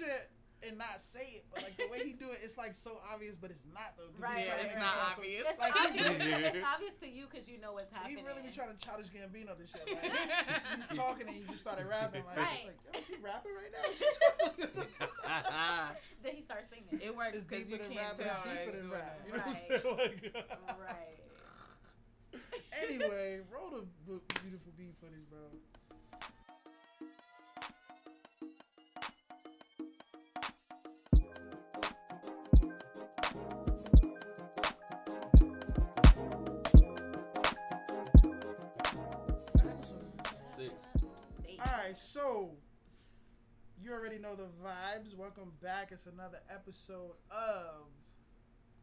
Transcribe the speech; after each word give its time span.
shit 0.00 0.30
and 0.66 0.76
not 0.76 1.00
say 1.00 1.38
it, 1.38 1.44
but 1.54 1.62
like 1.62 1.76
the 1.78 1.86
way 1.86 2.00
he 2.04 2.12
do 2.14 2.26
it, 2.30 2.38
it's 2.42 2.58
like 2.58 2.74
so 2.74 2.98
obvious, 3.14 3.36
but 3.36 3.48
it's 3.50 3.62
not 3.72 3.94
though. 3.96 4.10
'cause 4.10 4.16
he 4.18 4.22
Right. 4.22 4.44
try 4.44 4.56
Yeah, 4.58 4.62
it's 4.66 4.74
not 4.74 4.90
sound 4.90 5.12
so- 5.14 5.22
obvious. 5.22 5.46
It's 5.48 5.58
Like, 5.60 5.76
obvious. 5.76 6.18
really- 6.18 6.42
it's 6.58 6.66
obvious 6.66 6.94
to 7.00 7.08
you 7.08 7.26
because 7.30 7.48
you 7.48 7.58
know 7.58 7.72
what's 7.74 7.92
happening. 7.92 8.18
He 8.18 8.24
really 8.24 8.42
be 8.42 8.50
trying 8.50 8.74
to 8.76 8.84
childish 8.84 9.06
Gambino 9.14 9.56
this 9.56 9.70
shit. 9.70 9.86
Like, 9.86 10.02
he 10.74 10.76
was 10.82 10.88
talking 10.98 11.28
and 11.28 11.36
he 11.36 11.44
just 11.44 11.60
started 11.60 11.86
rapping. 11.86 12.24
Like, 12.26 12.36
Right. 12.38 12.58
it's 12.58 12.66
like, 12.66 12.78
yo, 12.82 12.98
is 13.00 13.06
he 13.06 13.16
rapping 13.22 13.54
right 13.54 13.70
now? 13.70 13.82
What 13.86 14.58
you 14.58 14.66
talking 14.66 14.86
Then 16.22 16.34
he 16.34 16.42
starts 16.42 16.70
singing. 16.74 17.00
It 17.06 17.14
works 17.14 17.36
It's 17.36 17.44
because 17.44 17.68
deeper 17.70 17.82
you 17.84 17.88
than 17.88 17.96
can't 17.98 18.18
rap, 18.18 18.26
tell. 18.26 18.42
it's 18.42 18.50
deeper 18.50 18.62
it's 18.62 18.72
than 18.82 18.90
rap. 18.90 19.14
that. 19.14 19.26
You 19.26 19.32
know 19.32 19.38
Right. 19.38 19.46
what 19.46 20.02
I'm 20.02 20.18
saying? 20.18 20.34
Like, 20.34 20.82
right. 20.82 21.18
anyway, 22.82 23.40
roll 23.48 23.70
the 23.70 24.20
beautiful 24.42 24.72
beat 24.76 24.94
footage, 25.00 25.22
bro. 25.30 25.38
Right, 41.88 41.96
so 41.96 42.50
you 43.82 43.92
already 43.94 44.18
know 44.18 44.34
the 44.36 44.48
vibes. 44.62 45.16
Welcome 45.16 45.52
back. 45.62 45.88
It's 45.90 46.04
another 46.04 46.36
episode 46.54 47.12
of. 47.30 47.86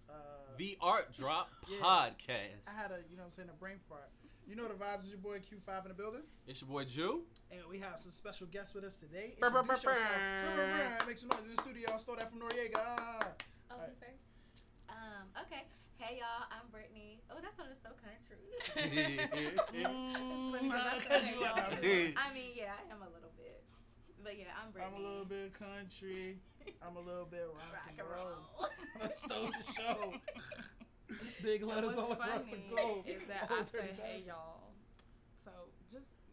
Uh, 0.09 0.13
The 0.57 0.75
Art 0.81 1.13
Drop 1.15 1.51
Yeah. 1.69 1.77
Podcast. 1.83 2.67
I 2.67 2.81
had 2.81 2.89
a, 2.89 2.97
you 3.07 3.15
know 3.15 3.21
what 3.21 3.27
I'm 3.27 3.31
saying, 3.33 3.49
a 3.53 3.59
brain 3.59 3.75
fart. 3.87 4.09
You 4.47 4.55
know 4.55 4.67
the 4.67 4.73
vibes 4.73 5.03
is 5.03 5.09
your 5.09 5.19
boy 5.19 5.37
Q5 5.37 5.83
in 5.83 5.89
the 5.89 5.93
building. 5.93 6.21
It's 6.47 6.61
your 6.61 6.67
boy 6.71 6.85
Ju. 6.85 7.21
And 7.51 7.61
we 7.69 7.77
have 7.77 7.99
some 7.99 8.11
special 8.11 8.47
guests 8.47 8.73
with 8.73 8.83
us 8.83 8.97
today. 8.97 9.35
Brr, 9.39 9.51
brr, 9.51 9.59
Introduce 9.59 9.83
brr, 9.83 9.91
yourself. 9.91 10.09
brr. 10.09 10.55
Brr, 10.55 10.65
brr, 10.65 10.97
brr. 10.97 11.05
Make 11.07 11.17
some 11.19 11.29
noise 11.29 11.43
in 11.47 11.55
the 11.57 11.61
studio. 11.61 11.89
I 11.93 11.97
stole 11.97 12.15
that 12.15 12.31
from 12.31 12.39
Noreaga. 12.39 12.73
Ah. 12.75 13.27
Oh, 13.69 13.73
Alright. 13.75 13.89
me 13.89 13.95
first. 13.99 14.63
Um. 14.89 15.29
Okay. 15.45 15.61
Hey 15.97 16.17
y'all, 16.19 16.45
I'm 16.51 16.67
Brittany. 16.71 17.21
Oh, 17.31 17.35
that 17.41 17.55
sounded 17.55 17.77
so 17.81 17.89
country. 18.03 18.37
Cause 21.09 21.29
you 21.29 21.43
are. 21.43 21.49
I 21.49 22.33
mean, 22.33 22.51
yeah, 22.55 22.73
I 22.75 22.91
am 22.93 23.01
a 23.01 23.09
little 23.13 23.31
bit, 23.37 23.63
but 24.23 24.37
yeah, 24.37 24.45
I'm 24.61 24.71
Brittany. 24.71 24.93
I'm 24.95 25.01
a 25.01 25.07
little 25.07 25.25
bit 25.25 25.53
country. 25.57 26.37
I'm 26.85 26.97
a 26.97 26.99
little 26.99 27.25
bit 27.25 27.47
rock, 27.53 27.73
rock 27.73 27.89
and 27.89 27.99
and 27.99 28.09
roll. 28.09 28.27
roll. 28.59 28.69
I 29.01 29.09
stole 29.11 29.47
the 29.51 29.63
show. 29.73 30.13
Big 31.43 31.63
letters 31.63 31.95
all 31.97 32.09
What's 32.09 32.21
across 32.21 32.45
the 32.45 32.51
funny 32.51 32.65
globe. 32.69 33.05
is 33.07 33.25
that 33.27 33.49
I 33.49 33.63
say, 33.63 33.91
"Hey 34.01 34.23
y'all." 34.27 34.64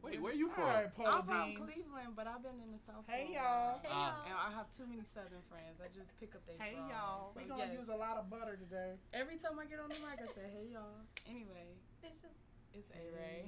So 0.02 0.10
just 0.10 0.18
Wait, 0.18 0.22
where 0.22 0.34
you 0.34 0.50
from? 0.50 0.66
right, 0.66 0.90
I'm 0.98 1.22
from 1.22 1.54
Cleveland, 1.62 2.18
but 2.18 2.26
I've 2.26 2.42
been 2.42 2.58
in 2.58 2.74
the 2.74 2.82
South. 2.82 3.06
Hey, 3.06 3.30
for 3.30 3.38
y'all. 3.38 3.78
Hey 3.82 3.88
Ah. 3.94 4.26
Y'all. 4.26 4.42
I 4.42 4.50
have 4.58 4.66
too 4.74 4.82
many 4.90 5.06
Southern 5.06 5.42
friends. 5.46 5.78
I 5.78 5.86
just 5.94 6.10
pick 6.18 6.34
up 6.34 6.42
their 6.42 6.58
Hey 6.58 6.74
draws. 6.74 6.90
y'all, 6.90 7.30
So, 7.32 7.38
we 7.38 7.46
gonna 7.46 7.70
yes. 7.70 7.78
use 7.78 7.88
a 7.88 7.94
lot 7.94 8.18
of 8.18 8.26
butter 8.28 8.58
today. 8.58 8.98
Every 9.14 9.38
time 9.38 9.54
I 9.62 9.64
get 9.70 9.78
on 9.78 9.88
the 9.94 10.02
mic, 10.02 10.18
I 10.18 10.26
say, 10.34 10.50
"Hey 10.50 10.74
y'all." 10.74 11.06
Anyway, 11.30 11.78
It's 12.02 12.18
just 12.18 12.34
it's 12.74 12.90
A 12.90 13.04
Ray. 13.14 13.46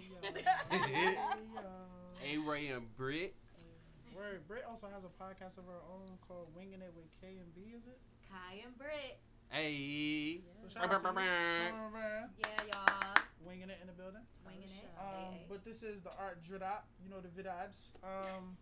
Hey 0.70 1.18
y'all. 1.58 1.90
A-Rae 2.22 2.68
and 2.70 2.86
Britt. 2.96 3.34
Word. 4.14 4.46
Britt 4.46 4.62
also 4.70 4.86
has 4.86 5.02
a 5.02 5.10
podcast 5.18 5.58
of 5.58 5.66
her 5.66 5.82
own 5.90 6.14
called 6.28 6.46
Winging 6.54 6.80
It 6.80 6.92
with 6.94 7.10
K 7.20 7.34
and 7.42 7.50
B. 7.54 7.74
Is 7.74 7.82
it? 7.90 7.98
Kai 8.30 8.62
and 8.64 8.76
Britt. 8.78 9.18
Hey. 9.50 10.40
So 10.62 10.68
shout 10.80 10.92
out 10.92 11.00
to 11.02 11.20
you. 11.20 11.26
Yeah, 11.26 12.46
y'all. 12.72 13.14
Winging 13.46 13.70
It 13.70 13.78
in 13.80 13.86
the 13.86 13.92
building. 13.92 14.22
Winging 14.46 14.70
it. 14.82 14.88
Um, 14.98 15.04
Hey, 15.32 15.36
hey. 15.38 15.46
but 15.48 15.64
this 15.64 15.82
is 15.82 16.00
the 16.00 16.10
art 16.18 16.42
drop. 16.42 16.86
You 17.02 17.10
know 17.10 17.20
the 17.20 17.28
vidibes. 17.28 17.92
Um, 18.02 18.56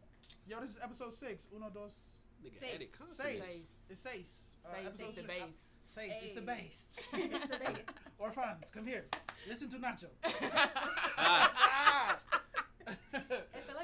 yo, 0.47 0.61
this 0.61 0.71
is 0.71 0.81
episode 0.83 1.13
six. 1.13 1.49
Uno 1.55 1.71
dos 1.71 2.27
Nigga, 2.45 2.59
Seis. 2.61 2.75
edit 2.75 2.93
constantly. 2.99 3.41
seis. 3.41 3.45
Seis. 3.47 3.75
It's 3.89 4.01
seis. 4.01 4.57
Uh, 4.65 4.69
Say 4.69 4.87
episode 4.87 5.05
it's 5.09 5.17
the 5.17 5.23
six- 5.23 5.29
base. 5.29 5.69
Seis. 5.85 6.13
It's 6.23 6.33
the 6.41 6.53
Hey. 6.53 6.63
base. 6.63 6.87
It's 7.13 7.49
the 7.49 7.59
base. 7.65 7.79
Orphans, 8.19 8.71
come 8.75 8.87
here. 8.87 9.05
Listen 9.49 9.71
to 9.71 9.77
Nacho. 9.79 10.07
Ah. 11.17 12.19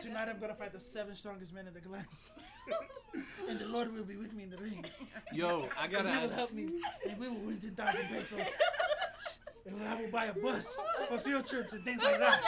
Tonight 0.01 0.29
I'm 0.29 0.39
gonna 0.41 0.55
fight 0.55 0.73
the 0.73 0.79
seven 0.79 1.15
strongest 1.15 1.53
men 1.55 1.67
in 1.69 1.75
the 1.75 1.89
land. 1.89 2.07
And 3.49 3.59
the 3.59 3.67
Lord 3.67 3.93
will 3.95 4.05
be 4.05 4.17
with 4.17 4.33
me 4.35 4.43
in 4.45 4.51
the 4.51 4.59
ring. 4.59 4.85
Yo, 5.33 5.69
I 5.79 5.87
gotta 5.89 6.11
he 6.11 6.27
will 6.27 6.35
help 6.35 6.53
me, 6.53 6.69
and 7.09 7.19
we 7.19 7.29
will 7.29 7.39
win 7.47 7.59
10,000 7.61 8.01
pesos. 8.11 8.41
And 9.67 9.83
I 9.87 10.01
will 10.01 10.11
buy 10.11 10.27
a 10.27 10.33
bus 10.35 10.77
for 11.09 11.19
field 11.19 11.47
trips 11.47 11.73
and 11.73 11.83
things 11.85 12.03
like 12.03 12.19
that. 12.19 12.41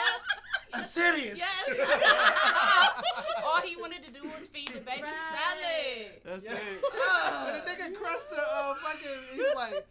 I'm 0.73 0.83
serious. 0.83 1.37
Yes. 1.37 1.69
All 3.43 3.61
he 3.61 3.75
wanted 3.75 4.03
to 4.03 4.11
do 4.11 4.23
was 4.23 4.47
feed 4.47 4.69
the 4.69 4.79
baby 4.79 5.03
Right. 5.03 5.13
salad. 5.15 6.21
That's 6.23 6.45
Yeah. 6.45 6.53
it. 6.53 6.81
When 7.45 7.53
the 7.53 7.69
nigga 7.69 7.93
crushed 7.95 8.29
the 8.31 8.37
uh, 8.41 8.75
fucking, 8.75 9.35
he's 9.35 9.55
like, 9.55 9.85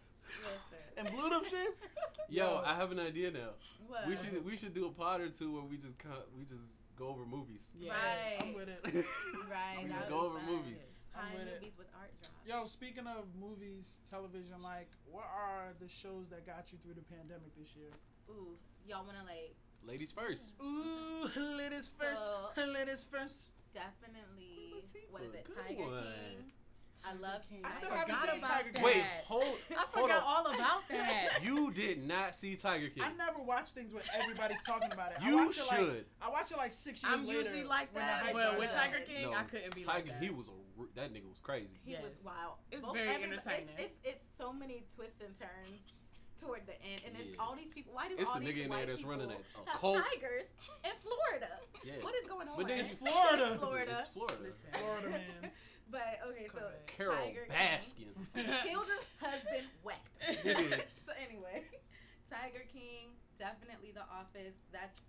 and 0.97 1.15
blew 1.15 1.29
them 1.31 1.43
shits. 1.45 1.87
Yo, 2.29 2.63
I 2.65 2.75
have 2.75 2.93
an 2.93 2.99
idea 2.99 3.31
now. 3.31 3.51
What? 3.89 4.07
We 4.07 4.17
should 4.17 4.45
we 4.45 4.57
should 4.57 4.73
do 4.75 4.87
a 4.87 4.91
pod 4.91 5.21
or 5.21 5.29
two 5.29 5.53
where 5.53 5.63
we 5.63 5.77
just 5.77 5.99
co- 5.99 6.25
we 6.37 6.45
just 6.45 6.63
go 7.01 7.09
over 7.09 7.25
movies. 7.25 7.73
Yes. 7.81 7.91
Right. 7.97 8.47
I'm 8.49 8.55
with 8.55 8.69
it. 8.69 8.81
Right. 9.51 9.83
We 9.83 9.89
that 9.89 9.99
just 9.99 10.09
go 10.11 10.21
over 10.27 10.39
fun. 10.39 10.47
movies. 10.47 10.87
I'm 11.17 11.27
Kind 11.33 11.39
with 11.39 11.49
it. 11.49 11.73
with 11.77 11.89
art 11.99 12.13
drop. 12.23 12.33
Yo, 12.47 12.67
speaking 12.67 13.07
of 13.09 13.25
movies, 13.41 13.99
television, 14.09 14.63
like, 14.63 14.89
what 15.11 15.25
are 15.25 15.73
the 15.81 15.89
shows 15.89 16.29
that 16.31 16.47
got 16.47 16.71
you 16.71 16.79
through 16.85 16.95
the 16.95 17.03
pandemic 17.03 17.51
this 17.59 17.75
year? 17.75 17.91
Ooh, 18.31 18.55
y'all 18.87 19.05
wanna 19.05 19.25
like 19.27 19.57
Ladies 19.83 20.13
first. 20.13 20.53
Ooh, 20.63 21.27
ladies 21.57 21.91
first. 21.99 22.25
So- 22.25 22.67
ladies 22.77 23.05
first. 23.11 23.57
definitely 23.73 24.77
Latifah, 24.77 25.11
what 25.11 25.23
is 25.25 25.35
it? 25.35 25.45
good 25.45 25.57
Tiger 25.67 25.81
one. 25.83 26.03
King. 26.05 26.53
I 27.05 27.13
love. 27.15 27.43
King. 27.49 27.61
I 27.65 27.71
still 27.71 27.89
forgot 27.89 28.09
haven't 28.11 28.29
seen 28.31 28.39
about 28.41 28.51
Tiger 28.51 28.73
King. 28.73 28.85
Wait, 28.85 29.05
hold. 29.25 29.45
I 29.77 29.85
forgot 29.93 30.11
on. 30.11 30.23
all 30.23 30.55
about 30.55 30.83
that. 30.91 31.29
You 31.43 31.71
did 31.73 32.07
not 32.07 32.35
see 32.35 32.55
Tiger 32.57 32.89
King. 32.89 33.03
I 33.03 33.13
never 33.15 33.41
watch 33.43 33.71
things 33.71 33.93
when 33.95 34.03
everybody's 34.15 34.61
talking 34.63 34.93
about 34.93 35.13
it. 35.13 35.19
I 35.23 35.29
You 35.29 35.37
watch 35.39 35.59
it 35.59 35.67
like, 35.69 35.79
should. 35.81 36.05
I 36.21 36.29
watch 36.29 36.51
it 36.53 36.57
like 36.59 36.73
six 36.73 37.03
years 37.03 37.15
ago. 37.15 37.23
I'm 37.23 37.27
later. 37.27 37.41
usually 37.41 37.65
like 37.65 37.95
when 37.95 38.05
that, 38.07 38.23
hype 38.25 38.33
but 38.35 38.51
dies 38.51 38.59
with 38.61 38.71
down. 38.71 38.79
Tiger 38.81 38.99
King, 39.07 39.31
No, 39.31 39.33
I 39.37 39.43
couldn't 39.45 39.75
be 39.75 39.83
Tiger, 39.83 39.99
like 39.99 40.07
that. 40.21 40.23
he 40.23 40.31
was 40.31 40.49
a 40.49 40.53
that 40.95 41.13
nigga 41.13 41.29
was 41.29 41.39
crazy. 41.39 41.79
He 41.85 41.95
was 41.97 42.23
wild. 42.25 42.57
It's 42.71 42.85
Both- 42.85 42.95
very 42.97 43.09
everybody- 43.09 43.33
entertaining. 43.37 43.75
It's, 43.79 43.93
it's 44.05 44.17
it's 44.17 44.25
so 44.39 44.53
many 44.53 44.85
twists 44.95 45.21
and 45.21 45.33
turns 45.39 45.81
toward 46.41 46.65
the 46.67 46.73
end, 46.83 47.03
and 47.07 47.15
it's 47.21 47.37
all 47.39 47.55
these 47.55 47.69
people. 47.75 47.93
Why 47.95 48.09
do 48.09 48.15
It's 48.19 48.31
all 48.31 48.37
a 48.37 48.41
these 48.41 48.49
nigga 48.49 48.65
in 48.65 48.69
there 48.71 48.79
white 48.79 48.87
that's 48.89 48.97
people 48.99 49.11
running 49.13 49.29
a- 49.31 49.35
a 49.35 49.61
uh, 49.61 49.65
have 49.67 49.81
cult. 49.81 50.05
tigers 50.11 50.49
in 50.85 50.93
Florida? 51.05 51.53
Yeah. 51.85 51.93
What 52.01 52.15
is 52.15 52.27
going 52.29 52.49
on? 52.49 52.57
But 52.57 52.69
then 52.69 52.81
It's 52.81 52.93
Florida. 52.93 53.55
Florida. 53.61 53.97
It's 54.01 54.09
Florida. 54.09 54.37
Listen. 54.43 54.69
Florida 54.73 55.09
man. 55.11 55.51
But 55.91 56.21
okay, 56.31 56.47
so 56.55 56.61
Carole 56.87 57.17
Tiger 57.17 57.47
King 57.49 57.57
Baskins. 57.57 58.33
killed 58.65 58.87
her 58.87 59.27
husband 59.27 59.67
whacked. 59.83 60.07
So 61.07 61.13
anyway, 61.27 61.63
Tiger 62.31 62.63
King, 62.73 63.11
definitely 63.39 63.91
The 63.93 64.03
Office. 64.03 64.55
That's 64.73 65.03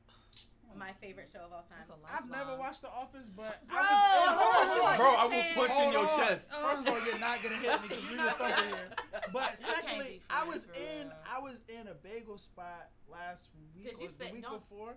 my 0.78 0.91
favorite 1.02 1.30
show 1.31 1.40
of 1.46 1.52
all 1.52 1.68
time. 1.70 1.78
That's 1.84 1.90
a 1.91 2.00
I've 2.09 2.30
never 2.31 2.58
watched 2.58 2.81
The 2.81 2.88
Office, 2.90 3.30
but 3.30 3.59
Bro, 3.68 3.78
I 3.78 3.84
was. 3.84 4.00
hold 4.00 4.40
hold 4.40 4.81
on, 4.81 4.91
on, 4.91 4.97
Bro, 4.97 5.09
I 5.20 5.25
was 5.28 5.46
punching 5.70 5.91
your 5.94 6.08
on. 6.09 6.20
chest. 6.28 6.52
First 6.52 6.88
of 6.88 6.94
all, 6.96 7.06
you're 7.06 7.20
not 7.20 7.44
gonna 7.44 7.56
hit 7.62 7.81
me 7.84 7.88
because 7.90 8.09
we 8.09 8.18
were 8.18 8.24
thumping 8.40 8.66
here. 8.72 8.90
But 9.34 9.59
secondly, 9.59 10.22
I 10.30 10.44
was 10.46 10.66
in 10.74 11.08
real. 11.08 11.16
I 11.30 11.40
was 11.40 11.62
in 11.70 11.88
a 11.88 11.94
bagel 11.94 12.38
spot 12.38 12.90
last 13.12 13.50
week 13.75 13.86
Did 13.86 13.96
or 14.00 14.03
you 14.03 14.09
the 14.18 14.34
week 14.34 14.44
don't- 14.44 14.59
before, 14.64 14.96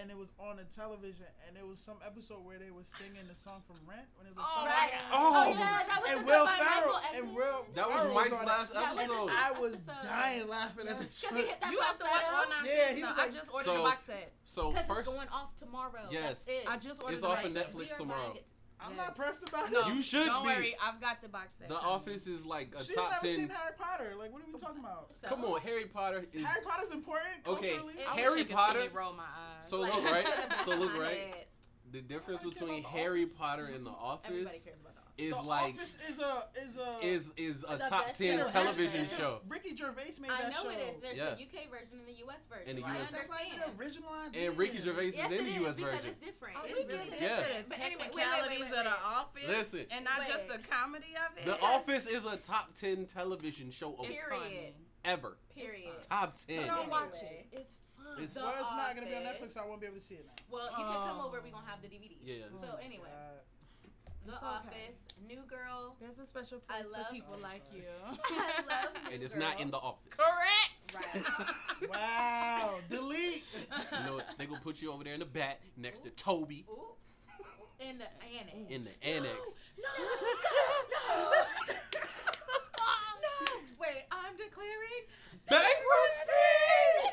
and 0.00 0.10
it 0.10 0.16
was 0.16 0.30
on 0.38 0.56
the 0.56 0.64
television, 0.64 1.26
and 1.48 1.56
it 1.56 1.66
was 1.66 1.78
some 1.78 1.96
episode 2.04 2.44
where 2.44 2.58
they 2.58 2.70
were 2.70 2.84
singing 2.84 3.26
the 3.28 3.34
song 3.34 3.62
from 3.66 3.76
Rent 3.88 4.06
when 4.16 4.26
it 4.26 4.30
was 4.36 4.38
a 4.38 4.46
Oh. 4.46 4.66
Right. 4.66 4.90
Oh. 5.12 5.48
yeah, 5.50 5.82
that 5.88 5.98
was 6.02 6.10
and 6.12 6.20
the 6.20 6.24
Will 6.26 6.44
by 6.44 6.56
Ferrell 6.58 7.00
Essen. 7.10 7.24
and 7.26 7.34
Will 7.36 7.66
That 7.74 7.88
was 7.88 7.96
Ferrell 8.00 8.14
Mike's 8.14 8.32
on 8.32 8.46
last 8.46 8.72
That 8.74 8.94
was 8.94 9.04
episode. 9.04 9.30
I 9.32 9.50
was 9.60 9.78
dying 10.04 10.48
laughing 10.48 10.88
at 10.88 10.98
the 10.98 11.04
Because 11.04 11.20
he 11.30 11.36
hit 11.36 11.46
shit. 11.48 11.60
that 11.60 11.72
You 11.72 11.80
have 11.80 11.98
to 11.98 12.04
watch 12.04 12.24
all 12.28 12.44
nine 12.50 12.64
Yeah, 12.68 12.94
he 12.94 13.00
now. 13.02 13.08
was 13.08 13.18
I 13.18 13.22
like- 13.24 13.34
just 13.34 13.50
ordered 13.52 13.64
So- 13.64 13.76
the 13.76 13.82
box 13.82 14.02
set. 14.04 14.32
So 14.44 14.70
first, 14.72 15.00
it's 15.00 15.08
going 15.08 15.28
off 15.28 15.56
tomorrow. 15.56 16.06
Yes. 16.10 16.48
I 16.68 16.76
just 16.76 17.00
ordered 17.02 17.14
It's 17.14 17.22
the 17.22 17.28
off 17.28 17.36
box 17.42 17.48
of. 17.48 17.52
Netflix 17.54 17.74
We 17.76 17.90
are 17.90 17.96
tomorrow. 17.98 18.34
Buying 18.78 18.90
it. 18.90 18.92
I'm 18.92 18.96
Yes. 18.96 19.06
not 19.06 19.16
pressed 19.16 19.48
about 19.48 19.70
No, 19.72 19.80
it. 19.88 19.94
You 19.94 20.02
should 20.02 20.26
don't 20.26 20.42
be. 20.42 20.48
worry, 20.48 20.76
I've 20.82 21.00
got 21.00 21.20
the 21.22 21.28
box 21.28 21.54
set. 21.58 21.68
The. 21.68 21.76
Office 21.76 22.26
is 22.26 22.44
like 22.46 22.74
a 22.76 22.84
She's 22.84 22.94
top 22.96 23.10
never 23.10 23.26
ten. 23.26 23.36
seen 23.36 23.48
Harry 23.48 23.72
Potter. 23.78 24.14
Like, 24.18 24.32
what 24.32 24.42
are 24.42 24.46
we 24.52 24.58
talking 24.58 24.80
about? 24.80 25.10
So- 25.22 25.28
Come 25.28 25.44
on, 25.44 25.60
Harry 25.60 25.86
Potter 25.86 26.24
is. 26.32 26.44
Harry 26.44 26.64
Potter's 26.64 26.90
important 26.90 27.46
Okay, 27.46 27.68
culturally. 27.70 27.94
It- 27.94 28.08
I 28.08 28.14
wish 28.14 28.22
Harry 28.24 28.44
could 28.44 28.54
Potter- 28.56 28.80
See 28.82 28.88
me 28.88 28.94
roll 28.94 29.12
my 29.12 29.24
eyes. 29.24 29.68
So 29.68 29.80
look 29.80 30.04
right. 30.04 30.24
the 30.26 30.64
So 30.64 30.70
look 30.76 30.88
back 30.92 30.94
of 30.94 30.94
my 30.94 31.00
right. 31.02 31.46
The 31.92 32.00
difference 32.02 32.42
between 32.42 32.82
Harry 32.84 33.22
Office. 33.22 33.34
Potter 33.34 33.66
and 33.66 33.86
The 33.86 33.90
Everybody 33.90 34.44
Office 34.46 34.64
cares 34.64 34.80
about 34.80 34.84
that. 34.84 34.85
Is 35.18 35.34
the 35.34 35.42
like 35.42 35.74
Office 35.74 35.94
is 36.08 36.18
a 36.18 36.42
is 36.56 36.76
a 36.78 36.98
is 37.06 37.32
is 37.36 37.64
a 37.68 37.76
The 37.76 37.88
top 37.88 38.06
best 38.06 38.18
ten 38.20 38.38
show. 38.38 38.48
television 38.50 39.00
It's 39.00 39.12
a- 39.12 39.16
show. 39.16 39.40
Ricky 39.48 39.74
Gervais 39.76 40.12
made 40.20 40.30
that 40.30 40.36
show. 40.36 40.36
I 40.36 40.42
that 40.42 40.52
know 40.52 40.62
show. 40.62 40.70
it 40.70 40.94
is. 40.96 41.00
There's 41.02 41.16
Yeah. 41.16 41.34
the 41.34 41.42
UK 41.42 41.66
version 41.70 41.98
and 41.98 42.06
the 42.08 42.12
US 42.26 42.40
version. 42.50 42.68
And 42.68 42.78
the 42.78 42.82
I 42.84 42.90
US 42.96 43.10
That's 43.10 43.28
not 43.28 43.40
even 43.40 43.52
understand. 43.52 43.78
the 43.78 43.82
original 43.84 44.12
idea. 44.12 44.48
And 44.50 44.58
Ricky 44.58 44.78
Gervais 44.78 45.04
Yes, 45.06 45.14
is 45.14 45.18
in 45.26 45.32
it 45.32 45.38
the 45.38 45.48
is, 45.48 45.66
US 45.66 45.76
because 45.76 45.94
version. 45.94 46.10
it's 46.10 46.24
different. 46.26 46.56
Are 46.56 46.66
It's 46.66 46.88
we 46.88 46.94
really 46.94 47.04
getting 47.10 47.22
Yeah. 47.22 47.38
into 47.46 47.62
the 47.62 47.68
But 47.68 47.78
anyway, 47.80 48.02
wait, 48.04 48.14
wait, 48.14 48.22
technicalities 48.24 48.60
wait, 48.60 48.66
of 48.66 48.84
the 48.84 48.90
wait. 48.90 49.16
office 49.16 49.48
Listen. 49.48 49.86
and 49.90 50.04
not 50.04 50.26
just 50.26 50.48
the 50.48 50.54
Wait. 50.56 50.70
comedy 50.70 51.14
of 51.16 51.38
it? 51.38 51.44
The 51.46 51.60
Office 51.60 52.06
is 52.06 52.24
a 52.26 52.36
top 52.36 52.74
ten 52.74 53.06
television 53.06 53.70
show 53.70 53.94
of 53.96 54.04
It's 54.10 54.22
Period. 54.22 54.42
funny. 54.42 54.74
ever. 55.04 55.36
Period. 55.54 56.00
Top 56.02 56.34
ten. 56.46 56.66
don't 56.66 56.90
watch 56.90 57.14
Anyway. 57.22 57.46
it. 57.52 57.58
It's 57.58 57.74
fun. 57.96 58.06
It's- 58.18 58.34
The 58.34 58.40
Well, 58.40 58.50
it's 58.50 58.60
not 58.70 58.94
gonna 58.96 59.06
be 59.08 59.14
on 59.16 59.26
Office. 59.26 59.40
Netflix. 59.40 59.52
So 59.52 59.60
I 59.62 59.66
won't 59.66 59.80
be 59.80 59.86
able 59.86 59.96
to 59.96 60.02
see 60.02 60.16
it 60.16 60.26
now. 60.26 60.32
Well, 60.50 60.64
you 60.66 60.76
can 60.76 60.84
come 60.84 61.20
Oh. 61.20 61.26
over. 61.26 61.40
We're 61.40 61.50
gonna 61.50 61.66
have 61.66 61.80
the 61.80 61.88
DVDs. 61.88 62.30
Yeah. 62.30 62.44
So 62.58 62.76
anyway, 62.82 63.08
Uh, 63.08 63.38
The 64.26 64.32
It's 64.32 64.42
okay. 64.42 64.46
Office. 64.46 64.96
New 65.28 65.42
Girl. 65.48 65.94
There's 66.00 66.18
a 66.18 66.26
special 66.26 66.60
I 66.68 66.80
place 66.80 66.92
love- 66.92 67.06
for 67.06 67.12
people 67.14 67.34
Oh, 67.38 67.42
like 67.42 67.62
sorry. 67.70 67.82
you. 67.82 67.88
I 68.38 68.62
love 68.68 68.92
New 69.08 69.14
and 69.14 69.22
it's 69.22 69.34
Girl. 69.34 69.42
not 69.42 69.60
in 69.60 69.70
the 69.70 69.76
office. 69.78 70.12
Correct. 70.16 71.14
Right. 71.14 71.24
Wow. 71.90 72.74
Delete. 72.88 73.44
You 73.92 74.06
know, 74.06 74.20
they 74.38 74.46
gonna 74.46 74.60
put 74.60 74.80
you 74.82 74.90
over 74.92 75.04
there 75.04 75.12
in 75.14 75.20
the 75.20 75.26
back 75.26 75.60
next 75.76 76.00
to 76.04 76.10
Toby 76.10 76.64
Ooh. 76.70 76.94
In 77.78 77.98
the 77.98 78.06
annex. 78.38 78.70
in 78.70 78.84
the 78.84 79.06
annex. 79.06 79.58
No, 79.78 79.90
no, 81.12 81.30
no. 83.22 83.46
Wait, 83.78 84.04
I'm 84.10 84.36
declaring 84.36 85.04
Bankruptcy! 85.48 87.12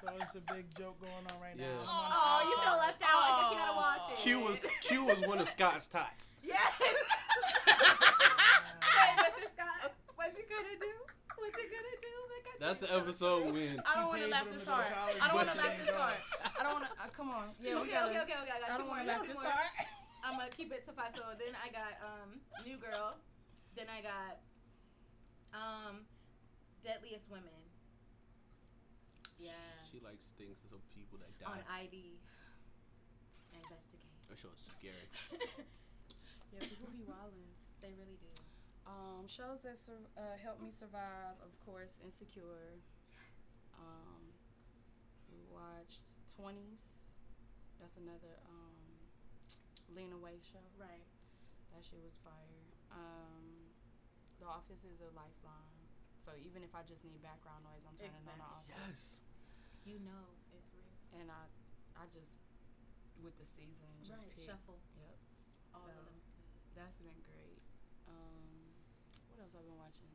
So 0.00 0.08
it's 0.20 0.34
a 0.34 0.40
big 0.52 0.66
joke 0.76 1.00
going 1.00 1.12
on 1.30 1.38
right 1.40 1.56
now. 1.56 1.64
Yeah. 1.64 1.86
I'm 1.86 1.88
on 1.88 2.10
the 2.10 2.16
Oh, 2.16 2.40
you 2.48 2.56
feel 2.62 2.78
left 2.78 3.02
out. 3.02 3.22
I 3.22 3.30
guess 3.40 3.50
you 3.52 3.58
gotta 3.58 3.76
watch 3.76 4.04
it. 4.12 4.16
Q 4.18 4.40
was 4.40 4.58
Q 4.82 5.04
was 5.04 5.20
one 5.26 5.38
of 5.38 5.48
Scott's 5.48 5.86
tots. 5.86 6.36
Yes. 6.44 6.58
Wait, 6.80 6.90
Mr. 9.18 9.46
Scott, 9.54 9.92
what 10.16 10.30
you 10.36 10.44
gonna 10.50 10.76
do? 10.80 10.92
What 11.38 11.50
you 11.56 11.66
gonna 11.70 11.98
do? 12.02 12.14
Like 12.30 12.46
I 12.46 12.54
That's 12.60 12.80
the 12.80 12.90
episode 12.94 13.52
when 13.54 13.82
I 13.86 13.94
don't 14.00 14.08
want 14.08 14.18
to 14.20 14.24
for 14.26 14.30
laugh 14.30 14.46
this 14.52 14.64
to 14.64 14.70
hard. 14.70 14.86
I 15.20 15.26
don't 15.28 15.36
want 15.36 15.48
to 15.48 15.54
but 15.56 15.64
laugh 15.64 15.78
this 15.78 15.88
ain't 15.88 15.96
hard. 15.96 16.18
I 16.42 16.62
don't 16.62 16.74
want 16.74 16.86
to. 16.86 16.92
Uh, 16.98 17.08
come 17.14 17.30
on. 17.30 17.44
Yeah, 17.62 17.78
Okay, 17.82 17.90
gotta. 17.92 18.10
okay, 18.10 18.20
okay, 18.22 18.36
okay. 18.42 18.52
I, 18.52 18.60
got 18.60 18.70
I 18.70 18.78
don't 18.78 18.88
want 18.88 19.00
to 19.02 19.08
laugh 19.08 19.26
this 19.26 19.36
hard. 19.38 19.70
I'm 20.24 20.38
gonna 20.38 20.50
keep 20.54 20.70
it 20.72 20.86
to 20.86 20.92
five. 20.92 21.12
So 21.16 21.22
then 21.38 21.54
I 21.58 21.68
got 21.74 21.98
um 22.02 22.38
New 22.66 22.76
Girl. 22.78 23.16
Then 23.76 23.86
I 23.90 24.02
got 24.02 24.38
um 25.54 26.06
Deadliest 26.84 27.26
Women. 27.30 27.61
Yeah. 29.42 29.58
she 29.90 29.98
likes 30.00 30.30
things 30.38 30.62
of 30.70 30.78
people 30.94 31.18
that 31.18 31.34
die. 31.42 31.50
On 31.50 31.58
die. 31.66 31.90
ID. 31.90 32.14
Investigate. 33.52 34.14
That 34.30 34.38
show 34.38 34.54
is 34.54 34.62
scary. 34.78 35.08
Yeah, 36.52 36.68
people 36.68 36.92
be 36.92 37.00
wildin'. 37.08 37.48
they 37.80 37.96
really 37.96 38.20
do. 38.20 38.28
Um, 38.84 39.24
shows 39.24 39.64
that 39.64 39.72
sur- 39.80 40.04
uh, 40.20 40.36
helped 40.36 40.60
me 40.60 40.68
survive, 40.68 41.40
of 41.40 41.48
course, 41.64 41.96
Insecure. 42.04 42.76
Um, 43.72 44.20
we 45.32 45.40
watched 45.48 46.04
Twenties. 46.28 46.92
That's 47.80 47.96
another 47.96 48.36
um, 48.52 48.76
Lena 49.96 50.20
Waithe 50.20 50.44
show. 50.44 50.60
Right. 50.76 51.08
That 51.72 51.80
shit 51.80 52.04
was 52.04 52.12
fire. 52.20 52.68
Um, 52.92 53.72
the 54.36 54.44
Office 54.44 54.84
is 54.84 55.00
a 55.00 55.08
lifeline. 55.16 55.80
So 56.20 56.36
even 56.36 56.60
if 56.60 56.76
I 56.76 56.84
just 56.84 57.00
need 57.00 57.16
background 57.24 57.64
noise, 57.64 57.80
I'm 57.88 57.96
turning 57.96 58.28
on 58.28 58.36
the 58.36 58.44
Office. 58.44 58.76
Yes. 58.76 59.21
You 59.84 59.98
know 60.02 60.24
it's 60.54 60.70
real. 60.74 60.94
And 61.18 61.28
I, 61.30 61.42
I 61.98 62.06
just 62.14 62.38
with 63.22 63.34
the 63.38 63.46
season 63.46 63.90
just 64.02 64.22
right. 64.22 64.34
pick. 64.34 64.46
Shuffle. 64.46 64.78
Yep. 64.98 65.16
All 65.74 65.86
So- 65.86 66.14
That's 66.78 66.98
been 67.02 67.18
great. 67.26 67.60
Um, 68.08 68.72
what 69.30 69.42
else 69.42 69.54
I've 69.54 69.66
been 69.66 69.78
watching? 69.78 70.10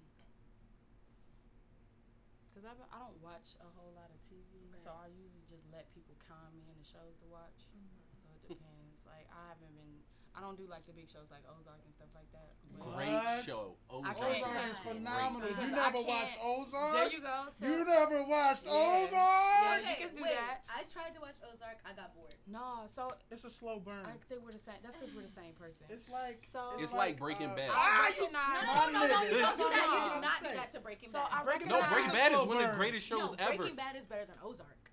Cause 2.58 2.66
I've 2.66 2.82
I 2.90 2.98
don't 3.06 3.22
watch 3.22 3.54
a 3.62 3.70
whole 3.78 3.94
lot 3.94 4.10
of 4.10 4.18
TV, 4.26 4.74
so 4.82 4.90
I 4.90 5.14
usually 5.14 5.46
just 5.46 5.62
let 5.70 5.94
people 5.94 6.18
con 6.26 6.58
me 6.58 6.66
in 6.74 6.78
the 6.82 6.88
shows 6.90 7.14
to 7.22 7.28
watch. 7.30 7.70
Mhm. 7.70 8.02
So 8.18 8.26
it 8.34 8.42
depends. 8.50 8.98
like 9.06 9.30
I 9.30 9.54
haven't 9.54 9.78
been. 9.78 10.02
I 10.38 10.40
don't 10.40 10.54
do 10.56 10.70
like 10.70 10.86
the 10.86 10.94
big 10.94 11.10
shows 11.10 11.34
like 11.34 11.42
Ozark 11.50 11.82
and 11.82 11.90
stuff 11.98 12.14
like 12.14 12.30
that. 12.30 12.54
But 12.78 12.94
Great 12.94 13.10
What? 13.10 13.42
show. 13.42 13.74
Ozark. 13.90 14.22
Ozark 14.22 14.70
is 14.70 14.80
phenomenal. 14.86 15.50
You 15.50 15.68
never 15.74 15.98
watched 16.06 16.38
Ozark? 16.38 16.94
there 16.94 17.10
you 17.10 17.22
go. 17.26 17.50
So 17.58 17.66
You 17.66 17.82
never 17.82 18.22
watched 18.30 18.70
Yeah. 18.70 18.78
Ozark? 18.78 19.10
Yeah, 19.18 19.78
Okay, 19.82 19.98
you 19.98 20.08
can 20.08 20.16
do 20.16 20.22
wait. 20.22 20.38
that. 20.38 20.62
I 20.70 20.86
tried 20.86 21.18
to 21.18 21.22
watch 21.26 21.42
Ozark. 21.42 21.82
I 21.82 21.98
got 21.98 22.14
bored. 22.14 22.38
no, 22.46 22.86
so 22.86 23.10
It's 23.34 23.46
a 23.46 23.50
slow 23.50 23.80
burn. 23.82 24.06
I 24.06 24.14
think 24.30 24.46
we're 24.46 24.54
the 24.54 24.62
same. 24.62 24.78
That's 24.86 24.94
because 24.96 25.10
we're 25.18 25.26
the 25.26 25.34
same 25.34 25.58
person. 25.58 25.90
It's 25.90 26.06
like 26.08 26.46
So- 26.46 26.78
It's 26.78 26.94
like 26.94 27.18
Breaking 27.18 27.50
uh, 27.50 27.56
Bad. 27.58 27.72
Ah, 27.74 28.06
I 28.06 28.14
you, 28.14 28.30
recognize- 28.30 28.62
No, 28.62 28.74
My 28.78 28.86
no, 28.86 28.92
no, 28.94 29.08
no, 29.10 29.18
nigga. 29.18 29.34
you 29.34 29.42
don't 29.42 29.58
do 29.58 29.64
So 29.64 29.70
that. 29.74 29.86
You 29.90 30.14
do 30.14 30.22
not 30.22 30.38
do 30.40 30.46
Say. 30.46 30.56
that 30.56 30.70
to 30.74 30.80
Breaking 30.80 31.10
So 31.10 31.18
Bad. 31.26 31.34
I 31.34 31.44
Breaking 31.50 31.68
No, 31.74 31.82
Breaking 31.90 32.12
Bad 32.14 32.32
is 32.32 32.42
one 32.46 32.58
of 32.62 32.70
the 32.70 32.76
greatest 32.78 33.08
shows 33.10 33.34
ever. 33.42 33.58
Breaking 33.58 33.76
Bad 33.76 33.96
is 33.98 34.06
better 34.06 34.26
than 34.30 34.38
Ozark. 34.46 34.87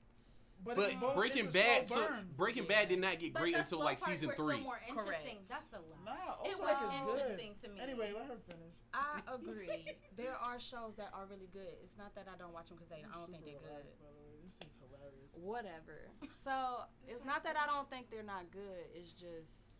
But, 0.64 0.76
But 0.76 1.00
both, 1.00 1.14
Breaking 1.16 1.44
Bad, 1.52 1.88
slow 1.88 1.96
so 2.00 2.08
burn. 2.08 2.28
Breaking 2.36 2.62
Yeah. 2.64 2.68
Bad 2.80 2.88
did 2.88 2.98
not 3.00 3.20
get 3.20 3.34
But 3.34 3.42
great 3.42 3.54
the 3.54 3.60
until 3.60 3.78
slow 3.78 3.84
like 3.84 4.00
parts 4.00 4.12
season 4.16 4.28
were 4.32 4.36
three. 4.40 4.60
More 4.64 4.80
interesting. 4.88 5.44
Correct. 5.44 5.48
That's 5.52 5.72
a 5.76 5.80
lie. 5.84 6.16
Nah, 6.16 6.40
It 6.48 6.56
was 6.56 6.72
is 6.72 7.04
good. 7.04 7.20
interesting 7.20 7.52
to 7.62 7.68
me. 7.68 7.80
Anyway, 7.84 8.12
let 8.16 8.26
her 8.32 8.40
finish. 8.48 8.72
I 8.96 9.20
agree. 9.36 9.84
there 10.16 10.32
are 10.40 10.56
shows 10.58 10.96
that 10.96 11.12
are 11.12 11.26
really 11.28 11.52
good. 11.52 11.76
It's 11.84 11.98
not 12.00 12.14
that 12.16 12.24
I 12.32 12.36
don't 12.40 12.52
watch 12.56 12.72
them 12.72 12.80
because 12.80 12.88
they 12.88 13.04
I 13.04 13.12
don't 13.12 13.28
think 13.28 13.44
they're 13.44 13.60
good. 13.60 13.68
alive, 13.84 14.00
by 14.00 14.08
the 14.08 14.24
way. 14.24 14.40
This 14.44 14.56
is 14.64 14.72
hilarious. 14.80 15.32
Whatever. 15.36 16.08
So 16.44 16.88
it's 17.08 17.24
not 17.28 17.44
that 17.44 17.56
I 17.60 17.68
don't 17.68 17.88
think 17.92 18.08
they're 18.08 18.24
not 18.24 18.48
good. 18.48 18.88
It's 18.96 19.12
just 19.12 19.76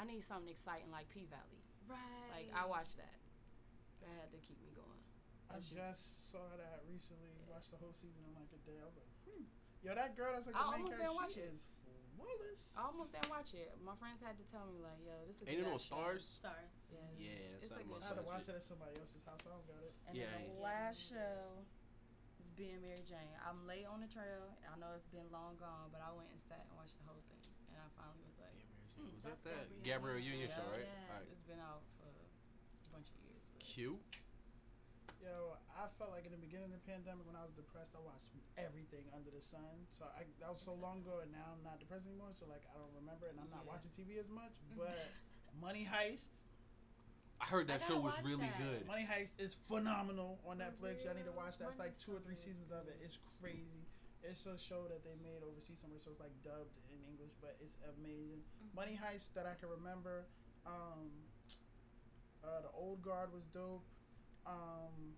I 0.00 0.08
need 0.08 0.24
something 0.24 0.48
exciting 0.48 0.88
like 0.88 1.12
P 1.12 1.28
Valley. 1.28 1.60
Right. 1.84 2.32
Like 2.32 2.48
I 2.56 2.64
watched 2.64 2.96
that. 2.96 3.20
That 4.00 4.16
had 4.16 4.32
to 4.32 4.40
keep 4.40 4.56
me 4.64 4.72
going. 4.72 4.88
I 5.52 5.60
That's 5.60 5.68
just 5.68 6.30
saw 6.32 6.40
that 6.56 6.80
recently. 6.88 7.36
Watched 7.50 7.68
the 7.74 7.76
whole 7.76 7.92
season 7.92 8.22
in 8.24 8.32
like 8.38 8.48
a 8.54 8.60
day. 8.64 8.78
I 8.80 8.86
was 8.88 8.96
like, 8.96 9.10
hmm. 9.28 9.44
Yo, 9.80 9.94
that 9.96 10.12
girl 10.16 10.32
that's 10.36 10.44
like 10.46 10.56
I 10.56 10.60
the 10.60 10.70
main 10.76 10.84
almost 10.84 11.00
didn't 11.00 11.08
character, 11.08 11.24
watch 11.24 11.32
she 11.34 11.40
it. 11.40 11.52
is 11.56 11.60
flawless. 12.12 12.62
I 12.76 12.80
almost 12.84 13.10
didn't 13.16 13.32
watch 13.32 13.50
it. 13.56 13.72
My 13.80 13.96
friends 13.96 14.20
had 14.20 14.36
to 14.36 14.44
tell 14.44 14.68
me 14.68 14.76
like, 14.76 15.00
"Yo, 15.00 15.16
this 15.24 15.40
is." 15.40 15.48
Ain't 15.48 15.64
it 15.64 15.68
on 15.68 15.80
Starz? 15.80 16.36
Starz. 16.36 16.68
Yes. 16.92 17.00
Yeah, 17.16 17.60
it's 17.64 17.72
a 17.72 17.80
something 17.80 17.88
good 17.88 18.04
on 18.04 18.04
I 18.04 18.12
had 18.12 18.20
to 18.20 18.28
watch 18.28 18.44
it 18.52 18.56
at 18.60 18.64
somebody 18.64 18.94
else's 19.00 19.24
house. 19.24 19.40
I 19.48 19.56
don't 19.56 19.64
got 19.64 19.80
it. 19.80 19.96
And 20.04 20.12
Yeah, 20.20 20.28
then 20.36 20.52
the 20.52 20.52
ain't- 20.52 20.60
last 20.60 20.98
show 21.08 21.64
is 22.44 22.52
being 22.60 22.76
Mary 22.84 23.00
Jane. 23.08 23.32
I'm 23.40 23.64
late 23.64 23.88
on 23.88 24.04
the 24.04 24.10
trail. 24.12 24.52
I 24.68 24.76
know 24.76 24.92
it's 24.92 25.08
been 25.08 25.24
long 25.32 25.56
gone, 25.56 25.88
but 25.88 26.04
I 26.04 26.12
went 26.12 26.28
and 26.28 26.40
sat 26.40 26.60
and 26.68 26.76
watched 26.76 27.00
the 27.00 27.08
whole 27.08 27.24
thing, 27.32 27.40
and 27.72 27.80
I 27.80 27.88
finally 27.96 28.20
was 28.28 28.36
like, 28.36 28.60
Hmm, 29.00 29.16
Was 29.16 29.24
that 29.24 29.40
that 29.48 29.64
Gabrielle 29.80 30.20
Gabrielle 30.20 30.20
Union. 30.20 30.44
Union 30.44 30.52
show, 30.52 30.68
right? 30.68 30.84
Yeah. 30.84 31.08
All 31.08 31.16
right. 31.24 31.28
it's 31.32 31.40
been 31.48 31.56
out 31.64 31.80
for 31.96 32.12
a 32.12 32.88
bunch 32.92 33.08
of 33.08 33.16
years. 33.24 33.40
but- 33.48 33.64
Q. 33.64 33.96
Yo, 35.20 35.60
I 35.76 35.84
felt 36.00 36.16
like 36.16 36.24
in 36.24 36.32
the 36.32 36.40
beginning 36.40 36.72
of 36.72 36.80
the 36.80 36.84
pandemic 36.88 37.28
when 37.28 37.36
I 37.36 37.44
was 37.44 37.52
depressed, 37.52 37.92
I 37.92 38.00
watched 38.00 38.32
everything 38.56 39.04
under 39.12 39.28
the 39.28 39.44
sun. 39.44 39.84
So 39.92 40.08
I 40.16 40.24
that 40.40 40.48
was 40.48 40.64
so 40.64 40.72
long 40.72 41.04
ago, 41.04 41.20
and 41.20 41.28
now 41.28 41.52
I'm 41.52 41.60
not 41.60 41.76
depressed 41.76 42.08
anymore. 42.08 42.32
So 42.32 42.48
like 42.48 42.64
I 42.72 42.80
don't 42.80 42.92
remember, 42.96 43.28
and 43.28 43.36
I'm 43.36 43.52
not 43.52 43.68
Yeah. 43.68 43.72
watching 43.76 43.92
TV 43.92 44.16
as 44.16 44.32
much. 44.32 44.56
But 44.72 44.96
Money 45.60 45.84
Heist, 45.84 46.40
I 47.36 47.44
heard 47.44 47.68
that 47.68 47.84
gotta 47.84 47.92
show 47.92 48.00
was 48.00 48.16
really 48.24 48.48
that. 48.48 48.64
good. 48.64 48.80
Money 48.88 49.04
Heist 49.04 49.36
is 49.36 49.52
phenomenal 49.52 50.40
on 50.48 50.56
Netflix. 50.56 51.04
Y'all 51.04 51.12
need 51.12 51.28
to 51.28 51.36
watch 51.36 51.60
that. 51.60 51.68
It's 51.68 51.78
like 51.78 52.00
two 52.00 52.16
or 52.16 52.20
three 52.24 52.36
seasons 52.36 52.72
of 52.72 52.88
it. 52.88 52.96
It's 53.04 53.20
crazy. 53.44 53.84
It's 54.24 54.44
a 54.48 54.56
show 54.56 54.88
that 54.88 55.04
they 55.04 55.16
made 55.20 55.44
overseas 55.44 55.80
somewhere, 55.80 56.00
so 56.00 56.12
it's 56.12 56.20
like 56.20 56.32
dubbed 56.40 56.76
in 56.92 57.00
English, 57.08 57.32
but 57.40 57.56
it's 57.60 57.76
amazing. 57.96 58.40
Mm-hmm. 58.40 58.72
Money 58.76 58.96
Heist 58.96 59.32
that 59.36 59.44
I 59.44 59.52
can 59.60 59.68
remember. 59.68 60.24
Um, 60.64 61.12
uh, 62.44 62.60
the 62.64 62.72
Old 62.72 63.00
Guard 63.04 63.32
was 63.32 63.44
dope. 63.52 63.84
Um, 64.46 65.16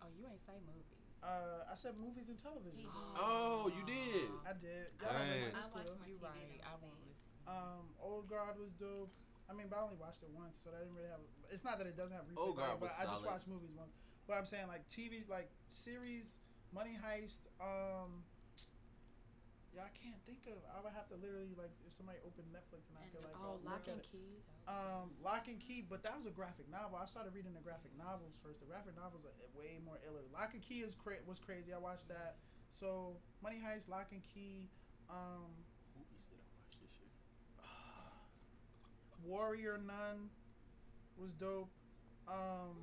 Oh, 0.00 0.06
you 0.14 0.24
ain't 0.30 0.38
say 0.40 0.54
movies. 0.62 0.86
uh, 1.22 1.66
I 1.70 1.74
said 1.74 1.98
movies 1.98 2.28
and 2.30 2.38
television. 2.38 2.86
Oh, 3.18 3.66
you 3.74 3.82
did. 3.84 4.30
I 4.46 4.54
did. 4.54 4.94
Y'all 5.02 5.10
don't 5.12 5.26
Dang. 5.26 5.34
listen. 5.34 5.52
I 5.54 5.58
It's 5.58 5.66
cool 5.66 5.74
watched 5.82 5.90
though. 5.98 6.06
You 6.06 6.16
right. 6.22 6.60
I 6.62 6.72
the 6.78 6.86
won't 6.86 7.02
listen. 7.02 7.30
Um, 7.50 7.84
Old 7.98 8.28
Guard 8.30 8.54
was 8.58 8.70
dope. 8.78 9.10
I 9.50 9.54
mean, 9.56 9.66
but 9.68 9.80
I 9.80 9.82
only 9.82 9.96
watched 9.98 10.22
it 10.22 10.30
once, 10.30 10.60
so 10.62 10.70
that 10.70 10.78
didn't 10.84 10.94
really 10.94 11.08
have. 11.10 11.20
It's 11.50 11.64
not 11.64 11.78
that 11.82 11.86
it 11.90 11.96
doesn't 11.96 12.12
have 12.14 12.28
replay 12.30 12.38
Old 12.38 12.56
value, 12.56 12.78
Guard 12.78 12.80
but 12.80 12.88
was 12.94 12.98
I 13.00 13.04
just 13.10 13.24
solid. 13.26 13.32
watched 13.34 13.48
movies 13.48 13.72
once. 13.74 13.90
But 14.28 14.34
I'm 14.38 14.46
saying 14.46 14.68
like 14.68 14.86
TV, 14.86 15.26
like 15.28 15.50
series, 15.70 16.38
Money 16.72 16.94
Heist. 16.94 17.48
Um, 17.58 18.22
yeah, 19.76 19.84
I 19.84 19.92
can't 19.94 20.18
think 20.24 20.48
of. 20.48 20.56
I 20.72 20.80
would 20.80 20.92
have 20.96 21.06
to 21.12 21.16
literally 21.20 21.52
like 21.56 21.72
if 21.86 21.92
somebody 21.94 22.18
opened 22.24 22.48
Netflix 22.50 22.88
and 22.88 22.96
I 22.98 23.04
And 23.04 23.12
could 23.12 23.24
like 23.28 23.36
Oh, 23.38 23.60
uh, 23.60 23.68
Lock 23.68 23.84
look 23.86 23.94
and 23.94 24.00
at 24.00 24.08
it. 24.08 24.12
Key. 24.12 24.32
Um, 24.68 25.12
Locke 25.24 25.48
and 25.48 25.60
Key, 25.60 25.80
but 25.84 26.02
that 26.04 26.16
was 26.16 26.26
a 26.26 26.34
graphic 26.34 26.68
novel. 26.68 26.98
I 27.00 27.04
started 27.08 27.32
reading 27.36 27.52
the 27.54 27.60
graphic 27.64 27.92
novels 27.96 28.36
first. 28.42 28.60
The 28.60 28.68
graphic 28.68 28.96
novels 28.96 29.24
are 29.24 29.32
way 29.56 29.80
more 29.84 29.96
iller. 30.04 30.24
Locke 30.32 30.52
and 30.56 30.62
Key 30.64 30.80
is 30.84 30.92
cra- 30.94 31.22
was 31.26 31.38
crazy. 31.40 31.72
I 31.72 31.78
watched 31.78 32.08
that. 32.08 32.36
So 32.68 33.16
Money 33.42 33.60
Heist, 33.60 33.88
Locke 33.88 34.12
and 34.12 34.20
Key, 34.24 34.68
um, 35.08 35.52
Movies 35.96 36.28
that 36.28 36.36
I 36.36 36.44
watched 36.60 36.80
this 36.84 36.92
year. 37.00 37.12
Warrior 39.24 39.78
Nun 39.84 40.28
was 41.16 41.32
dope. 41.32 41.70
Um, 42.28 42.76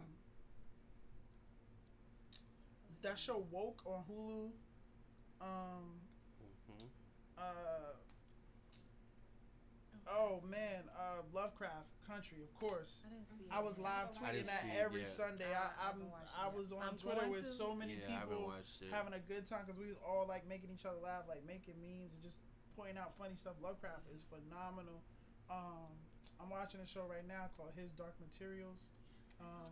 that 3.01 3.19
show 3.19 3.45
Woke 3.51 3.81
on 3.85 4.03
Hulu. 4.09 4.51
Um. 5.41 6.01
Uh, 7.37 7.93
oh 10.11 10.41
man, 10.49 10.83
uh, 10.97 11.21
Lovecraft 11.33 11.89
Country, 12.07 12.37
of 12.43 12.53
course. 12.59 13.01
I 13.05 13.09
didn't 13.09 13.29
see. 13.29 13.45
I 13.51 13.59
was 13.61 13.77
live 13.77 14.09
I 14.13 14.29
tweeting 14.31 14.45
that 14.45 14.61
see 14.61 14.69
it 14.77 14.81
every. 14.83 15.03
Sunday. 15.03 15.49
I 15.53 15.69
I, 15.73 15.89
I'm, 15.91 16.01
I 16.37 16.47
was 16.55 16.71
on 16.71 16.81
I'm 16.85 16.95
Twitter 16.95 17.27
with 17.29 17.41
to. 17.41 17.47
so 17.47 17.73
many 17.75 17.97
Yeah, 17.97 18.21
people 18.21 18.53
having 18.91 19.13
a 19.13 19.19
good 19.25 19.45
time 19.45 19.65
because 19.65 19.79
we 19.79 19.87
was 19.89 19.99
all 20.05 20.25
like 20.27 20.47
making 20.47 20.69
each 20.73 20.85
other 20.85 20.99
laugh, 21.03 21.23
like 21.27 21.41
making 21.45 21.75
memes 21.81 22.13
and 22.13 22.21
just 22.21 22.41
pointing 22.77 22.97
out 22.97 23.17
funny 23.17 23.35
stuff. 23.35 23.53
Lovecraft 23.61 24.05
is 24.13 24.23
phenomenal. 24.27 25.01
Um, 25.49 25.89
I'm 26.41 26.49
watching 26.49 26.81
a 26.81 26.87
show 26.87 27.05
right 27.09 27.25
now 27.27 27.49
called 27.57 27.71
His 27.75 27.91
Dark 27.93 28.13
Materials. 28.21 28.91
Um, 29.41 29.71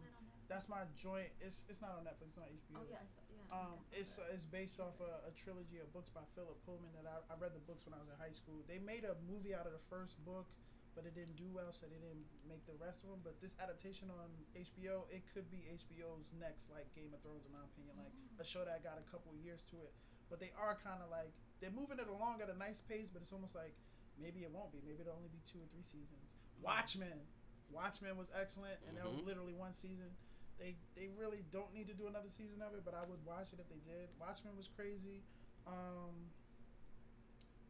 that's 0.49 0.67
my 0.67 0.83
joint. 0.97 1.29
It's 1.39 1.65
it's 1.69 1.81
not 1.81 1.95
on 1.99 2.03
Netflix. 2.03 2.35
It's 2.35 2.37
on 2.37 2.45
HBO. 2.49 2.81
Oh 2.81 2.85
yeah, 2.89 2.97
I 2.99 3.07
saw, 3.07 3.21
yeah. 3.21 3.22
I 3.22 3.22
Um, 3.53 3.77
it's 3.93 4.17
uh, 4.17 4.25
it's 4.33 4.49
based 4.49 4.81
off 4.81 4.97
a, 4.97 5.29
a 5.29 5.31
trilogy 5.37 5.77
of 5.77 5.85
books 5.93 6.09
by 6.09 6.25
Philip 6.33 6.57
Pullman 6.65 6.89
that 6.97 7.05
I, 7.05 7.21
I 7.29 7.37
read 7.37 7.53
the 7.53 7.61
books 7.69 7.85
when 7.85 7.93
I 7.93 8.01
was 8.01 8.09
in 8.09 8.17
high 8.17 8.33
school. 8.33 8.65
They 8.65 8.81
made 8.81 9.05
a 9.05 9.13
movie 9.29 9.53
out 9.53 9.69
of 9.69 9.73
the 9.77 9.83
first 9.93 10.17
book. 10.25 10.49
but 10.97 11.05
it 11.09 11.13
didn't 11.17 11.33
do 11.37 11.49
well, 11.49 11.69
so 11.73 11.89
they 11.89 11.97
didn't 11.97 12.21
make 12.45 12.61
the 12.69 12.77
rest 12.77 13.01
of 13.01 13.09
them. 13.09 13.21
But 13.25 13.37
this 13.41 13.53
adaptation 13.57 14.13
on 14.13 14.29
HBO, 14.53 15.09
it 15.09 15.25
could 15.33 15.49
be 15.49 15.65
HBO's 15.73 16.33
next 16.37 16.69
like 16.73 16.85
Game 16.97 17.09
of 17.13 17.21
Thrones, 17.25 17.45
in 17.45 17.53
my 17.53 17.61
opinion, 17.65 17.93
like 17.97 18.13
a 18.41 18.45
show 18.45 18.61
that 18.65 18.81
got 18.85 18.97
a 19.01 19.05
couple 19.09 19.33
years 19.41 19.61
to 19.73 19.77
it. 19.85 19.93
But 20.33 20.37
they 20.41 20.49
are 20.57 20.73
kind 20.77 21.01
of 21.05 21.09
like 21.13 21.29
they're 21.61 21.73
moving 21.73 21.97
it 22.01 22.09
along 22.09 22.41
at 22.41 22.49
a 22.49 22.57
nice 22.57 22.81
pace, 22.81 23.09
but 23.13 23.21
it's 23.25 23.33
almost 23.33 23.53
like 23.57 23.73
maybe 24.21 24.41
it 24.45 24.49
won't 24.53 24.69
be. 24.73 24.81
Maybe 24.85 25.01
it'll 25.05 25.17
only 25.17 25.29
be 25.33 25.41
two 25.45 25.61
or 25.61 25.69
three 25.73 25.85
seasons. 25.85 26.25
Watchmen, 26.61 27.21
Watchmen 27.73 28.17
was 28.17 28.29
excellent, 28.33 28.77
and 28.89 28.97
that 28.97 29.05
was 29.05 29.21
Mhm. 29.21 29.29
literally 29.29 29.53
one 29.57 29.73
season. 29.73 30.09
They 30.59 30.75
they 30.95 31.09
really 31.17 31.43
don't 31.51 31.73
need 31.73 31.87
to 31.87 31.93
do 31.93 32.07
another 32.07 32.29
season 32.29 32.61
of 32.61 32.73
it, 32.73 32.85
but 32.85 32.93
I 32.93 33.03
would 33.07 33.19
watch 33.25 33.51
it 33.53 33.59
if 33.59 33.67
they 33.69 33.81
did. 33.83 34.09
Watchmen 34.19 34.55
was 34.55 34.69
crazy. 34.69 35.23
Um, 35.65 36.29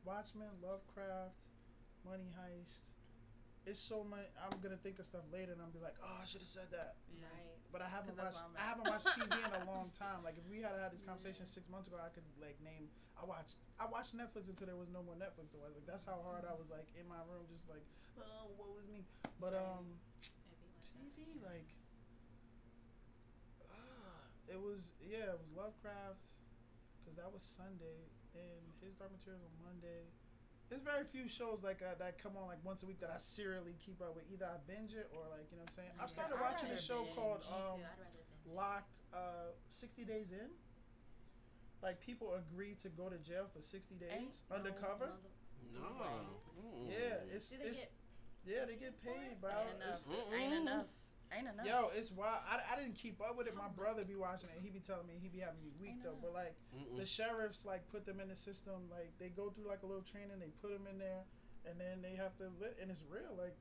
Watchmen, 0.04 0.52
Lovecraft, 0.62 1.40
Money 2.04 2.28
Heist. 2.36 3.00
It's 3.64 3.80
so 3.80 4.04
much. 4.04 4.28
I'm 4.36 4.60
gonna 4.60 4.76
think 4.76 5.00
of 5.00 5.08
stuff 5.08 5.24
later, 5.32 5.56
and 5.56 5.62
I'm 5.64 5.72
be 5.72 5.80
like, 5.80 5.96
oh, 6.04 6.20
I 6.20 6.26
should 6.28 6.44
have 6.44 6.52
said 6.52 6.68
that. 6.76 7.00
Yeah. 7.16 7.24
Right. 7.32 7.56
But 7.72 7.82
I 7.82 7.88
haven't 7.88 8.20
watched. 8.20 8.44
I 8.60 8.66
haven't 8.68 8.86
watched 8.92 9.08
TV 9.16 9.32
in 9.32 9.54
a 9.56 9.66
long 9.72 9.90
time. 9.96 10.20
Like 10.22 10.36
if 10.36 10.44
we 10.52 10.60
had 10.60 10.76
had 10.76 10.92
this 10.92 11.02
conversation 11.02 11.48
six 11.48 11.72
months 11.72 11.88
ago, 11.88 11.96
I 11.98 12.12
could 12.12 12.28
like 12.44 12.60
name. 12.60 12.92
I 13.16 13.24
watched. 13.24 13.64
I 13.80 13.88
watched 13.88 14.14
Netflix 14.14 14.52
until 14.52 14.68
there 14.68 14.76
was 14.76 14.92
no 14.92 15.02
more 15.02 15.16
Netflix 15.16 15.56
to 15.56 15.58
watch. 15.64 15.72
Like 15.72 15.88
that's 15.88 16.04
how 16.04 16.20
hard 16.28 16.44
I 16.44 16.54
was 16.54 16.68
like 16.68 16.92
in 17.00 17.08
my 17.08 17.24
room, 17.24 17.48
just 17.48 17.64
like, 17.72 17.88
oh, 18.20 18.52
what 18.60 18.76
was 18.76 18.84
me? 18.92 19.08
But 19.40 19.56
um, 19.56 19.96
TV 20.84 21.40
like. 21.40 21.72
It 24.54 24.62
was 24.62 24.94
yeah, 25.02 25.34
it 25.34 25.40
was 25.42 25.50
Lovecraft, 25.58 26.22
because 27.02 27.18
that 27.18 27.26
was 27.34 27.42
Sunday, 27.42 28.06
and 28.38 28.62
his 28.86 28.94
Dark 28.94 29.10
Materials 29.10 29.42
on 29.42 29.54
Monday. 29.66 30.06
There's 30.70 30.86
very 30.86 31.04
few 31.06 31.26
shows 31.28 31.62
like 31.66 31.82
uh, 31.82 31.98
that 31.98 32.22
come 32.22 32.38
on 32.38 32.46
like 32.48 32.62
once 32.62 32.82
a 32.84 32.88
week 32.88 33.02
that 33.02 33.10
I 33.10 33.18
serially 33.18 33.74
keep 33.82 33.98
up 34.02 34.14
with. 34.14 34.30
Either 34.30 34.46
I 34.46 34.62
binge 34.70 34.94
it 34.94 35.10
or 35.10 35.26
like 35.34 35.50
you 35.50 35.58
know 35.58 35.66
what 35.66 35.74
I'm 35.74 35.78
saying. 35.82 35.94
I 35.98 36.06
started 36.06 36.38
I'd 36.38 36.46
watching 36.46 36.70
a 36.70 36.78
show 36.78 37.02
binge. 37.04 37.16
called 37.18 37.42
um, 37.50 37.82
too. 37.82 37.86
I'd 37.90 37.98
rather 37.98 38.22
binge. 38.22 38.54
Locked 38.54 38.98
uh, 39.14 39.58
60 39.70 40.06
Days 40.06 40.30
In. 40.32 40.50
Like 41.82 42.00
people 42.00 42.38
agree 42.38 42.76
to 42.80 42.90
go 42.90 43.10
to 43.10 43.18
jail 43.18 43.50
for 43.54 43.62
60 43.62 43.96
days 43.96 44.10
Ain't 44.14 44.38
undercover. 44.54 45.12
mother- 45.18 45.34
No. 45.74 46.06
Mm. 46.62 46.90
Yeah, 46.94 47.34
it's 47.36 47.50
Do 47.50 47.58
they 47.58 47.66
it's 47.70 47.80
get? 47.80 47.92
yeah 48.46 48.66
they 48.66 48.76
get 48.78 49.02
paid, 49.04 49.42
bro. 49.42 49.50
Ain't 49.52 49.82
It's- 49.82 50.04
enough. 50.06 50.18
Mm-mm. 50.30 50.40
Ain't 50.40 50.54
enough. 50.62 50.86
Ain't 51.38 51.48
enough. 51.48 51.66
Yo, 51.66 51.90
it's 51.96 52.12
wild. 52.12 52.38
I, 52.50 52.60
I 52.74 52.76
didn't 52.76 52.96
keep 52.96 53.20
up 53.22 53.38
with 53.38 53.48
it. 53.48 53.56
My 53.56 53.68
brother 53.76 54.04
be 54.06 54.16
watching 54.16 54.50
it. 54.56 54.62
He 54.62 54.70
be 54.70 54.80
telling 54.80 55.08
me 55.08 55.14
he 55.22 55.30
be 55.30 55.40
having 55.40 55.62
me 55.62 55.72
weak 55.82 56.04
though. 56.04 56.18
But 56.22 56.34
like 56.34 56.56
Mm-mm. 56.76 56.98
the 56.98 57.06
sheriffs 57.06 57.66
like 57.66 57.88
put 57.92 58.06
them 58.06 58.20
in 58.20 58.28
the 58.30 58.36
system. 58.36 58.88
Like 58.92 59.12
they 59.20 59.30
go 59.30 59.50
through 59.50 59.68
like 59.68 59.84
a 59.84 59.86
little 59.88 60.04
training. 60.04 60.38
They 60.40 60.52
put 60.62 60.72
them 60.72 60.86
in 60.90 61.00
there, 61.00 61.24
and 61.70 61.80
then 61.80 62.02
they 62.02 62.16
have 62.16 62.36
to 62.38 62.44
li- 62.62 62.78
and 62.82 62.92
it's 62.92 63.04
real. 63.10 63.34
Like 63.38 63.56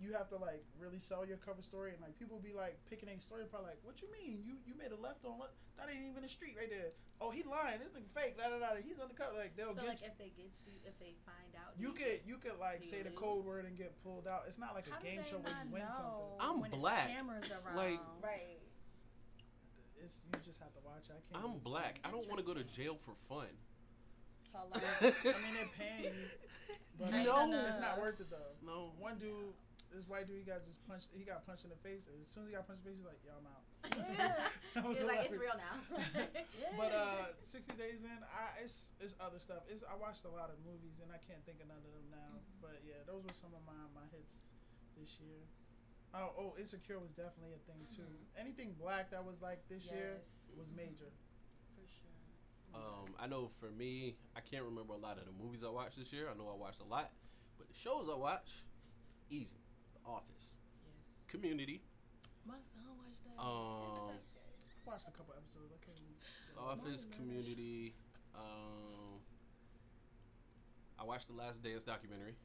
you 0.00 0.12
have 0.12 0.28
to 0.28 0.36
like 0.36 0.64
really 0.78 0.98
sell 0.98 1.24
your 1.24 1.36
cover 1.38 1.62
story, 1.62 1.92
and 1.92 2.00
like 2.00 2.18
people 2.18 2.38
be 2.38 2.52
like 2.52 2.76
picking 2.88 3.08
a 3.08 3.18
story 3.20 3.42
apart. 3.44 3.64
Like 3.64 3.80
what 3.82 4.00
you 4.02 4.08
mean? 4.12 4.44
You 4.44 4.56
you 4.66 4.74
made 4.76 4.92
a 4.92 5.00
left 5.00 5.24
on 5.24 5.38
what? 5.38 5.54
That 5.78 5.88
ain't 5.88 6.04
even 6.08 6.24
a 6.24 6.28
street 6.28 6.56
right 6.56 6.70
there. 6.70 6.92
Oh, 7.20 7.30
he 7.30 7.44
lying. 7.44 7.80
This 7.80 7.92
nigga 7.92 8.08
fake. 8.12 8.36
Da 8.36 8.48
da 8.48 8.60
da. 8.60 8.76
He's 8.80 9.00
undercover. 9.00 9.36
Like 9.36 9.56
they'll 9.56 9.72
So 9.76 9.80
get 9.84 10.00
like 10.00 10.04
if 10.04 10.16
they 10.18 10.32
get 10.36 10.52
you, 10.64 10.72
if 10.84 10.96
they 11.00 11.16
find 11.24 11.52
out, 11.56 11.72
you. 11.76 11.88
You 11.88 11.92
could 11.92 12.18
you 12.26 12.36
could 12.36 12.60
like 12.60 12.84
say 12.84 13.02
the 13.02 13.12
code 13.12 13.44
word 13.44 13.64
and 13.64 13.76
get 13.76 13.92
pulled 14.04 14.28
out. 14.28 14.44
It's 14.46 14.58
not 14.58 14.74
like 14.74 14.88
How 14.88 15.00
a 15.00 15.04
game 15.04 15.20
show 15.24 15.40
where 15.40 15.52
you 15.52 15.72
win 15.72 15.88
something. 15.88 16.36
I'm 16.40 16.60
when 16.60 16.70
black. 16.72 17.08
cameras 17.08 17.44
around? 17.48 17.76
Like- 17.76 18.00
right. 18.22 18.60
It's 20.04 20.20
you 20.28 20.38
just 20.44 20.60
have 20.60 20.72
to 20.74 20.80
watch. 20.84 21.08
I 21.08 21.18
can't. 21.32 21.44
I'm 21.44 21.58
black. 21.58 22.00
I 22.04 22.10
don't 22.10 22.28
want 22.28 22.38
to 22.38 22.44
go 22.46 22.54
to 22.54 22.64
jail 22.64 22.98
for 23.04 23.16
fun. 23.28 23.48
Hello. 24.52 24.70
I 25.00 25.04
mean, 25.44 25.54
they're 25.56 25.76
paying 25.76 26.04
you, 26.14 26.28
but 26.98 27.10
no, 27.24 27.64
it's 27.66 27.80
not 27.80 28.00
worth 28.00 28.20
it 28.20 28.30
though. 28.30 28.54
No. 28.64 28.92
One 28.98 29.18
dude, 29.18 29.52
this 29.96 30.04
white 30.04 30.28
dude, 30.28 30.36
he 30.36 30.44
got 30.44 30.60
just 30.68 30.84
punched. 30.84 31.08
He 31.16 31.24
got 31.24 31.48
punched 31.48 31.64
in 31.64 31.72
the 31.72 31.80
face. 31.80 32.04
And 32.12 32.20
as 32.20 32.28
soon 32.28 32.44
as 32.44 32.52
he 32.52 32.54
got 32.54 32.68
punched 32.68 32.84
in 32.84 32.92
the 32.92 33.00
face, 33.00 33.00
he 33.00 33.02
was 33.02 33.10
like, 33.16 33.22
"Yo, 33.24 33.32
I'm 33.32 33.48
out." 33.48 33.64
Yeah. 33.96 34.36
That 34.76 34.84
was 34.84 35.00
It's 35.00 35.08
like 35.08 35.32
it's 35.32 35.40
real 35.40 35.56
now. 35.56 35.80
But 36.76 36.92
uh, 36.92 37.32
60 37.40 37.72
days 37.80 38.04
in, 38.04 38.20
I 38.28 38.60
it's 38.60 38.92
it's 39.00 39.16
other 39.16 39.40
stuff. 39.40 39.64
It's 39.72 39.80
I 39.88 39.96
watched 39.96 40.28
a 40.28 40.32
lot 40.32 40.52
of 40.52 40.60
movies 40.60 41.00
and 41.00 41.08
I 41.08 41.16
can't 41.24 41.40
think 41.48 41.64
of 41.64 41.72
none 41.72 41.80
of 41.80 41.92
them 41.96 42.12
now. 42.12 42.36
Mm-hmm. 42.36 42.60
But 42.60 42.84
yeah, 42.84 43.00
those 43.08 43.24
were 43.24 43.32
some 43.32 43.56
of 43.56 43.64
my 43.64 43.80
my 43.96 44.04
hits 44.12 44.52
this 45.00 45.16
year. 45.16 45.40
Oh, 46.12 46.32
oh, 46.38 46.54
Insecure 46.60 47.00
was 47.00 47.12
definitely 47.12 47.56
a 47.56 47.62
thing 47.64 47.80
too. 47.88 48.08
Anything 48.36 48.76
black 48.78 49.10
that 49.10 49.24
was 49.24 49.40
like 49.40 49.64
this 49.68 49.88
year 49.88 50.20
was 50.56 50.72
major. 50.76 51.12
For 51.76 51.84
sure. 51.88 52.16
Um, 52.76 53.12
I 53.20 53.26
know 53.26 53.50
for 53.60 53.70
me, 53.72 54.16
I 54.36 54.40
can't 54.40 54.64
remember 54.64 54.94
a 54.94 55.00
lot 55.00 55.18
of 55.18 55.24
the 55.24 55.36
movies 55.36 55.64
I 55.64 55.68
watched 55.68 55.98
this 55.98 56.12
year. 56.12 56.28
I 56.32 56.36
know 56.36 56.48
I 56.48 56.56
watched 56.56 56.80
a 56.80 56.88
lot, 56.88 57.12
but 57.58 57.68
the 57.68 57.74
shows 57.74 58.08
I 58.12 58.16
watch, 58.16 58.64
easy. 59.30 59.56
The 60.06 60.12
Office, 60.12 60.54
Yes. 60.86 61.22
Community, 61.26 61.82
My 62.46 62.54
son 62.62 62.86
watched 62.96 63.24
that. 63.24 63.42
um, 63.42 64.14
I 64.14 64.90
watched 64.90 65.08
a 65.08 65.10
couple 65.10 65.34
episodes. 65.34 65.72
I 65.74 65.84
can't. 65.84 65.98
Office, 66.56 67.06
Mine, 67.10 67.18
Community. 67.18 67.94
Um, 68.34 69.18
I 70.98 71.04
watched 71.04 71.26
the 71.26 71.34
Last 71.34 71.62
Dance 71.62 71.82
documentary. 71.82 72.36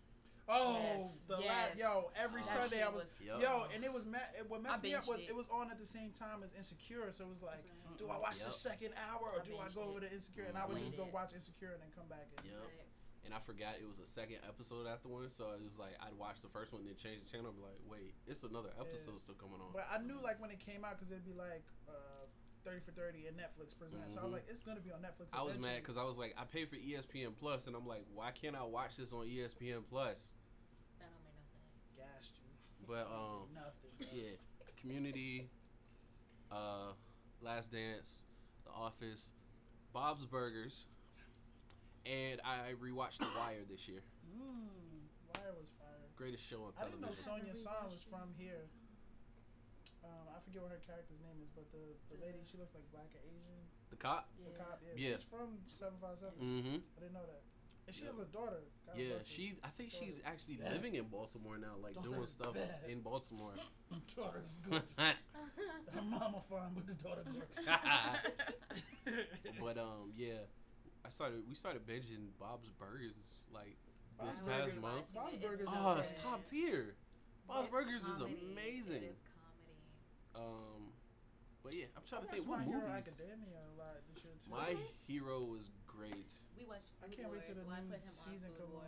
Oh, 0.49 0.73
Yes, 0.81 1.25
the 1.29 1.37
yes. 1.37 1.47
last 1.47 1.77
yo 1.77 2.11
every 2.17 2.41
That 2.41 2.49
Sunday 2.49 2.81
I 2.81 2.89
was, 2.89 2.97
was- 2.97 3.21
Yup. 3.23 3.41
yo, 3.41 3.67
and 3.75 3.83
it 3.85 3.93
was 3.93 4.05
ma- 4.05 4.17
it, 4.37 4.49
what 4.49 4.61
messed 4.63 4.81
me 4.83 4.95
up 4.95 5.07
was 5.07 5.19
it. 5.19 5.29
it. 5.29 5.35
was 5.35 5.47
on 5.49 5.69
at 5.69 5.77
the 5.77 5.85
same 5.85 6.11
time 6.11 6.41
as 6.43 6.51
Insecure, 6.57 7.11
so 7.13 7.25
it 7.25 7.29
was 7.29 7.41
like, 7.43 7.63
do 7.97 8.09
I 8.09 8.17
watch 8.17 8.39
the 8.43 8.51
second 8.51 8.89
hour 9.07 9.21
or 9.37 9.41
I 9.41 9.45
do 9.45 9.55
I 9.57 9.69
go 9.73 9.81
it. 9.83 9.87
over 9.87 9.99
to 10.01 10.11
Insecure? 10.11 10.45
And 10.49 10.57
I 10.57 10.65
would 10.65 10.79
just 10.79 10.97
go 10.97 11.07
watch 11.13 11.31
Insecure 11.33 11.71
and 11.77 11.81
then 11.83 11.89
come 11.95 12.07
back. 12.09 12.25
And, 12.37 12.45
Yep. 12.47 12.57
Right. 12.57 12.87
And 13.23 13.33
I 13.35 13.39
forgot 13.39 13.77
it 13.77 13.85
was 13.87 13.99
a 14.01 14.09
second 14.09 14.37
episode 14.49 14.87
after 14.89 15.07
one, 15.07 15.29
so 15.29 15.53
it 15.53 15.61
was 15.63 15.77
like 15.77 15.93
I'd 16.01 16.17
watch 16.17 16.41
the 16.41 16.49
first 16.49 16.73
one, 16.73 16.83
then 16.85 16.95
change 16.97 17.21
the 17.21 17.29
channel, 17.29 17.53
and 17.53 17.57
be 17.57 17.61
like, 17.61 17.77
wait, 17.85 18.13
it's 18.25 18.41
another 18.41 18.73
episode 18.81 19.19
still 19.21 19.35
coming 19.37 19.61
on. 19.61 19.69
But 19.73 19.85
I 19.93 20.01
knew 20.01 20.17
like 20.23 20.41
when 20.41 20.49
it 20.49 20.59
came 20.59 20.83
out 20.83 20.97
because 20.97 21.11
it'd 21.11 21.23
be 21.25 21.37
like 21.37 21.61
uh, 21.87 22.25
thirty 22.65 22.81
for 22.81 22.91
thirty 22.97 23.27
and 23.29 23.37
Netflix 23.37 23.77
presents. 23.77 24.13
So 24.17 24.19
I 24.19 24.23
was 24.25 24.31
Mhm. 24.31 24.41
like, 24.41 24.45
it's 24.49 24.63
gonna 24.65 24.81
be 24.81 24.91
on 24.91 25.01
Netflix. 25.05 25.29
I 25.33 25.43
was 25.43 25.59
mad 25.61 25.77
because 25.85 25.97
I 25.97 26.03
was 26.03 26.17
like, 26.17 26.33
I 26.35 26.45
pay 26.45 26.65
for 26.65 26.77
ESPN 26.77 27.37
Plus, 27.37 27.67
and 27.67 27.75
I'm 27.75 27.85
like, 27.85 28.05
why 28.13 28.31
can't 28.31 28.55
I 28.55 28.63
watch 28.63 28.97
this 28.97 29.13
on 29.13 29.27
ESPN 29.29 29.85
Plus? 29.87 30.31
That 30.97 31.05
don't 31.13 31.21
make 31.21 31.37
no 31.37 31.45
sense. 31.53 31.93
gassed 32.17 32.33
you. 32.41 32.49
But, 32.89 33.05
um, 33.05 33.49
nothing. 33.53 33.93
Yeah, 34.11 34.33
Community, 34.81 35.47
uh, 36.51 36.93
Last 37.39 37.71
Dance, 37.71 38.25
The 38.65 38.71
Office, 38.71 39.31
Bob's 39.93 40.25
Burgers, 40.25 40.87
and 42.05 42.41
I 42.41 42.73
rewatched 42.79 43.19
The 43.19 43.29
Wire 43.37 43.63
this 43.69 43.87
year. 43.87 44.01
Mm. 44.25 45.05
Wire 45.35 45.53
was 45.59 45.71
fire. 45.77 46.01
Greatest 46.15 46.43
show 46.45 46.65
on 46.65 46.73
television. 46.73 47.03
I 47.03 47.13
didn't 47.13 47.51
know. 47.51 47.53
Sonja 47.53 47.55
Sohn 47.57 47.89
was 47.89 48.03
from 48.03 48.33
here. 48.37 48.69
Um, 50.03 50.33
I 50.33 50.41
forget 50.41 50.61
what 50.65 50.73
her 50.73 50.81
character's 50.81 51.21
name 51.21 51.37
is, 51.45 51.49
but 51.53 51.69
the, 51.69 51.93
the 52.09 52.17
lady 52.21 52.41
she 52.41 52.57
looks 52.57 52.73
like 52.73 52.85
black 52.89 53.09
or 53.13 53.21
Asian. 53.21 53.61
The 53.93 53.97
cop. 53.97 54.29
The 54.41 54.57
cop, 54.57 54.81
yeah, 54.81 54.97
Yeah. 54.97 55.15
she's 55.17 55.29
from 55.29 55.61
Seven 55.67 55.97
Five 56.01 56.17
Seven. 56.17 56.37
Mm-hmm. 56.41 56.77
I 56.81 56.99
didn't 56.99 57.13
know 57.13 57.27
that. 57.29 57.41
And 57.87 57.95
she 57.95 58.05
has 58.05 58.17
a 58.17 58.25
daughter. 58.25 58.61
God 58.85 58.95
Yeah, 58.97 59.21
she. 59.25 59.53
I 59.63 59.69
think 59.69 59.91
she's 59.91 60.21
actually 60.25 60.59
living 60.71 60.95
in 60.95 61.05
Baltimore 61.05 61.57
now, 61.57 61.75
like 61.81 62.01
doing 62.01 62.25
stuff 62.25 62.53
bad. 62.53 62.89
in 62.89 63.01
Baltimore. 63.01 63.53
daughter's 64.15 64.53
good. 64.69 64.81
Her 64.97 66.01
mama 66.01 66.41
fine, 66.49 66.71
but 66.73 66.87
the 66.87 66.93
daughter 67.03 67.23
good. 67.25 69.15
but 69.59 69.77
um, 69.77 70.11
yeah, 70.15 70.45
I 71.05 71.09
started. 71.09 71.43
We 71.49 71.55
started 71.55 71.85
binging 71.87 72.29
Bob's 72.39 72.69
Burgers 72.77 73.41
like 73.53 73.77
this 74.21 74.39
past 74.39 74.45
Burgers- 74.45 74.81
month. 74.81 75.05
Bob's 75.13 75.37
Burgers 75.37 75.61
is 75.61 75.67
Oh, 75.69 75.83
fire. 75.95 75.99
it's 75.99 76.13
top 76.19 76.45
tier. 76.45 76.95
Bob's 77.47 77.65
It's 77.65 77.71
Burgers 77.71 78.03
is 78.07 78.19
comedy. 78.21 78.39
amazing. 78.53 79.03
It 79.03 79.17
is 79.17 79.23
comedy. 79.33 79.81
Um, 80.35 80.93
but 81.63 81.73
yeah, 81.73 81.85
I'm 81.97 82.03
I 82.05 82.09
trying 82.09 82.21
to 82.25 82.27
think 82.31 82.47
what 82.47 82.59
My 82.59 82.65
Hero 82.65 82.81
movies. 82.87 83.07
Academia 83.07 83.59
a 83.65 83.73
lot 83.77 83.97
this 84.13 84.23
year 84.23 84.33
too. 84.37 84.51
My 84.51 84.77
Hero 85.07 85.41
was 85.43 85.71
great. 85.87 86.31
We 86.57 86.65
watched. 86.65 86.93
Food 87.01 87.09
I 87.11 87.15
can't 87.15 87.31
wait 87.33 87.43
till 87.43 87.55
the 87.55 87.65
Well, 87.65 87.81
new 87.81 87.89
put 87.89 87.99
him 88.01 88.07
on 88.07 88.13
season 88.13 88.49
Food 88.53 88.57
come 88.61 88.75
on. 88.77 88.85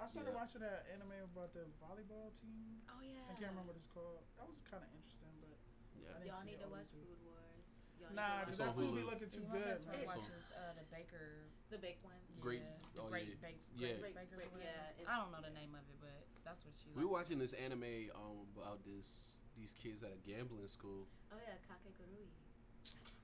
I 0.00 0.06
started 0.06 0.30
Yeah. 0.30 0.36
watching 0.36 0.60
that 0.60 0.86
anime 0.92 1.16
about 1.32 1.52
the 1.54 1.64
volleyball 1.80 2.28
team. 2.38 2.82
Oh 2.92 3.00
yeah. 3.00 3.24
I 3.30 3.34
can't 3.40 3.50
remember 3.56 3.72
what 3.72 3.76
it's 3.80 3.88
called. 3.88 4.20
That 4.36 4.46
was 4.48 4.60
kind 4.68 4.82
of 4.84 4.90
interesting, 4.92 5.32
but 5.40 5.56
Yeah. 5.96 6.10
I 6.12 6.12
didn't 6.20 6.26
Y'all 6.28 6.36
see 6.44 6.46
need 6.50 6.60
to 6.60 6.68
watch. 6.68 6.90
Food 6.92 7.18
Wars. 7.24 7.64
Y'all 8.00 8.12
Nah, 8.12 8.20
need 8.20 8.40
because 8.44 8.58
to 8.58 8.62
that 8.64 8.76
watch 8.76 8.76
food 8.84 8.94
be 8.94 9.00
Hulu. 9.00 9.06
looking 9.10 9.30
See, 9.30 9.38
too 9.38 9.44
my 9.48 9.52
good, 9.54 9.64
best 9.64 9.84
friend 9.86 9.96
man. 9.96 10.02
It's 10.04 10.12
on- 10.12 10.18
watches 10.22 10.44
uh, 10.52 10.72
the 10.74 10.84
Baker. 10.92 11.48
The 11.70 11.78
big 11.78 11.96
one. 12.02 12.14
Great- 12.40 12.60
Yeah, 12.60 12.76
the 12.94 13.00
oh, 13.02 13.08
Great 13.08 13.28
yeah. 13.28 13.34
Bake. 13.48 13.60
Yeah. 13.76 13.88
Great- 14.00 14.14
Bakers 14.14 14.40
or 14.52 14.58
yeah, 14.60 15.08
I 15.08 15.16
don't 15.18 15.32
know 15.32 15.40
the 15.42 15.54
name 15.54 15.72
of 15.74 15.80
it, 15.88 15.96
but 16.00 16.12
that's 16.44 16.64
what 16.64 16.74
she. 16.76 16.90
We 16.94 17.04
were 17.04 17.12
watching 17.12 17.38
this 17.38 17.52
anime 17.54 18.10
um 18.14 18.44
about 18.56 18.84
this 18.84 19.36
these 19.56 19.72
kids 19.74 20.02
at 20.02 20.10
a 20.12 20.20
gambling 20.28 20.68
school. 20.68 21.06
Oh 21.32 21.36
yeah, 21.40 21.56
Kakegurui. 21.66 22.28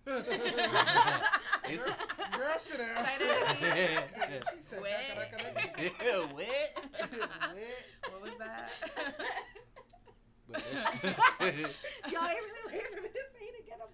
It's 1.69 1.85
Girl, 1.85 2.59
sit 2.59 2.79
down. 2.79 3.05
Say 3.05 3.19
that 3.21 3.57
again. 3.61 4.03
yeah, 4.17 4.41
She 4.57 4.63
said, 4.63 4.81
Wet. 4.81 5.31
"Kakaraka." 5.31 6.35
wet. 6.35 6.81
Wet. 7.55 7.85
What 8.11 8.23
was 8.23 8.33
that? 8.39 8.71
But 10.51 10.63
that- 10.65 11.55
Y'all 12.11 12.27
ain't 12.27 12.41
really 12.41 12.65
waiting 12.67 12.91
for 12.97 13.03
me 13.03 13.09
to 13.09 13.15
say 13.15 13.21
it 13.21 13.29
again. 13.29 13.30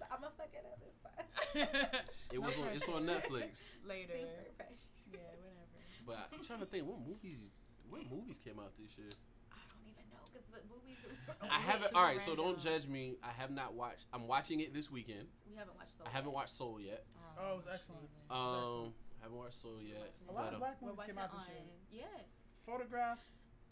I'm, 0.01 0.07
I'm 0.11 0.21
gonna 0.21 0.33
fuck 0.37 0.53
it 0.53 0.65
up 0.65 0.79
this 0.79 0.97
time. 1.01 2.05
it 2.33 2.41
was 2.41 2.57
on. 2.57 2.67
It's 2.73 2.87
on 2.89 3.03
Netflix. 3.03 3.73
Later. 3.87 4.13
Super 4.13 4.51
fresh. 4.57 4.81
Yeah, 5.11 5.19
whatever. 5.41 5.65
But 6.05 6.29
I'm 6.33 6.45
trying 6.45 6.59
to 6.59 6.65
think 6.65 6.87
what 6.87 6.99
movies 6.99 7.51
what 7.89 8.01
movies 8.11 8.39
came 8.43 8.59
out 8.59 8.71
this 8.77 8.91
year. 8.97 9.11
I 9.51 9.63
don't 9.71 9.87
even 9.87 10.05
know 10.11 10.23
because 10.31 10.47
the 10.51 10.59
movies. 10.67 10.99
I 11.41 11.59
haven't. 11.59 11.89
super 11.89 11.97
All 11.97 12.03
right, 12.03 12.21
so 12.21 12.35
don't 12.35 12.59
judge 12.59 12.87
me. 12.87 13.17
I 13.23 13.31
have 13.31 13.51
not 13.51 13.73
watched. 13.73 14.05
I'm 14.13 14.27
watching 14.27 14.59
it 14.59 14.73
this 14.73 14.91
weekend. 14.91 15.27
we 15.49 15.55
haven't 15.55 15.75
watched. 15.75 15.97
Soul 15.97 16.07
I 16.07 16.09
haven't 16.11 16.31
yet. 16.31 16.35
watched 16.35 16.55
Soul 16.57 16.81
yet. 16.81 17.03
Oh, 17.39 17.53
it 17.53 17.55
was 17.55 17.67
excellent. 17.71 18.07
Um, 18.29 18.93
haven't 19.21 19.37
watched 19.37 19.61
Soul 19.61 19.79
yet. 19.81 20.11
A 20.27 20.31
lot 20.31 20.43
but, 20.43 20.47
of 20.47 20.53
um, 20.55 20.59
black 20.59 20.81
movies 20.81 20.99
came 21.05 21.17
out 21.17 21.31
this 21.37 21.47
year. 21.47 22.03
Yeah. 22.03 22.21
Photograph. 22.65 23.19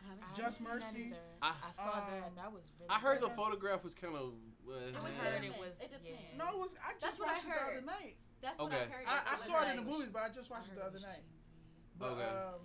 I 0.05 0.09
haven't 0.13 0.35
Just 0.37 0.57
seen 0.59 0.67
Mercy. 0.69 1.09
that. 1.09 1.37
I- 1.41 1.55
I, 1.67 1.71
saw 1.71 2.05
that. 2.05 2.23
Um, 2.29 2.35
That 2.37 2.51
was 2.53 2.69
really. 2.77 2.89
I 2.89 2.99
heard 2.99 3.21
the 3.21 3.29
photograph 3.33 3.83
was 3.83 3.95
kind 3.95 4.15
of. 4.15 4.33
Uh, 4.67 4.93
I 4.93 5.09
heard 5.25 5.41
good. 5.41 5.49
it 5.51 5.57
was. 5.59 5.79
It 5.81 5.91
yeah. 6.05 6.13
No, 6.37 6.49
it 6.53 6.59
was. 6.59 6.75
I 6.81 6.93
just 7.01 7.19
what 7.19 7.29
I 7.29 7.33
watched 7.33 7.45
it 7.45 7.49
the 7.53 7.77
other 7.77 7.85
night. 7.85 8.15
That's 8.41 8.59
what 8.59 8.67
Okay. 8.73 8.85
I 8.85 8.93
heard. 8.93 9.05
I, 9.07 9.33
I 9.33 9.35
saw 9.35 9.61
it 9.65 9.69
in 9.73 9.77
the 9.77 9.87
movies, 9.89 10.09
but 10.13 10.21
I 10.23 10.29
just 10.29 10.51
I 10.51 10.55
watched 10.57 10.69
it 10.69 10.75
the 10.77 10.85
other 10.85 10.93
was 11.01 11.03
night. 11.03 11.25
cheesy. 11.25 11.97
But 11.97 12.11
Okay. 12.17 12.29
um, 12.29 12.59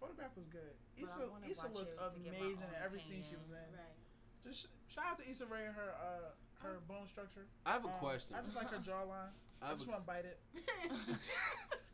photograph 0.00 0.36
was 0.36 0.46
good. 0.48 0.74
But 0.96 1.04
Issa, 1.04 1.28
Issa 1.48 1.68
looked 1.72 1.92
it 1.92 2.00
to 2.12 2.18
get 2.20 2.32
my 2.32 2.38
amazing 2.44 2.68
in 2.68 2.76
own 2.76 2.84
every 2.84 3.00
scene 3.00 3.22
she 3.24 3.36
was 3.36 3.48
in. 3.52 3.56
Right. 3.72 3.96
Just 4.44 4.68
shout 4.88 5.04
out 5.12 5.18
to 5.20 5.28
Issa 5.28 5.46
Rae 5.46 5.66
and 5.66 5.74
her 5.76 5.92
uh 5.96 6.32
her 6.64 6.80
bone 6.88 7.06
structure. 7.06 7.46
I 7.64 7.72
have 7.72 7.84
a 7.84 7.88
Um, 7.88 8.00
question. 8.00 8.34
I 8.36 8.40
just 8.42 8.56
like 8.56 8.70
her 8.70 8.78
jawline. 8.88 9.32
I 9.60 9.68
I 9.68 9.72
just 9.72 9.86
want 9.88 10.00
to 10.00 10.06
bite 10.06 10.24
it. 10.24 10.38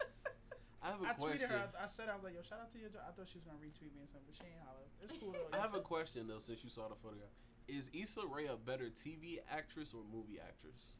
I 0.82 0.90
have 0.90 1.00
a 1.02 1.06
I 1.06 1.12
question. 1.14 1.48
tweeted 1.48 1.50
her. 1.50 1.70
I 1.80 1.86
said 1.86 2.08
I 2.08 2.14
was 2.14 2.24
like, 2.24 2.34
"Yo, 2.34 2.42
shout 2.42 2.58
out 2.60 2.70
to 2.72 2.78
your." 2.78 2.90
jaw. 2.90 2.98
I 3.06 3.12
thought 3.12 3.28
she 3.28 3.38
was 3.38 3.44
gonna 3.46 3.58
retweet 3.62 3.94
me 3.94 4.02
or 4.02 4.08
something, 4.10 4.26
but 4.26 4.34
she 4.36 4.44
ain't 4.50 4.62
holler. 4.66 4.86
It's 5.00 5.12
cool 5.14 5.30
though. 5.32 5.48
I 5.56 5.60
have 5.62 5.74
a 5.74 5.80
question 5.80 6.26
though, 6.26 6.40
since 6.40 6.64
you 6.64 6.70
saw 6.70 6.88
the 6.88 6.96
photograph. 6.96 7.30
Is 7.68 7.88
Issa 7.94 8.26
Rae 8.26 8.46
a 8.46 8.56
better 8.56 8.90
TV 8.90 9.38
actress 9.48 9.94
or 9.94 10.02
movie 10.02 10.40
actress? 10.42 10.92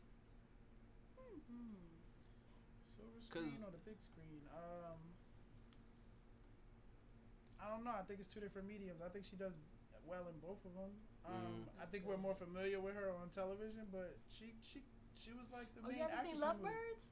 Hmm. 1.18 1.98
silver 2.86 3.10
'Cause- 3.28 3.50
screen 3.50 3.64
or 3.64 3.70
the 3.72 3.78
big 3.78 4.00
screen. 4.00 4.46
Um, 4.54 4.98
I 7.60 7.68
don't 7.68 7.84
know. 7.84 7.90
I 7.92 8.02
think 8.02 8.20
it's 8.20 8.28
two 8.28 8.40
different 8.40 8.68
mediums. 8.68 9.00
I 9.02 9.08
think 9.08 9.24
she 9.24 9.36
does 9.36 9.54
well 10.06 10.26
in 10.28 10.38
both 10.40 10.64
of 10.64 10.74
them. 10.74 10.90
Um, 11.24 11.66
Mhm. 11.66 11.82
I 11.82 11.86
think 11.86 12.04
good. 12.04 12.10
we're 12.10 12.16
more 12.18 12.34
familiar 12.34 12.80
with 12.80 12.94
her 12.94 13.10
on 13.10 13.30
television, 13.30 13.86
but 13.90 14.18
she 14.30 14.54
she 14.62 14.82
she 15.14 15.32
was 15.32 15.50
like 15.50 15.72
the 15.74 15.80
Oh, 15.82 15.88
main 15.88 15.98
you 15.98 16.02
ever 16.04 16.12
actress. 16.12 16.26
seen 16.26 16.34
in 16.34 16.40
the 16.40 16.54
movie. 16.54 16.64
Lovebirds? 16.64 17.08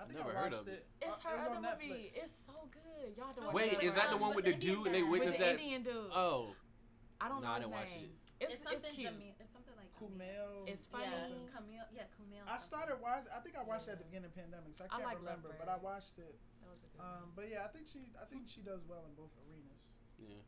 I 0.00 0.04
think 0.04 0.18
Never 0.18 0.30
I 0.30 0.34
heard 0.34 0.52
watched 0.52 0.62
of 0.62 0.68
it. 0.68 0.86
It's 1.00 1.16
Uh, 1.24 1.28
her 1.28 1.36
it 1.36 1.40
other 1.46 1.60
movie. 1.60 2.10
It's 2.14 2.32
so 2.46 2.54
good. 2.72 3.16
Y'all 3.16 3.32
don't. 3.34 3.46
Watch 3.46 3.54
Wait, 3.54 3.72
it. 3.74 3.82
is 3.84 3.94
that 3.94 4.10
the 4.10 4.16
one 4.16 4.34
with 4.34 4.44
the 4.44 4.52
the 4.52 4.58
dude 4.58 4.86
and 4.86 4.94
they 4.94 4.98
Indian 4.98 5.04
guy. 5.06 5.10
with 5.10 5.20
witnessed 5.20 5.38
that? 5.38 5.52
Indian 5.60 5.82
dude? 5.82 6.10
Oh, 6.12 6.54
I 7.20 7.28
don't 7.28 7.40
No, 7.42 7.46
know 7.48 7.54
I 7.54 7.58
didn't 7.60 7.70
watch 7.72 7.92
it. 7.94 8.10
It's 8.42 8.54
It's 8.54 8.62
it's, 8.62 8.72
something 8.82 8.94
cute. 8.98 9.14
Jamil- 9.14 9.38
It's 9.38 9.52
something 9.54 9.76
like 9.78 9.90
Kumail. 9.94 10.66
It's 10.66 10.86
funny. 10.90 11.04
Yeah, 11.06 11.10
something. 11.14 11.46
Camille. 11.54 11.86
Yeah, 11.94 12.10
Camille. 12.18 12.42
I 12.50 12.58
started 12.58 12.98
something. 12.98 13.06
watching. 13.06 13.30
I 13.30 13.38
think 13.46 13.54
I 13.54 13.62
watched 13.62 13.86
it 13.86 13.92
at 13.94 13.98
the 14.02 14.06
beginning 14.10 14.26
of 14.26 14.34
the 14.34 14.40
pandemic, 14.42 14.74
so 14.74 14.82
I 14.82 14.86
I 14.86 14.90
can't 14.98 15.04
like 15.06 15.18
remember. 15.22 15.54
But 15.54 15.68
I 15.70 15.78
watched 15.78 16.18
it. 16.18 16.34
That 16.66 16.70
was 16.74 16.82
a 16.82 16.88
good 16.90 16.98
Um, 16.98 17.06
one. 17.30 17.32
but 17.38 17.46
yeah, 17.46 17.62
I 17.62 17.68
think 17.70 17.86
she 17.86 18.02
I 18.18 18.26
think 18.26 18.50
she 18.50 18.62
does 18.66 18.82
well 18.90 19.06
in 19.06 19.14
both 19.14 19.30
arenas. 19.46 19.94
yeah. 20.18 20.42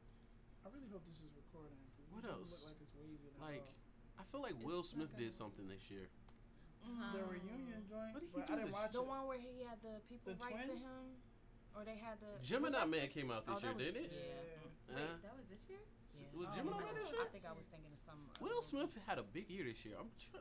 I 0.66 0.72
really 0.74 0.88
hope 0.90 1.06
this 1.06 1.22
is 1.22 1.30
recording 1.38 1.78
because 1.94 2.10
What 2.10 2.24
it 2.24 2.26
doesn't 2.26 2.42
else? 2.42 2.50
look 2.58 2.64
like 2.74 2.80
it's 2.82 2.94
waving. 2.98 3.30
at 3.36 3.38
Like, 3.38 3.62
all. 3.62 3.78
I 4.18 4.22
feel 4.32 4.42
like 4.42 4.56
It's 4.58 4.64
Will 4.66 4.82
Smith 4.82 5.14
did 5.14 5.30
something 5.32 5.68
this 5.70 5.90
year. 5.90 6.08
Mhm. 6.84 7.12
the 7.12 7.22
Um, 7.22 7.28
reunion 7.30 7.86
joint, 7.88 8.12
what 8.14 8.20
did 8.20 8.30
he 8.30 8.36
but 8.36 8.46
do 8.46 8.52
I 8.52 8.56
didn't 8.56 8.72
watch 8.72 8.92
The 8.92 9.00
it. 9.00 9.06
one 9.06 9.26
where 9.26 9.38
he 9.38 9.62
had 9.62 9.80
the 9.82 10.00
people 10.08 10.34
The 10.34 10.44
write 10.44 10.66
to 10.66 10.76
him, 10.76 11.22
or 11.74 11.84
they 11.84 11.96
had 11.96 12.20
the 12.20 12.38
Gemini 12.42 12.68
was 12.68 12.72
that 12.72 12.88
Man 12.88 13.00
this- 13.06 13.12
came 13.12 13.30
out 13.30 13.46
this 13.46 13.56
oh, 13.56 13.58
year, 13.66 13.74
didn't 13.74 14.04
it? 14.04 14.12
Yeah. 14.12 14.18
Yeah. 14.18 14.94
Uh, 14.94 14.98
Wait, 15.14 15.22
that 15.22 15.36
was 15.36 15.46
this 15.48 15.68
year. 15.68 15.78
yeah. 16.14 16.38
Was 16.38 16.48
Oh, 16.50 16.54
Gemini 16.54 16.78
no. 16.78 16.84
Man 16.84 16.94
this 16.94 17.12
I 17.14 17.24
think 17.32 17.44
I 17.44 17.52
was 17.52 17.66
thinking 17.66 17.92
of 17.92 18.00
some. 18.00 18.30
Will. 18.40 18.62
Smith 18.62 18.94
had 19.06 19.18
a 19.18 19.22
big 19.22 19.48
year 19.50 19.64
this 19.64 19.84
year. 19.84 19.96
I'm 19.98 20.10
tr- 20.18 20.38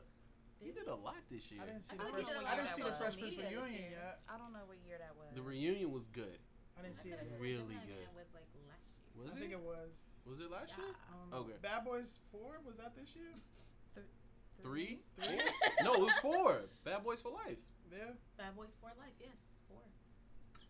he 0.60 0.66
Did 0.72 0.76
did 0.84 0.88
a 0.88 0.94
lot 0.94 1.16
this 1.30 1.50
year. 1.52 1.60
I 1.62 1.66
didn't 1.66 1.82
see 1.82 1.96
the 1.96 2.02
feel 2.04 2.12
like 2.12 2.24
fresh. 2.24 2.26
did 2.28 2.36
a 2.36 2.38
I 2.38 2.42
lot 2.42 2.56
didn't 2.56 2.70
see 2.70 2.82
the 2.82 2.92
Fresh 2.92 3.18
Prince 3.18 3.36
reunion 3.36 3.90
yet. 3.90 4.24
I 4.28 4.38
don't 4.38 4.52
know 4.52 4.64
what 4.66 4.78
year 4.78 4.96
that 4.98 5.14
was. 5.16 5.34
The 5.34 5.42
reunion 5.42 5.90
was 5.92 6.06
good. 6.08 6.40
I 6.78 6.82
didn't 6.82 6.96
see 6.96 7.12
I 7.12 7.16
it 7.16 7.20
feel 7.20 7.28
yet. 7.28 7.32
like 7.32 7.40
Really 7.42 7.74
Gemini 7.74 7.86
good. 7.86 8.06
Man 8.06 8.14
Was 8.14 8.16
like 8.16 8.34
last 8.34 8.54
year. 8.54 9.22
Was 9.24 9.30
I 9.30 9.36
it? 9.36 9.40
think 9.40 9.52
it 9.52 9.60
was. 9.60 9.92
was 10.24 10.40
it 10.40 10.50
last 10.50 10.76
year? 10.78 10.86
I 10.88 11.16
don't 11.16 11.30
know. 11.30 11.36
Okay. 11.38 11.58
Bad 11.60 11.84
Boys 11.84 12.18
Four 12.32 12.60
was 12.64 12.76
that 12.78 12.94
this 12.96 13.14
year? 13.14 13.34
Three? 14.62 15.02
Three? 15.20 15.36
no, 15.36 15.42
it 15.42 15.53
was 16.04 16.18
four. 16.20 16.60
Bad 16.84 17.04
Boys 17.04 17.20
for 17.20 17.30
Life. 17.30 17.58
Yeah, 17.90 18.12
Bad 18.38 18.56
Boys 18.56 18.74
for 18.80 18.90
Life. 18.98 19.14
Yes, 19.20 19.36
four. 19.68 19.78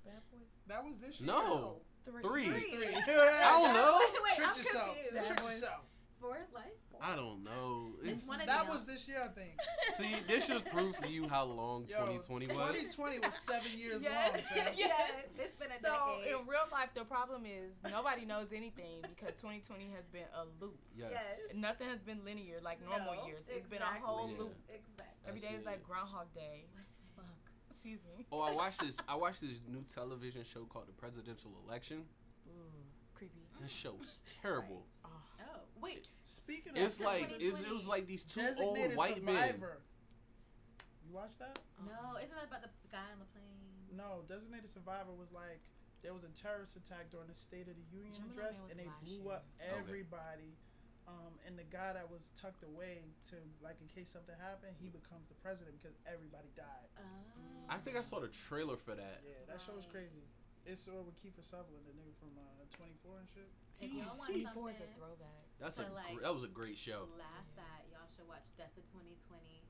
Bad 0.05 0.20
Boys 0.31 0.49
that 0.66 0.85
was 0.85 0.99
this 0.99 1.20
year. 1.20 1.33
No. 1.33 1.77
three. 2.05 2.23
Three. 2.23 2.44
Three. 2.44 2.87
I 3.09 3.61
don't 3.62 3.75
know. 3.75 3.99
Wait, 4.01 4.23
wait, 4.23 4.37
Trick 4.37 4.49
I'm 4.49 4.57
yourself. 4.57 4.87
confused. 4.94 5.14
Bad 5.14 5.25
Trick 5.25 5.40
Boys. 5.40 5.47
yourself. 5.47 5.85
For 6.20 6.37
Life. 6.55 6.64
I 7.03 7.16
don't 7.16 7.44
know. 7.44 7.90
It's 8.03 8.20
It's, 8.20 8.29
one 8.29 8.40
of 8.40 8.46
That 8.46 8.64
them. 8.64 8.68
was 8.72 8.85
this 8.85 9.07
year, 9.07 9.20
I 9.24 9.29
think. 9.29 9.53
see, 9.94 10.14
this 10.27 10.46
just 10.48 10.64
proves 10.70 10.98
to 11.00 11.09
you 11.11 11.29
how 11.29 11.44
long 11.44 11.83
Yo, 11.88 11.98
2020 12.16 12.46
was. 12.46 12.57
2020 12.70 13.18
was 13.18 13.35
seven 13.35 13.70
years 13.77 14.00
Yes. 14.00 14.33
long, 14.33 14.42
fam. 14.42 14.57
Yeah. 14.57 14.72
yes, 14.88 15.11
it's 15.38 15.57
been 15.57 15.68
a 15.68 15.83
day. 15.83 15.85
So 15.85 15.92
decade. 16.22 16.40
in 16.40 16.46
real 16.48 16.64
life, 16.72 16.88
the 16.94 17.05
problem 17.05 17.44
is 17.44 17.74
nobody 17.90 18.24
knows 18.24 18.53
anything 18.55 19.03
because 19.03 19.35
2020 19.37 19.90
has 19.94 20.07
been 20.09 20.24
a 20.35 20.44
loop. 20.64 20.79
Yes. 20.96 21.11
Yes. 21.12 21.42
Nothing 21.55 21.88
has 21.90 22.00
been 22.00 22.24
linear 22.24 22.57
like 22.62 22.79
normal 22.85 23.14
No, 23.20 23.27
years. 23.27 23.46
It's 23.50 23.66
been 23.66 23.83
a 23.83 24.00
whole 24.00 24.31
Yeah. 24.31 24.38
loop. 24.38 24.55
Exactly. 24.68 25.29
Every 25.29 25.40
I 25.40 25.42
day 25.50 25.55
is 25.57 25.61
see. 25.61 25.66
like 25.66 25.83
Groundhog 25.85 26.33
Day. 26.33 26.64
What 26.72 26.85
the 26.87 27.22
fuck. 27.22 27.50
Excuse 27.70 28.00
me. 28.16 28.24
Oh, 28.33 28.40
I 28.40 28.53
watched 28.53 28.81
this. 28.81 28.98
I 29.09 29.16
watched 29.16 29.42
this 29.42 29.61
new 29.68 29.83
television 29.92 30.44
show 30.44 30.64
called 30.64 30.87
The 30.88 30.92
Presidential 30.92 31.50
Election. 31.66 32.07
Ooh, 32.48 32.70
creepy. 33.14 33.44
This 33.61 33.72
show 33.72 33.92
was 34.00 34.20
terrible. 34.24 34.87
Oh. 35.40 35.61
Wait. 35.81 36.09
Speaking 36.24 36.72
of 36.72 36.79
It's 36.83 36.98
That's 36.98 37.07
like 37.07 37.37
it's, 37.38 37.61
it 37.61 37.70
was 37.72 37.87
like 37.87 38.07
these 38.07 38.24
two 38.24 38.40
old 38.59 38.77
designated 38.77 38.96
white 38.96 39.22
men. 39.22 39.55
You 41.07 41.14
watched 41.14 41.38
that? 41.38 41.59
No, 41.85 42.16
isn't 42.16 42.33
that 42.33 42.48
about 42.48 42.62
the 42.62 42.72
guy 42.90 43.05
on 43.12 43.20
the 43.20 43.29
plane? 43.31 43.44
No, 43.92 44.24
designated 44.27 44.68
survivor 44.68 45.12
was 45.14 45.31
like 45.31 45.61
there 46.03 46.12
was 46.12 46.24
a 46.24 46.33
terrorist 46.37 46.77
attack 46.77 47.09
during 47.09 47.29
the 47.29 47.38
State 47.38 47.68
of 47.68 47.77
the 47.77 47.87
Union 47.88 48.12
Gemini 48.12 48.33
address, 48.37 48.61
and 48.68 48.77
they 48.77 48.88
blew 49.00 49.24
year. 49.24 49.40
up 49.40 49.44
Okay. 49.61 49.72
everybody. 49.81 50.57
Um, 51.05 51.37
and 51.44 51.53
the 51.61 51.68
guy 51.68 51.92
that 51.92 52.09
was 52.09 52.33
tucked 52.33 52.64
away 52.64 53.05
to 53.29 53.37
like 53.61 53.77
in 53.85 53.88
case 53.92 54.09
something 54.09 54.37
happened, 54.40 54.72
he 54.81 54.88
becomes 54.88 55.29
the 55.29 55.37
president 55.44 55.77
because 55.77 55.96
everybody 56.09 56.48
died. 56.57 56.88
Oh. 56.96 57.05
I 57.68 57.77
think 57.81 57.96
I 57.96 58.05
saw 58.05 58.20
the 58.20 58.33
trailer 58.33 58.77
for 58.81 58.96
that. 58.96 59.20
Yeah, 59.20 59.44
that 59.48 59.61
show 59.61 59.77
was 59.77 59.85
crazy. 59.85 60.24
It's 60.64 60.88
uh, 60.88 60.96
with 61.05 61.16
Kiefer 61.20 61.44
Sutherland, 61.44 61.85
the 61.85 61.92
nigga 61.92 62.16
from 62.16 62.33
uh, 62.40 62.64
24 62.72 63.20
and 63.20 63.29
shit. 63.29 63.53
If 63.85 63.92
y'all 63.94 64.16
want 64.16 64.33
24 64.33 64.70
is 64.70 64.77
a 64.81 64.88
throwback. 64.97 65.44
That's 65.61 65.79
a 65.79 65.87
like, 65.94 66.16
gr- 66.16 66.23
that 66.25 66.35
was 66.35 66.44
a 66.44 66.51
great 66.51 66.77
show. 66.77 67.07
to 67.07 67.16
laugh 67.20 67.49
at, 67.57 67.85
y'all 67.92 68.09
should 68.16 68.27
watch 68.29 68.44
Death 68.57 68.75
of 68.77 68.85
2020. 68.90 69.62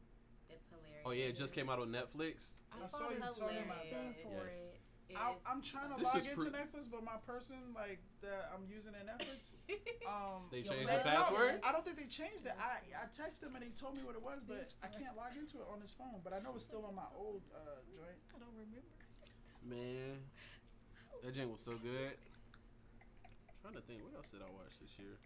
It's 0.50 0.66
hilarious. 0.70 1.02
Oh 1.04 1.10
yeah, 1.12 1.30
it 1.30 1.36
just 1.36 1.52
came 1.54 1.68
out 1.68 1.78
on 1.78 1.88
Netflix. 1.92 2.56
I, 2.72 2.78
I 2.82 2.86
saw 2.86 3.04
saw 3.04 3.10
you 3.10 3.20
talking 3.20 3.64
about 3.66 3.84
thing 3.90 4.14
that. 4.14 4.22
for 4.24 4.46
Yes. 4.48 4.60
it. 4.64 4.80
I, 5.14 5.36
I'm 5.46 5.60
trying 5.62 5.92
to 5.94 6.00
This 6.00 6.10
log 6.10 6.24
into 6.26 6.50
pre- 6.50 6.50
Netflix, 6.50 6.90
but 6.90 7.04
my 7.04 7.20
person 7.28 7.54
like 7.76 8.00
that 8.24 8.50
I'm 8.50 8.64
using 8.66 8.96
in 8.98 9.04
Netflix. 9.06 9.54
Um, 10.08 10.48
They 10.50 10.60
changed 10.64 10.88
they- 10.90 10.98
the 11.00 11.04
no, 11.12 11.16
password. 11.22 11.60
I 11.62 11.70
don't 11.72 11.84
think 11.84 11.96
they 12.00 12.08
changed 12.08 12.44
it. 12.48 12.52
I 12.58 12.80
I 12.98 13.06
texted 13.12 13.40
them 13.46 13.54
and 13.54 13.62
they 13.62 13.70
told 13.76 13.94
me 13.94 14.02
what 14.02 14.16
it 14.16 14.22
was, 14.24 14.40
but 14.48 14.72
I 14.82 14.88
can't 14.88 15.14
log 15.16 15.32
into 15.38 15.58
it 15.58 15.68
on 15.72 15.78
this 15.80 15.92
phone. 15.96 16.20
But 16.24 16.32
I 16.32 16.40
know 16.40 16.52
it's 16.56 16.64
still 16.64 16.84
on 16.88 16.94
my 16.96 17.08
old 17.16 17.40
uh, 17.54 17.78
joint. 17.94 18.18
I 18.34 18.38
don't 18.40 18.52
remember. 18.52 18.82
Man, 19.64 20.18
that 21.22 21.32
jam 21.34 21.50
was 21.52 21.60
so 21.60 21.72
good. 21.78 22.16
trying 23.64 23.80
to 23.80 23.80
think, 23.88 24.04
what 24.04 24.12
else 24.12 24.28
did 24.28 24.42
I 24.44 24.50
watch 24.52 24.76
this 24.76 24.92
year? 25.00 25.16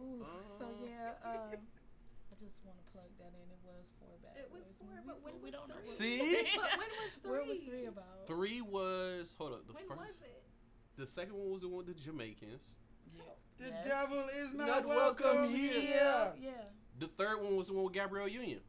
Ooh, 0.00 0.24
so 0.58 0.64
Uh, 0.64 0.88
yeah, 0.88 1.12
uh, 1.20 1.52
I 1.52 2.34
just 2.40 2.64
want 2.64 2.80
to 2.80 2.84
plug 2.92 3.12
that 3.20 3.32
in. 3.36 3.44
It 3.52 3.60
was 3.60 3.92
four 4.00 4.16
bad 4.24 4.36
It 4.40 4.48
was 4.52 4.64
four, 4.80 4.88
but 5.06 5.20
when 5.22 5.34
we 5.42 5.50
don't 5.50 5.68
know. 5.68 5.74
three? 5.84 6.16
See? 6.20 6.48
but 6.56 6.70
when 6.80 6.88
was 6.88 7.12
three? 7.20 7.30
Where 7.30 7.44
was 7.44 7.58
three 7.60 7.84
about? 7.84 8.26
Three 8.26 8.60
was 8.62 9.34
hold 9.36 9.52
up. 9.52 9.66
The 9.66 9.74
When 9.74 9.84
first, 9.88 10.00
was 10.00 10.16
it? 10.24 10.42
the 10.96 11.06
second 11.06 11.34
one 11.36 11.50
was 11.52 11.60
the 11.60 11.68
one 11.68 11.84
with 11.84 11.92
the 11.92 12.00
Jamaicans. 12.02 12.76
Yeah. 13.14 13.22
The 13.58 13.68
Yes. 13.68 13.84
devil 13.88 14.24
is 14.32 14.54
not, 14.54 14.68
Not 14.68 14.86
welcome, 14.86 15.26
welcome 15.26 15.54
here. 15.54 15.72
here. 15.80 16.32
Yeah. 16.40 16.52
The 16.98 17.08
third 17.08 17.42
one 17.42 17.56
was 17.56 17.66
the 17.68 17.74
one 17.74 17.84
with 17.84 17.92
Gabrielle 17.92 18.28
Union. 18.28 18.60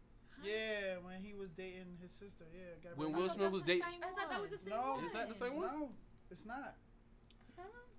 Yeah, 0.43 0.99
when 1.03 1.21
he 1.23 1.33
was 1.33 1.49
dating 1.51 1.97
his 2.01 2.11
sister. 2.11 2.43
Yeah, 2.53 2.75
Gabrielle. 2.83 3.11
When 3.11 3.19
Will 3.21 3.29
Smith 3.29 3.51
was 3.51 3.63
dating- 3.63 3.83
I 3.83 4.11
thought 4.11 4.29
that 4.29 4.41
was 4.41 4.51
the 4.51 4.57
one. 4.57 4.65
same 4.67 4.79
No. 4.79 4.95
one. 4.95 5.03
Is 5.05 5.13
that 5.13 5.27
the 5.29 5.35
same 5.35 5.55
one? 5.55 5.79
No, 5.79 5.91
it's 6.29 6.45
not. 6.45 6.75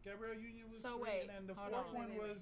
Huh? 0.09 0.17
Gabrielle 0.17 0.41
Union 0.41 0.67
was 0.73 0.81
So 0.81 0.97
three, 0.97 1.05
wait, 1.05 1.21
and 1.29 1.31
then 1.31 1.45
the 1.47 1.55
hold 1.55 1.73
fourth 1.77 1.89
on. 1.93 1.95
one 1.95 2.11
Wait, 2.17 2.21
wait, 2.21 2.29
was 2.33 2.41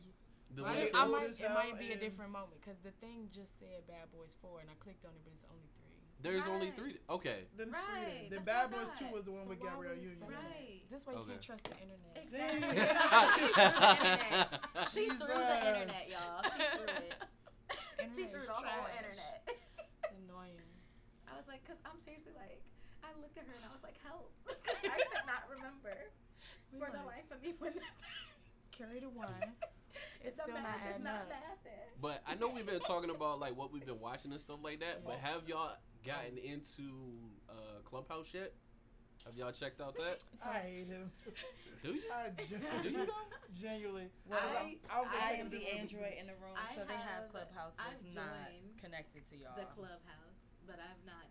The 0.54 0.62
Well, 0.62 0.70
one 0.70 0.78
I, 0.78 0.84
with 0.86 0.94
I 0.94 1.02
old 1.02 1.12
might, 1.12 1.26
as 1.26 1.40
it 1.42 1.50
might 1.50 1.74
be 1.78 1.90
a 1.90 1.98
different 1.98 2.30
moment 2.30 2.54
because 2.62 2.78
the 2.86 2.94
thing 3.02 3.28
just 3.34 3.58
said 3.58 3.82
Bad 3.90 4.06
Boys 4.14 4.38
4 4.40 4.62
and 4.62 4.70
I 4.70 4.76
clicked 4.78 5.04
on 5.04 5.10
it, 5.10 5.22
but 5.26 5.34
it's 5.34 5.46
only 5.50 5.66
three. 5.74 5.98
There's 6.22 6.46
only 6.48 6.70
three. 6.72 6.96
Okay. 7.10 7.44
then 7.58 7.68
it's 7.68 7.76
three. 7.76 8.06
Right, 8.06 8.30
Then, 8.30 8.40
then 8.40 8.48
Bad 8.48 8.70
Boys 8.72 8.88
Two 8.96 9.10
was 9.12 9.24
the 9.28 9.34
one 9.36 9.44
So 9.44 9.50
with 9.52 9.60
Gabrielle 9.60 9.98
Union. 10.00 10.22
Right. 10.24 10.80
This 10.88 11.04
way 11.04 11.12
you 11.12 11.20
Okay. 11.26 11.36
can't 11.36 11.44
trust 11.44 11.64
the 11.68 11.76
internet. 11.82 12.14
Exactly. 12.16 12.72
Dang. 12.80 14.48
she 14.94 15.04
threw 15.12 15.36
the 15.36 15.58
internet, 15.66 16.04
y'all. 16.08 16.40
She 16.46 16.62
threw 16.78 16.88
it. 17.04 17.18
she 18.16 18.22
threw 18.32 18.42
is 18.46 18.48
the 18.48 18.54
whole 18.56 18.88
internet. 18.96 19.44
It's 19.44 20.14
annoying. 20.24 20.64
I 21.28 21.36
was 21.36 21.44
like, 21.50 21.60
cause 21.68 21.76
I'm 21.84 21.98
seriously 22.06 22.32
like, 22.38 22.62
I 23.04 23.12
looked 23.20 23.36
at 23.36 23.44
her 23.44 23.52
and 23.52 23.66
I 23.66 23.72
was 23.76 23.84
like, 23.84 23.98
help. 24.00 24.32
I 24.48 24.96
could 25.10 25.26
not 25.28 25.44
remember 25.52 25.92
We 26.72 26.78
for 26.80 26.90
the 26.90 27.04
life 27.04 27.28
of 27.32 27.42
me 27.42 27.54
when 27.58 27.74
the 27.74 27.80
Carry 28.76 29.00
the 29.00 29.08
one. 29.08 29.26
It's 30.20 30.36
the 30.36 30.42
still 30.44 30.54
not 30.60 30.64
math 30.64 30.76
is 30.84 30.92
adding 31.00 31.04
not 31.08 31.24
up. 31.24 31.32
mathing. 31.32 31.88
But 32.02 32.20
I 32.28 32.34
know 32.36 32.52
we've 32.52 32.66
been 32.68 32.80
talking 32.84 33.08
about 33.08 33.40
like 33.40 33.56
what 33.56 33.72
we've 33.72 33.86
been 33.86 34.00
watching 34.00 34.28
and 34.32 34.40
stuff 34.40 34.60
like 34.60 34.80
that. 34.80 35.00
But 35.06 35.16
have 35.24 35.48
y'all 35.48 35.72
gotten 36.04 36.36
into 36.36 37.16
uh, 37.48 37.80
Clubhouse 37.88 38.28
yet? 38.34 38.52
Have 39.24 39.32
y'all 39.40 39.52
checked 39.56 39.80
out 39.80 39.96
that? 39.96 40.20
I 40.44 40.58
hate 40.68 40.88
him. 40.92 41.08
Do 41.80 41.96
you? 41.96 42.04
I 42.12 42.28
gen- 42.44 42.60
Do 42.82 42.90
you 42.92 43.06
though? 43.08 43.24
genuinely. 43.56 44.12
Well, 44.28 44.36
I, 44.36 44.76
I 44.92 45.00
was 45.00 45.08
gonna 45.08 45.24
I 45.24 45.28
take 45.32 45.40
am 45.40 45.48
the 45.48 45.64
Android 45.64 46.12
in 46.20 46.26
the 46.28 46.36
room, 46.44 46.52
I 46.60 46.74
so 46.76 46.84
they 46.84 46.92
have 46.92 47.24
have- 47.24 47.32
Clubhouse, 47.32 47.72
but 47.80 47.86
I've 47.88 47.96
it's 47.96 48.04
not 48.12 48.36
joined 48.52 48.76
connected 48.76 49.24
to 49.32 49.34
y'all. 49.40 49.56
the 49.56 49.64
clubhouse, 49.72 50.36
but 50.68 50.76
I've 50.76 51.00
not. 51.08 51.24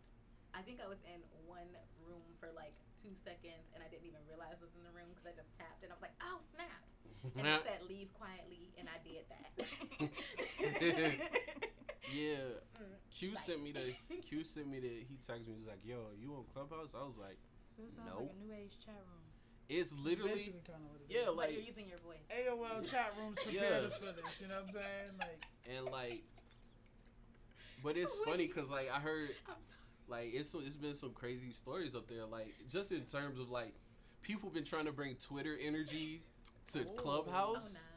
I 0.57 0.65
think 0.65 0.81
I 0.81 0.89
was 0.89 0.99
in 1.05 1.21
one 1.45 1.69
room 2.01 2.25
for 2.41 2.49
like 2.57 2.73
two 3.05 3.13
seconds, 3.21 3.69
and 3.77 3.85
I 3.85 3.87
didn't 3.93 4.09
even 4.09 4.25
realize 4.25 4.57
I 4.57 4.65
was 4.65 4.73
in 4.73 4.81
the 4.81 4.89
room 4.97 5.13
because 5.13 5.29
I 5.29 5.33
just 5.37 5.53
tapped, 5.61 5.85
and 5.85 5.93
I 5.93 5.95
was 5.95 6.01
like, 6.01 6.17
"Oh 6.25 6.41
snap!" 6.57 6.81
And 7.37 7.45
it 7.45 7.61
said 7.61 7.85
"Leave 7.85 8.09
quietly," 8.17 8.73
and 8.81 8.89
I 8.89 8.97
did 9.05 9.25
that. 9.29 9.49
yeah. 12.09 12.57
Mm, 12.81 12.97
Q 13.13 13.29
Like- 13.29 13.37
sent 13.45 13.61
me 13.61 13.71
the 13.71 13.93
Q 14.27 14.43
sent 14.43 14.67
me 14.67 14.79
the 14.81 15.05
he 15.05 15.15
texted 15.21 15.45
me 15.47 15.53
he 15.53 15.61
was 15.61 15.67
like, 15.69 15.85
yo, 15.85 16.09
you 16.17 16.33
on 16.33 16.45
Clubhouse? 16.53 16.93
I 16.97 17.05
was 17.05 17.17
like, 17.17 17.37
So 17.77 17.83
it 17.85 17.93
sounds 17.93 18.09
Nope. 18.09 18.29
like 18.29 18.33
a 18.33 18.45
new 18.45 18.53
age 18.53 18.77
chat 18.83 18.97
room. 18.97 19.25
it's 19.69 19.93
literally 19.93 20.33
kinda 20.65 20.85
what 20.89 21.01
it 21.01 21.07
yeah, 21.09 21.19
is. 21.21 21.25
But 21.27 21.37
like 21.37 21.51
you're 21.53 21.61
using 21.61 21.87
your 21.87 21.99
voice. 21.99 22.25
AOL 22.29 22.81
chat 22.89 23.13
rooms 23.17 23.37
prepared 23.41 23.81
Yeah. 23.81 23.87
us 23.87 23.97
for 23.97 24.11
this. 24.11 24.41
You 24.41 24.47
know 24.49 24.55
what 24.61 24.65
I'm 24.69 24.73
saying? 24.73 25.11
Like, 25.19 25.41
and 25.69 25.85
like 25.91 26.23
but 27.83 27.97
it's 27.97 28.17
funny 28.25 28.47
because 28.47 28.69
like 28.69 28.89
I 28.91 28.99
heard 28.99 29.29
like 30.07 30.31
it's 30.33 30.53
it's 30.53 30.75
been 30.75 30.93
some 30.93 31.11
crazy 31.11 31.51
stories 31.51 31.95
up 31.95 32.07
there 32.07 32.25
like 32.25 32.53
just 32.69 32.91
in 32.91 33.01
terms 33.01 33.39
of 33.39 33.49
like 33.49 33.73
people 34.21 34.49
been 34.49 34.63
trying 34.63 34.85
to 34.85 34.91
bring 34.91 35.15
Twitter 35.15 35.57
energy 35.61 36.21
to. 36.71 36.81
Oh 36.81 36.93
Clubhouse, 36.93 37.79
oh, 37.79 37.81
no. 37.83 37.94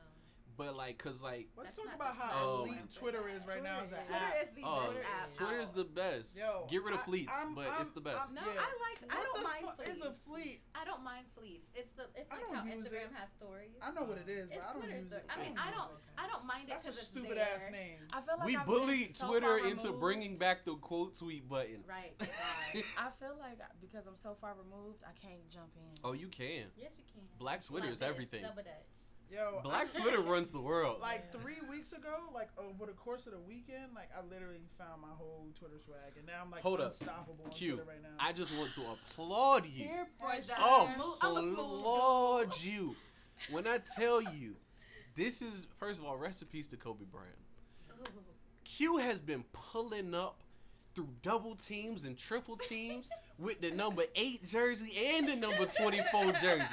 But 0.58 0.76
like 0.76 0.98
cause 0.98 1.22
like 1.22 1.46
let's 1.56 1.72
talk 1.72 1.86
about 1.94 2.18
the 2.18 2.20
how 2.22 2.30
Oh. 2.34 2.64
elite 2.66 2.82
Twitter 2.92 3.22
is 3.30 3.40
right 3.46 3.62
now 3.62 3.78
as 3.80 3.92
an 3.92 3.98
Twitter 4.04 4.18
app. 4.20 4.42
Is 4.42 4.54
the 4.54 4.62
oh 4.66 4.92
best 4.92 5.06
app. 5.06 5.30
Twitter's 5.46 5.68
out. 5.70 5.74
the 5.76 5.84
best. 5.84 6.36
Yo, 6.36 6.66
Get 6.68 6.82
rid 6.82 6.94
of 6.94 7.00
I- 7.00 7.04
fleets, 7.04 7.32
I'm- 7.32 7.54
but 7.54 7.68
I'm- 7.68 7.80
it's 7.80 7.92
the 7.92 8.00
best. 8.02 8.18
I'm- 8.26 8.34
No, 8.34 8.42
yeah. 8.42 8.60
I 8.60 8.66
like- 8.66 9.12
I 9.14 9.22
don't 9.22 9.36
the 9.38 9.44
mind 9.44 9.64
fuck 9.64 9.86
is 9.88 10.02
a 10.02 10.12
fleet? 10.12 10.60
I 10.74 10.84
don't 10.84 11.02
mind 11.04 11.24
fleets. 11.38 11.70
It's 11.74 11.92
the 11.94 12.04
it's 12.14 12.30
I 12.32 12.34
like 12.34 12.44
don't 12.44 12.54
how 12.56 12.64
use 12.64 12.84
Instagram 12.88 13.06
it. 13.06 13.12
has 13.14 13.28
stories. 13.38 13.70
I 13.80 13.90
know 13.92 14.02
what 14.02 14.18
it 14.18 14.28
is, 14.28 14.48
but 14.48 14.56
It's 14.58 14.66
I 14.66 14.72
don't 14.72 14.82
Twitter's 14.82 15.00
use 15.00 15.10
the- 15.10 15.16
it. 15.16 15.24
I 15.30 15.36
mean, 15.40 15.54
I 15.56 15.70
don't 15.70 15.90
I 16.18 16.26
don't 16.26 16.44
mind 16.44 16.68
it 16.68 16.72
That's 16.72 16.86
a 16.88 16.92
stupid 16.92 17.38
ass 17.38 17.68
name. 17.70 17.98
I 18.12 18.20
feel 18.20 18.36
like 18.38 18.46
we 18.46 18.56
bullied 18.56 19.16
Twitter 19.16 19.58
into 19.58 19.92
bringing 19.92 20.36
back 20.36 20.64
the 20.64 20.74
quote 20.74 21.16
tweet 21.16 21.48
button. 21.48 21.84
Right. 21.86 22.12
right. 22.20 22.84
I 22.98 23.10
feel 23.20 23.36
like 23.38 23.60
because 23.80 24.06
I'm 24.08 24.16
so 24.16 24.34
far 24.40 24.56
removed, 24.58 25.04
I 25.06 25.12
can't 25.24 25.48
jump 25.48 25.70
in. 25.76 25.98
Oh, 26.02 26.12
you 26.14 26.26
can. 26.26 26.66
yes, 26.76 26.92
you 26.98 27.04
can. 27.14 27.22
Black 27.38 27.62
Twitter 27.64 27.88
is 27.88 28.02
everything. 28.02 28.42
Double 28.42 28.56
dutch. 28.64 28.74
Yo, 29.30 29.60
Black 29.62 29.92
Twitter 29.92 30.20
runs 30.20 30.52
the 30.52 30.60
world. 30.60 31.00
Like 31.00 31.24
Yeah. 31.32 31.40
three 31.40 31.58
weeks 31.68 31.92
ago, 31.92 32.16
like 32.34 32.48
over 32.58 32.86
the 32.86 32.92
course 32.96 33.26
of 33.26 33.32
the 33.32 33.38
weekend, 33.40 33.94
like 33.94 34.08
I 34.16 34.22
literally 34.22 34.62
found 34.78 35.02
my 35.02 35.08
whole 35.08 35.46
Twitter 35.58 35.78
swag, 35.78 36.16
and 36.16 36.26
now 36.26 36.40
I'm 36.42 36.50
like 36.50 36.62
Hold 36.62 36.80
up. 36.80 36.86
unstoppable 36.86 37.36
on 37.44 37.50
Q, 37.50 37.72
Twitter 37.74 37.88
right 37.90 38.02
now. 38.02 38.08
I 38.18 38.32
just 38.32 38.56
want 38.56 38.72
to 38.72 38.80
applaud 38.92 39.66
you. 39.66 39.84
Peer 39.86 40.06
For 40.18 40.32
that. 40.46 40.56
Oh, 40.58 40.86
I'm 40.92 41.00
a- 41.00 41.16
I'm 41.40 41.52
a 41.52 41.54
fool. 41.56 41.78
applaud 41.80 42.60
you. 42.62 42.96
When 43.50 43.66
I 43.66 43.80
tell 43.96 44.22
you, 44.22 44.56
this 45.14 45.42
is 45.42 45.66
first 45.78 46.00
of 46.00 46.06
all, 46.06 46.16
rest 46.16 46.40
in 46.42 46.48
peace 46.48 46.66
to 46.68 46.76
Kobe 46.76 47.04
Bryant. 47.04 47.36
Q 48.64 48.96
has 48.98 49.20
been 49.20 49.44
pulling 49.52 50.14
up 50.14 50.42
through 50.94 51.08
double 51.22 51.54
teams 51.54 52.04
and 52.04 52.16
triple 52.18 52.56
teams 52.56 53.10
with 53.38 53.60
the 53.60 53.70
number 53.70 54.04
eight 54.16 54.44
jersey 54.48 54.96
and 55.14 55.28
the 55.28 55.36
number 55.36 55.66
twenty-four 55.66 56.32
jersey. 56.32 56.64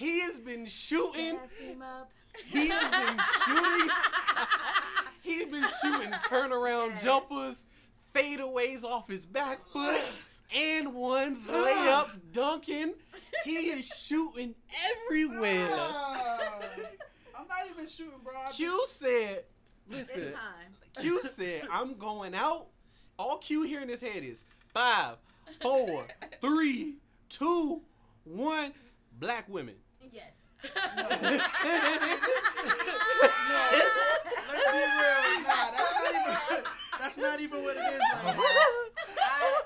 He 0.00 0.20
has 0.20 0.38
been 0.38 0.64
shooting. 0.64 1.36
Gas 1.36 1.52
him 1.52 1.82
up. 1.82 2.10
He 2.46 2.68
has 2.68 2.90
been 2.90 3.20
shooting. 3.44 3.90
He's 5.22 5.44
been 5.52 5.64
shooting 5.82 6.10
turnaround 6.26 6.92
Yes. 6.92 7.04
jumpers, 7.04 7.66
fadeaways 8.14 8.82
off 8.82 9.06
his 9.08 9.26
back 9.26 9.58
foot, 9.68 10.00
and 10.56 10.94
ones, 10.94 11.46
layups, 11.46 12.18
dunking. 12.32 12.94
He 13.44 13.56
is 13.56 13.86
shooting 13.86 14.54
everywhere. 15.04 15.68
Ah, 15.70 16.38
I'm 17.38 17.46
not 17.46 17.58
even 17.70 17.86
shooting, 17.86 18.20
bro. 18.24 18.32
I 18.40 18.52
Q 18.52 18.70
just- 18.86 18.98
said, 19.00 19.44
listen. 19.90 20.32
Q 20.98 21.20
said, 21.24 21.64
I'm 21.70 21.92
going 21.98 22.34
out. 22.34 22.68
All 23.18 23.36
Q 23.36 23.64
here 23.64 23.82
in 23.82 23.88
his 23.90 24.00
head 24.00 24.24
is 24.24 24.46
five, 24.72 25.16
four, 25.60 26.06
three, 26.40 26.94
two, 27.28 27.82
one. 28.24 28.72
Black 29.18 29.46
women. 29.50 29.74
Yes. 30.12 30.32
Let's 33.70 34.66
be 34.66 34.78
real. 34.78 35.42
Nah, 35.42 35.70
that's 35.70 35.94
not 35.94 36.10
even. 36.10 36.64
That's 36.98 37.16
not 37.16 37.40
even 37.40 37.62
what 37.64 37.76
it 37.76 37.80
is 37.80 38.00
right 38.12 38.24
now. 38.24 38.32
I, 39.22 39.62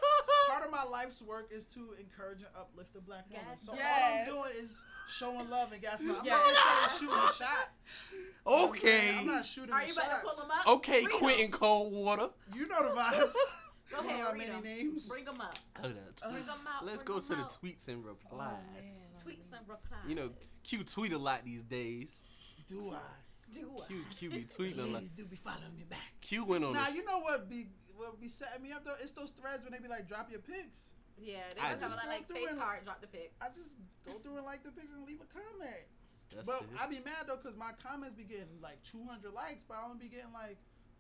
part 0.51 0.65
of 0.65 0.71
my 0.71 0.85
life's 0.85 1.21
work 1.21 1.51
is 1.53 1.67
to 1.67 1.95
encourage 1.99 2.39
and 2.39 2.49
uplift 2.59 2.93
the 2.95 3.01
black 3.01 3.25
woman. 3.29 3.45
Yes. 3.51 3.63
So 3.63 3.73
all 3.73 3.79
I'm 3.81 4.27
doing 4.27 4.51
is 4.63 4.85
showing 5.09 5.51
love 5.51 5.73
and 5.73 5.83
gas. 5.83 5.99
I'm 6.01 6.09
not 6.09 6.25
Yes. 6.25 6.39
necessarily 6.41 6.91
shooting 6.99 7.25
a 7.29 7.33
shot. 7.33 7.71
You 8.13 8.19
know 8.21 8.57
what 8.67 8.71
I'm 8.71 8.77
saying? 8.77 9.09
Okay. 9.11 9.19
I'm 9.19 9.27
not 9.27 9.45
shooting 9.45 9.75
a 9.75 9.75
shot. 9.75 9.83
Are 9.83 9.87
the 9.87 9.89
you 9.89 9.95
about 9.95 10.21
to 10.21 10.27
pull 10.27 10.37
them 10.37 10.51
up? 10.53 10.67
Okay, 10.69 11.03
Bring 11.03 11.15
'em. 11.15 11.21
Quentin 11.21 11.51
Coldwater. 11.51 12.29
You 12.55 12.69
know 12.69 12.83
the 12.83 12.91
vibes. 13.01 13.35
Go 13.91 13.97
One 13.99 14.07
ahead, 14.07 14.21
of 14.27 14.37
my 14.37 14.45
read 14.45 14.65
names. 14.65 15.09
Bring 15.09 15.25
them 15.25 15.41
up. 15.41 15.59
Hold 15.81 15.95
on. 16.25 16.33
Bring 16.33 16.47
them 16.47 16.57
out. 16.69 16.85
Let's 16.87 17.03
bring 17.03 17.17
go 17.17 17.21
to 17.21 17.33
'em 17.33 17.39
the 17.41 17.45
out. 17.45 17.57
tweets 17.63 17.89
and 17.89 18.05
Oh, 18.05 18.09
replies. 18.09 18.57
man. 18.75 18.91
Tweets 19.25 19.57
and 19.59 19.69
replies. 19.69 20.01
you 20.09 20.15
know, 20.15 20.31
Q 20.63 20.85
tweet 20.85 21.13
a 21.13 21.19
lot 21.19 21.45
these 21.45 21.63
days. 21.63 22.25
Do 22.67 22.91
I? 22.95 23.55
do 23.55 23.71
I? 23.83 23.87
Q 23.87 24.05
Q 24.19 24.31
be 24.31 24.37
tweeting 24.45 24.79
a 24.79 24.83
lot. 24.83 24.93
Ladies 24.95 25.11
do 25.11 25.25
be 25.25 25.37
following 25.37 25.75
me 25.77 25.85
back. 25.89 26.13
Q 26.21 26.45
went 26.45 26.65
on. 26.65 26.73
Nah, 26.75 26.87
the- 26.87 26.95
you 26.95 27.05
know 27.05 27.19
what 27.21 27.49
be 27.49 27.67
what 27.97 28.21
be 28.21 28.29
setting 28.29 28.63
me 28.63 28.73
up 28.73 28.85
though? 28.85 28.95
It's 29.01 29.13
those 29.13 29.31
threads 29.31 29.63
when 29.63 29.73
they 29.73 29.79
be 29.79 29.89
like, 29.89 30.09
drop 30.09 30.31
your 30.31 30.41
pics. 30.41 30.93
Yeah, 31.17 31.39
they 31.55 31.61
I 31.63 31.71
just 31.75 31.81
talking 31.95 31.99
go 32.03 32.09
like 32.09 32.27
through 32.27 32.37
face 32.37 32.47
and- 32.51 32.61
card, 32.61 32.85
drop 32.85 33.01
the 33.01 33.07
pic. 33.07 33.33
I 33.41 33.49
just 33.55 33.77
go 34.05 34.13
through 34.19 34.37
and 34.37 34.45
like 34.45 34.65
the 34.65 34.73
pics 34.73 34.93
and 34.95 35.07
leave 35.07 35.21
a 35.21 35.27
comment. 35.27 35.85
That's 36.35 36.47
but 36.49 36.63
it. 36.63 36.69
I 36.81 36.87
be 36.89 36.97
mad 37.05 37.27
though 37.29 37.37
because 37.37 37.57
my 37.57 37.71
comments 37.83 38.15
be 38.17 38.25
getting 38.25 38.49
like 38.61 38.83
200 38.83 39.33
likes, 39.33 39.63
but 39.69 39.77
I 39.81 39.85
only 39.85 39.99
be 39.99 40.09
getting 40.09 40.33
like 40.33 40.57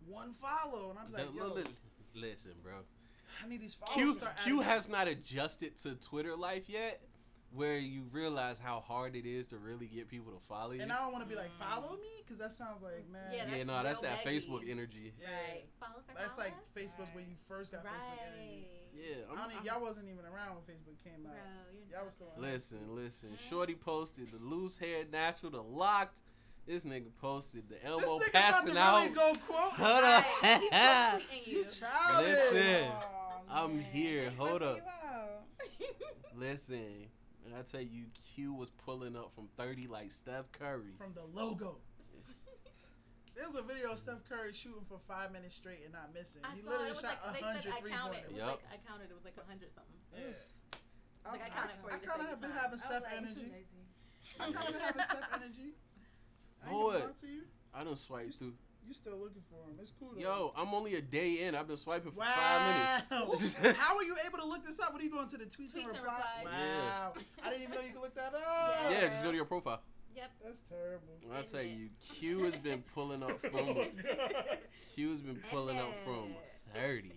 one 0.06 0.32
follow, 0.32 0.90
and 0.90 0.98
I'm 0.98 1.10
like, 1.12 1.26
That- 1.26 1.34
yo, 1.34 1.52
li- 1.54 1.62
li- 1.62 2.20
listen, 2.30 2.52
bro. 2.62 2.74
I 3.44 3.48
need 3.48 3.60
these 3.60 3.74
followers. 3.74 3.96
Q 3.96 4.14
to 4.14 4.20
start 4.20 4.36
Q 4.44 4.60
has 4.60 4.88
not 4.88 5.08
adjusted 5.08 5.76
to 5.78 5.94
Twitter 5.96 6.36
life 6.36 6.68
yet, 6.68 7.00
where 7.54 7.78
you 7.78 8.02
realize 8.10 8.58
how 8.58 8.80
hard 8.80 9.14
it 9.14 9.24
is 9.26 9.46
to 9.46 9.58
really 9.58 9.86
get 9.86 10.08
people 10.08 10.32
to 10.32 10.40
follow 10.48 10.72
you. 10.72 10.82
And 10.82 10.90
I 10.90 10.98
don't 10.98 11.12
want 11.12 11.22
to 11.22 11.28
be 11.30 11.36
like, 11.36 11.50
follow 11.58 11.92
me, 11.96 12.08
because 12.24 12.38
that 12.38 12.50
sounds 12.52 12.82
like, 12.82 13.08
man. 13.10 13.22
Yeah, 13.32 13.44
yeah, 13.56 13.62
no, 13.64 13.80
that's 13.82 14.00
that 14.00 14.24
baggy. 14.24 14.40
Facebook 14.40 14.68
energy. 14.68 15.12
Yeah. 15.20 15.28
Right. 15.28 15.64
Follow 15.78 16.02
for 16.06 16.14
That's 16.18 16.36
like 16.36 16.52
follow. 16.74 16.86
Facebook 16.86 17.14
when 17.14 17.24
you 17.28 17.36
first 17.48 17.70
got 17.72 17.84
Right. 17.84 17.94
Facebook 17.94 18.18
energy. 18.34 18.66
Yeah, 18.92 19.16
I 19.28 19.30
I'm, 19.32 19.36
don't 19.38 19.54
I'm- 19.56 19.64
y'all 19.64 19.80
wasn't 19.82 20.08
even 20.08 20.24
around 20.24 20.54
when 20.56 20.62
Facebook 20.64 21.02
came 21.04 21.22
Bro, 21.22 21.32
out. 21.32 21.38
you're 21.72 21.96
Y'all 21.98 22.04
was 22.06 22.14
still 22.14 22.26
there. 22.38 22.50
listen, 22.52 22.78
listen. 22.90 23.28
Shorty 23.38 23.74
posted 23.74 24.30
the 24.32 24.38
loose 24.44 24.76
hair 24.76 25.04
natural, 25.12 25.52
the 25.52 25.62
locked. 25.62 26.22
This 26.66 26.82
nigga 26.84 27.14
posted 27.20 27.68
the 27.68 27.74
This 27.74 27.84
Elmo 27.84 28.18
nigga 28.18 28.30
about 28.30 28.32
passing 28.32 28.72
to 28.74 28.78
out. 28.80 29.02
really 29.02 29.14
go 29.14 29.34
quote. 29.46 29.72
Hold 29.74 30.02
Right. 30.02 30.24
on. 30.72 31.20
He's 31.30 31.46
You 31.46 31.58
you. 31.58 31.64
childish. 31.66 32.28
Listen. 32.30 32.90
Oh, 32.90 33.42
I'm 33.50 33.78
here. 33.80 34.30
Hold 34.38 34.62
up. 34.62 34.80
Listen, 36.36 37.06
and 37.44 37.54
I 37.54 37.62
tell 37.62 37.80
you, 37.82 38.06
Q 38.34 38.52
was 38.54 38.70
pulling 38.70 39.16
up 39.16 39.32
from 39.34 39.48
30 39.56 39.86
like 39.86 40.10
Steph 40.12 40.50
Curry. 40.52 40.94
From 40.98 41.12
the 41.14 41.24
logo. 41.38 41.76
There's 43.36 43.54
a 43.54 43.62
video 43.62 43.92
of 43.92 43.98
Steph 43.98 44.22
Curry 44.28 44.52
shooting 44.52 44.84
for 44.88 44.98
five 45.08 45.32
minutes 45.32 45.56
straight 45.56 45.80
and 45.84 45.92
not 45.92 46.14
missing. 46.14 46.42
I 46.44 46.54
he 46.54 46.62
saw 46.62 46.70
literally 46.70 46.90
It 46.90 46.94
was 46.94 47.00
shot 47.02 47.18
like, 47.26 47.34
they 47.34 47.40
a 47.40 47.52
said 47.52 47.54
hundred 47.54 47.72
I 47.74 47.80
three 47.80 47.90
counted. 47.90 48.14
It 48.14 48.22
pointers. 48.24 48.30
was 48.32 48.38
Yup. 48.38 48.48
like 48.48 48.64
I 48.70 48.78
counted. 48.88 49.06
It 49.10 49.14
was 49.18 49.24
like 49.24 49.36
a 49.38 49.46
hundred 49.48 49.70
something. 49.74 50.00
Yeah. 50.14 50.22
Like, 51.24 51.40
I 51.42 51.46
I, 51.46 51.48
counted 51.50 51.76
for 51.82 51.88
I, 51.88 51.96
kind 51.98 52.04
of 52.04 52.10
second 52.10 52.26
have 52.30 52.40
been 52.40 52.50
time. 52.54 52.60
having 52.62 52.78
I 52.78 52.84
Steph 52.84 53.02
like, 53.04 53.12
I'm 53.12 53.24
energy. 53.24 53.48
I 54.38 54.44
kind 54.52 54.68
of 54.68 54.72
been 54.72 54.82
having 54.84 55.02
Steph 55.02 55.28
energy. 55.34 55.70
I 56.62 56.68
ain't 56.68 56.74
Hold 56.74 56.92
gonna 56.92 57.04
it. 57.04 57.06
lie 57.10 57.20
to 57.20 57.26
you. 57.26 57.42
I 57.74 57.84
done 57.84 57.96
swiped 57.96 58.34
through. 58.38 58.54
You 58.86 58.92
still 58.92 59.16
looking 59.16 59.42
for 59.48 59.70
him? 59.70 59.78
It's 59.80 59.92
cool. 59.98 60.12
Though. 60.14 60.20
Yo, 60.20 60.52
I'm 60.56 60.74
only 60.74 60.96
a 60.96 61.00
day 61.00 61.42
in. 61.46 61.54
I've 61.54 61.66
been 61.66 61.76
swiping 61.76 62.10
for 62.12 62.20
Wow. 62.20 62.26
five 63.08 63.28
minutes. 63.30 63.54
How 63.78 63.96
are 63.96 64.02
you 64.02 64.14
able 64.26 64.38
to 64.38 64.44
look 64.44 64.64
this 64.64 64.78
up? 64.78 64.92
What 64.92 65.00
are 65.00 65.04
you 65.04 65.10
going 65.10 65.28
to 65.28 65.38
the 65.38 65.44
tweets, 65.46 65.72
Tweets 65.72 65.76
and 65.76 65.84
and 65.86 65.92
reply? 65.94 66.22
replies. 66.44 66.44
Wow. 66.44 67.12
I 67.42 67.48
didn't 67.50 67.62
even 67.62 67.74
know 67.74 67.80
you 67.80 67.92
could 67.94 68.02
look 68.02 68.14
that 68.14 68.34
up. 68.34 68.76
Yeah. 68.90 68.90
Yeah, 68.90 69.08
just 69.08 69.24
go 69.24 69.30
to 69.30 69.36
your 69.36 69.46
profile. 69.46 69.80
Yep. 70.14 70.30
That's 70.44 70.60
terrible. 70.60 71.14
I 71.32 71.40
Isn't 71.40 71.52
tell 71.56 71.66
you, 71.66 71.88
Q 72.12 72.44
has 72.44 72.56
been 72.58 72.82
pulling 72.94 73.22
up 73.22 73.40
from. 73.50 73.76
Q 74.94 75.10
has 75.10 75.20
been 75.20 75.40
pulling 75.50 75.78
up 75.78 75.94
from 76.04 76.28
30. 76.74 77.10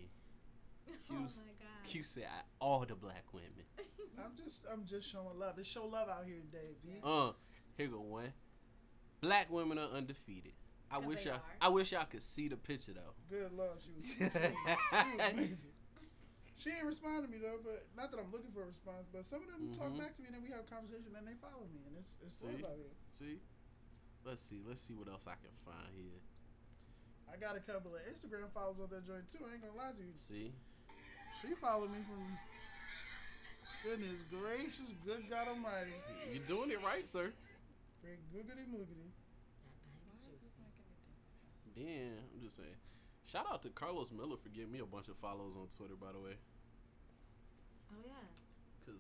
Oh 0.90 0.94
Q's- 1.24 1.38
my 1.38 1.44
god. 1.60 1.84
Q 1.86 2.04
said 2.04 2.24
all 2.60 2.86
the 2.88 2.96
black 2.96 3.26
women. 3.34 3.52
I'm 4.24 4.32
just, 4.36 4.64
I'm 4.72 4.84
just 4.86 5.12
showing 5.12 5.38
love. 5.38 5.60
It's 5.60 5.68
show 5.70 5.86
love 5.86 6.10
out 6.10 6.26
here 6.26 6.38
today, 6.52 6.74
B. 6.84 7.00
Uh, 7.04 7.32
here 7.78 7.88
go 7.88 8.00
one. 8.02 8.34
Black 9.22 9.52
women 9.52 9.78
are 9.78 9.90
undefeated. 9.90 10.54
I 10.90 10.96
'Cause 10.98 11.06
wish 11.06 11.26
y'all, 11.26 11.36
are. 11.36 11.42
I 11.62 11.70
wish 11.70 11.92
y'all 11.92 12.06
could 12.06 12.24
see 12.24 12.48
the 12.48 12.56
picture 12.58 12.94
though. 12.94 13.14
Good 13.30 13.52
lord, 13.54 13.78
she 13.84 13.92
was, 13.92 14.08
she 14.18 14.24
was, 14.24 14.32
she 14.32 15.12
was 15.18 15.32
amazing. 15.34 15.74
She 16.58 16.70
ain't 16.72 16.86
responding 16.86 17.26
to 17.26 17.30
me 17.30 17.38
though, 17.38 17.60
but 17.64 17.86
not 17.96 18.10
that 18.12 18.20
I'm 18.20 18.32
looking 18.32 18.50
for 18.52 18.64
a 18.64 18.68
response. 18.72 19.06
But 19.14 19.26
some 19.28 19.44
of 19.44 19.50
them 19.52 19.70
talk 19.78 19.94
Mhm. 19.94 20.00
back 20.00 20.16
to 20.16 20.22
me 20.22 20.28
and 20.32 20.36
then 20.36 20.42
we 20.44 20.50
have 20.50 20.66
a 20.66 20.70
conversation 20.72 21.14
and 21.16 21.28
they 21.28 21.36
follow 21.38 21.68
me 21.70 21.86
and 21.86 21.98
it's 22.00 22.16
it's 22.24 22.34
See? 22.40 22.48
love 22.48 22.72
out 22.72 22.78
here. 22.80 22.96
See, 23.10 23.38
let's 24.26 24.42
see, 24.42 24.62
let's 24.66 24.82
see 24.82 24.96
what 24.96 25.08
else 25.08 25.28
I 25.28 25.36
can 25.38 25.54
find 25.62 25.92
here. 25.94 26.18
I 27.30 27.36
got 27.38 27.58
a 27.58 27.60
couple 27.60 27.94
of 27.94 28.02
Instagram 28.08 28.50
followers 28.56 28.80
on 28.82 28.90
that 28.90 29.06
joint 29.06 29.28
too. 29.30 29.44
I 29.46 29.54
ain't 29.54 29.62
gonna 29.62 29.78
lie 29.78 29.92
to 29.92 30.02
you. 30.02 30.16
See, 30.16 30.54
She 31.42 31.54
followed 31.60 31.92
me 31.92 32.00
from. 32.08 32.24
Goodness 33.84 34.24
gracious, 34.32 34.90
good 35.06 35.30
God 35.30 35.48
Almighty. 35.50 35.94
You're 36.34 36.44
doing 36.48 36.72
it 36.72 36.82
right, 36.84 37.08
sir. 37.08 37.32
Great 38.02 38.20
googity 38.34 38.66
moogity. 38.66 39.07
Then 41.78 42.18
I'm 42.34 42.42
just 42.42 42.56
saying. 42.58 42.76
Shout 43.26 43.46
out 43.52 43.62
to 43.64 43.70
Carlos 43.70 44.12
Miller 44.12 44.38
for 44.42 44.50
getting 44.50 44.72
me 44.72 44.80
a 44.80 44.86
bunch 44.86 45.10
of 45.10 45.18
follows 45.18 45.56
on 45.56 45.68
Twitter, 45.76 45.96
by 46.00 46.12
the 46.14 46.20
way. 46.20 46.36
Oh 47.92 48.00
yeah. 48.06 48.14
Cause 48.86 48.96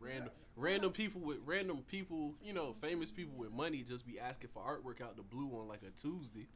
random 0.00 0.30
random 0.56 0.92
people 0.92 1.20
with 1.20 1.38
random 1.44 1.82
people, 1.88 2.34
you 2.44 2.52
know, 2.52 2.74
famous 2.80 3.10
people 3.10 3.34
with 3.36 3.52
money 3.52 3.82
just 3.82 4.06
be 4.06 4.20
asking 4.20 4.50
for 4.52 4.62
artwork 4.62 5.00
out 5.00 5.16
the 5.16 5.22
blue 5.22 5.48
on 5.58 5.66
like 5.66 5.80
a 5.82 5.90
Tuesday, 5.98 6.46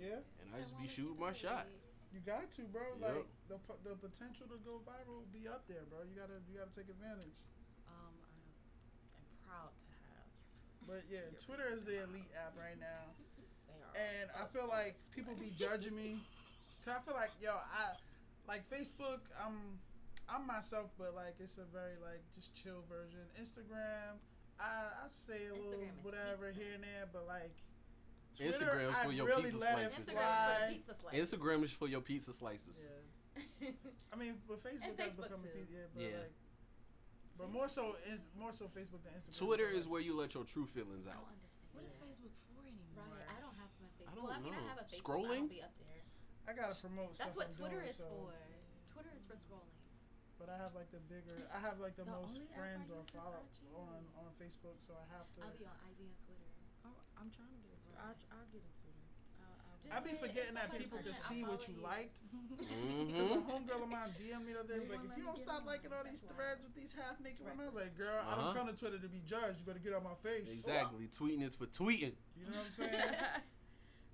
Yeah, 0.00 0.24
and 0.40 0.48
I 0.56 0.60
just 0.60 0.78
be 0.80 0.88
shooting 0.88 1.20
my 1.20 1.32
shot. 1.32 1.66
you 2.12 2.20
got 2.24 2.50
to, 2.56 2.62
bro. 2.62 2.82
Yep. 3.00 3.12
Like 3.12 3.26
the 3.48 3.58
the 3.90 3.94
potential 3.96 4.46
to 4.48 4.56
go 4.64 4.80
viral 4.88 5.28
be 5.32 5.46
up 5.48 5.68
there, 5.68 5.84
bro. 5.88 6.00
You 6.08 6.16
gotta 6.18 6.40
you 6.50 6.58
gotta 6.58 6.72
take 6.74 6.88
advantage. 6.88 7.36
Um, 7.88 8.14
I'm, 8.24 8.40
I'm 9.20 9.28
proud 9.46 9.68
to 9.68 9.92
have. 10.08 10.28
But 10.88 11.02
yeah, 11.12 11.28
Twitter 11.44 11.68
is 11.76 11.84
the 11.84 12.02
elite 12.08 12.32
app 12.40 12.56
right 12.56 12.80
now. 12.80 13.12
They 13.94 14.00
are. 14.00 14.04
and 14.22 14.30
I 14.40 14.44
feel 14.52 14.68
like 14.68 14.94
people 15.14 15.34
be 15.34 15.52
judging 15.58 15.94
me. 15.96 16.16
Cause 16.84 16.94
I 16.98 17.00
feel 17.04 17.14
like 17.14 17.30
yo, 17.40 17.52
I 17.52 17.94
like 18.48 18.68
Facebook. 18.70 19.20
I'm 19.38 19.78
I'm 20.28 20.46
myself, 20.46 20.90
but 20.98 21.14
like 21.14 21.34
it's 21.38 21.58
a 21.58 21.64
very 21.72 21.96
like 22.02 22.22
just 22.34 22.54
chill 22.54 22.82
version. 22.88 23.20
Instagram, 23.40 24.18
I 24.58 24.88
I 25.04 25.08
say 25.08 25.46
a 25.50 25.54
little 25.54 25.72
Instagram 25.78 25.98
is 25.98 26.04
whatever 26.04 26.46
pizza. 26.48 26.60
here 26.64 26.74
and 26.74 26.82
there, 26.84 27.06
but 27.12 27.26
like 27.26 27.54
Twitter, 28.34 28.58
Instagram's 28.58 28.96
I 28.96 29.04
for 29.04 29.12
your 29.12 29.26
really 29.26 29.42
pizza 29.52 29.58
let 29.58 29.78
slices. 29.78 29.98
it 29.98 30.06
Instagram 30.06 30.16
fly. 30.16 30.56
for 30.56 30.66
the 30.66 30.74
pizza 30.74 30.94
slice. 30.98 31.14
Instagram 31.20 31.64
is 31.64 31.72
for 31.72 31.88
your 31.88 32.00
pizza 32.00 32.32
slices. 32.32 32.88
Yeah. 32.88 33.70
I 34.12 34.16
mean, 34.16 34.34
but 34.48 34.58
Facebook 34.64 34.82
And 34.88 34.98
has 35.00 35.08
Facebook 35.12 35.28
become 35.28 35.44
a 35.44 35.48
too. 35.48 35.58
piece, 35.62 35.70
yeah, 35.72 35.86
but 35.94 36.02
Yeah. 36.02 36.18
like. 36.26 36.34
But 37.38 37.48
more 37.50 37.66
so, 37.68 37.96
is 38.12 38.20
more 38.38 38.52
so 38.52 38.66
Facebook 38.66 39.00
than 39.04 39.12
Instagram. 39.16 39.38
Twitter 39.38 39.68
is 39.68 39.88
where 39.88 40.00
you 40.04 40.14
let 40.16 40.34
your 40.34 40.44
true 40.44 40.66
feelings 40.66 41.06
out. 41.08 41.16
don't 41.16 41.32
understand. 41.32 41.72
What 41.72 41.84
is 41.88 41.96
Yeah. 41.96 42.04
Facebook 42.12 42.34
for 42.52 42.60
anymore? 42.68 43.08
Right. 43.08 43.24
I 43.24 43.40
don't 43.40 43.56
have 43.56 43.72
my 43.80 43.88
Facebook. 43.88 44.04
I 44.04 44.11
don't 44.11 44.11
well, 44.22 44.32
I 44.32 44.38
mean, 44.40 44.52
know. 44.54 44.62
I 44.62 44.68
have 44.70 44.80
a 44.80 44.86
Facebook. 44.86 45.02
Scrolling? 45.02 45.36
I 45.36 45.42
don't 45.42 45.50
be 45.50 45.62
up 45.62 45.74
there. 45.82 46.02
I 46.46 46.50
gotta 46.54 46.74
promote 46.78 47.12
That's 47.14 47.22
stuff. 47.26 47.36
what 47.36 47.46
I'm 47.50 47.54
Twitter 47.58 47.80
doing, 47.82 47.90
is 47.90 47.96
so- 47.98 48.08
for. 48.08 48.34
Twitter 48.92 49.12
is 49.18 49.24
for 49.26 49.36
scrolling. 49.38 49.74
But 50.42 50.50
I 50.50 50.56
have 50.58 50.74
like 50.74 50.90
the 50.90 50.98
bigger. 51.06 51.38
I 51.54 51.58
have 51.62 51.78
like 51.78 51.94
the, 51.94 52.02
The 52.02 52.10
most 52.18 52.42
only 52.42 52.50
app 52.50 52.58
I 52.58 52.58
friends 52.58 52.86
or 52.90 52.98
use 52.98 53.06
is 53.06 53.14
follow 53.14 53.42
on 53.78 54.02
on 54.18 54.30
Facebook, 54.42 54.78
so 54.82 54.90
I 54.98 55.06
have 55.14 55.26
to. 55.38 55.46
I'll 55.46 55.54
be 55.54 55.62
on 55.70 55.76
IG 55.86 56.02
and 56.10 56.18
Twitter. 56.26 56.50
I'm, 56.82 56.94
I'm 57.14 57.30
trying 57.30 57.54
to 57.54 57.60
get 57.62 57.70
into 57.78 57.94
I'll, 57.94 58.10
I'll 58.34 58.48
get 58.50 58.58
into 58.58 58.74
Twitter. 58.82 59.06
I'll, 59.38 59.54
I'll 59.70 59.78
Just- 59.78 59.94
I 59.94 59.98
be 60.02 60.18
forgetting 60.18 60.58
that 60.58 60.74
people 60.74 60.98
fun. 60.98 61.06
could 61.06 61.14
see 61.14 61.46
what 61.46 61.62
you 61.70 61.78
you. 61.78 61.86
liked. 61.86 62.18
Because 62.58 62.74
Mm-hmm. 62.74 63.38
a 63.38 63.46
homegirl 63.46 63.86
of 63.86 63.90
mine 63.90 64.10
DM 64.18 64.42
me 64.42 64.50
the 64.52 64.66
other 64.66 64.74
day 64.74 64.78
was 64.82 64.90
like, 64.90 65.02
if 65.06 65.14
you 65.14 65.22
don't 65.24 65.38
stop 65.38 65.62
liking 65.62 65.94
all 65.94 66.02
these 66.02 66.26
threads 66.26 66.58
with 66.66 66.74
these 66.74 66.90
half 66.98 67.22
naked 67.22 67.46
women, 67.46 67.62
I 67.62 67.70
was 67.70 67.78
like, 67.78 67.94
girl, 67.94 68.18
I 68.26 68.34
don't 68.34 68.50
Uh-huh. 68.50 68.58
come 68.58 68.66
to 68.66 68.74
Twitter 68.74 68.98
to 68.98 69.06
be 69.10 69.22
judged. 69.22 69.62
You 69.62 69.64
better 69.66 69.78
get 69.82 69.94
out 69.94 70.02
my 70.02 70.18
face. 70.26 70.50
Exactly. 70.50 71.06
Tweeting 71.06 71.46
is 71.46 71.54
for 71.54 71.66
tweeting. 71.70 72.18
You 72.34 72.50
know 72.50 72.58
what 72.58 72.66
I'm 72.66 72.74
saying? 72.74 73.14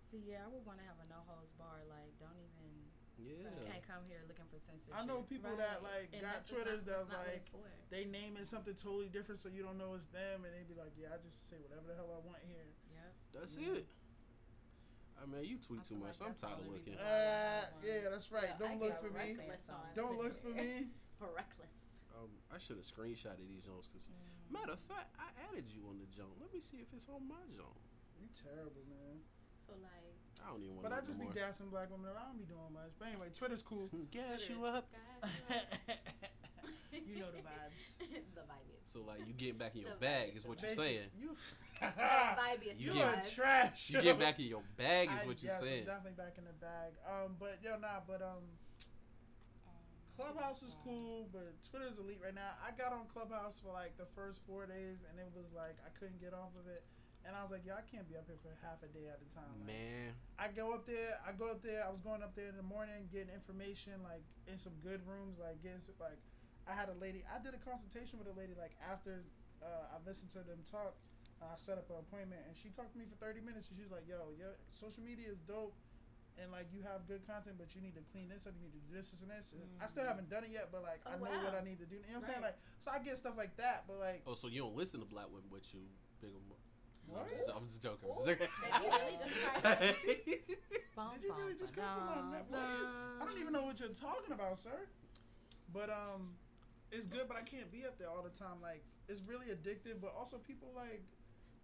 See, 0.08 0.24
yeah, 0.24 0.40
I 0.44 0.48
would 0.48 0.64
want 0.64 0.80
to 0.80 0.86
have 0.88 0.96
a 1.04 1.06
no 1.12 1.20
holds 1.28 1.52
bar. 1.60 1.84
Like, 1.84 2.16
don't 2.16 2.32
even. 2.40 2.64
Yeah. 3.20 3.44
You 3.44 3.50
Yeah. 3.60 3.72
can't 3.76 3.84
come 3.84 4.02
here 4.08 4.22
looking 4.24 4.46
for 4.48 4.56
censorship. 4.62 4.94
I 4.96 5.04
know 5.04 5.20
people 5.26 5.52
that 5.58 5.82
like 5.82 6.08
And 6.16 6.22
got 6.22 6.46
Twitters 6.48 6.86
not, 6.86 7.10
that 7.10 7.10
that's 7.12 7.26
like 7.28 7.44
they 7.90 8.04
name 8.06 8.38
it 8.38 8.46
something 8.46 8.72
totally 8.78 9.10
different, 9.10 9.40
so 9.42 9.50
you 9.50 9.60
don't 9.66 9.76
know 9.76 9.92
it's 9.98 10.06
them, 10.08 10.46
and 10.46 10.54
they'd 10.54 10.68
be 10.70 10.78
like, 10.78 10.94
yeah, 10.96 11.12
I 11.12 11.18
just 11.20 11.50
say 11.50 11.58
whatever 11.60 11.88
the 11.92 11.96
hell 11.98 12.08
I 12.14 12.22
want 12.24 12.40
here. 12.46 12.64
Yeah. 12.88 13.10
That's 13.34 13.58
Mhm. 13.58 13.84
it. 13.84 13.86
I 15.18 15.26
mean, 15.26 15.44
you 15.44 15.58
tweet 15.58 15.80
I 15.82 15.82
too 15.82 15.96
much. 15.98 16.20
like 16.20 16.30
I'm 16.30 16.34
tired 16.38 16.60
of 16.62 16.68
looking. 16.70 16.94
reason 16.94 17.04
Uh, 17.04 17.66
yeah, 17.82 18.08
that's 18.08 18.30
right. 18.30 18.48
Yeah, 18.48 18.54
I 18.54 18.58
Don't 18.58 18.78
look 18.80 18.96
for 19.02 19.10
me. 19.10 19.34
Don't 19.98 20.16
look 20.18 20.38
for 20.38 20.48
me. 20.54 20.88
For 21.18 21.26
reckless. 21.34 21.74
Um, 22.16 22.30
I 22.54 22.58
should 22.58 22.76
have 22.78 22.86
screenshotted 22.86 23.48
these 23.50 23.66
joints. 23.66 23.88
Cause 23.90 24.10
Mm. 24.14 24.52
matter 24.54 24.72
of 24.72 24.80
fact, 24.86 25.10
I 25.18 25.26
added 25.50 25.66
you 25.68 25.82
on 25.90 25.98
the 25.98 26.06
joint. 26.06 26.38
Let 26.40 26.52
me 26.54 26.60
see 26.60 26.78
if 26.78 26.94
it's 26.94 27.08
on 27.08 27.26
my 27.26 27.42
joint. 27.50 27.82
You 28.22 28.28
terrible, 28.30 28.84
man. 28.86 29.22
So 29.68 29.74
like. 29.82 29.92
I 30.40 30.50
don't 30.52 30.62
even 30.62 30.76
want 30.76 30.84
to. 30.84 30.90
But 30.90 30.96
to 30.96 31.02
I 31.02 31.04
just 31.04 31.20
be 31.20 31.28
gassing 31.38 31.68
black 31.68 31.90
women. 31.90 32.08
I 32.16 32.24
don't 32.24 32.38
be 32.38 32.44
doing 32.48 32.72
much. 32.72 32.92
But 32.98 33.08
anyway, 33.08 33.26
Twitter's 33.36 33.62
cool. 33.62 33.90
Gas 34.10 34.46
Twitter 34.46 34.52
you 34.60 34.64
up. 34.66 34.88
You 36.92 37.20
know 37.20 37.30
the 37.30 37.44
vibes. 37.44 37.84
the 38.34 38.40
vibe 38.48 38.68
is. 38.72 38.80
So 38.92 39.00
like 39.06 39.20
you 39.26 39.32
getting 39.34 39.58
back 39.58 39.74
in 39.76 39.82
your 39.82 39.90
The 39.92 39.96
bag 40.00 40.32
is 40.36 40.44
what 40.46 40.60
you're 40.62 40.72
saying. 40.72 41.08
You, 41.18 41.36
The 41.80 41.86
vibe 41.86 42.62
is. 42.64 42.80
You 42.80 42.92
you 42.92 42.94
get- 42.94 43.04
are 43.04 43.22
trash. 43.28 43.90
You 43.90 44.02
get 44.02 44.18
back 44.18 44.38
in 44.40 44.46
your 44.46 44.62
bag 44.76 45.08
is 45.12 45.20
I 45.22 45.26
what 45.26 45.42
you're 45.42 45.52
guess 45.52 45.60
saying. 45.60 45.84
I'm 45.84 45.86
definitely 46.00 46.16
back 46.24 46.34
in 46.38 46.44
the 46.44 46.56
bag. 46.56 46.92
Um, 47.04 47.36
but 47.38 47.58
yo, 47.62 47.76
nah, 47.78 48.00
but 48.06 48.20
um, 48.22 48.40
Um, 49.68 49.74
Clubhouse 50.16 50.62
is 50.62 50.76
cool, 50.82 51.28
but 51.32 51.54
Twitter's 51.70 51.98
elite 51.98 52.20
right 52.24 52.34
now. 52.34 52.56
I 52.66 52.72
got 52.76 52.92
on 52.92 53.06
Clubhouse 53.12 53.60
for 53.60 53.72
like 53.72 53.96
the 53.96 54.06
first 54.16 54.42
four 54.46 54.66
days, 54.66 55.04
and 55.08 55.18
it 55.20 55.28
was 55.36 55.52
like 55.54 55.76
I 55.86 55.90
couldn't 55.98 56.20
get 56.20 56.32
off 56.34 56.50
of 56.58 56.66
it, 56.66 56.82
and 57.28 57.36
I 57.36 57.44
was 57.44 57.52
like, 57.52 57.62
yo, 57.68 57.76
I 57.76 57.84
can't 57.84 58.08
be 58.08 58.16
up 58.16 58.24
here 58.24 58.40
for 58.40 58.48
half 58.64 58.80
a 58.80 58.88
day 58.88 59.04
at 59.12 59.20
a 59.20 59.28
time. 59.36 59.52
Like, 59.60 59.76
Man, 59.76 60.16
I 60.40 60.48
go 60.48 60.72
up 60.72 60.88
there. 60.88 61.12
I 61.22 61.36
go 61.36 61.52
up 61.52 61.60
there. 61.60 61.84
I 61.84 61.92
was 61.92 62.00
going 62.00 62.24
up 62.24 62.32
there 62.32 62.48
in 62.48 62.56
the 62.56 62.64
morning, 62.64 63.04
getting 63.12 63.28
information, 63.30 64.00
like 64.00 64.24
in 64.48 64.56
some 64.56 64.72
good 64.80 65.04
rooms, 65.04 65.36
like 65.36 65.60
getting 65.62 65.84
some- 65.84 66.00
like. 66.00 66.16
I 66.68 66.76
had 66.76 66.88
a 66.92 66.96
lady. 67.00 67.24
I 67.28 67.40
did 67.40 67.56
a 67.56 67.62
consultation 67.64 68.20
with 68.20 68.28
a 68.28 68.36
lady 68.36 68.52
like 68.56 68.76
after 68.84 69.24
uh, 69.64 69.92
I 69.92 69.96
listened 70.04 70.28
to 70.36 70.44
them 70.44 70.60
talk. 70.68 70.92
I 71.40 71.56
set 71.56 71.78
up 71.80 71.88
an 71.88 71.96
appointment, 71.96 72.44
and 72.44 72.52
she 72.52 72.68
talked 72.68 72.92
to 72.92 72.98
me 73.00 73.04
for 73.08 73.16
thirty 73.16 73.40
minutes. 73.40 73.68
And 73.72 73.76
she 73.80 73.84
was 73.88 73.92
like, 73.92 74.04
"Yo, 74.04 74.36
your 74.36 74.52
social 74.76 75.00
media 75.00 75.32
is 75.32 75.40
dope, 75.48 75.72
and 76.36 76.52
like 76.52 76.68
you 76.68 76.84
have 76.84 77.08
good 77.08 77.24
content, 77.24 77.56
but 77.56 77.72
you 77.72 77.80
need 77.80 77.96
to 77.96 78.04
clean 78.12 78.28
this 78.28 78.44
up. 78.44 78.52
You 78.52 78.68
need 78.68 78.76
to 78.76 78.84
do 78.84 78.92
this, 78.92 79.08
this, 79.16 79.24
and 79.24 79.32
this." 79.32 79.56
And 79.56 79.64
I 79.80 79.88
still 79.88 80.04
haven't 80.04 80.28
done 80.28 80.44
it 80.44 80.52
yet, 80.52 80.68
but 80.68 80.84
like 80.84 81.00
I 81.08 81.16
Oh, 81.16 81.24
know 81.24 81.40
what 81.40 81.56
I 81.56 81.64
need 81.64 81.80
to 81.80 81.88
do. 81.88 81.96
You 82.04 82.12
know 82.12 82.20
what 82.20 82.28
I'm 82.28 82.36
saying? 82.36 82.44
Like, 82.52 82.58
so 82.84 82.92
I 82.92 83.00
get 83.00 83.16
stuff 83.16 83.40
like 83.40 83.56
that, 83.56 83.88
but 83.88 83.96
like, 83.96 84.20
oh, 84.28 84.36
so 84.36 84.52
you 84.52 84.60
don't 84.60 84.76
listen 84.76 85.00
to 85.00 85.08
black 85.08 85.32
women, 85.32 85.48
but 85.48 85.64
you 85.72 85.88
big 86.20 86.36
'em 86.36 86.44
up. 86.52 86.60
What? 86.60 86.67
I'm 87.16 87.30
just, 87.30 87.50
I'm 87.54 87.66
just 87.68 87.82
joking. 87.82 88.08
I'm 88.10 88.16
just 88.26 88.26
joking. 88.26 88.48
did 88.68 88.82
you 88.82 88.92
really 88.92 89.16
just 89.16 89.34
try 89.42 89.60
that? 89.62 89.94
bum, 90.96 91.10
Did 91.14 91.22
you 91.22 91.34
really 91.34 91.54
bum, 91.54 91.58
just 91.58 91.74
come 91.74 91.84
from 91.84 92.06
ba-dum, 92.06 92.30
my 92.30 92.58
net? 92.58 92.86
I 93.20 93.24
don't 93.24 93.38
even 93.38 93.52
know 93.52 93.62
what 93.62 93.80
you're 93.80 93.88
talking 93.88 94.32
about, 94.32 94.58
sir. 94.58 94.88
But 95.72 95.90
um, 95.90 96.36
it's 96.90 97.06
good, 97.06 97.28
but 97.28 97.36
I 97.36 97.42
can't 97.42 97.70
be 97.70 97.84
up 97.84 97.98
there 97.98 98.08
all 98.08 98.22
the 98.22 98.32
time. 98.32 98.60
Like, 98.62 98.82
it's 99.08 99.22
really 99.22 99.46
addictive, 99.52 100.00
but 100.00 100.14
also 100.16 100.36
people 100.38 100.68
like 100.76 101.02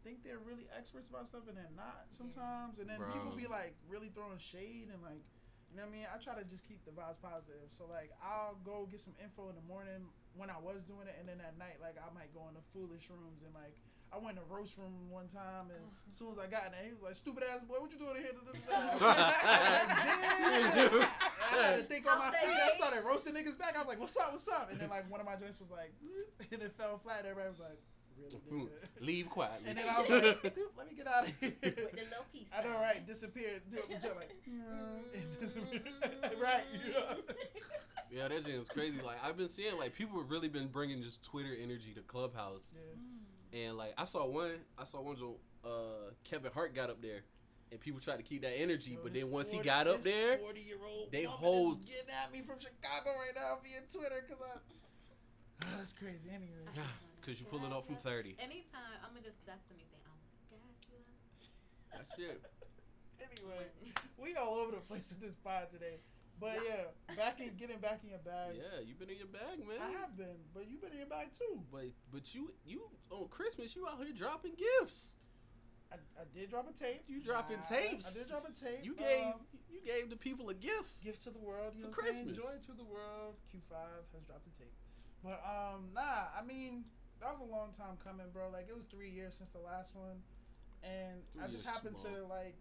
think 0.05 0.21
they're 0.23 0.41
really 0.45 0.69
experts 0.77 1.09
about 1.09 1.27
stuff 1.27 1.49
and 1.49 1.57
they're 1.57 1.73
not 1.77 2.09
sometimes. 2.11 2.79
And 2.79 2.89
then 2.89 3.01
people 3.13 3.33
be 3.33 3.49
like 3.49 3.75
really 3.89 4.13
throwing 4.13 4.37
shade 4.37 4.93
and 4.93 5.01
like, 5.01 5.25
you 5.73 5.81
know 5.81 5.89
what 5.89 5.97
I 5.97 5.97
mean? 5.97 6.07
I 6.13 6.21
try 6.21 6.37
to 6.37 6.45
just 6.45 6.69
keep 6.69 6.85
the 6.85 6.93
vibes 6.93 7.19
positive. 7.25 7.73
So 7.73 7.89
like, 7.89 8.13
I'll 8.21 8.61
go 8.63 8.87
get 8.87 9.01
some 9.01 9.17
info 9.17 9.49
in 9.49 9.57
the 9.57 9.65
morning 9.67 10.13
when 10.37 10.53
I 10.53 10.61
was 10.61 10.85
doing 10.85 11.09
it, 11.09 11.17
and 11.19 11.27
then 11.29 11.41
at 11.41 11.57
night, 11.59 11.81
like 11.81 11.97
I 11.97 12.13
might 12.13 12.31
go 12.37 12.45
in 12.49 12.55
the 12.55 12.65
foolish 12.73 13.09
rooms 13.09 13.43
and 13.45 13.55
like. 13.55 13.75
I 14.15 14.19
went 14.23 14.39
in 14.39 14.43
the 14.47 14.55
roast 14.55 14.79
room 14.79 14.95
one 15.11 15.27
time, 15.27 15.67
and 15.75 15.83
as 16.09 16.15
soon 16.15 16.31
as 16.31 16.39
I 16.39 16.47
got 16.47 16.67
in 16.67 16.73
there, 16.73 16.85
he 16.87 16.93
was 16.93 17.03
like, 17.03 17.15
"Stupid 17.19 17.43
ass 17.51 17.65
boy, 17.65 17.75
what 17.83 17.91
you 17.91 17.99
doing 17.99 18.17
in 18.17 18.23
here?" 18.23 18.33
Damn. 19.01 19.11
I 21.51 21.67
had 21.67 21.77
to 21.79 21.85
think 21.85 22.07
on 22.11 22.19
my 22.19 22.31
feet. 22.31 22.55
I 22.55 22.71
started 22.79 23.03
roasting 23.05 23.35
niggas 23.35 23.59
back. 23.59 23.75
I 23.75 23.79
was 23.81 23.89
like, 23.89 23.99
"What's 23.99 24.17
up? 24.17 24.31
What's 24.33 24.47
up?" 24.49 24.71
And 24.71 24.81
then 24.81 24.89
like 24.89 25.11
one 25.11 25.21
of 25.21 25.27
my 25.27 25.35
joints 25.37 25.59
was 25.59 25.71
like, 25.71 25.93
and 26.53 26.63
it 26.63 26.73
fell 26.79 26.99
flat. 26.99 27.27
Everybody 27.27 27.49
was 27.49 27.59
like, 27.61 27.79
"Really?" 28.49 28.71
Leave 29.01 29.29
quietly. 29.29 29.69
And 29.71 29.79
then 29.79 29.87
I 29.89 30.01
was 30.01 30.09
like, 30.11 30.55
"Dude, 30.55 30.71
let 30.79 30.87
me 30.89 30.95
get 30.97 31.09
out 31.09 31.27
of 31.29 31.33
here." 31.41 31.53
With 31.61 31.75
the 31.75 32.07
little 32.07 32.25
piece. 32.33 32.47
I 32.57 32.63
know, 32.63 32.79
right? 32.79 33.05
Disappeared. 33.05 33.63
Dude, 33.69 33.83
just 33.91 34.15
like, 34.15 34.31
mm, 34.49 35.41
disappeared. 35.41 35.83
right? 36.41 36.63
You 36.87 36.93
know? 36.93 37.17
yeah, 38.13 38.29
that 38.29 38.45
shit 38.45 38.55
is 38.55 38.69
crazy. 38.69 39.01
Like 39.05 39.19
I've 39.25 39.37
been 39.37 39.49
seeing, 39.49 39.77
like 39.77 39.95
people 39.95 40.21
have 40.21 40.31
really 40.31 40.49
been 40.49 40.69
bringing 40.69 41.03
just 41.03 41.23
Twitter 41.25 41.55
energy 41.61 41.93
to 41.95 42.01
Clubhouse, 42.03 42.71
Yeah. 42.75 42.81
And 43.55 43.77
like 43.79 43.95
I 43.97 44.05
saw 44.05 44.27
one, 44.27 44.59
I 44.79 44.85
saw 44.85 45.01
one. 45.01 45.17
jo- 45.17 45.39
Uh, 45.65 46.11
Kevin 46.25 46.53
Hart 46.53 46.75
got 46.75 46.91
up 46.91 47.01
there, 47.01 47.23
and 47.71 47.81
people 47.81 48.01
tried 48.01 48.17
to 48.19 48.23
keep 48.23 48.43
that 48.43 48.53
energy, 48.59 48.93
Yo, 48.93 49.01
but 49.03 49.15
then 49.15 49.31
once 49.31 49.51
he 49.51 49.59
got 49.61 49.87
up 49.89 50.03
there, 50.03 50.37
40 50.39 50.61
year 50.61 50.77
old 50.87 51.11
they 51.11 51.25
hold- 51.25 51.81
getting 51.87 52.11
at 52.11 52.31
me 52.33 52.43
from 52.43 52.59
Chicago 52.59 53.11
right 53.17 53.33
now 53.35 53.57
via 53.63 53.81
Twitter 53.91 54.25
because 54.27 54.43
I. 54.43 54.59
Ah, 55.65 55.67
that's 55.79 55.93
crazy. 55.95 56.29
Anyway. 56.29 56.69
because 57.21 57.41
you 57.41 57.47
pull 57.47 57.65
it 57.65 57.73
off 57.73 57.87
from 57.87 57.97
thirty. 57.97 58.37
Anytime, 58.39 59.01
I'm 59.03 59.15
gonna 59.15 59.25
just, 59.25 59.39
that's 59.47 59.65
the 59.69 59.75
new 59.75 59.87
thing. 59.89 60.03
I'm 60.05 60.59
gonna 60.61 60.75
gas 60.85 60.85
you 60.91 60.99
up. 60.99 62.07
That 62.07 62.07
shit. 62.19 62.43
Anyway, 63.25 63.67
we 64.19 64.37
all 64.37 64.55
over 64.55 64.73
the 64.73 64.83
place 64.83 65.09
with 65.11 65.21
this 65.21 65.35
pod 65.43 65.69
today. 65.73 65.97
But 66.41 66.59
yeah, 66.67 67.17
back 67.17 67.41
in 67.41 67.55
getting 67.57 67.79
back 67.79 68.01
in 68.03 68.11
your 68.11 68.19
bag. 68.19 68.57
Yeah, 68.57 68.81
you've 68.85 68.99
been 68.99 69.11
in 69.11 69.19
your 69.19 69.29
bag, 69.31 69.61
man. 69.67 69.79
I 69.81 69.91
have 70.01 70.17
been, 70.17 70.37
but 70.53 70.69
you've 70.69 70.81
been 70.81 70.93
in 70.93 70.99
your 70.99 71.07
bag 71.07 71.29
too. 71.33 71.63
But 71.71 71.95
but 72.13 72.35
you 72.35 72.53
you 72.67 72.83
on 73.11 73.29
Christmas 73.29 73.75
you 73.75 73.87
out 73.87 73.99
here 74.03 74.13
dropping 74.13 74.53
gifts. 74.57 75.15
I, 75.93 75.97
I 76.21 76.25
did 76.35 76.51
drop 76.51 76.69
a 76.69 76.73
tape. 76.73 77.05
You 77.07 77.21
dropping 77.21 77.59
I- 77.59 77.75
tapes. 77.77 78.07
I 78.09 78.19
did 78.19 78.29
drop 78.29 78.49
a 78.49 78.53
tape. 78.53 78.83
You 78.83 78.95
gave 78.97 79.27
um, 79.27 79.47
you 79.71 79.81
gave 79.85 80.11
the 80.11 80.17
people 80.17 80.49
a 80.51 80.55
gift. 80.55 81.03
gift 81.03 81.23
to 81.23 81.31
the 81.31 81.39
world. 81.39 81.75
You 81.77 81.85
For 81.85 81.91
know? 81.91 81.95
Christmas. 81.95 82.37
Joy 82.37 82.59
to 82.67 82.73
the 82.73 82.85
world. 82.85 83.37
Q5 83.53 83.77
has 84.15 84.25
dropped 84.27 84.47
a 84.47 84.59
tape. 84.59 84.75
But 85.23 85.41
um, 85.47 85.89
nah. 85.95 86.35
I 86.37 86.45
mean, 86.45 86.85
that 87.21 87.31
was 87.31 87.41
a 87.41 87.51
long 87.51 87.71
time 87.73 87.97
coming, 88.03 88.27
bro. 88.33 88.51
Like 88.53 88.67
it 88.69 88.75
was 88.75 88.87
three 88.87 89.11
years 89.11 89.35
since 89.35 89.51
the 89.51 89.61
last 89.61 89.95
one, 89.95 90.19
and 90.83 91.23
Three 91.33 91.45
I 91.45 91.49
just 91.49 91.67
happened 91.67 91.97
to 91.99 92.27
like 92.27 92.57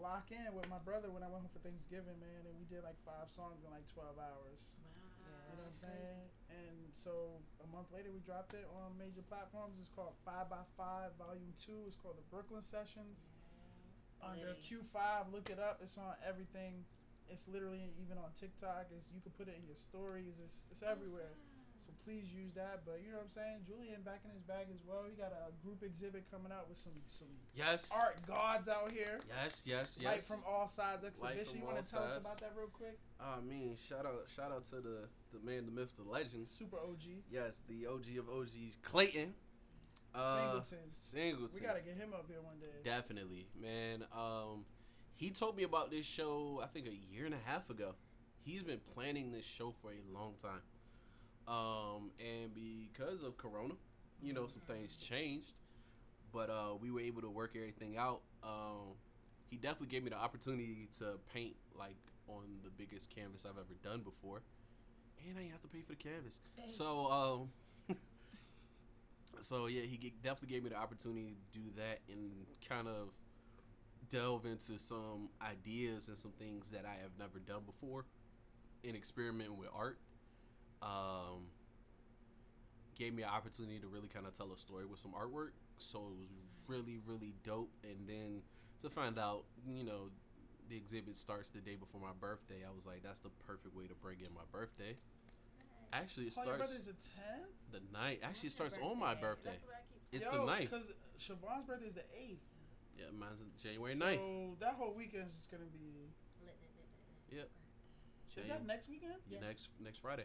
lock 0.00 0.32
in 0.32 0.52
with 0.52 0.68
my 0.68 0.80
brother 0.80 1.08
when 1.08 1.24
I 1.24 1.28
went 1.28 1.44
home 1.44 1.52
for 1.52 1.62
Thanksgiving, 1.64 2.16
man, 2.20 2.44
and 2.44 2.54
we 2.56 2.68
did 2.68 2.84
like 2.84 2.96
five 3.04 3.28
songs 3.28 3.64
in 3.64 3.70
like 3.72 3.88
twelve 3.88 4.16
hours. 4.20 4.60
Wow. 4.80 5.26
You 5.26 5.56
know 5.56 5.64
what 5.64 5.72
I'm 5.72 5.80
saying? 5.80 6.22
And 6.52 6.78
so 6.92 7.42
a 7.60 7.68
month 7.68 7.92
later, 7.92 8.12
we 8.12 8.20
dropped 8.24 8.54
it 8.54 8.68
on 8.72 8.96
major 8.96 9.24
platforms. 9.26 9.76
It's 9.80 9.92
called 9.92 10.16
Five 10.24 10.48
by 10.48 10.64
Five 10.76 11.16
Volume 11.20 11.52
Two. 11.56 11.84
It's 11.84 11.96
called 11.96 12.16
the 12.16 12.28
Brooklyn 12.28 12.62
Sessions. 12.62 13.32
Under 14.24 14.56
Q5, 14.64 15.28
look 15.32 15.50
it 15.52 15.60
up. 15.60 15.78
It's 15.84 15.98
on 15.98 16.16
everything. 16.24 16.88
It's 17.28 17.48
literally 17.48 17.92
even 18.00 18.16
on 18.16 18.32
TikTok. 18.32 18.88
It's 18.94 19.08
you 19.12 19.20
can 19.20 19.32
put 19.36 19.48
it 19.48 19.58
in 19.58 19.66
your 19.66 19.76
stories. 19.76 20.40
It's 20.42 20.66
it's 20.70 20.82
oh, 20.82 20.90
everywhere. 20.90 21.36
So 21.78 21.90
please 22.04 22.32
use 22.32 22.52
that. 22.54 22.82
But 22.84 23.00
you 23.04 23.10
know 23.10 23.18
what 23.18 23.24
I'm 23.24 23.30
saying? 23.30 23.58
Julian 23.66 24.02
back 24.02 24.20
in 24.24 24.30
his 24.30 24.42
bag 24.42 24.66
as 24.72 24.80
well. 24.86 25.04
He 25.08 25.14
got 25.16 25.32
a 25.32 25.52
group 25.64 25.82
exhibit 25.82 26.24
coming 26.30 26.52
out 26.52 26.68
with 26.68 26.78
some 26.78 26.92
some 27.06 27.28
Yes. 27.54 27.92
art 27.94 28.24
gods 28.26 28.68
out 28.68 28.90
here. 28.92 29.20
Yes, 29.28 29.62
yes, 29.64 29.96
yes. 29.98 30.04
Light 30.04 30.22
from 30.22 30.42
all 30.46 30.66
sides 30.66 31.04
exhibition. 31.04 31.58
You 31.58 31.64
want 31.64 31.82
to 31.82 31.90
tell 31.90 32.02
us 32.04 32.16
about 32.16 32.38
that 32.40 32.52
real 32.56 32.68
quick? 32.68 32.98
I 33.20 33.40
mean, 33.40 33.76
shout 33.76 34.06
out, 34.06 34.24
shout 34.28 34.52
out 34.52 34.64
to 34.66 34.76
the 34.80 35.08
the 35.32 35.40
man, 35.44 35.66
the 35.66 35.72
myth, 35.72 35.92
the 35.96 36.08
legend. 36.08 36.46
Super 36.48 36.78
OG. 36.78 37.22
Yes, 37.30 37.62
the 37.68 37.86
OG 37.86 38.18
of 38.18 38.28
OGs, 38.28 38.78
Clayton. 38.82 39.34
Uh, 40.14 40.38
Singleton. 40.62 40.78
Singleton. 40.90 41.60
We 41.60 41.66
gotta 41.66 41.80
get 41.80 41.96
him 41.96 42.12
up 42.14 42.24
here 42.28 42.40
one 42.40 42.58
day. 42.58 42.66
Definitely, 42.84 43.46
man. 43.60 44.04
Um, 44.16 44.64
he 45.14 45.30
told 45.30 45.56
me 45.56 45.62
about 45.64 45.90
this 45.90 46.06
show. 46.06 46.60
I 46.62 46.66
think 46.68 46.86
a 46.86 46.94
year 46.94 47.26
and 47.26 47.34
a 47.34 47.38
half 47.44 47.68
ago. 47.68 47.94
He's 48.42 48.62
been 48.62 48.80
planning 48.94 49.32
this 49.32 49.44
show 49.44 49.74
for 49.82 49.90
a 49.90 50.14
long 50.16 50.34
time. 50.40 50.60
Um, 51.48 52.10
and 52.18 52.52
because 52.54 53.22
of 53.22 53.36
Corona, 53.36 53.74
you 54.22 54.32
know, 54.32 54.46
some 54.46 54.62
things 54.62 54.96
changed. 54.96 55.54
But 56.32 56.50
uh, 56.50 56.74
we 56.80 56.90
were 56.90 57.00
able 57.00 57.22
to 57.22 57.30
work 57.30 57.52
everything 57.56 57.96
out. 57.96 58.20
Um, 58.42 58.94
he 59.48 59.56
definitely 59.56 59.88
gave 59.88 60.02
me 60.02 60.10
the 60.10 60.16
opportunity 60.16 60.88
to 60.98 61.18
paint 61.32 61.54
like 61.78 61.96
on 62.28 62.44
the 62.64 62.70
biggest 62.70 63.14
canvas 63.14 63.44
I've 63.44 63.56
ever 63.56 63.74
done 63.82 64.00
before, 64.00 64.42
and 65.26 65.38
I 65.38 65.42
didn't 65.42 65.52
have 65.52 65.62
to 65.62 65.68
pay 65.68 65.80
for 65.82 65.92
the 65.92 65.96
canvas. 65.96 66.40
So, 66.66 67.10
um, 67.10 67.96
so 69.40 69.66
yeah, 69.66 69.82
he 69.82 70.12
definitely 70.22 70.54
gave 70.54 70.64
me 70.64 70.70
the 70.70 70.76
opportunity 70.76 71.36
to 71.52 71.58
do 71.58 71.64
that 71.76 72.00
and 72.10 72.46
kind 72.68 72.88
of 72.88 73.10
delve 74.10 74.46
into 74.46 74.78
some 74.78 75.28
ideas 75.42 76.08
and 76.08 76.18
some 76.18 76.32
things 76.32 76.70
that 76.70 76.84
I 76.84 77.00
have 77.02 77.12
never 77.18 77.38
done 77.38 77.62
before 77.64 78.04
in 78.82 78.94
experimenting 78.94 79.56
with 79.56 79.68
art. 79.74 79.98
Um, 80.82 81.48
gave 82.98 83.14
me 83.14 83.22
an 83.22 83.28
opportunity 83.28 83.78
to 83.78 83.86
really 83.88 84.08
kind 84.08 84.26
of 84.26 84.32
tell 84.32 84.52
a 84.52 84.56
story 84.58 84.86
with 84.86 84.98
some 85.00 85.12
artwork. 85.12 85.50
So 85.78 85.98
it 85.98 86.18
was 86.18 86.28
really, 86.66 86.98
really 87.06 87.34
dope. 87.44 87.70
And 87.84 88.08
then 88.08 88.42
to 88.80 88.88
find 88.90 89.18
out, 89.18 89.44
you 89.66 89.84
know, 89.84 90.10
the 90.68 90.76
exhibit 90.76 91.16
starts 91.16 91.48
the 91.50 91.60
day 91.60 91.76
before 91.76 92.00
my 92.00 92.12
birthday, 92.20 92.64
I 92.66 92.74
was 92.74 92.86
like, 92.86 93.02
that's 93.02 93.18
the 93.20 93.30
perfect 93.46 93.74
way 93.76 93.86
to 93.86 93.94
bring 93.94 94.18
in 94.20 94.32
my 94.34 94.42
birthday. 94.50 94.96
Actually, 95.92 96.26
it 96.26 96.34
Oh, 96.38 96.42
your 96.44 96.54
starts 96.56 96.72
birthday's 96.72 96.86
the 96.86 96.92
10th? 96.92 97.72
the 97.72 97.80
night. 97.92 98.20
Actually, 98.22 98.48
it 98.48 98.52
starts 98.52 98.78
on 98.82 98.98
my 98.98 99.14
birthday. 99.14 99.56
It's 100.12 100.26
the 100.26 100.44
ninth. 100.44 100.70
Because 100.70 100.94
Siobhan's 101.18 101.66
birthday 101.66 101.86
is 101.86 101.94
the 101.94 102.00
8th. 102.16 102.38
Yeah, 102.98 103.04
mine's 103.16 103.38
January 103.62 103.94
ninth. 103.94 104.20
so 104.20 104.26
9th. 104.26 104.58
that 104.60 104.74
whole 104.74 104.94
weekend 104.94 105.28
is 105.30 105.36
just 105.36 105.50
going 105.50 105.62
to 105.62 105.68
be. 105.68 106.08
Yep. 107.30 107.50
Is 108.36 108.44
Jan- 108.46 108.48
that 108.48 108.66
next 108.66 108.88
weekend? 108.88 109.14
Yes. 109.30 109.40
next 109.42 109.68
next 109.80 109.98
Friday. 109.98 110.24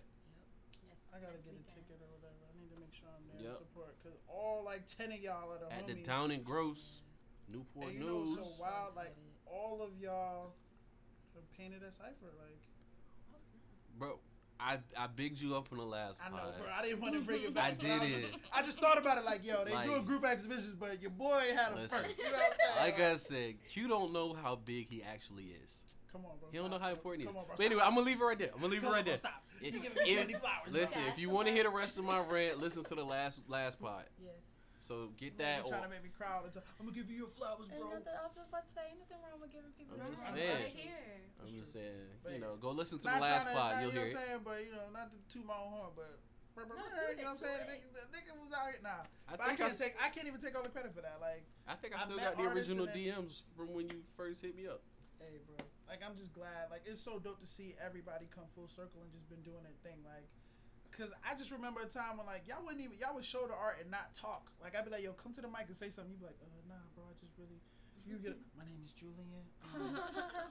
I 1.14 1.20
got 1.20 1.32
to 1.36 1.42
get 1.44 1.54
a 1.54 1.64
ticket 1.70 2.00
or 2.00 2.08
whatever. 2.16 2.40
I 2.48 2.54
need 2.60 2.72
to 2.74 2.80
make 2.80 2.94
sure 2.94 3.08
I'm 3.12 3.24
there 3.28 3.44
Yep. 3.44 3.52
to 3.52 3.58
support. 3.58 3.96
Because 4.02 4.18
all 4.28 4.64
like 4.66 4.88
10 4.88 5.12
of 5.12 5.20
y'all 5.20 5.52
are 5.52 5.60
the 5.60 5.72
At 5.74 5.88
the 5.88 5.94
homies. 5.94 6.06
Down 6.06 6.32
and 6.32 6.44
Gross, 6.44 7.04
Newport 7.50 7.88
And 7.92 7.96
you 8.00 8.06
News. 8.06 8.38
what's 8.38 8.56
so 8.58 8.62
wild? 8.62 8.96
Like, 8.96 9.16
all 9.46 9.82
of 9.84 9.98
y'all 10.00 10.54
have 11.36 11.52
painted 11.58 11.84
a 11.84 11.92
cipher. 11.92 12.32
Like, 12.40 12.60
Bro, 14.00 14.20
I 14.60 14.80
I 14.98 15.08
bigged 15.08 15.42
you 15.42 15.56
up 15.56 15.68
on 15.72 15.78
the 15.78 15.84
last 15.86 16.20
I 16.26 16.30
know, 16.30 16.38
pod. 16.38 16.54
bro. 16.60 16.68
I 16.74 16.82
didn't 16.82 17.02
want 17.02 17.14
to 17.16 17.22
bring 17.22 17.44
it 17.44 17.54
back. 17.54 17.78
but 17.78 17.80
did 17.80 18.02
was 18.02 18.14
it. 18.14 18.22
Just, 18.32 18.38
I 18.54 18.62
just 18.64 18.80
thought 18.80 18.98
about 18.98 19.18
it 19.18 19.26
like, 19.26 19.46
yo, 19.46 19.64
they 19.66 19.74
Like- 19.74 19.86
doing 19.88 20.06
group 20.06 20.26
exhibitions, 20.26 20.74
but 20.80 21.02
your 21.02 21.12
boy 21.12 21.42
had 21.56 21.74
a 21.74 21.88
first. 21.88 21.94
You 22.18 22.24
know 22.24 22.32
what 22.32 22.42
I'm 22.42 22.58
saying? 22.78 22.80
Like 22.80 23.00
I 23.02 23.16
said, 23.18 23.56
Q 23.70 23.88
don't 23.88 24.14
know 24.14 24.34
how 24.34 24.56
big 24.56 24.88
he 24.90 25.04
actually 25.04 25.56
is. 25.64 25.84
Come 26.12 26.26
on, 26.26 26.38
bro. 26.40 26.50
He 26.52 26.58
don't 26.58 26.70
know 26.70 26.78
stop, 26.78 26.82
how 26.90 26.96
bro. 26.96 27.12
important 27.14 27.22
he 27.24 27.30
is. 27.30 27.36
On, 27.36 27.46
bro. 27.46 27.54
But 27.58 27.66
anyway, 27.66 27.80
stop. 27.82 27.90
I'm 27.90 27.96
gonna 27.96 28.06
leave 28.08 28.22
it 28.22 28.24
right 28.24 28.40
there. 28.40 28.50
I'm 28.54 28.62
gonna 28.62 28.72
leave 28.74 28.82
Come 28.82 28.90
it 28.92 28.94
right 28.94 29.00
on, 29.00 29.04
bro, 29.06 29.12
there. 29.12 29.18
Stop. 29.62 29.68
If- 29.68 29.74
you 29.74 29.80
giving 29.82 30.04
me 30.04 30.10
if- 30.12 30.26
20 30.26 30.34
flowers, 30.40 30.74
Listen, 30.74 31.02
if 31.08 31.18
you 31.20 31.30
want 31.30 31.48
to 31.48 31.54
hear 31.54 31.64
the 31.64 31.70
rest 31.70 31.98
of 31.98 32.04
my 32.06 32.20
rant, 32.20 32.60
listen 32.60 32.84
to 32.86 32.96
the 32.96 33.04
last 33.04 33.42
last 33.48 33.80
pod. 33.80 34.06
Yes. 34.18 34.34
So 34.82 35.14
get 35.16 35.34
You 35.34 35.46
that. 35.46 35.66
trying 35.70 35.84
to 35.84 35.90
make 35.90 36.02
me 36.04 36.10
cry 36.10 36.34
all 36.34 36.42
the 36.42 36.50
time. 36.50 36.64
I'm 36.80 36.88
gonna 36.90 36.98
give 36.98 37.06
you 37.10 37.18
your 37.18 37.28
flowers, 37.30 37.68
bro. 37.70 37.78
nothing, 37.78 38.18
I 38.18 38.24
was 38.26 38.34
just 38.34 38.50
about 38.50 38.66
to 38.66 38.72
say, 38.74 38.90
nothing 38.98 39.22
wrong 39.22 39.38
with 39.40 39.54
giving 39.54 39.70
people 39.78 39.94
I'm 40.02 40.10
just 40.10 40.26
saying. 40.34 40.58
Right 40.58 40.74
here. 40.74 41.22
I'm 41.38 41.54
just 41.54 41.72
saying, 41.74 42.10
But 42.24 42.34
you 42.34 42.40
know, 42.42 42.58
go 42.58 42.72
listen 42.72 42.98
to 42.98 43.04
the 43.06 43.10
last 43.14 43.22
trying 43.22 43.46
to, 43.46 43.54
pod. 43.54 43.72
not, 43.74 43.82
You'll 43.86 43.90
you 43.94 43.96
know 43.96 44.06
hear 44.06 44.10
what 44.10 44.22
I'm 44.22 44.26
saying, 44.26 44.42
but 44.44 44.58
you 44.66 44.72
know, 44.74 44.90
not 44.90 45.08
to 45.14 45.18
toot 45.30 45.46
my 45.46 45.54
own 45.54 45.70
horn, 45.70 45.92
but. 45.96 46.18
brr, 46.58 46.66
brr, 46.66 46.76
No, 46.82 46.82
you 46.82 47.22
know 47.22 47.30
what 47.30 47.30
I'm 47.30 47.38
saying? 47.38 47.62
toot 47.62 47.68
The 47.70 47.74
nigga, 47.78 47.88
the 47.94 48.18
nigga 48.18 48.34
was 48.42 48.50
out 48.58 48.66
here. 48.74 48.82
Nah, 48.82 49.06
I 49.30 49.38
but 49.38 49.42
I 49.42 49.48
think 49.54 49.62
I, 49.62 49.68
can't 49.70 49.78
take. 49.78 49.94
I 50.02 50.10
can't 50.10 50.28
even 50.28 50.42
take 50.42 50.58
all 50.58 50.64
the 50.66 50.74
credit 50.74 50.96
for 50.98 51.02
that. 51.06 51.22
Like, 51.22 51.46
I 51.70 51.76
think 51.78 51.94
I 51.94 52.02
I 52.02 52.06
still 52.10 52.18
met 52.18 52.34
got 52.34 52.38
the 52.42 52.50
original 52.50 52.88
DMs 52.90 53.46
from 53.54 53.70
when 53.78 53.86
you 53.86 54.02
first 54.18 54.42
hit 54.42 54.58
me 54.58 54.66
up. 54.66 54.82
hey, 55.22 55.38
bro. 55.46 55.62
Like, 55.92 56.00
I'm 56.08 56.16
just 56.16 56.32
glad. 56.32 56.72
Like, 56.72 56.88
it's 56.88 57.04
so 57.04 57.20
dope 57.20 57.44
to 57.44 57.46
see 57.46 57.76
everybody 57.84 58.32
come 58.32 58.48
full 58.56 58.72
circle 58.72 59.04
and 59.04 59.12
just 59.12 59.28
been 59.28 59.44
doing 59.44 59.60
their 59.68 59.76
thing. 59.84 60.00
Like, 60.08 60.24
cause 60.96 61.12
I 61.28 61.36
just 61.36 61.52
remember 61.52 61.84
a 61.84 61.90
time 61.92 62.16
when 62.16 62.28
like 62.28 62.44
y'all 62.48 62.64
wouldn't 62.64 62.80
even 62.84 62.96
y'all 63.00 63.16
would 63.16 63.28
show 63.28 63.44
the 63.48 63.56
art 63.56 63.84
and 63.84 63.92
not 63.92 64.16
talk. 64.16 64.48
Like, 64.64 64.72
I'd 64.72 64.88
be 64.88 64.92
like, 64.92 65.04
yo, 65.04 65.12
come 65.12 65.36
to 65.36 65.44
the 65.44 65.52
mic 65.52 65.68
and 65.68 65.76
say 65.76 65.92
something. 65.92 66.16
You'd 66.16 66.24
be 66.24 66.32
like, 66.32 66.40
uh, 66.40 66.48
nah, 66.72 66.80
bro. 66.96 67.04
I 67.12 67.16
just 67.20 67.36
really. 67.36 67.60
You 68.08 68.18
get. 68.18 68.34
My 68.58 68.64
name 68.66 68.80
is 68.82 68.96
Julian. 68.96 69.46
Um, 69.62 69.94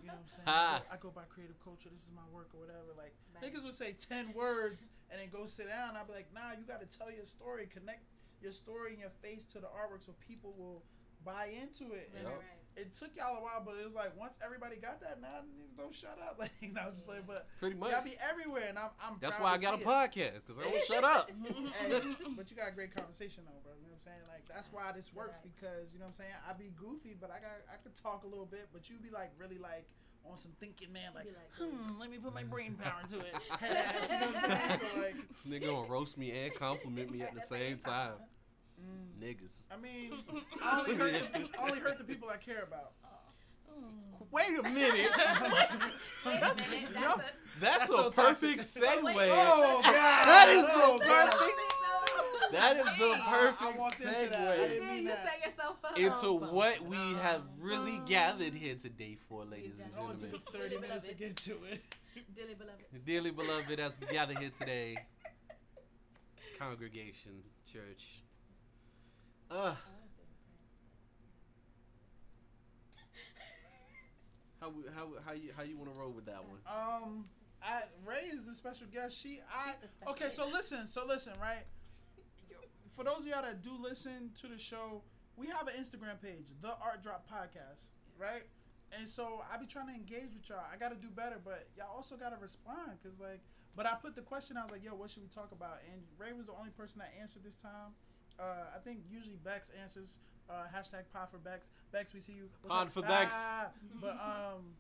you 0.05 0.12
know 0.12 0.14
what 0.14 0.22
I'm 0.22 0.29
saying? 0.31 0.44
I 0.46 0.79
go, 0.79 0.85
I 0.92 0.96
go 1.00 1.11
by 1.11 1.24
creative 1.33 1.59
culture. 1.64 1.88
This 1.90 2.05
is 2.05 2.12
my 2.14 2.22
work 2.31 2.53
or 2.55 2.61
whatever. 2.61 2.92
Like 2.94 3.16
Right. 3.35 3.42
niggas 3.48 3.64
would 3.64 3.74
say 3.74 3.96
ten 3.96 4.31
words 4.37 4.92
and 5.11 5.18
then 5.18 5.33
go 5.33 5.48
sit 5.48 5.66
down. 5.72 5.96
I'd 5.96 6.07
be 6.07 6.14
like, 6.14 6.31
nah, 6.37 6.53
you 6.55 6.62
got 6.68 6.85
to 6.85 6.87
tell 6.87 7.11
your 7.11 7.24
story, 7.24 7.64
connect 7.66 8.05
your 8.44 8.53
story 8.53 8.92
and 8.92 9.00
your 9.00 9.11
face 9.24 9.48
to 9.57 9.59
the 9.59 9.66
artwork 9.72 10.05
so 10.05 10.12
people 10.20 10.55
will 10.57 10.85
buy 11.24 11.48
into 11.57 11.92
it. 11.96 12.12
And 12.16 12.29
Right. 12.29 12.60
It 12.76 12.94
took 12.94 13.11
y'all 13.16 13.37
a 13.37 13.42
while, 13.42 13.62
but 13.64 13.74
it 13.80 13.85
was 13.85 13.94
like 13.94 14.16
once 14.18 14.38
everybody 14.44 14.76
got 14.76 15.00
that, 15.00 15.20
now 15.20 15.42
niggas 15.44 15.76
don't 15.76 15.94
shut 15.94 16.18
up. 16.22 16.37
Like, 16.40 16.52
no, 16.72 16.80
I'm 16.80 16.92
just 16.92 17.04
playing, 17.04 17.24
but 17.26 17.46
Pretty 17.59 17.76
much. 17.76 17.90
y'all 17.92 18.02
be 18.04 18.14
everywhere, 18.30 18.64
and 18.68 18.78
I'm. 18.78 18.90
I'm 19.02 19.16
That's 19.20 19.37
why 19.38 19.52
I 19.52 19.59
got 19.59 19.78
a 19.78 19.83
it. 19.83 19.85
podcast 19.87 20.35
because 20.46 20.59
I 20.59 20.62
don't 20.64 20.85
shut 20.85 21.04
up. 21.04 21.30
Hey, 21.80 22.00
but 22.37 22.50
you 22.50 22.56
got 22.56 22.68
a 22.68 22.72
great 22.74 22.94
conversation 22.94 23.44
though, 23.46 23.61
bro. 23.62 23.72
You 23.76 23.88
know 23.88 23.96
what 23.98 24.06
I'm 24.06 24.12
saying? 24.12 24.24
Like 24.28 24.44
that's 24.48 24.72
why 24.72 24.92
this 24.92 25.12
works 25.12 25.38
because 25.40 25.92
you 25.92 25.98
know 25.98 26.06
what 26.06 26.16
I'm 26.18 26.26
saying. 26.26 26.30
I 26.48 26.52
be 26.54 26.72
goofy, 26.76 27.14
but 27.20 27.30
I 27.30 27.38
got 27.40 27.61
I 27.72 27.76
could 27.83 27.94
talk 27.94 28.24
a 28.24 28.26
little 28.28 28.46
bit, 28.46 28.68
but 28.72 28.88
you 28.88 28.96
be 28.98 29.11
like 29.11 29.33
really 29.38 29.59
like 29.59 29.85
on 30.28 30.37
some 30.37 30.52
thinking, 30.61 30.92
man. 30.92 31.12
Like, 31.14 31.26
like, 31.26 31.50
hmm, 31.59 31.98
let 32.00 32.11
me 32.11 32.18
put 32.18 32.35
my 32.35 32.44
brain 32.44 32.76
power 32.80 33.00
into 33.02 33.18
it. 33.18 33.35
Head 33.61 33.76
ass, 33.76 34.11
you 34.11 34.18
know 34.20 34.26
what 34.26 34.37
I'm 34.44 34.50
saying? 34.50 34.80
So 34.80 35.00
like, 35.00 35.28
This 35.28 35.46
nigga 35.46 35.66
gonna 35.66 35.88
roast 35.88 36.18
me 36.18 36.30
and 36.33 36.54
compliment 36.54 37.11
me 37.11 37.22
at 37.22 37.35
the 37.35 37.40
same 37.40 37.78
time. 37.78 38.12
Mm, 38.81 39.23
Niggas. 39.23 39.62
I 39.71 39.77
mean, 39.77 40.12
I 40.62 40.81
only 40.81 40.95
hurt 40.95 41.12
the, 41.33 41.38
I 41.59 41.62
only 41.69 41.79
hurt 41.81 41.99
the 41.99 42.05
people 42.05 42.29
I 42.31 42.37
care 42.37 42.62
about. 42.62 42.93
Wait 44.33 44.49
a 44.49 44.62
minute. 44.62 44.93
Wait 46.27 46.43
a 46.43 46.55
minute, 46.55 46.95
No, 46.95 47.01
that's 47.01 47.21
a- 47.21 47.25
That's, 47.61 47.79
That's 47.79 47.85
a 47.85 47.87
so 47.95 48.11
toxic. 48.11 48.57
perfect 48.59 48.75
segue. 48.75 49.29
Oh 49.31 49.81
god, 49.83 49.93
That 49.93 50.49
is 50.51 50.64
oh, 50.69 50.99
so 50.99 51.07
God. 51.07 51.31
perfect. 51.33 52.53
That 52.53 52.77
is 52.77 52.85
the 52.85 52.90
I- 52.90 53.23
I 53.29 53.38
perfect 53.38 53.79
walked 53.79 54.01
into 54.01 54.11
that. 54.12 54.35
I 54.35 54.57
segue 54.57 54.69
didn't 54.69 54.88
mean 54.88 55.05
that. 55.05 55.25
set 55.25 55.51
yourself 55.51 55.77
up. 55.85 55.99
into 55.99 56.33
what 56.53 56.81
we 56.83 56.97
have 57.23 57.43
really 57.61 57.97
bum. 57.99 58.05
gathered 58.07 58.55
here 58.55 58.75
today 58.75 59.16
for, 59.29 59.45
ladies 59.45 59.79
and 59.79 59.88
It 59.88 59.95
took 59.97 60.19
gentlemen. 60.19 60.35
us 60.35 60.43
30 60.43 60.79
minutes 60.79 61.09
to 61.09 61.14
get 61.14 61.37
to 61.37 61.53
it. 61.71 61.83
Dearly 62.37 62.55
beloved. 62.55 63.05
Dearly 63.05 63.31
beloved, 63.31 63.81
as 63.81 63.99
we 64.01 64.07
gather 64.09 64.35
here 64.38 64.51
today, 64.51 64.97
congregation, 66.59 67.33
church. 67.73 68.23
Uh, 69.51 69.75
how 74.61 74.73
how 74.95 75.09
how 75.27 75.33
you 75.33 75.51
how 75.57 75.63
you 75.65 75.77
want 75.77 75.93
to 75.93 75.99
roll 75.99 76.11
with 76.11 76.27
that 76.27 76.45
one? 76.45 76.59
Um, 76.67 77.25
I 77.63 77.83
Rae 78.05 78.29
is 78.33 78.47
the 78.47 78.55
special 78.55 78.87
guest. 78.93 79.21
She, 79.21 79.41
I, 79.53 79.73
She's 79.73 79.81
the 79.81 79.89
special 79.89 80.13
okay. 80.13 80.29
So 80.31 80.46
listen, 80.46 80.87
so 80.87 81.05
listen, 81.07 81.33
right? 81.40 81.65
For 82.90 83.05
those 83.05 83.21
of 83.21 83.27
y'all 83.27 83.42
that 83.42 83.63
do 83.63 83.73
listen 83.81 84.31
to 84.40 84.46
the 84.46 84.59
show, 84.59 85.03
we 85.37 85.46
have 85.48 85.67
an 85.67 85.75
Instagram 85.81 86.21
page, 86.23 86.53
the 86.61 86.75
Art 86.83 87.03
Drop 87.03 87.27
Podcast, 87.29 87.88
right? 88.19 88.42
And 88.98 89.09
so 89.09 89.42
I 89.53 89.57
be 89.57 89.67
trying 89.67 89.87
to 89.88 89.94
engage 89.94 90.35
with 90.35 90.48
y'all. 90.48 90.59
I 90.73 90.77
got 90.77 90.90
to 90.90 90.96
do 90.96 91.09
better, 91.09 91.40
but 91.42 91.69
y'all 91.77 91.94
also 91.94 92.17
got 92.17 92.31
to 92.31 92.37
respond, 92.42 92.98
cause 93.03 93.21
like, 93.21 93.40
but 93.77 93.87
I 93.87 93.94
put 93.94 94.17
the 94.17 94.23
question. 94.23 94.57
I 94.57 94.65
was 94.65 94.73
like, 94.73 94.85
yo, 94.85 94.94
what 94.94 95.11
should 95.11 95.23
we 95.23 95.29
talk 95.29 95.53
about? 95.53 95.79
And 95.92 96.03
Rae 96.19 96.33
was 96.37 96.46
the 96.46 96.55
only 96.59 96.71
person 96.71 96.98
that 96.98 97.15
answered 97.21 97.44
this 97.44 97.57
time. 97.57 97.94
Uh, 98.41 98.73
I 98.75 98.79
think 98.81 99.01
usually 99.11 99.37
Bex 99.45 99.71
answers. 99.81 100.19
Uh, 100.49 100.65
hashtag 100.75 101.05
pod 101.13 101.29
for 101.31 101.38
Bex. 101.38 101.71
Bex, 101.93 102.13
we 102.13 102.21
see 102.21 102.33
you. 102.33 102.49
What's 102.63 102.75
Pod 102.75 102.87
up? 102.88 102.93
for 102.93 103.03
Bex. 103.03 103.31
Ah, 103.37 103.69
but 104.01 104.19
um, 104.19 104.75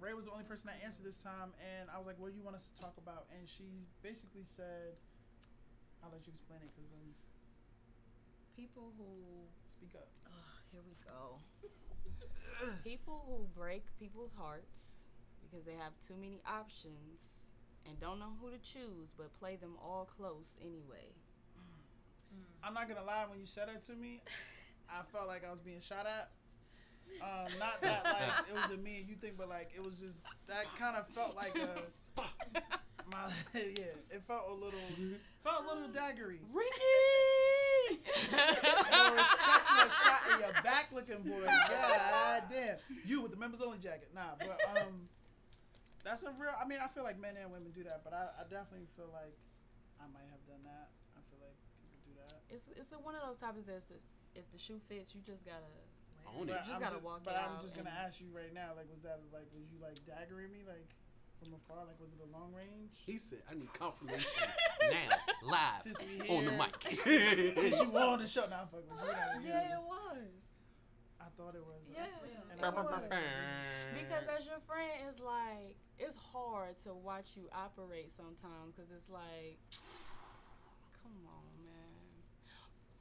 Rae 0.00 0.14
was 0.14 0.24
the 0.24 0.32
only 0.32 0.42
person 0.42 0.66
that 0.66 0.82
answered 0.82 1.04
this 1.04 1.22
time, 1.22 1.54
and 1.60 1.88
I 1.92 1.98
was 1.98 2.06
like, 2.06 2.18
"What 2.18 2.32
do 2.32 2.36
you 2.36 2.42
want 2.42 2.56
us 2.56 2.70
to 2.74 2.80
talk 2.80 2.94
about?" 2.98 3.26
And 3.38 3.46
she 3.48 3.86
basically 4.02 4.42
said, 4.42 4.98
"I'll 6.02 6.10
let 6.10 6.26
you 6.26 6.32
explain 6.32 6.60
it, 6.64 6.74
cause 6.74 6.90
um, 6.90 7.14
People 8.56 8.90
who, 8.98 9.06
speak 9.70 9.94
up." 9.94 10.08
oh, 10.26 10.50
here 10.72 10.82
we 10.82 10.96
go. 11.06 11.38
People 12.84 13.22
who 13.28 13.46
break 13.54 13.86
people's 13.98 14.32
hearts 14.32 15.06
because 15.42 15.64
they 15.64 15.74
have 15.74 15.92
too 16.06 16.14
many 16.18 16.40
options 16.46 17.38
and 17.86 17.98
don't 18.00 18.18
know 18.18 18.32
who 18.40 18.50
to 18.50 18.58
choose, 18.58 19.14
but 19.16 19.32
play 19.38 19.56
them 19.56 19.76
all 19.82 20.08
close 20.16 20.56
anyway. 20.60 21.14
I'm 22.64 22.74
not 22.74 22.88
gonna 22.88 23.04
lie. 23.04 23.24
When 23.28 23.40
you 23.40 23.46
said 23.46 23.68
that 23.68 23.82
to 23.84 23.92
me, 23.92 24.20
I 24.88 25.02
felt 25.12 25.28
like 25.28 25.44
I 25.46 25.50
was 25.50 25.60
being 25.60 25.80
shot 25.80 26.06
at. 26.06 26.30
Um, 27.20 27.52
not 27.58 27.82
that 27.82 28.04
like 28.04 28.48
it 28.48 28.54
was 28.54 28.70
a 28.70 28.80
me 28.80 29.00
and 29.00 29.08
you 29.08 29.16
thing, 29.16 29.32
but 29.36 29.48
like 29.48 29.70
it 29.74 29.84
was 29.84 29.98
just 29.98 30.22
that 30.46 30.64
kind 30.78 30.96
of 30.96 31.06
felt 31.08 31.36
like 31.36 31.56
a 31.58 32.22
my 33.10 33.28
yeah. 33.54 33.96
It 34.10 34.22
felt 34.26 34.44
a 34.48 34.54
little 34.54 34.80
felt 35.42 35.64
a 35.64 35.74
little 35.74 35.88
daggery. 35.88 36.38
Ricky. 36.52 38.00
Yours 38.32 39.28
chestnut 39.44 39.90
shot 39.92 40.20
in 40.32 40.40
your 40.40 40.62
back, 40.62 40.88
looking 40.92 41.22
boy. 41.22 41.44
God 41.44 42.42
damn, 42.50 42.76
you 43.04 43.20
with 43.20 43.32
the 43.32 43.36
members 43.36 43.60
only 43.60 43.78
jacket. 43.78 44.10
Nah, 44.14 44.38
but 44.38 44.58
um, 44.70 45.08
that's 46.04 46.22
a 46.22 46.32
real. 46.38 46.54
I 46.58 46.66
mean, 46.66 46.78
I 46.82 46.88
feel 46.88 47.04
like 47.04 47.20
men 47.20 47.34
and 47.40 47.50
women 47.50 47.72
do 47.74 47.82
that, 47.84 48.02
but 48.04 48.12
I, 48.12 48.28
I 48.40 48.42
definitely 48.44 48.86
feel 48.96 49.10
like 49.12 49.34
I 50.00 50.06
might 50.14 50.28
have 50.30 50.42
done 50.46 50.62
that. 50.64 50.88
I 51.14 51.20
feel 51.28 51.42
like 51.42 51.56
people 51.82 51.98
do 52.06 52.12
that. 52.22 52.41
It's 52.52 52.68
it's 52.76 52.92
a, 52.92 53.00
one 53.00 53.16
of 53.16 53.22
those 53.24 53.38
topics 53.38 53.64
that's 53.66 53.88
if 54.36 54.44
the 54.52 54.58
shoe 54.58 54.80
fits, 54.88 55.14
you 55.14 55.20
just 55.24 55.44
gotta. 55.44 55.66
Own 56.36 56.48
it. 56.48 56.54
But 56.54 56.64
just 56.64 56.78
I'm 56.78 56.80
gotta 56.80 57.02
walk 57.04 57.20
But 57.24 57.34
it 57.34 57.42
I'm 57.44 57.56
out 57.56 57.60
just 57.60 57.74
gonna 57.74 57.92
ask 57.92 58.20
you 58.20 58.28
right 58.30 58.54
now, 58.54 58.72
like, 58.76 58.86
was 58.92 59.02
that 59.02 59.20
like, 59.34 59.48
was 59.52 59.66
you 59.72 59.80
like 59.82 59.98
daggering 60.06 60.52
me, 60.54 60.62
like, 60.64 60.86
from 61.36 61.52
afar? 61.52 61.84
Like, 61.84 61.98
was 61.98 62.12
it 62.14 62.22
a 62.22 62.30
long 62.30 62.54
range? 62.54 62.94
He 63.04 63.18
said, 63.18 63.42
"I 63.50 63.54
need 63.58 63.72
confirmation 63.74 64.30
now, 64.92 65.18
live 65.42 65.76
Since 65.82 65.98
we 66.04 66.22
on 66.30 66.44
the 66.46 66.52
mic." 66.52 66.72
Since 67.58 67.82
you 67.82 67.90
on 67.96 68.20
the 68.22 68.28
show, 68.28 68.46
now 68.48 68.68
fuck 68.70 68.86
with 68.86 69.00
you. 69.02 69.12
know, 69.12 69.42
Yeah, 69.44 69.76
it 69.76 69.84
was. 69.84 70.40
I 71.20 71.28
thought 71.36 71.54
it 71.56 71.64
was. 71.66 71.82
Yeah, 71.90 72.06
And 72.52 72.60
it 72.60 72.74
was. 72.74 72.86
Because 73.92 74.24
as 74.30 74.46
your 74.46 74.60
friend, 74.64 74.92
it's 75.08 75.20
like 75.20 75.76
it's 75.98 76.16
hard 76.16 76.78
to 76.86 76.94
watch 76.94 77.34
you 77.36 77.50
operate 77.52 78.12
sometimes 78.14 78.72
because 78.74 78.90
it's 78.94 79.10
like, 79.10 79.58
come 81.02 81.12
on, 81.26 81.42
man. 81.44 81.51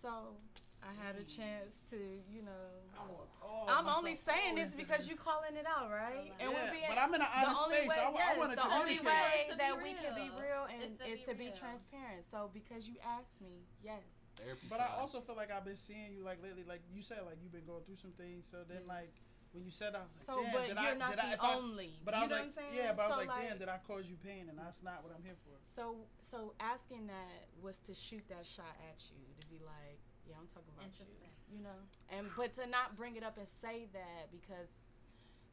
So 0.02 0.34
I 0.82 0.90
had 1.06 1.16
a 1.16 1.24
chance 1.24 1.82
to, 1.92 1.98
you 2.30 2.42
know. 2.42 2.66
I 2.98 3.78
I'm 3.78 3.88
only 3.88 4.16
saying 4.16 4.56
this 4.56 4.74
because 4.74 5.08
you're 5.08 5.18
calling 5.18 5.56
it 5.56 5.66
out, 5.70 5.90
right? 5.92 6.26
Yeah, 6.26 6.34
And 6.46 6.52
Yeah, 6.52 6.58
we're 6.66 6.72
being. 6.72 6.90
but 6.90 6.98
I'm 6.98 7.14
in 7.14 7.22
an 7.22 7.28
honest 7.38 7.64
space. 7.70 7.88
way, 7.90 7.96
I, 8.02 8.10
wa- 8.10 8.20
I 8.20 8.38
want 8.38 8.52
to 8.52 8.58
communicate. 8.58 9.04
the 9.06 9.06
only 9.06 9.06
way 9.06 9.58
that 9.58 9.74
we 9.78 9.94
can 9.94 10.14
be 10.18 10.30
real. 10.42 10.66
real 10.66 10.66
and 10.74 10.98
It's 10.98 10.98
to 10.98 11.06
is 11.06 11.20
to 11.30 11.34
be 11.36 11.54
real. 11.54 11.56
transparent. 11.56 12.26
So 12.30 12.50
because 12.54 12.88
you 12.90 12.96
asked 13.06 13.38
me, 13.42 13.62
yes. 13.84 14.02
Therapy 14.38 14.66
But 14.70 14.80
I 14.82 14.90
also 15.00 15.22
feel 15.22 15.36
like 15.36 15.52
I've 15.52 15.66
been 15.66 15.76
seeing 15.78 16.14
you 16.18 16.24
like 16.24 16.42
lately. 16.42 16.64
Like 16.68 16.82
you 16.90 17.02
said, 17.02 17.22
like 17.30 17.38
you've 17.44 17.54
been 17.54 17.66
going 17.68 17.84
through 17.86 17.98
some 18.02 18.12
things. 18.18 18.48
So 18.50 18.64
then, 18.68 18.82
Yes. 18.88 18.90
like 18.90 19.14
when 19.54 19.64
you 19.66 19.72
said, 19.72 19.96
I 19.96 20.04
was 20.08 20.16
like, 20.16 20.28
So, 20.28 20.36
damn, 20.44 20.54
but 20.54 20.68
did 20.68 20.78
you're 20.80 20.96
I? 20.96 21.04
not 21.04 21.10
did 21.12 21.20
I? 21.20 21.36
the 21.36 21.44
I 21.44 21.56
only. 21.56 21.92
but 22.06 22.14
I 22.14 22.22
was 22.22 22.30
know 22.30 22.36
like, 22.36 22.46
what 22.46 22.64
I'm 22.64 22.72
saying? 22.72 22.74
yeah, 22.86 22.92
but 22.96 23.02
I 23.04 23.08
was 23.08 23.16
So, 23.16 23.22
like, 23.28 23.34
damn, 23.48 23.58
did 23.60 23.70
I 23.70 23.80
cause 23.84 24.06
you 24.08 24.18
pain? 24.24 24.48
And 24.50 24.58
that's 24.58 24.82
not 24.84 25.04
what 25.04 25.12
I'm 25.16 25.24
here 25.24 25.36
for. 25.44 25.56
So 25.68 26.08
so 26.22 26.54
asking 26.60 27.08
that 27.08 27.52
was 27.62 27.78
to 27.88 27.94
shoot 27.94 28.24
that 28.30 28.46
shot 28.46 28.76
at 28.88 29.00
you 29.12 29.20
to 29.40 29.44
be 29.48 29.60
like, 29.64 30.00
yeah, 30.28 30.36
I'm 30.40 30.48
talking 30.48 30.72
about 30.78 30.92
you. 31.00 31.08
You 31.52 31.60
know, 31.68 31.80
and 32.16 32.32
but 32.40 32.56
to 32.56 32.68
not 32.68 32.96
bring 32.96 33.20
it 33.20 33.24
up 33.28 33.36
and 33.38 33.44
say 33.48 33.92
that 33.92 34.32
because 34.32 34.72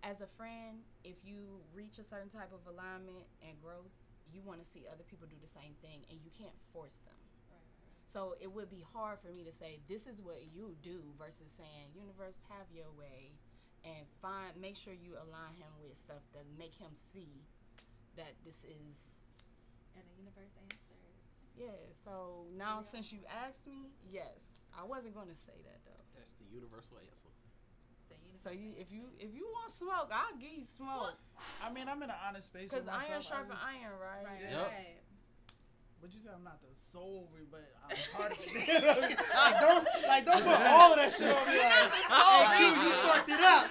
as 0.06 0.20
a 0.22 0.30
friend, 0.38 0.86
if 1.02 1.18
you 1.26 1.58
reach 1.74 1.98
a 1.98 2.04
certain 2.06 2.30
type 2.30 2.54
of 2.54 2.62
alignment 2.70 3.26
and 3.42 3.58
growth, 3.58 3.90
you 4.30 4.38
want 4.46 4.62
to 4.62 4.66
see 4.68 4.86
other 4.86 5.02
people 5.02 5.26
do 5.26 5.34
the 5.42 5.50
same 5.50 5.74
thing, 5.82 6.06
and 6.06 6.20
you 6.22 6.30
can't 6.38 6.54
force 6.72 7.02
them. 7.02 7.18
So 8.06 8.36
it 8.40 8.50
would 8.54 8.70
be 8.70 8.86
hard 8.94 9.18
for 9.20 9.28
me 9.34 9.44
to 9.44 9.52
say 9.52 9.80
this 9.88 10.06
is 10.06 10.22
what 10.22 10.40
you 10.54 10.76
do 10.82 11.02
versus 11.18 11.52
saying 11.52 11.92
universe 11.92 12.38
have 12.48 12.64
your 12.72 12.88
way 12.96 13.36
and 13.88 14.04
find 14.20 14.52
make 14.60 14.76
sure 14.76 14.92
you 14.92 15.16
align 15.16 15.56
him 15.56 15.72
with 15.80 15.96
stuff 15.96 16.20
that 16.34 16.44
make 16.58 16.74
him 16.76 16.92
see 16.92 17.40
that 18.16 18.34
this 18.44 18.60
is 18.68 19.16
And 19.96 20.04
the 20.04 20.16
universe 20.20 20.52
answered. 20.60 21.00
yeah. 21.56 21.72
So 22.04 22.44
now 22.56 22.76
Yeah. 22.84 22.90
since 22.92 23.12
you 23.12 23.20
asked 23.26 23.66
me, 23.66 23.90
yes, 24.10 24.60
I 24.76 24.84
wasn't 24.84 25.14
going 25.14 25.28
to 25.28 25.34
say 25.38 25.56
that 25.64 25.80
though. 25.88 26.04
That's 26.16 26.32
the 26.36 26.46
universal 26.52 26.98
answer. 26.98 27.28
So 28.38 28.50
you 28.50 28.70
if 28.78 28.92
you 28.92 29.10
if 29.18 29.34
you 29.34 29.50
want 29.50 29.72
smoke, 29.72 30.12
I'll 30.14 30.38
give 30.38 30.52
you 30.52 30.64
smoke 30.64 31.18
I 31.62 31.72
mean, 31.72 31.88
I'm 31.88 31.98
in 32.02 32.08
an 32.10 32.16
honest 32.26 32.46
space. 32.46 32.70
because 32.70 32.84
with 32.86 32.94
myself. 32.94 33.10
iron 33.10 33.18
I 33.18 33.22
sharpen 33.26 33.50
just- 33.50 33.66
iron, 33.66 33.98
right? 33.98 34.24
Right, 34.24 34.40
Yeah. 34.42 34.62
right, 34.62 34.70
right. 34.70 34.97
But 36.00 36.14
you 36.14 36.20
said 36.20 36.32
I'm 36.36 36.44
not 36.44 36.60
the 36.62 36.74
soul, 36.74 37.28
re- 37.34 37.46
but 37.50 37.66
I'm 37.82 37.96
part 38.14 38.32
of 38.32 38.38
it. 38.38 39.18
like 39.34 39.60
don't, 39.60 39.86
like 40.06 40.24
don't 40.26 40.44
put 40.44 40.60
all 40.70 40.92
of 40.92 40.98
that 40.98 41.10
shit 41.12 41.26
on 41.26 41.46
me. 41.50 41.58
Like, 41.58 41.90
hey, 42.06 42.42
Q, 42.54 42.66
you 42.86 42.92
fucked 43.02 43.30
it 43.30 43.40
up. 43.40 43.66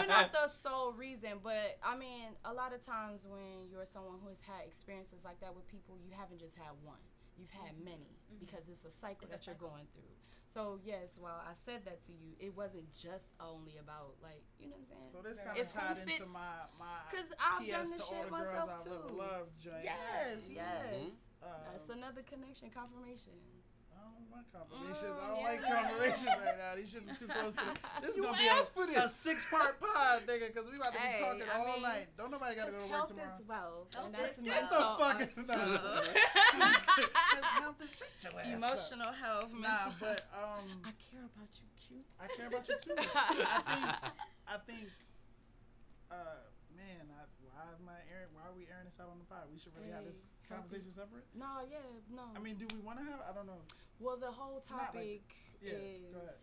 You're 0.00 0.08
not 0.08 0.32
the 0.32 0.48
sole 0.48 0.92
reason, 0.92 1.40
but 1.42 1.78
I 1.82 1.96
mean, 1.96 2.32
a 2.44 2.52
lot 2.52 2.72
of 2.72 2.80
times 2.80 3.26
when 3.28 3.68
you're 3.70 3.84
someone 3.84 4.16
who 4.22 4.28
has 4.28 4.40
had 4.40 4.64
experiences 4.66 5.24
like 5.24 5.40
that 5.40 5.54
with 5.54 5.68
people, 5.68 5.96
you 6.00 6.12
haven't 6.16 6.40
just 6.40 6.56
had 6.56 6.72
one. 6.82 7.00
You've 7.36 7.50
had 7.50 7.74
mm-hmm. 7.74 7.84
many 7.98 8.14
mm-hmm. 8.30 8.40
because 8.40 8.68
it's 8.68 8.84
a 8.84 8.90
cycle 8.90 9.28
It's 9.28 9.34
a 9.34 9.36
that 9.36 9.46
you're 9.46 9.60
going 9.60 9.86
through. 9.92 10.14
So 10.54 10.78
yes, 10.84 11.18
while 11.18 11.42
I 11.42 11.52
said 11.52 11.82
that 11.84 12.00
to 12.06 12.12
you, 12.12 12.38
it 12.38 12.56
wasn't 12.56 12.86
just 12.94 13.26
only 13.40 13.74
about 13.82 14.14
like 14.22 14.46
you 14.60 14.70
know 14.70 14.78
what 14.78 15.02
I'm 15.02 15.10
saying. 15.10 15.10
So 15.10 15.18
this 15.18 15.38
Right. 15.38 15.46
kind 15.50 15.58
of 15.58 15.66
It's 15.66 15.74
who 15.74 15.80
tied 15.80 15.98
into 15.98 16.30
my 16.30 16.70
my 16.78 16.86
my 16.86 17.10
'Cause 17.10 17.32
I've 17.42 17.58
PS 17.58 17.70
done 17.74 17.84
to 17.84 17.90
this 17.90 18.00
all 18.00 18.06
shit 18.06 18.22
the 18.22 18.30
girls 18.30 18.46
myself, 18.46 18.70
I've 18.70 18.86
ever 18.86 19.08
too. 19.08 19.14
loved 19.18 19.58
joint. 19.58 19.84
yes, 19.84 20.42
mm-hmm. 20.42 20.52
yes. 20.52 21.23
Um, 21.44 21.50
That's 21.70 21.88
another 21.88 22.22
connection, 22.24 22.70
confirmation. 22.72 23.32
I 23.92 23.96
don't 24.00 24.26
want 24.32 24.46
confirmations. 24.50 25.12
Mm, 25.12 25.22
I 25.22 25.24
don't 25.28 25.40
yeah. 25.40 25.48
like 25.48 25.60
confirmations 25.64 26.26
right 26.40 26.56
now. 26.58 26.74
These 26.76 26.90
shits 26.92 27.08
are 27.08 27.16
too 27.20 27.28
close 27.28 27.54
to. 27.54 27.64
This 28.02 28.16
is 28.16 28.20
gonna 28.24 28.36
be 28.36 28.48
a, 28.96 29.04
a 29.04 29.08
six 29.08 29.44
part 29.48 29.78
pod, 29.80 30.22
nigga, 30.26 30.48
because 30.52 30.68
we 30.70 30.76
about 30.76 30.92
to 30.92 30.98
be 31.00 31.04
Hey, 31.04 31.20
talking 31.20 31.42
I 31.48 31.50
all 31.56 31.74
mean, 31.78 31.82
night. 31.88 32.06
Don't 32.18 32.30
nobody 32.32 32.54
gotta 32.56 32.72
go 32.72 32.78
to 32.80 32.84
work 32.84 32.92
health 32.96 33.08
tomorrow. 33.12 33.34
is 33.38 33.42
wealth, 33.48 33.94
Health 33.94 34.06
and 34.06 34.14
that's 34.14 34.36
Get 34.40 34.44
mental. 34.44 34.80
the 34.80 34.84
fuck 34.98 35.20
also. 35.20 35.42
Cause 35.44 35.56
health 37.60 37.80
is- 37.80 37.94
shut 37.98 38.10
your 38.24 38.34
ass 38.40 38.46
up. 38.48 38.52
Emotional 38.58 39.12
health, 39.12 39.50
mental 39.52 39.62
Nah, 39.62 39.92
but 40.00 40.20
um, 40.36 40.66
I 40.84 40.92
care 40.98 41.24
about 41.24 41.48
you, 41.60 41.68
cute. 41.76 42.06
I 42.20 42.26
care 42.32 42.48
about 42.48 42.68
you 42.68 42.76
too. 42.80 42.96
I 42.98 43.00
think, 43.64 43.86
I 44.48 44.56
think, 44.68 44.88
uh, 46.10 46.36
man, 46.76 47.06
I, 47.14 47.16
why 47.46 47.62
am 47.72 47.88
I 47.88 48.00
airing? 48.12 48.32
Why 48.34 48.42
are 48.50 48.54
we 48.56 48.66
airing 48.68 48.84
this 48.90 48.98
out 49.00 49.08
on 49.08 49.18
the 49.22 49.28
pod? 49.30 49.46
We 49.52 49.58
should 49.58 49.72
really 49.78 49.92
have 49.94 50.04
this 50.04 50.26
Hey, 50.26 50.33
conversation 50.48 50.90
separate. 50.92 51.24
No, 51.34 51.62
yeah, 51.70 51.78
no. 52.14 52.24
I 52.36 52.40
mean, 52.40 52.56
do 52.56 52.66
we 52.72 52.80
want 52.80 52.98
to 53.00 53.04
have? 53.04 53.20
I 53.24 53.32
don't 53.34 53.46
know. 53.46 53.62
well, 54.00 54.16
the 54.16 54.30
whole 54.30 54.60
topic 54.60 55.24
like- 55.24 55.36
yeah, 55.62 55.72
go 56.12 56.20
ahead. 56.20 56.28
is, 56.28 56.40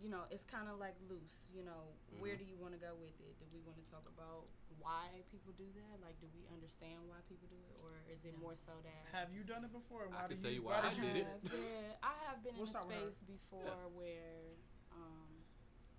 you 0.00 0.08
know, 0.08 0.22
it's 0.30 0.46
kind 0.46 0.70
of 0.70 0.78
like 0.78 0.94
loose. 1.10 1.50
You 1.52 1.66
know, 1.66 1.90
where 2.22 2.38
do 2.38 2.44
you 2.46 2.54
want 2.56 2.72
to 2.74 2.80
go 2.80 2.94
with 3.02 3.18
it? 3.18 3.34
Do 3.42 3.44
we 3.50 3.58
want 3.66 3.76
to 3.82 3.86
talk 3.90 4.06
about 4.06 4.46
why 4.78 5.10
people 5.34 5.50
do 5.58 5.66
that? 5.74 5.94
Like, 6.00 6.14
do 6.22 6.30
we 6.30 6.46
understand 6.54 7.02
why 7.10 7.18
people 7.26 7.50
do 7.50 7.58
it, 7.68 7.76
or 7.82 7.90
is 8.08 8.22
it 8.24 8.32
more 8.38 8.54
so 8.54 8.78
that 8.86 9.10
Have 9.10 9.34
you 9.34 9.42
done 9.42 9.66
it 9.66 9.72
before? 9.74 10.06
And 10.06 10.14
I 10.14 10.30
can 10.30 10.38
do 10.38 10.42
tell 10.48 10.54
you 10.54 10.62
why 10.62 10.78
why 10.80 10.86
I 10.86 10.94
did 10.94 11.02
you 11.02 11.10
did 11.10 11.16
it. 11.26 11.26
it? 11.26 11.50
Yeah, 11.50 12.06
I 12.06 12.14
have 12.30 12.40
been 12.46 12.54
We'll 12.58 12.70
in 12.70 12.72
a 12.72 12.78
start 12.78 12.86
with 12.88 12.96
her. 12.96 13.10
space 13.10 13.20
before 13.26 13.74
where 13.98 14.54
um, 14.94 15.28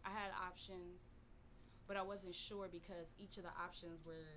I 0.08 0.10
had 0.16 0.32
options, 0.48 1.04
but 1.86 2.00
I 2.00 2.02
wasn't 2.02 2.34
sure 2.34 2.72
because 2.72 3.12
each 3.20 3.36
of 3.36 3.44
the 3.44 3.54
options 3.60 4.00
were 4.08 4.32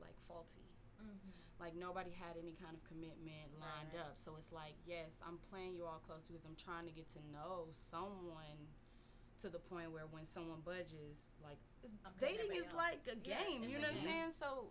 like 0.00 0.16
faulty. 0.26 0.64
Mm-hmm. 1.02 1.62
Like 1.62 1.74
nobody 1.78 2.10
had 2.10 2.34
any 2.38 2.54
kind 2.58 2.74
of 2.74 2.82
commitment 2.86 3.54
lined 3.62 3.94
Right. 3.94 4.02
up. 4.02 4.18
So 4.18 4.34
it's 4.38 4.50
like, 4.50 4.74
yes, 4.86 5.18
I'm 5.22 5.38
playing 5.50 5.74
you 5.78 5.84
all 5.86 6.02
close 6.06 6.26
because 6.26 6.42
I'm 6.44 6.58
trying 6.58 6.86
to 6.86 6.94
get 6.94 7.06
to 7.14 7.20
know 7.30 7.70
someone 7.70 8.58
to 9.42 9.48
the 9.48 9.58
point 9.58 9.90
where 9.94 10.06
when 10.10 10.24
someone 10.26 10.58
budges, 10.66 11.34
like 11.42 11.58
it's, 11.82 11.92
I'm 12.06 12.14
dating 12.18 12.50
is 12.54 12.66
everybody 12.66 12.98
like 12.98 13.02
a 13.10 13.18
game. 13.18 13.62
it's 13.62 13.70
you 13.70 13.78
a 13.78 13.82
know 13.82 13.90
what 13.94 13.98
I'm 13.98 14.02
saying? 14.02 14.30
So 14.34 14.70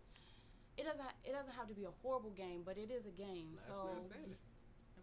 it 0.79 0.83
doesn't 0.83 1.03
it 1.23 1.31
doesn't 1.31 1.55
have 1.55 1.67
to 1.71 1.75
be 1.75 1.83
a 1.87 1.95
horrible 2.03 2.31
game, 2.35 2.63
but 2.67 2.75
it 2.77 2.91
is 2.91 3.05
a 3.07 3.15
game. 3.15 3.55
Last 3.55 3.67
so 3.71 4.07
man. 4.11 4.35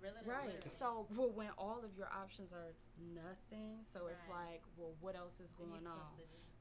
Really, 0.01 0.15
Right. 0.25 0.47
literally. 0.47 0.69
So 0.71 1.07
well, 1.17 1.33
when 1.33 1.51
all 1.59 1.81
of 1.83 1.97
your 1.97 2.09
options 2.13 2.53
are 2.53 2.71
nothing, 3.01 3.83
so 3.93 4.07
it's 4.13 4.23
like, 4.31 4.63
well, 4.77 4.95
what 5.01 5.17
else 5.17 5.41
is 5.41 5.53
going 5.59 5.87
on? 5.89 6.15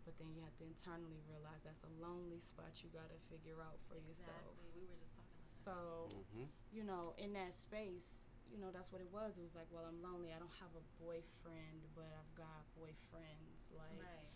Supposed 0.07 0.15
to 0.15 0.15
do- 0.15 0.15
But 0.15 0.15
then 0.23 0.31
you 0.31 0.41
have 0.47 0.55
to 0.57 0.65
internally 0.65 1.19
realize 1.27 1.67
that's 1.67 1.83
a 1.83 1.91
lonely 1.99 2.39
spot 2.39 2.71
you 2.79 2.87
got 2.95 3.11
to 3.11 3.19
figure 3.27 3.59
out 3.59 3.75
for 3.91 3.99
yourself. 3.99 4.55
Exactly. 4.55 4.71
We 4.79 4.83
were 4.87 4.95
just 5.03 5.11
talking 5.19 5.35
about. 5.35 5.51
So, 5.67 5.75
Mm-hmm. 6.15 6.47
you 6.71 6.83
know, 6.87 7.11
in 7.19 7.35
that 7.35 7.51
space, 7.51 8.31
you 8.47 8.55
know, 8.63 8.71
that's 8.71 8.87
what 8.95 9.03
it 9.03 9.11
was. 9.11 9.35
It 9.35 9.43
was 9.43 9.51
like, 9.59 9.67
well, 9.67 9.83
I'm 9.83 9.99
lonely. 9.99 10.31
I 10.31 10.39
don't 10.39 10.55
have 10.63 10.71
a 10.79 10.83
boyfriend, 11.03 11.83
but 11.91 12.07
I've 12.15 12.31
got 12.39 12.63
boyfriends. 12.79 13.67
Like, 13.75 13.99
Right. 13.99 14.31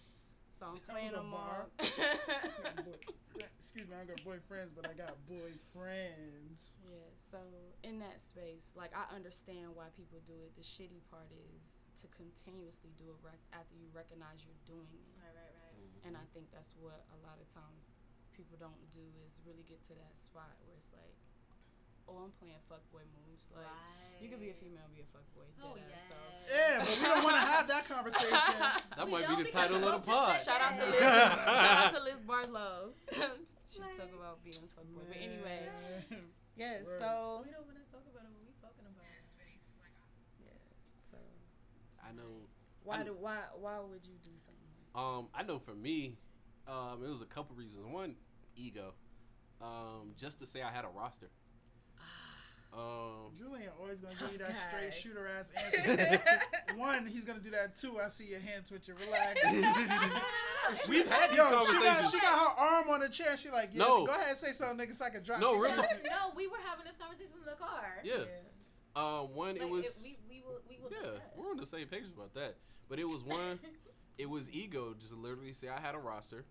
so 0.52 0.68
I'm 0.76 0.82
playing 0.84 1.16
a 1.16 1.24
them 1.24 1.32
bar. 1.32 1.72
all. 1.80 1.88
Excuse 3.40 3.88
me, 3.88 3.96
I 3.96 4.04
don't 4.04 4.12
got 4.12 4.20
boyfriends, 4.28 4.76
but 4.76 4.84
I 4.84 4.94
got 4.94 5.16
boyfriends. 5.32 6.76
Yeah, 6.84 7.08
so 7.24 7.40
in 7.88 8.00
that 8.04 8.20
space, 8.20 8.70
like 8.76 8.92
I 8.92 9.08
understand 9.16 9.72
why 9.74 9.88
people 9.96 10.20
do 10.28 10.36
it. 10.44 10.52
The 10.60 10.66
shitty 10.68 11.00
part 11.10 11.32
is 11.32 11.80
to 12.04 12.08
continuously 12.12 12.92
do 13.00 13.08
it 13.16 13.18
rec- 13.24 13.48
after 13.56 13.74
you 13.80 13.88
recognize 13.96 14.44
you're 14.44 14.60
doing 14.68 14.92
it. 14.92 15.08
Right, 15.16 15.32
right, 15.32 15.40
right. 15.40 15.51
And 16.06 16.18
I 16.18 16.26
think 16.34 16.50
that's 16.50 16.74
what 16.82 17.06
a 17.14 17.18
lot 17.22 17.38
of 17.38 17.48
times 17.54 18.02
people 18.34 18.58
don't 18.58 18.82
do 18.90 19.04
is 19.28 19.38
really 19.46 19.64
get 19.70 19.82
to 19.90 19.94
that 20.02 20.18
spot 20.18 20.50
where 20.66 20.74
it's 20.74 20.90
like, 20.96 21.14
oh, 22.10 22.26
I'm 22.26 22.34
playing 22.42 22.58
fuckboy 22.66 23.06
moves. 23.14 23.48
Like 23.54 23.70
you 24.18 24.30
could 24.30 24.42
be 24.42 24.50
a 24.50 24.58
female, 24.58 24.82
and 24.86 24.94
be 24.94 25.02
a 25.06 25.10
fuckboy. 25.14 25.46
Oh, 25.62 25.78
dead 25.78 25.90
ass, 25.94 26.10
yes. 26.10 26.50
Yeah, 26.50 26.74
but 26.82 26.90
we 26.98 27.06
don't 27.06 27.24
want 27.26 27.38
to 27.38 27.46
have 27.46 27.66
that 27.70 27.86
conversation. 27.90 28.58
That 28.98 29.06
We 29.08 29.12
might 29.24 29.30
be 29.30 29.44
the 29.46 29.50
title 29.50 29.78
of 29.78 29.86
the 29.86 29.94
I'm 30.02 30.02
pod. 30.06 30.38
Shout 30.42 30.62
out 30.62 30.76
to 30.78 30.86
Liz. 30.90 31.00
shout 31.06 31.78
out 31.86 31.94
to 31.96 32.02
Liz 32.04 32.20
Barlow. 32.26 32.94
She 33.72 33.80
Like- 33.80 33.96
talk 33.98 34.12
about 34.14 34.44
being 34.44 34.60
a 34.62 34.70
fuckboy. 34.76 35.06
But 35.08 35.18
anyway, 35.18 35.64
Man. 36.12 36.22
yes. 36.60 36.86
Word. 36.86 37.00
So 37.00 37.42
We 37.46 37.50
don't 37.56 37.66
want 37.66 37.80
to 37.80 37.88
talk 37.90 38.04
about 38.10 38.26
it. 38.28 38.34
What 38.36 38.46
we 38.46 38.54
talking 38.60 38.84
about? 38.90 39.06
yeah. 40.44 40.60
So 41.10 41.18
I 42.04 42.12
know. 42.14 42.46
why 42.84 43.00
I- 43.00 43.04
do 43.08 43.14
why 43.18 43.38
why 43.58 43.80
would 43.80 44.04
you 44.06 44.18
do 44.22 44.36
something? 44.38 44.61
Like 44.96 45.04
Um, 45.04 45.28
I 45.34 45.44
know 45.44 45.60
for 45.60 45.74
me, 45.74 46.18
um, 46.68 47.04
it 47.04 47.10
was 47.10 47.22
a 47.22 47.26
couple 47.26 47.56
reasons. 47.56 47.86
One, 47.86 48.16
ego. 48.56 48.94
Um, 49.62 50.14
just 50.18 50.40
to 50.40 50.46
say 50.48 50.62
I 50.62 50.72
had 50.72 50.86
a 50.86 50.90
roster. 50.90 51.28
Um, 52.74 53.36
Julian 53.38 53.70
always 53.82 54.00
gonna 54.00 54.16
give 54.18 54.32
you 54.32 54.38
that 54.38 54.56
Tough 54.56 54.70
straight 54.70 54.94
shooter 54.94 55.28
ass 55.28 55.52
answer. 55.76 56.22
One, 56.78 57.06
he's 57.06 57.26
gonna 57.26 57.42
do 57.42 57.50
that 57.50 57.76
too. 57.76 58.00
I 58.00 58.08
see 58.08 58.24
your 58.24 58.40
hand 58.40 58.66
twitching. 58.66 58.96
Relax. 58.96 59.44
We've 60.88 61.06
had 61.06 61.32
these 61.32 61.38
Yo, 61.38 61.44
she 61.50 61.52
got, 61.52 61.66
conversations. 61.66 62.12
she 62.12 62.20
got 62.22 62.40
her 62.40 62.64
arm 62.64 62.90
on 62.92 63.02
the 63.02 63.10
chair. 63.10 63.36
She 63.36 63.50
like, 63.50 63.72
yeah, 63.74 63.84
No. 63.84 64.06
go 64.06 64.14
ahead, 64.14 64.24
and 64.30 64.38
say 64.38 64.54
something, 64.54 64.88
nigga, 64.88 64.96
so 64.96 65.04
I 65.04 65.10
can 65.10 65.22
drop. 65.22 65.42
No, 65.42 65.52
kick 65.52 65.64
real 65.64 65.76
talk. 65.76 65.86
no, 66.06 66.32
we 66.34 66.48
were 66.48 66.60
having 66.66 66.86
this 66.86 66.96
conversation 66.98 67.34
in 67.40 67.44
the 67.46 67.58
car. 67.60 67.98
yeah. 68.06 68.24
Um, 68.96 69.36
one, 69.36 69.56
Like, 69.56 69.64
it 69.64 69.70
was. 69.70 70.00
we 70.02 70.18
we 70.30 70.42
will 70.42 70.62
we 70.70 70.78
will 70.82 70.92
yeah, 70.92 71.12
discuss. 71.12 71.28
we're 71.36 71.50
on 71.52 71.58
the 71.58 71.66
same 71.66 71.88
page 71.88 72.06
about 72.16 72.34
that. 72.36 72.56
But 72.88 73.00
it 73.00 73.06
was 73.06 73.22
one. 73.22 73.60
It 74.22 74.30
was 74.30 74.50
ego. 74.52 74.94
Just 75.00 75.14
literally 75.14 75.54
say 75.54 75.68
I 75.70 75.80
had 75.80 75.96
a 75.96 76.00
roster. 76.00 76.46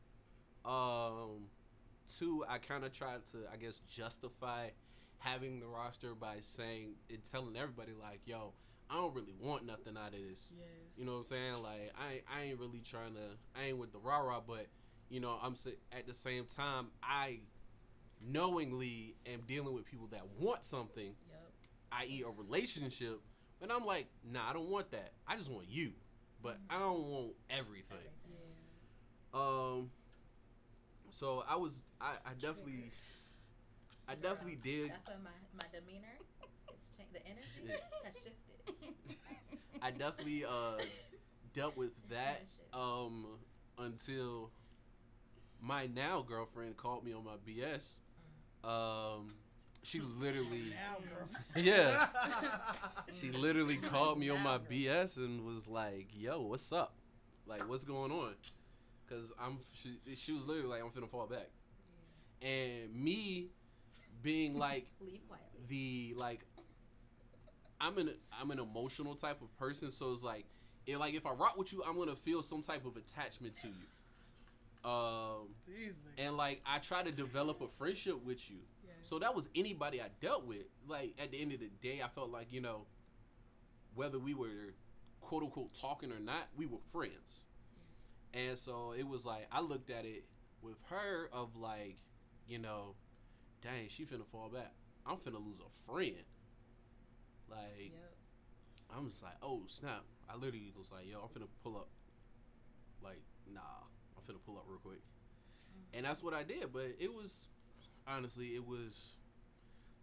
Um, 0.65 1.49
two, 2.19 2.45
I 2.49 2.59
kind 2.59 2.85
of 2.85 2.93
tried 2.93 3.25
to, 3.27 3.39
I 3.53 3.57
guess, 3.57 3.81
justify 3.89 4.69
having 5.19 5.61
the 5.61 5.67
roster 5.67 6.15
by 6.15 6.37
saying 6.41 6.95
and 7.09 7.19
telling 7.31 7.57
everybody 7.57 7.93
like, 7.93 8.21
"Yo, 8.27 8.53
I 8.89 8.95
don't 8.95 9.15
really 9.15 9.35
want 9.41 9.65
nothing 9.67 9.97
out 9.97 10.15
of 10.15 10.21
this." 10.21 10.53
Yes. 10.57 10.67
You 10.99 11.05
know 11.05 11.13
what 11.13 11.19
I'm 11.19 11.25
saying? 11.25 11.63
Like, 11.63 11.93
I 11.99 12.13
ain't- 12.15 12.25
I 12.29 12.43
ain't 12.43 12.59
really 12.59 12.81
trying 12.81 13.15
to. 13.15 13.39
I 13.55 13.65
ain't 13.65 13.79
with 13.79 13.93
the 13.93 13.99
rah 13.99 14.19
rah, 14.21 14.41
but 14.41 14.67
you 15.09 15.21
know, 15.21 15.39
I'm 15.43 15.55
at 15.93 16.07
the 16.07 16.15
same 16.15 16.47
time, 16.47 16.91
I 17.03 17.41
knowingly 18.21 19.17
am 19.27 19.41
dealing 19.43 19.75
with 19.75 19.85
people 19.85 20.07
that 20.09 20.27
want 20.39 20.65
something, 20.65 21.17
Yep. 21.29 21.53
i.e., 21.93 22.23
a 22.23 22.29
relationship, 22.31 23.21
and 23.61 23.73
I'm 23.73 23.85
like, 23.85 24.07
nah, 24.23 24.51
I 24.51 24.53
don't 24.53 24.69
want 24.69 24.91
that. 24.93 25.13
I 25.27 25.37
just 25.37 25.51
want 25.51 25.69
you, 25.69 25.95
but 26.43 26.59
I 26.69 26.79
don't 26.79 27.05
want 27.07 27.33
everything. 27.51 27.99
Yeah. 28.29 29.41
Um, 29.41 29.91
so 31.11 31.45
I 31.49 31.57
was, 31.57 31.83
I, 32.01 32.13
I 32.25 32.31
definitely, 32.41 32.91
I 34.09 34.15
definitely 34.15 34.57
did. 34.63 34.91
That's 34.91 35.09
why 35.09 35.15
my 35.23 35.31
my 35.55 35.65
demeanor, 35.73 36.07
it's 36.69 36.97
changed. 36.97 37.13
The 37.15 37.27
energy 37.27 37.47
Yeah. 37.67 37.77
has 38.05 38.15
shifted. 38.15 39.17
I 39.83 39.91
definitely 39.91 40.45
uh 40.45 40.83
dealt 41.55 41.77
with 41.77 41.91
that 42.11 42.43
um 42.73 43.27
until 43.79 44.51
my 45.61 45.87
now 45.87 46.23
girlfriend 46.27 46.77
called 46.77 47.05
me 47.05 47.13
on 47.13 47.25
my 47.25 47.37
BS. 47.47 47.95
Um, 48.63 49.35
she 49.83 50.01
literally, 50.01 50.73
yeah, 51.57 52.07
she 53.13 53.31
literally 53.31 53.77
called 53.77 54.19
me 54.19 54.31
on 54.31 54.41
my 54.43 54.59
BS 54.59 55.17
and 55.17 55.45
was 55.45 55.67
like, 55.69 56.09
"Yo, 56.15 56.41
what's 56.43 56.73
up? 56.73 56.95
Like, 57.47 57.69
what's 57.69 57.85
going 57.85 58.13
on?" 58.13 58.35
Cause 59.09 59.33
I'm, 59.41 59.59
she, 59.75 59.99
she 60.15 60.33
was 60.33 60.47
literally 60.47 60.69
like, 60.69 60.83
"I'm 60.83 60.91
finna 60.91 61.09
fall 61.09 61.27
back," 61.27 61.49
and 62.43 62.95
me 62.95 63.49
being 64.23 64.59
like 64.59 64.87
Leave 65.01 65.21
quietly. 65.29 65.49
the 65.69 66.15
like 66.21 66.41
I'm 67.81 67.99
an 67.99 68.11
I'm 68.39 68.51
an 68.51 68.59
emotional 68.59 69.15
type 69.15 69.41
of 69.43 69.57
person, 69.59 69.91
so 69.91 70.13
it's 70.13 70.23
like 70.23 70.45
it 70.87 70.99
like 70.99 71.15
if 71.15 71.27
I 71.27 71.31
rock 71.31 71.57
with 71.57 71.73
you, 71.73 71.83
I'm 71.87 71.97
gonna 71.97 72.15
feel 72.17 72.43
some 72.43 72.63
type 72.63 72.85
of 72.85 72.97
attachment 72.97 73.57
to 73.63 73.69
you. 73.69 74.91
Um 74.91 75.49
and 76.19 76.37
like 76.37 76.61
I 76.67 76.79
try 76.79 77.03
to 77.03 77.11
develop 77.11 77.61
a 77.63 77.69
friendship 77.69 78.25
with 78.25 78.51
you. 78.51 78.59
So 79.03 79.19
that 79.19 79.35
was 79.35 79.49
anybody 79.55 80.01
I 80.01 80.09
dealt 80.21 80.47
with. 80.47 80.67
Like 80.87 81.15
at 81.19 81.31
the 81.33 81.41
end 81.41 81.53
of 81.53 81.61
the 81.61 81.71
day, 81.83 82.01
I 82.05 82.09
felt 82.09 82.31
like, 82.31 82.53
you 82.53 82.61
know, 82.61 82.87
whether 83.95 84.19
we 84.19 84.35
were 84.35 84.75
quote 85.21 85.43
unquote 85.43 85.75
talking 85.75 86.13
or 86.13 86.21
not, 86.21 86.49
we 86.57 86.67
were 86.67 86.79
friends. 86.93 87.45
And 88.33 88.59
so 88.59 88.95
it 88.97 89.07
was 89.07 89.25
like 89.25 89.47
I 89.51 89.61
looked 89.61 89.91
at 89.91 90.05
it 90.05 90.25
with 90.63 90.77
her 90.91 91.29
of 91.33 91.57
like, 91.57 91.99
you 92.47 92.59
know, 92.59 92.95
dang, 93.63 93.89
she 93.89 94.05
finna 94.05 94.27
fall 94.31 94.49
back. 94.49 94.73
I'm 95.07 95.17
finna 95.17 95.45
lose 95.45 95.59
a 95.61 95.91
friend. 95.93 96.15
Like 97.49 97.93
Yep. 97.93 98.97
I'm 98.97 99.09
just 99.09 99.23
like, 99.23 99.37
oh 99.43 99.63
snap. 99.67 100.05
I 100.29 100.35
literally 100.35 100.73
was 100.77 100.91
like, 100.93 101.09
yo, 101.11 101.21
I'm 101.21 101.29
finna 101.29 101.49
pull 101.63 101.77
up. 101.77 101.89
Like, 103.03 103.23
nah, 103.53 103.61
I'm 104.17 104.23
finna 104.23 104.39
pull 104.45 104.57
up 104.57 104.65
real 104.69 104.79
quick. 104.79 104.99
Mm-hmm. 105.01 105.97
And 105.97 106.07
that's 106.07 106.23
what 106.23 106.35
I 106.35 106.43
did. 106.43 106.73
But 106.73 106.97
it 106.99 107.13
was, 107.13 107.49
honestly, 108.11 108.49
it 108.55 108.67
was, 108.67 109.13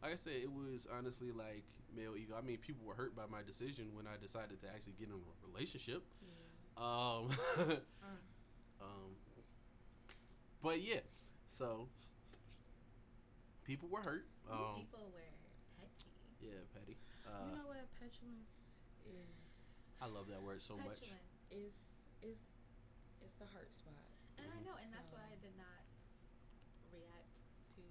like 0.02 0.14
I 0.14 0.16
said, 0.16 0.34
it 0.42 0.52
was 0.52 0.88
honestly 0.98 1.32
like 1.32 1.64
male 1.96 2.16
ego. 2.18 2.36
I 2.38 2.42
mean, 2.46 2.58
people 2.58 2.86
were 2.86 2.94
hurt 2.96 3.16
by 3.16 3.24
my 3.32 3.40
decision 3.46 3.90
when 3.94 4.06
I 4.08 4.16
decided 4.22 4.62
to 4.62 4.68
actually 4.68 4.94
get 5.00 5.08
in 5.10 5.14
a 5.16 5.48
relationship. 5.52 6.04
Yeah. 6.22 6.84
Um, 6.84 7.30
um, 8.82 9.10
but 10.62 10.82
yeah, 10.82 11.02
so 11.48 11.88
people 13.64 13.90
were 13.90 14.02
hurt. 14.06 14.26
Um, 14.52 14.80
People 14.86 15.10
were 15.12 15.28
petty. 15.76 16.08
yeah, 16.40 16.62
Patty. 16.74 16.96
you 16.96 17.28
Uh, 17.28 17.56
know 17.58 17.68
what 17.68 17.84
petulance 18.00 18.70
is 19.04 19.90
I 20.00 20.06
love 20.06 20.28
that 20.30 20.42
word 20.42 20.62
so 20.62 20.78
much. 20.78 21.02
Petulance. 21.02 21.42
is 21.52 21.76
is 22.22 22.40
it's 23.26 23.34
the 23.42 23.46
hurt 23.52 23.74
spot. 23.74 23.98
And 24.38 24.46
I 24.54 24.60
know, 24.64 24.78
and 24.78 24.94
that's 24.94 25.10
why 25.12 25.26
I 25.26 25.36
did 25.42 25.58
not 25.58 25.82
react 26.94 27.34
to 27.76 27.82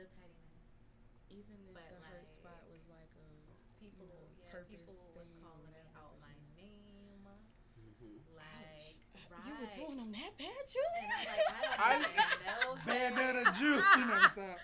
the 0.00 0.08
pettiness. 0.16 0.64
Even 1.28 1.56
if 1.68 1.74
But, 1.76 1.88
the 1.92 2.00
hurt 2.08 2.26
spot 2.26 2.62
was 2.72 2.82
like 2.88 3.12
a 3.16 3.28
People, 3.80 4.06
know, 4.08 4.28
yeah, 4.40 4.52
purpose 4.52 4.68
people 4.76 4.92
was 4.92 5.12
thing 5.16 5.28
or 5.40 5.40
calling 5.40 5.64
me 5.64 5.72
whatever, 5.72 6.00
out 6.00 6.12
my 6.20 6.32
just- 6.36 6.52
name, 6.56 7.24
Mhm. 7.80 8.20
like 8.36 9.00
right. 9.24 9.46
you 9.48 9.52
were 9.56 9.72
doing 9.72 9.96
them 9.96 10.12
that 10.12 10.32
bad, 10.36 10.62
Julie. 10.68 11.00
and 11.00 11.12
I'm 11.16 11.24
like, 11.24 11.80
I 11.80 11.92
don't 11.96 12.12
even 12.12 12.40
know. 12.44 12.68
her. 12.80 12.84
Bandana 12.84 13.44
Ju. 13.56 13.70
You 13.72 14.04
know, 14.04 14.20
stop. 14.28 14.58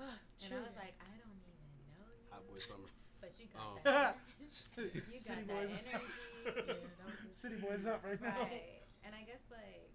oh, 0.00 0.14
And 0.44 0.52
I 0.52 0.58
was 0.60 0.76
like, 0.76 0.94
I 1.00 1.12
don't 1.16 1.32
even 1.32 1.56
know 1.96 2.04
you. 2.12 2.28
Hot 2.30 2.44
boy 2.48 2.60
summer. 2.60 2.90
But 3.20 3.32
you 3.40 3.46
got 3.48 3.62
Um, 3.64 3.78
that. 3.84 4.18
You 4.76 5.18
City 5.18 5.42
that 5.42 5.48
boys. 5.48 5.70
energy. 5.72 6.12
Yeah, 6.44 6.74
that 6.76 7.34
City 7.34 7.56
boys 7.56 7.84
up 7.86 8.04
right 8.04 8.20
now. 8.20 8.36
right. 8.42 8.84
And 9.02 9.14
I 9.14 9.22
guess 9.24 9.42
like 9.50 9.90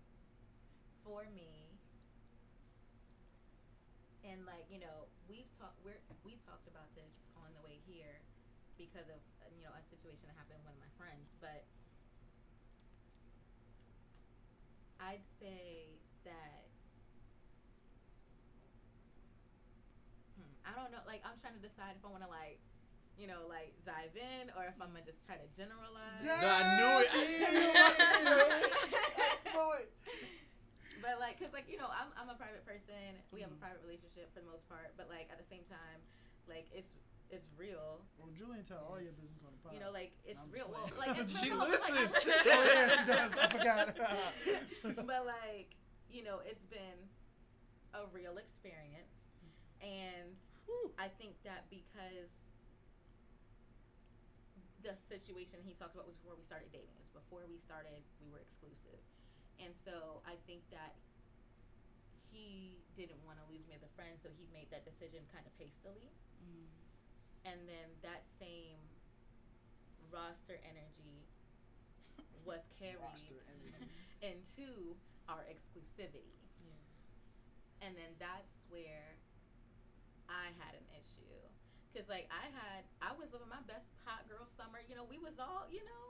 for 1.05 1.23
me, 1.33 1.70
and 4.25 4.45
like 4.45 4.65
you 4.69 4.79
know, 4.79 5.09
we've 5.25 5.49
talked 5.57 5.77
we're 5.81 5.97
we 6.21 6.37
talked 6.45 6.67
about 6.69 6.89
this 6.93 7.11
on 7.37 7.49
the 7.57 7.61
way 7.65 7.81
here 7.89 8.21
because 8.77 9.09
of 9.09 9.19
you 9.57 9.65
know 9.65 9.73
a 9.73 9.83
situation 9.89 10.25
that 10.29 10.37
happened 10.37 10.61
with 10.61 10.73
one 10.73 10.77
of 10.77 10.83
my 10.85 10.93
friends, 10.97 11.27
but 11.41 11.65
I'd 15.01 15.25
say 15.41 15.97
that. 16.25 16.69
Hmm, 20.37 20.53
I 20.65 20.77
don't 20.77 20.93
know. 20.93 21.01
Like 21.09 21.25
I'm 21.25 21.37
trying 21.41 21.57
to 21.57 21.63
decide 21.63 21.97
if 21.97 22.05
I 22.05 22.09
want 22.13 22.21
to 22.21 22.29
like, 22.29 22.61
you 23.17 23.25
know, 23.25 23.49
like 23.49 23.73
dive 23.85 24.13
in 24.13 24.53
or 24.53 24.69
if 24.69 24.77
I'm 24.77 24.93
gonna 24.93 25.05
just 25.05 25.25
try 25.25 25.41
to 25.41 25.49
generalize. 25.57 26.21
No, 26.21 26.37
I 26.37 26.61
knew 26.77 26.93
it. 27.01 27.09
I 27.09 27.21
knew 29.49 29.67
it. 29.81 29.89
But 31.01 31.17
like, 31.19 31.41
cause 31.41 31.49
like 31.53 31.65
you 31.67 31.77
know, 31.81 31.89
I'm 31.89 32.13
I'm 32.15 32.29
a 32.29 32.37
private 32.37 32.61
person. 32.65 33.17
We 33.33 33.41
have 33.41 33.49
a 33.51 33.57
Mhm. 33.57 33.63
private 33.65 33.81
relationship 33.81 34.29
for 34.33 34.39
the 34.39 34.49
most 34.49 34.65
part. 34.69 34.93
But 34.97 35.09
like 35.09 35.27
at 35.33 35.37
the 35.41 35.47
same 35.49 35.65
time, 35.65 35.99
like 36.47 36.69
it's 36.71 36.93
it's 37.33 37.47
real. 37.57 38.03
Well, 38.19 38.29
Julian, 38.35 38.61
tell 38.67 38.83
all 38.85 38.99
your 39.01 39.15
business 39.17 39.41
on 39.47 39.55
the 39.55 39.61
podcast. 39.63 39.73
You 39.73 39.79
know, 39.81 39.91
like 39.91 40.11
it's 40.27 40.43
real. 40.51 40.69
Well, 40.69 40.85
like 40.99 41.17
it's 41.21 41.33
She 41.39 41.49
real, 41.49 41.59
but, 41.63 41.69
like, 41.73 41.89
listens. 41.89 42.13
I'm- 42.15 42.45
oh 42.53 42.63
yeah, 42.69 42.89
she 42.93 43.03
does. 43.09 43.31
I 43.39 43.47
forgot. 43.49 43.85
but 45.09 45.21
like 45.25 45.73
you 46.11 46.21
know, 46.23 46.39
it's 46.45 46.65
been 46.69 46.99
a 47.95 48.05
real 48.13 48.37
experience, 48.37 49.15
and 49.81 50.35
Whew. 50.67 50.91
I 50.99 51.07
think 51.07 51.33
that 51.43 51.65
because 51.71 52.29
the 54.83 54.97
situation 55.07 55.59
he 55.63 55.73
talked 55.77 55.93
about 55.95 56.05
was 56.09 56.15
before 56.19 56.35
we 56.35 56.43
started 56.43 56.67
dating. 56.73 56.89
It 56.97 57.01
was 57.05 57.13
before 57.23 57.45
we 57.47 57.57
started, 57.63 58.01
we 58.19 58.27
were 58.33 58.41
exclusive. 58.41 58.99
And 59.61 59.73
so 59.85 60.25
I 60.25 60.35
think 60.49 60.65
that 60.73 60.97
he 62.33 62.81
didn't 62.97 63.21
want 63.27 63.37
to 63.37 63.45
lose 63.51 63.61
me 63.69 63.75
as 63.77 63.83
a 63.85 63.91
friend, 63.93 64.17
so 64.23 64.29
he 64.33 64.47
made 64.49 64.71
that 64.73 64.83
decision 64.87 65.21
kind 65.29 65.45
of 65.45 65.53
hastily. 65.59 66.09
Mm. 66.41 66.65
And 67.45 67.59
then 67.69 67.87
that 68.01 68.25
same 68.41 68.79
roster 70.09 70.57
energy 70.65 71.27
was 72.47 72.61
carried 72.79 73.05
energy. 73.05 73.93
into 74.21 74.97
our 75.29 75.45
exclusivity. 75.47 76.41
Yes. 76.65 76.81
And 77.85 77.93
then 77.95 78.11
that's 78.17 78.51
where 78.69 79.17
I 80.29 80.49
had 80.57 80.73
an 80.75 80.87
issue. 80.95 81.37
Cause 81.93 82.07
like 82.07 82.31
I 82.31 82.47
had, 82.55 82.87
I 83.03 83.11
was 83.19 83.27
living 83.35 83.51
my 83.51 83.61
best 83.67 83.85
hot 84.07 84.23
girl 84.31 84.47
summer. 84.55 84.79
You 84.87 84.95
know, 84.95 85.03
we 85.05 85.19
was 85.19 85.35
all, 85.37 85.67
you 85.69 85.83
know, 85.83 86.05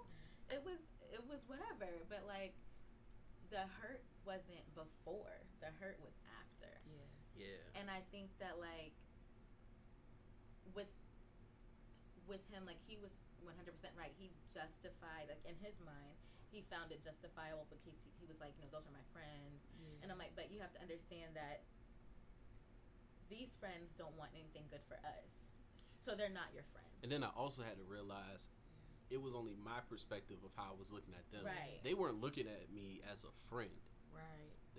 Yes. 0.50 0.60
it 0.60 0.62
was, 0.62 0.80
it 1.10 1.24
was 1.26 1.42
whatever. 1.50 1.90
But 2.12 2.28
like, 2.30 2.54
the 3.52 3.68
hurt 3.84 4.02
wasn't 4.24 4.64
before. 4.74 5.36
The 5.60 5.70
hurt 5.78 6.00
was 6.00 6.16
after. 6.40 6.72
Yeah. 6.88 7.06
Yeah. 7.36 7.80
And 7.80 7.92
I 7.92 8.00
think 8.10 8.32
that 8.40 8.58
like 8.58 8.96
with 10.72 10.90
with 12.26 12.42
him 12.48 12.64
like 12.64 12.80
he 12.88 12.96
was 12.98 13.12
100% 13.44 13.52
right. 14.00 14.16
He 14.16 14.32
justified 14.56 15.28
like 15.28 15.44
in 15.44 15.60
his 15.60 15.76
mind, 15.84 16.16
he 16.50 16.64
found 16.72 16.96
it 16.96 17.04
justifiable 17.04 17.68
because 17.68 17.84
he, 17.84 17.92
he 18.24 18.26
was 18.26 18.40
like, 18.40 18.56
you 18.56 18.64
know, 18.64 18.72
those 18.72 18.88
are 18.88 18.96
my 18.96 19.04
friends. 19.12 19.60
yeah. 19.84 20.04
And 20.04 20.08
I'm 20.10 20.20
like, 20.20 20.32
but 20.36 20.48
you 20.48 20.64
have 20.64 20.72
to 20.80 20.82
understand 20.82 21.36
that 21.36 21.68
these 23.28 23.52
friends 23.60 23.92
don't 24.00 24.16
want 24.16 24.32
anything 24.36 24.68
good 24.72 24.84
for 24.88 25.00
us. 25.04 25.28
So 26.04 26.16
they're 26.16 26.32
not 26.34 26.52
your 26.56 26.68
friends. 26.72 26.92
And 27.04 27.12
then 27.12 27.24
I 27.24 27.32
also 27.36 27.64
had 27.64 27.80
to 27.80 27.86
realize 27.88 28.52
it 29.12 29.22
was 29.22 29.36
only 29.36 29.54
my 29.64 29.80
perspective 29.90 30.38
of 30.44 30.52
how 30.56 30.72
I 30.72 30.80
was 30.80 30.92
looking 30.92 31.14
at 31.14 31.28
them. 31.36 31.44
Right. 31.46 31.78
They 31.84 31.94
weren't 31.94 32.22
looking 32.22 32.48
at 32.48 32.72
me 32.74 33.02
as 33.12 33.24
a 33.24 33.34
friend. 33.54 33.70
right. 34.16 34.24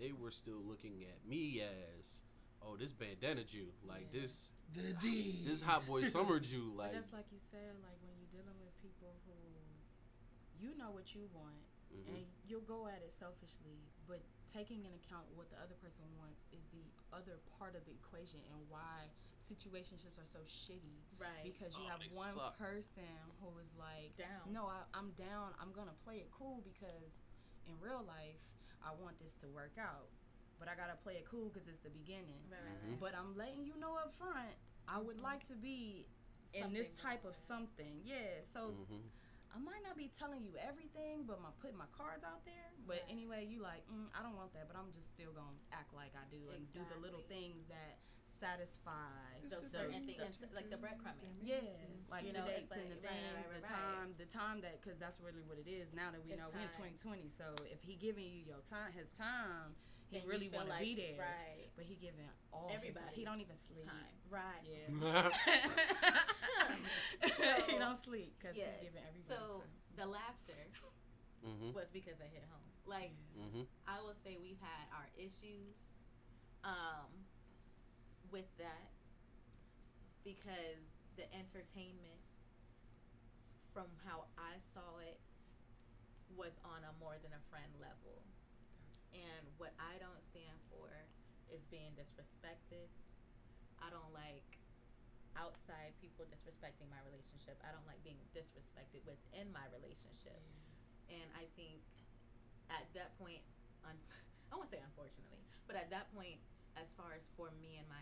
They 0.00 0.12
were 0.12 0.30
still 0.32 0.58
looking 0.64 1.04
at 1.04 1.20
me 1.28 1.60
as, 1.60 2.22
oh, 2.64 2.76
this 2.76 2.92
bandana 2.92 3.44
Ju, 3.44 3.66
like 3.86 4.08
Yeah. 4.12 4.20
this, 4.22 4.52
The 4.74 4.94
D. 5.04 5.44
this 5.46 5.60
hot 5.60 5.86
boy 5.86 6.02
summer 6.08 6.40
Ju, 6.48 6.72
But 6.74 6.82
like. 6.82 6.92
that's 6.96 7.12
like 7.12 7.28
you 7.30 7.38
said, 7.38 7.76
like 7.84 8.00
when 8.00 8.16
you're 8.16 8.32
dealing 8.42 8.56
with 8.58 8.72
people 8.80 9.12
who 9.28 9.36
you 10.58 10.76
know 10.78 10.90
what 10.90 11.14
you 11.14 11.28
want 11.34 11.60
mhm. 11.92 12.08
and 12.16 12.24
you'll 12.48 12.64
go 12.66 12.88
at 12.88 13.02
it 13.04 13.12
selfishly, 13.12 13.78
but 14.08 14.20
taking 14.52 14.84
into 14.84 14.96
account 14.96 15.24
what 15.36 15.48
the 15.50 15.56
other 15.60 15.76
person 15.80 16.04
wants 16.18 16.44
is 16.52 16.64
the 16.72 16.84
other 17.12 17.40
part 17.58 17.76
of 17.76 17.84
the 17.84 17.92
equation 17.92 18.40
and 18.52 18.60
why 18.68 19.08
situationships 19.42 20.16
are 20.20 20.26
so 20.28 20.38
shitty 20.46 21.02
Right. 21.18 21.42
because 21.44 21.74
you 21.76 21.84
Oh, 21.84 21.90
have 21.90 22.00
one 22.14 22.32
suck. 22.32 22.56
person 22.58 23.04
who 23.40 23.48
is 23.58 23.68
like 23.76 24.16
Down. 24.16 24.52
no 24.52 24.66
I, 24.66 24.82
i'm 24.94 25.10
down 25.18 25.52
i'm 25.60 25.72
gonna 25.72 25.94
play 26.04 26.16
it 26.24 26.30
cool 26.30 26.62
because 26.64 27.26
in 27.66 27.74
real 27.80 28.02
life 28.06 28.40
i 28.84 28.90
want 29.02 29.18
this 29.20 29.34
to 29.42 29.48
work 29.48 29.74
out 29.78 30.08
but 30.58 30.68
i 30.68 30.74
gotta 30.74 30.96
play 31.02 31.14
it 31.14 31.26
cool 31.28 31.50
because 31.50 31.66
it's 31.68 31.82
the 31.82 31.90
beginning 31.90 32.40
Right, 32.50 32.60
right, 32.62 32.90
right. 32.90 33.00
but 33.00 33.12
i'm 33.18 33.36
letting 33.36 33.66
you 33.66 33.74
know 33.80 33.96
up 33.98 34.14
front 34.14 34.54
i 34.88 34.98
would 35.00 35.20
like 35.20 35.44
to 35.48 35.54
be 35.54 36.06
in 36.54 36.72
this 36.72 36.90
type 36.90 37.24
of 37.24 37.34
something 37.36 38.00
yeah 38.04 38.40
so 38.44 38.72
Mhm. 38.88 39.02
I 39.54 39.58
might 39.60 39.84
not 39.84 39.96
be 40.00 40.08
telling 40.08 40.40
you 40.42 40.56
everything, 40.56 41.24
but 41.28 41.40
my 41.44 41.52
putting 41.60 41.76
my 41.76 41.88
cards 41.92 42.24
out 42.24 42.40
there. 42.48 42.72
But 42.88 43.04
Right. 43.04 43.12
anyway, 43.12 43.44
you 43.48 43.60
like, 43.60 43.84
mm, 43.88 44.08
I 44.16 44.22
don't 44.24 44.34
want 44.36 44.52
that, 44.54 44.66
but 44.66 44.76
I'm 44.76 44.90
just 44.92 45.12
still 45.12 45.32
gonna 45.32 45.60
act 45.72 45.92
like 45.92 46.16
I 46.16 46.24
do 46.32 46.40
and 46.56 46.72
do 46.72 46.80
the 46.88 46.96
little 47.00 47.20
things 47.28 47.68
that 47.68 47.98
satisfy. 48.40 49.38
Those 49.48 49.70
the- 49.70 49.78
certain 49.78 50.06
things, 50.06 50.40
like 50.52 50.70
the 50.70 50.76
breadcrumbing. 50.76 51.36
Yeah, 51.42 51.60
like 52.08 52.24
You 52.24 52.32
the 52.32 52.38
know, 52.40 52.46
it's 52.46 52.68
dates 52.68 52.72
and 52.72 52.90
the 52.90 52.94
like- 52.96 53.04
right, 53.04 53.12
things, 53.12 53.34
right, 53.36 53.44
the 53.44 53.52
right, 53.52 53.62
right. 53.62 53.70
time, 53.70 54.14
the 54.16 54.26
time 54.26 54.60
that, 54.62 54.80
because 54.80 54.98
that's 54.98 55.20
really 55.20 55.42
what 55.42 55.58
it 55.58 55.68
is. 55.68 55.92
Now 55.92 56.10
that 56.10 56.24
we 56.24 56.32
It's 56.32 56.40
know 56.40 56.48
we're 56.50 56.60
in 56.60 56.68
2020, 56.70 57.28
so 57.28 57.54
if 57.70 57.82
he 57.82 57.94
giving 57.96 58.24
you 58.24 58.40
your 58.42 58.60
time, 58.62 58.92
his 58.92 59.10
time, 59.10 59.76
he 60.12 60.18
Then 60.20 60.26
you 60.28 60.32
really 60.32 60.48
feel 60.52 60.60
want 60.60 60.68
to 60.68 60.76
like- 60.76 60.84
be 60.84 60.94
there. 60.94 61.16
Right. 61.24 61.72
But 61.74 61.84
he 61.88 61.96
giving 61.96 62.28
all 62.52 62.68
his 62.68 62.76
Everybody 62.76 63.16
He 63.16 63.24
don't 63.24 63.40
even 63.40 63.56
sleep. 63.56 63.88
Time. 63.88 64.12
Right. 64.28 64.60
Yeah. 64.68 64.92
he 67.72 67.78
don't 67.80 67.96
sleep 67.96 68.36
because 68.36 68.56
Yes. 68.56 68.76
he 68.80 68.86
giving 68.92 69.00
everybody 69.08 69.32
So 69.40 69.64
time. 69.64 69.72
the 69.96 70.06
laughter 70.06 70.60
Mhm. 71.42 71.72
was 71.72 71.88
because 71.92 72.20
I 72.20 72.28
hit 72.28 72.44
home. 72.44 72.60
Like 72.84 73.12
Mhm. 73.34 73.66
I 73.88 74.00
will 74.04 74.14
say 74.22 74.36
we've 74.36 74.60
had 74.60 74.84
our 74.92 75.08
issues 75.16 75.74
um, 76.64 77.08
with 78.30 78.46
that 78.58 78.92
because 80.24 80.84
the 81.16 81.26
entertainment 81.34 82.20
from 83.72 83.88
how 84.04 84.28
I 84.38 84.60
saw 84.74 84.98
it 84.98 85.18
was 86.36 86.52
on 86.64 86.84
a 86.84 86.92
more 87.00 87.18
than 87.18 87.32
a 87.32 87.40
friend 87.50 87.72
level. 87.80 88.22
And 89.12 89.44
what 89.60 89.76
I 89.76 90.00
don't 90.00 90.20
stand 90.32 90.56
for 90.72 90.88
is 91.52 91.60
being 91.68 91.92
disrespected. 91.96 92.88
I 93.80 93.92
don't 93.92 94.12
like 94.16 94.44
outside 95.36 95.92
people 96.00 96.24
disrespecting 96.28 96.88
my 96.92 97.00
relationship. 97.08 97.56
I 97.64 97.72
don't 97.72 97.84
like 97.88 98.00
being 98.04 98.20
disrespected 98.36 99.04
within 99.04 99.48
my 99.52 99.64
relationship. 99.72 100.40
And 101.12 101.28
I 101.36 101.44
think 101.56 101.80
at 102.72 102.88
that 102.96 103.16
point, 103.20 103.44
un- 103.84 104.00
I 104.52 104.56
won't 104.56 104.68
say 104.72 104.80
unfortunately, 104.80 105.40
but 105.68 105.76
at 105.76 105.88
that 105.92 106.08
point, 106.12 106.40
as 106.76 106.88
far 106.96 107.12
as 107.12 107.24
for 107.36 107.52
me 107.60 107.76
and 107.80 107.88
my 107.88 108.00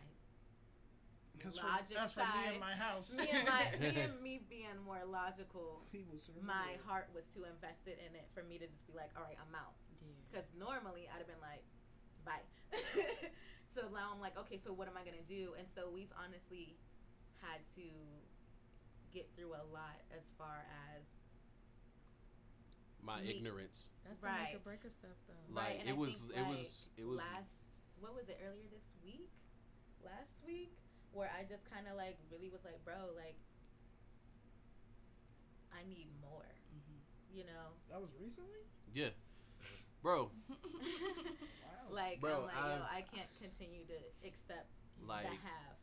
Logic 1.40 1.96
that's 1.96 2.12
for 2.12 2.20
me 2.20 2.26
side. 2.26 2.52
and 2.52 2.60
my 2.60 2.76
house. 2.76 3.16
me 3.16 3.24
and 3.32 3.48
my 3.48 3.64
me 3.80 3.96
and 3.96 4.20
me 4.20 4.44
being 4.50 4.76
more 4.84 5.00
logical, 5.08 5.80
my 6.44 6.76
heart 6.84 7.08
was 7.16 7.24
too 7.32 7.48
invested 7.48 7.96
in 7.96 8.12
it 8.12 8.28
for 8.36 8.42
me 8.44 8.58
to 8.60 8.66
just 8.68 8.84
be 8.84 8.92
like, 8.92 9.08
all 9.16 9.24
right, 9.24 9.38
I'm 9.40 9.54
out. 9.56 9.72
Yeah. 10.00 10.14
Because 10.30 10.48
normally 10.58 11.08
I'd 11.12 11.18
have 11.18 11.26
been 11.28 11.40
like, 11.42 11.64
bye. 12.24 12.44
so 13.74 13.88
now 13.92 14.10
I'm 14.14 14.20
like, 14.20 14.36
okay, 14.38 14.58
so 14.62 14.72
what 14.72 14.88
am 14.88 14.96
I 14.96 15.04
gonna 15.04 15.26
do? 15.28 15.54
And 15.58 15.66
so 15.68 15.90
we've 15.92 16.12
honestly 16.18 16.76
had 17.40 17.60
to 17.76 17.86
get 19.12 19.28
through 19.36 19.52
a 19.54 19.64
lot 19.72 19.98
as 20.14 20.22
far 20.38 20.64
as 20.94 21.02
My 23.02 23.20
Me- 23.22 23.30
ignorance. 23.36 23.88
That's 24.04 24.18
the 24.20 24.26
Right. 24.26 24.52
make 24.52 24.56
or 24.60 24.64
breaker 24.64 24.90
stuff, 24.90 25.16
though. 25.26 25.34
Like 25.54 25.80
Right, 25.80 25.88
it 25.88 25.96
was, 25.96 26.20
think, 26.20 26.36
it 26.36 26.42
like, 26.42 26.50
was, 26.58 26.88
it 26.96 27.04
was. 27.06 27.16
last 27.18 27.50
what 28.00 28.14
was 28.14 28.28
it 28.28 28.40
earlier 28.40 28.64
this 28.72 28.88
week 29.04 29.28
last 30.00 30.32
week 30.46 30.72
where 31.12 31.28
i 31.36 31.44
just 31.44 31.68
kind 31.68 31.84
of 31.84 32.00
like 32.00 32.16
really 32.32 32.48
was 32.48 32.64
like 32.64 32.80
bro 32.82 33.12
like 33.14 33.36
i 35.72 35.84
need 35.88 36.08
more 36.20 36.48
Mhm. 36.72 36.96
you 37.36 37.44
know 37.44 37.76
That 37.90 38.00
was 38.00 38.10
recently. 38.18 38.64
Yeah, 38.94 39.10
bro. 40.02 40.30
Wow. 41.90 41.96
like 41.96 42.20
Bro, 42.20 42.46
i'm 42.46 42.46
like 42.46 42.54
I've- 42.80 42.86
i 42.90 43.00
can't 43.14 43.30
continue 43.42 43.82
to 43.90 43.98
accept 44.22 44.70
Like, 45.02 45.26
the 45.26 45.34
half 45.42 45.74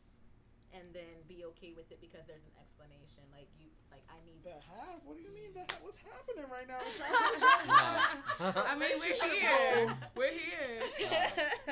and 0.72 0.84
then 0.96 1.20
be 1.28 1.44
okay 1.52 1.72
with 1.76 1.88
it 1.92 2.00
because 2.00 2.24
there's 2.28 2.44
an 2.48 2.56
explanation 2.60 3.24
like 3.32 3.48
you 3.60 3.68
like 3.92 4.04
i 4.08 4.16
need 4.24 4.40
the 4.44 4.56
half. 4.64 5.00
What 5.04 5.16
do 5.16 5.22
you 5.24 5.32
mean? 5.32 5.52
The 5.56 5.64
half? 5.68 5.80
What's 5.84 6.00
happening 6.00 6.44
right 6.48 6.64
now? 6.68 6.80
With 6.84 6.96
y'all? 7.00 7.64
Nah. 7.68 8.64
I 8.68 8.76
mean, 8.76 8.92
we're 9.00 9.16
here. 9.16 9.48
goals. 9.84 10.00
We're 10.16 10.32
here. 10.36 10.80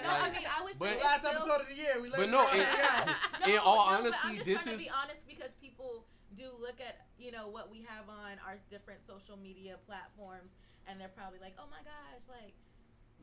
no 0.01 0.09
i 0.09 0.29
mean 0.33 0.45
i 0.49 0.61
would 0.65 0.77
But- 0.81 0.97
say 0.97 1.01
The 1.01 1.05
last 1.05 1.21
still- 1.25 1.33
episode 1.37 1.61
of 1.65 1.69
the 1.73 1.77
year. 1.77 1.95
We 2.01 2.09
let 2.13 2.21
But 2.21 2.29
it 2.29 2.33
no, 2.33 2.41
know. 2.45 2.49
it- 2.57 2.69
Yeah. 2.77 3.15
no, 3.41 3.47
In 3.53 3.59
all 3.65 3.77
no, 3.77 4.05
but 4.05 4.13
honesty, 4.13 4.21
I'm 4.29 4.35
just 4.37 4.47
this 4.49 4.61
trying 4.65 4.77
to 4.77 4.85
be 4.85 4.93
honest 4.93 5.23
because 5.29 5.53
people 5.61 6.05
do 6.37 6.53
look 6.61 6.81
at 6.85 7.09
you 7.17 7.33
know 7.33 7.49
what 7.49 7.69
we 7.73 7.81
have 7.89 8.09
on 8.13 8.37
our 8.45 8.57
different 8.69 9.01
social 9.09 9.37
media 9.41 9.77
platforms, 9.89 10.53
and 10.89 11.01
they're 11.01 11.13
probably 11.17 11.39
like, 11.41 11.55
oh 11.59 11.67
my 11.71 11.83
gosh, 11.85 12.23
like. 12.29 12.55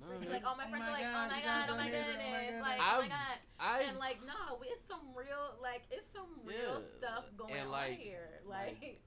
No, 0.02 0.08
like 0.32 0.44
all 0.46 0.58
my 0.58 0.66
Oh 0.66 0.70
friends 0.70 0.84
my 0.84 0.90
are 0.90 0.94
like, 0.94 1.04
God, 1.04 1.30
oh 1.30 1.36
my 1.36 1.42
god, 1.44 1.70
oh 1.70 1.78
my 1.78 1.86
are 1.86 1.88
amazing, 1.88 2.02
goodness, 2.02 2.26
oh 2.28 2.60
my 2.60 2.68
like, 2.68 2.78
goodness. 2.78 2.94
oh 2.98 3.02
my 3.02 3.08
god, 3.08 3.38
I 3.60 3.82
and 3.88 3.98
like, 4.00 4.18
no, 4.26 4.62
it's 4.64 4.88
some 4.90 5.06
real, 5.16 5.46
like, 5.62 5.82
it's 5.92 6.12
some 6.12 6.28
real 6.44 6.82
Yeah, 6.82 6.98
stuff 6.98 7.26
going 7.38 7.54
and, 7.54 7.66
on 7.68 7.72
like- 7.72 8.00
here, 8.00 8.42
like- 8.46 8.78
like, 8.82 9.02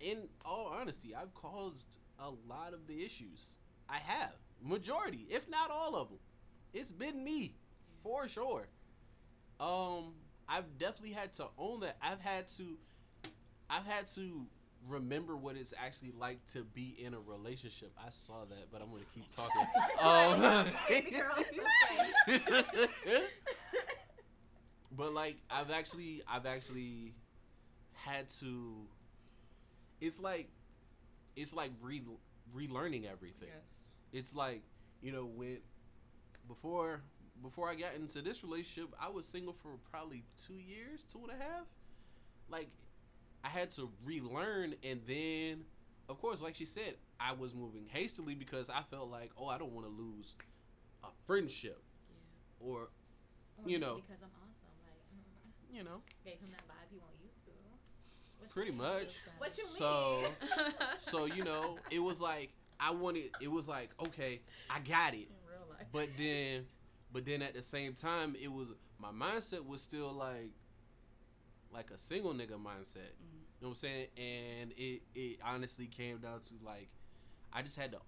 in 0.00 0.28
all 0.44 0.66
honesty, 0.66 1.14
I've 1.14 1.34
caused 1.34 1.96
a 2.18 2.28
lot 2.48 2.74
of 2.74 2.86
the 2.86 3.02
issues. 3.04 3.56
I 3.88 3.96
have 3.98 4.32
majority, 4.62 5.26
if 5.30 5.48
not 5.48 5.70
all 5.70 5.96
of 5.96 6.08
them. 6.10 6.18
It's 6.74 6.92
been 6.92 7.24
me, 7.24 7.54
for 8.02 8.28
sure. 8.28 8.68
Um, 9.58 10.14
I've 10.48 10.78
definitely 10.78 11.12
had 11.12 11.32
to 11.34 11.46
own 11.58 11.80
that. 11.80 11.96
I've 12.00 12.20
had 12.20 12.46
to, 12.56 12.78
I've 13.68 13.86
had 13.86 14.06
to 14.14 14.46
remember 14.88 15.36
what 15.36 15.56
it's 15.56 15.74
actually 15.76 16.12
like 16.18 16.44
to 16.52 16.64
be 16.64 16.96
in 16.98 17.14
a 17.14 17.20
relationship. 17.20 17.92
I 17.98 18.10
saw 18.10 18.44
that, 18.48 18.70
but 18.72 18.82
I'm 18.82 18.90
gonna 18.90 19.04
keep 19.14 19.24
talking. 19.34 19.66
Um, 20.02 20.66
but 24.96 25.12
like 25.12 25.36
I've 25.50 25.70
actually 25.70 26.22
I've 26.26 26.46
actually 26.46 27.14
had 27.92 28.28
to 28.40 28.86
it's 30.00 30.18
like 30.18 30.48
it's 31.36 31.54
like 31.54 31.70
re 31.82 32.02
relearning 32.54 33.10
everything. 33.10 33.48
Yes. 33.48 33.86
It's 34.12 34.34
like, 34.34 34.62
you 35.02 35.12
know, 35.12 35.26
when 35.26 35.58
before 36.48 37.02
before 37.42 37.68
I 37.70 37.74
got 37.74 37.94
into 37.94 38.22
this 38.22 38.42
relationship, 38.42 38.94
I 39.00 39.08
was 39.08 39.26
single 39.26 39.52
for 39.52 39.70
probably 39.90 40.24
two 40.36 40.58
years, 40.58 41.04
two 41.10 41.20
and 41.22 41.30
a 41.30 41.42
half. 41.42 41.66
Like 42.48 42.68
I 43.44 43.48
had 43.48 43.70
to 43.72 43.90
relearn 44.04 44.74
and 44.82 45.00
then 45.06 45.64
of 46.08 46.20
course, 46.20 46.42
like 46.42 46.56
she 46.56 46.64
said, 46.64 46.94
I 47.20 47.32
was 47.34 47.54
moving 47.54 47.86
hastily 47.88 48.34
because 48.34 48.68
I 48.68 48.82
felt 48.90 49.10
like, 49.10 49.30
oh, 49.38 49.46
I 49.46 49.58
don't 49.58 49.70
want 49.72 49.86
to 49.86 49.92
lose 49.92 50.34
a 51.04 51.08
friendship 51.26 51.80
or 52.58 52.88
you 53.64 53.78
know. 53.78 53.96
because 53.96 54.20
I'm 54.22 54.30
awesome, 54.42 54.74
like, 54.82 54.98
mm, 55.14 55.76
you 55.76 55.84
know, 55.84 56.00
gave 56.24 56.34
him 56.40 56.50
that 56.50 56.66
vibe 56.66 56.88
he 56.90 56.96
won't 56.98 57.12
use 57.22 57.30
to. 57.44 57.50
What 58.40 58.50
pretty 58.50 58.72
much. 58.72 59.14
What 59.38 59.56
you 59.56 59.66
So- 59.66 60.22
mean? 60.56 60.72
So, 60.98 61.26
you 61.26 61.44
know, 61.44 61.78
it 61.90 62.00
was 62.00 62.20
like 62.20 62.50
I 62.80 62.90
wanted 62.90 63.30
it 63.40 63.48
was 63.48 63.68
like, 63.68 63.90
okay, 64.06 64.40
I 64.68 64.80
got 64.80 65.14
it. 65.14 65.28
In 65.28 65.36
real 65.48 65.66
life. 65.70 65.86
But 65.92 66.08
then 66.18 66.64
but 67.12 67.24
then 67.24 67.40
at 67.42 67.54
the 67.54 67.62
same 67.62 67.94
time 67.94 68.34
it 68.42 68.50
was 68.50 68.72
my 68.98 69.10
mindset 69.12 69.64
was 69.64 69.80
still 69.80 70.12
like 70.12 70.50
like 71.72 71.90
a 71.90 71.98
single 71.98 72.32
nigga 72.32 72.52
mindset. 72.52 73.12
Mhm. 73.20 73.40
You 73.60 73.66
know 73.66 73.68
what 73.68 73.68
I'm 73.68 73.74
saying? 73.76 74.06
And 74.16 74.72
it 74.76 75.02
it 75.14 75.38
honestly 75.44 75.86
came 75.86 76.18
down 76.18 76.40
to 76.40 76.54
like 76.64 76.88
I 77.52 77.62
just 77.62 77.76
had 77.76 77.92
to 77.92 77.98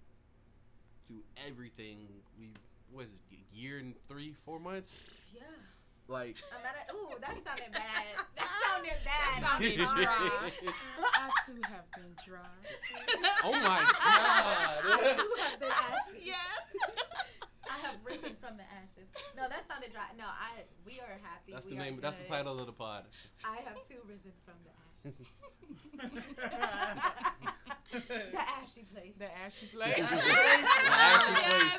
do 1.07 1.21
everything 1.47 2.07
we 2.39 2.49
was 2.91 3.07
it, 3.07 3.37
a 3.37 3.55
year 3.55 3.77
and 3.79 3.93
three, 4.07 4.33
four 4.45 4.59
months? 4.59 5.05
Yeah. 5.33 5.41
Like, 6.07 6.35
I'm 6.55 6.61
not. 6.63 6.75
A, 6.75 6.93
ooh, 6.95 7.17
that 7.21 7.29
sounded 7.43 7.71
bad. 7.71 8.03
That 8.35 8.47
sounded 8.69 8.91
bad. 9.05 9.41
That 9.41 9.49
sounded 9.49 9.75
dry. 9.77 10.51
I 11.15 11.29
too 11.45 11.61
have 11.69 11.89
been 11.95 12.15
dry. 12.25 12.39
oh 13.43 13.51
my 13.51 13.79
I 13.79 14.81
god. 14.83 15.17
too 15.17 15.41
have 15.41 15.59
been 15.59 15.69
ashy. 15.71 16.19
Yes. 16.25 16.61
I 17.73 17.77
have 17.89 17.97
risen 18.05 18.35
from 18.37 18.53
the 18.57 18.63
ashes. 18.69 19.09
No, 19.35 19.49
that 19.49 19.65
sounded 19.67 19.91
dry. 19.93 20.13
No, 20.17 20.25
I. 20.29 20.61
We 20.85 20.99
are 21.01 21.17
happy. 21.25 21.53
That's 21.53 21.65
the 21.65 21.73
We 21.73 21.79
are 21.81 21.85
name. 21.85 21.97
That's 22.01 22.17
the 22.17 22.25
title 22.29 22.59
of 22.59 22.67
the 22.67 22.71
pod. 22.73 23.05
I 23.43 23.57
have 23.65 23.81
too 23.87 23.97
risen 24.05 24.31
from 24.45 24.53
the 24.61 24.69
ashes. 24.77 25.17
the 28.33 28.41
ashy 28.61 28.83
place. 28.93 29.13
The 29.17 29.31
ashy 29.37 29.65
place. 29.73 29.95
The 29.95 30.01
ashy 30.01 30.05
Yes, 30.05 30.21
place. 30.21 30.33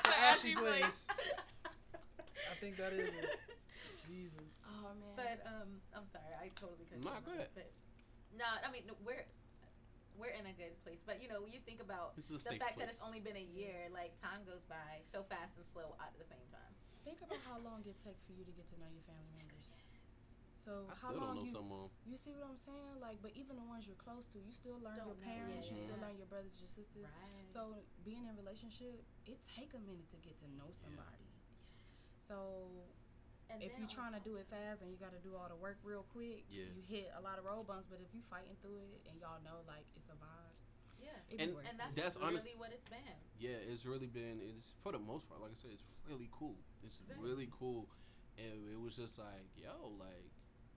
the 0.02 0.10
Ashy 0.10 0.50
ashy 0.50 0.54
place. 0.54 0.82
place. 0.82 1.06
I 2.50 2.54
think 2.60 2.76
that 2.76 2.92
is 2.92 3.08
it. 3.14 3.38
Jesus. 4.08 4.64
Oh 4.68 4.90
man. 4.98 5.14
But 5.16 5.46
um, 5.46 5.68
I'm 5.96 6.06
sorry, 6.12 6.34
I 6.42 6.50
totally 6.54 6.84
cut 6.90 6.98
you 6.98 7.04
Nah, 7.04 7.12
off, 7.16 7.24
go 7.24 7.32
ahead. 7.32 7.48
But 7.54 7.70
no, 8.36 8.44
I 8.66 8.70
mean 8.70 8.82
no, 8.86 8.94
we're 9.04 9.24
we're 10.14 10.34
in 10.34 10.46
a 10.46 10.54
good 10.54 10.78
place. 10.82 11.02
But 11.04 11.20
you 11.22 11.28
know, 11.28 11.42
when 11.42 11.52
you 11.52 11.60
think 11.60 11.80
about 11.82 12.14
This 12.16 12.30
is 12.30 12.42
the 12.42 12.54
safe 12.54 12.60
fact 12.62 12.78
that 12.78 12.88
it's 12.88 13.02
only 13.02 13.20
been 13.20 13.36
a 13.36 13.48
year, 13.54 13.90
Yes. 13.90 13.92
like 13.92 14.12
time 14.22 14.44
goes 14.46 14.62
by 14.64 15.02
so 15.10 15.22
fast 15.26 15.58
and 15.58 15.66
slow 15.66 15.94
at 16.00 16.14
the 16.18 16.24
same 16.24 16.46
time. 16.54 16.72
Think 17.04 17.20
about 17.20 17.38
how 17.44 17.58
long 17.66 17.82
it 17.86 17.98
take 17.98 18.18
for 18.26 18.32
you 18.32 18.44
to 18.46 18.52
get 18.54 18.68
to 18.72 18.76
know 18.80 18.88
your 18.88 19.02
family 19.04 19.32
members. 19.36 19.82
So 20.56 20.88
I 20.88 20.96
how 20.96 21.12
long 21.12 21.20
don't 21.20 21.36
know 21.36 21.44
you 21.44 21.52
some 21.52 21.68
of 21.68 21.92
'em. 21.92 22.08
you 22.08 22.16
see 22.16 22.32
what 22.32 22.48
I'm 22.48 22.56
saying? 22.56 22.96
Like, 23.02 23.20
but 23.20 23.36
even 23.36 23.56
the 23.60 23.66
ones 23.68 23.84
you're 23.84 24.00
close 24.00 24.24
to, 24.32 24.40
you 24.40 24.48
still 24.52 24.80
learn 24.80 24.96
Don't 24.96 25.12
your 25.12 25.20
know. 25.20 25.28
parents, 25.28 25.68
you 25.68 25.76
Yeah. 25.76 25.84
still 25.92 26.00
learn 26.00 26.16
your 26.16 26.26
brothers, 26.30 26.56
your 26.56 26.72
sisters. 26.72 27.04
Right. 27.04 27.44
So 27.52 27.84
being 28.02 28.24
in 28.24 28.32
a 28.32 28.36
relationship, 28.40 29.04
it 29.28 29.44
take 29.44 29.74
a 29.76 29.82
minute 29.84 30.08
to 30.10 30.16
get 30.16 30.38
to 30.40 30.48
know 30.56 30.72
somebody. 30.72 31.28
So 32.16 32.88
and 33.50 33.62
if 33.62 33.72
you're 33.78 33.88
trying 33.88 34.12
to 34.14 34.20
do 34.20 34.36
it 34.36 34.46
fast 34.50 34.82
and 34.82 34.90
you 34.90 34.96
got 34.96 35.12
to 35.12 35.22
do 35.22 35.34
all 35.36 35.48
the 35.48 35.56
work 35.56 35.78
real 35.84 36.04
quick, 36.12 36.44
Yeah. 36.50 36.64
you 36.74 36.82
hit 36.82 37.10
a 37.16 37.20
lot 37.20 37.38
of 37.38 37.44
road 37.44 37.66
bumps. 37.66 37.86
But 37.86 38.00
if 38.00 38.12
you 38.14 38.20
fighting 38.30 38.56
through 38.62 38.80
it 38.94 39.00
and 39.10 39.20
y'all 39.20 39.40
know 39.44 39.62
like 39.66 39.84
it's 39.96 40.08
a 40.08 40.16
vibe, 40.18 40.54
yeah. 41.02 41.16
it 41.30 41.40
And- 41.40 41.52
be 41.56 41.68
And 41.68 41.78
that's, 41.78 41.94
That's 41.94 42.16
really 42.16 42.28
honest- 42.40 42.58
what 42.58 42.72
it's 42.72 42.88
been. 42.88 43.16
Yeah, 43.38 43.56
it's 43.70 43.84
really 43.86 44.06
been. 44.08 44.40
It's 44.40 44.74
for 44.82 44.92
the 44.92 44.98
most 44.98 45.28
part, 45.28 45.40
like 45.40 45.52
I 45.52 45.54
said, 45.54 45.70
it's 45.72 45.88
really 46.08 46.28
cool. 46.32 46.56
It's 46.82 46.98
Very 46.98 47.20
really 47.20 47.48
cool, 47.52 47.88
and 48.38 48.68
it 48.68 48.80
was 48.80 48.96
just 48.96 49.18
like, 49.18 49.46
yo, 49.56 49.88
like 49.98 50.30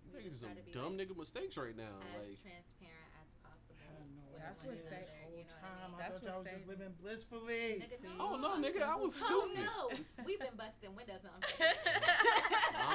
you 0.03 0.11
We 0.13 0.19
making 0.23 0.35
some 0.35 0.49
try 0.53 0.57
to 0.59 0.63
be, 0.63 0.71
dumb 0.71 0.97
like, 0.97 1.07
nigga 1.09 1.17
mistakes 1.17 1.57
right 1.57 1.75
now. 1.75 1.99
As 2.15 2.27
Like, 2.29 2.41
transparent 2.41 3.11
as 3.21 3.29
possible. 3.43 3.75
I 3.79 3.91
had 3.99 4.09
no 4.15 4.23
with 4.31 4.36
That's 4.47 4.63
what 4.63 4.67
one 4.67 4.77
say- 4.77 4.97
this 4.99 5.11
whole 5.11 5.31
you 5.37 5.43
know 5.43 5.43
what 5.43 5.59
I 5.59 5.67
time. 5.67 5.91
mean? 5.91 6.01
I 6.01 6.09
thought 6.09 6.23
y'all 6.23 6.39
was 6.43 6.51
just 6.51 6.67
living 6.67 6.93
blissfully. 7.01 7.65
Nigga, 7.83 7.97
no. 8.03 8.09
oh 8.19 8.35
no, 8.37 8.49
nigga, 8.63 8.81
I 8.83 8.95
was 8.95 9.21
Oh, 9.23 9.27
Oh 9.27 9.47
no, 9.53 9.97
we've 10.25 10.39
been 10.39 10.55
busting 10.57 10.95
windows. 10.95 11.21
No, 11.27 11.31
I'm 11.35 11.41
No, 11.41 11.47
kidding. 11.47 11.75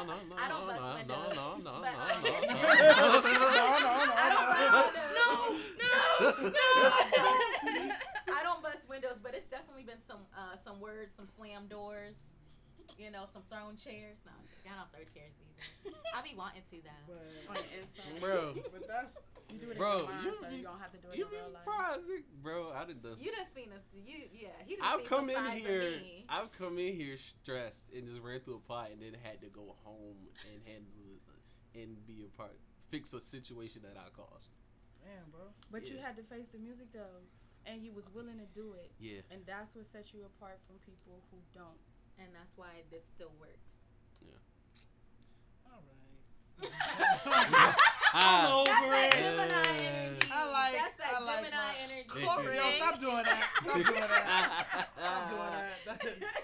no, 0.09 0.16
no, 0.28 0.36
I 0.36 0.48
don't 0.48 0.64
no, 0.64 0.72
bust 0.72 0.80
no, 0.80 0.94
windows, 0.96 1.36
no, 1.36 1.57
no, 1.57 1.72
no, 1.72 1.80
but- 1.82 1.92
no, 1.92 2.09
no, 2.12 2.61
no, 2.82 3.22
no, 3.22 3.82
no, 3.82 4.12
I 4.12 4.28
don't 4.32 4.48
no. 4.48 4.64
bust 4.72 4.96
windows. 4.96 5.12
no, 5.82 5.92
no. 6.53 7.94
I 8.32 8.42
don't 8.42 8.62
bust 8.62 8.88
windows, 8.88 9.18
but 9.22 9.34
it's 9.34 9.48
definitely 9.50 9.82
been 9.84 10.00
some 10.07 10.20
uh, 10.36 10.57
some 10.64 10.80
words, 10.80 11.12
some 11.16 11.28
slam 11.36 11.66
doors, 11.68 12.14
you 12.99 13.11
know, 13.11 13.24
some 13.32 13.43
thrown 13.51 13.76
chairs. 13.76 14.18
No, 14.24 14.32
I'm 14.36 14.78
don't 14.78 14.90
throw 14.93 15.05
chairs 15.14 15.32
either. 15.40 15.97
I 16.14 16.22
be 16.22 16.34
wanting 16.36 16.62
to 16.70 16.76
though. 16.82 17.14
On 17.49 17.55
But, 17.55 17.64
the 17.64 17.80
inside. 17.80 18.20
bro. 18.20 18.55
but 18.72 18.84
that's 18.88 19.18
You 19.51 19.59
do 19.59 19.70
it 19.70 19.78
Bro, 19.78 19.93
in 19.93 19.99
your 19.99 20.09
mind, 20.12 20.24
you 20.26 20.32
so 20.40 20.49
be- 20.51 20.57
you 20.57 20.62
don't 20.62 20.80
have 20.80 20.93
to 20.93 20.99
do 20.99 21.09
it 21.12 21.18
You 21.18 21.24
in 21.24 21.30
be 21.30 21.36
real 21.36 21.53
life. 21.53 21.62
surprised, 21.64 22.05
nigga. 22.09 22.43
bro. 22.43 22.59
I 22.72 22.84
done 22.86 23.01
done. 23.03 23.16
You 23.20 23.30
done 23.32 23.47
seen 23.55 23.70
us? 23.72 23.84
You 23.95 24.16
yeah. 24.32 24.49
He 24.66 24.76
done 24.76 24.86
I've 24.86 25.01
seen 25.01 25.09
come 25.09 25.30
in 25.30 25.45
here. 25.57 25.93
I've 26.28 26.51
come 26.53 26.78
in 26.78 26.95
here 26.95 27.16
stressed 27.18 27.84
and 27.95 28.07
just 28.07 28.20
ran 28.20 28.40
through 28.40 28.62
a 28.62 28.64
pot, 28.68 28.90
and 28.93 29.01
then 29.03 29.14
had 29.22 29.40
to 29.43 29.49
go 29.49 29.74
home 29.84 30.18
and 30.51 30.59
handle 30.66 30.93
it 31.11 31.20
and 31.78 31.97
be 32.07 32.24
a 32.26 32.30
part, 32.36 32.53
fix 32.90 33.12
a 33.12 33.20
situation 33.20 33.82
that 33.82 33.97
I 33.97 34.09
caused. 34.14 34.51
damn, 35.03 35.30
bro. 35.30 35.49
But 35.70 35.88
you 35.90 35.97
had 35.99 36.16
to 36.16 36.22
face 36.24 36.49
the 36.53 36.59
music 36.59 36.93
though, 36.93 37.22
and 37.66 37.82
you 37.82 37.93
was 37.93 38.11
willing 38.14 38.38
to 38.38 38.49
do 38.55 38.74
it, 38.74 38.90
Yeah. 39.01 39.20
and 39.30 39.40
that's 39.47 39.74
what 39.74 39.86
sets 39.86 40.12
you 40.12 40.24
apart 40.26 40.59
from 40.66 40.76
people 40.84 41.22
who 41.30 41.38
don't. 41.55 41.78
And 42.22 42.30
that's 42.34 42.56
why 42.56 42.82
this 42.90 43.02
still 43.14 43.32
works. 43.40 43.58
Yeah. 44.22 44.28
All 45.72 45.82
right. 45.82 47.74
Ah. 48.14 48.60
over 48.60 48.68
That's 48.68 48.92
that 48.92 49.08
it. 49.08 49.24
Gemini 49.24 49.48
Yeah. 49.48 49.88
energy. 49.88 50.28
I 50.30 50.44
like- 50.52 50.76
That's 50.76 51.00
that 51.00 51.16
I 51.16 51.24
like 51.24 51.48
Gemini 51.48 51.56
my- 51.56 51.80
energy. 51.80 52.12
Correct. 52.12 52.60
Yo, 52.60 52.68
stop 52.76 53.00
doing 53.00 53.24
that. 53.24 53.40
Stop 53.56 53.80
doing 53.88 54.04
that. 54.04 54.92
Stop 55.00 55.32
doing 55.32 55.48
that. 55.48 55.80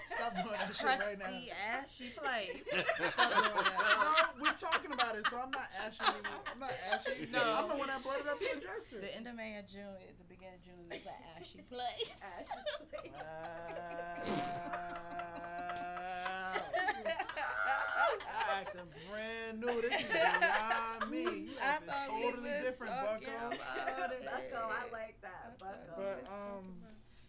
Stop 0.09 0.33
doing 0.33 0.57
that 0.57 0.73
shit 0.73 0.97
right 0.97 1.13
now. 1.19 1.29
Crusty, 1.29 1.53
ashy 1.69 2.09
place. 2.17 2.65
Stop 3.13 3.37
doing 3.37 3.69
that. 3.69 4.01
No, 4.01 4.33
we're 4.41 4.57
talking 4.57 4.93
about 4.97 5.13
it, 5.15 5.27
so 5.29 5.37
I'm 5.37 5.51
not 5.51 5.69
ashy 5.85 6.01
anymore. 6.09 6.41
I'm 6.51 6.57
not 6.59 6.73
ashy. 6.89 7.27
No. 7.31 7.53
I'm 7.61 7.69
the 7.69 7.77
one 7.77 7.85
that 7.87 8.01
brought 8.01 8.17
it 8.21 8.27
up 8.27 8.39
to 8.39 8.49
address 8.57 8.91
it. 8.93 9.01
the 9.05 9.15
end 9.15 9.27
of 9.27 9.35
May 9.35 9.53
and 9.53 9.67
June, 9.69 9.93
at 10.09 10.17
the 10.17 10.23
beginning 10.25 10.55
of 10.57 10.63
June, 10.65 10.89
is 10.89 11.05
an 11.05 11.13
ashy 11.37 11.61
place. 11.69 12.17
Ashy 12.17 12.65
place. 12.97 13.13
Wow. 14.25 15.37
Acting 18.51 18.81
brand 19.09 19.59
new. 19.59 19.81
This 19.81 20.01
is 20.01 20.09
beyond 20.09 21.11
me. 21.11 21.23
You 21.23 21.51
I 21.61 21.65
acting 21.65 21.87
thought 21.87 22.07
totally 22.07 22.49
was 22.51 22.63
different, 22.63 22.93
Bucko. 23.05 23.49
Bucko, 23.49 24.61
I 24.69 24.91
like 24.91 25.15
that. 25.21 25.59
Bucko. 25.59 25.93
But 25.97 26.25
um, 26.31 26.65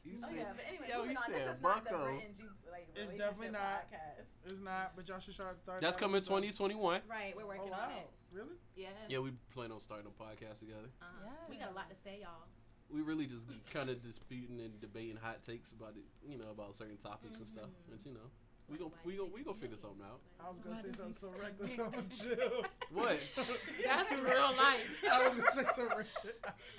He 0.03 0.17
Oh, 0.23 0.29
yeah, 0.35 0.45
but 0.57 0.65
anyway, 0.69 0.87
yo, 0.89 0.97
moving 0.99 1.11
he 1.11 1.17
on. 1.17 1.23
said 1.25 1.35
this 1.35 1.57
is 1.57 1.63
not 1.63 1.85
the 1.85 1.91
Bucko. 1.91 2.05
Brit 2.05 2.35
like, 2.71 2.89
It's 2.97 3.13
definitely 3.13 3.51
not. 3.51 3.91
podcast. 3.91 4.27
it's 4.47 4.61
not. 4.61 4.93
But 4.97 5.09
y'all 5.09 5.19
should 5.21 5.35
start. 5.35 5.61
start 5.63 5.81
That's 5.83 5.97
that 5.97 6.01
coming 6.03 6.23
2021. 6.23 7.03
Right, 7.09 7.35
we're 7.37 7.43
Oh 7.45 7.47
working 7.47 7.71
wow, 7.71 7.85
on 7.85 7.91
it. 7.99 8.09
really? 8.33 8.57
Yeah. 8.77 8.89
Yeah, 9.09 9.19
we 9.19 9.33
plan 9.55 9.73
on 9.73 9.81
starting 9.81 10.07
a 10.07 10.15
podcast 10.23 10.61
together. 10.61 10.89
Uh-huh. 11.03 11.29
We 11.49 11.57
got 11.57 11.71
a 11.71 11.75
lot 11.75 11.91
to 11.91 11.97
say, 12.03 12.21
y'all. 12.23 12.47
We 12.91 13.03
really 13.03 13.27
just 13.27 13.47
kind 13.73 13.89
of 13.89 14.03
disputing 14.03 14.61
and 14.61 14.81
debating 14.81 15.17
hot 15.21 15.45
takes 15.45 15.71
about 15.71 15.95
it, 15.95 16.03
you 16.29 16.39
know, 16.39 16.51
about 16.51 16.75
certain 16.75 16.97
topics 16.97 17.39
and 17.39 17.47
stuff. 17.47 17.67
Mhm. 17.71 17.91
But 17.91 17.99
you 18.05 18.13
know, 18.15 18.27
we 18.71 18.79
go, 18.79 18.93
we 19.05 19.17
go, 19.17 19.29
we 19.35 19.43
go 19.43 19.53
figure 19.53 19.77
something 19.77 20.03
out. 20.05 20.21
I 20.45 20.49
was 20.49 20.59
gonna 20.59 20.77
say 20.81 20.93
something 20.97 21.13
so 21.15 21.29
reckless. 21.43 21.73
I'm 21.79 22.09
chill. 22.09 22.65
What? 22.93 23.19
That's 23.85 24.13
real 24.13 24.53
life. 24.57 24.87
I 25.11 25.29
was 25.29 25.37
gonna 25.41 25.53
say 25.55 25.65
something. 25.75 26.07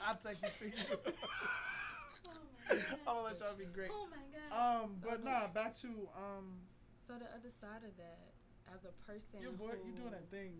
I'll 0.05 0.15
text 0.15 0.43
it 0.43 0.57
to 0.59 0.65
you. 0.65 1.13
Oh 2.69 2.71
I'm 2.71 3.15
gonna 3.15 3.21
let 3.27 3.39
y'all 3.39 3.55
be 3.57 3.65
great. 3.65 3.89
Oh 3.93 4.07
my 4.09 4.17
god. 4.31 4.83
Um, 4.83 4.95
but 5.03 5.23
nah, 5.23 5.47
back 5.47 5.75
to 5.81 5.87
um, 6.15 6.59
So 7.07 7.13
the 7.19 7.25
other 7.35 7.51
side 7.59 7.83
of 7.83 7.95
that, 7.97 8.31
as 8.73 8.85
a 8.85 8.93
person, 9.05 9.41
your 9.41 9.51
voice. 9.51 9.75
who, 9.83 9.91
You 9.91 9.95
doing 9.97 10.11
that 10.11 10.29
thing? 10.31 10.53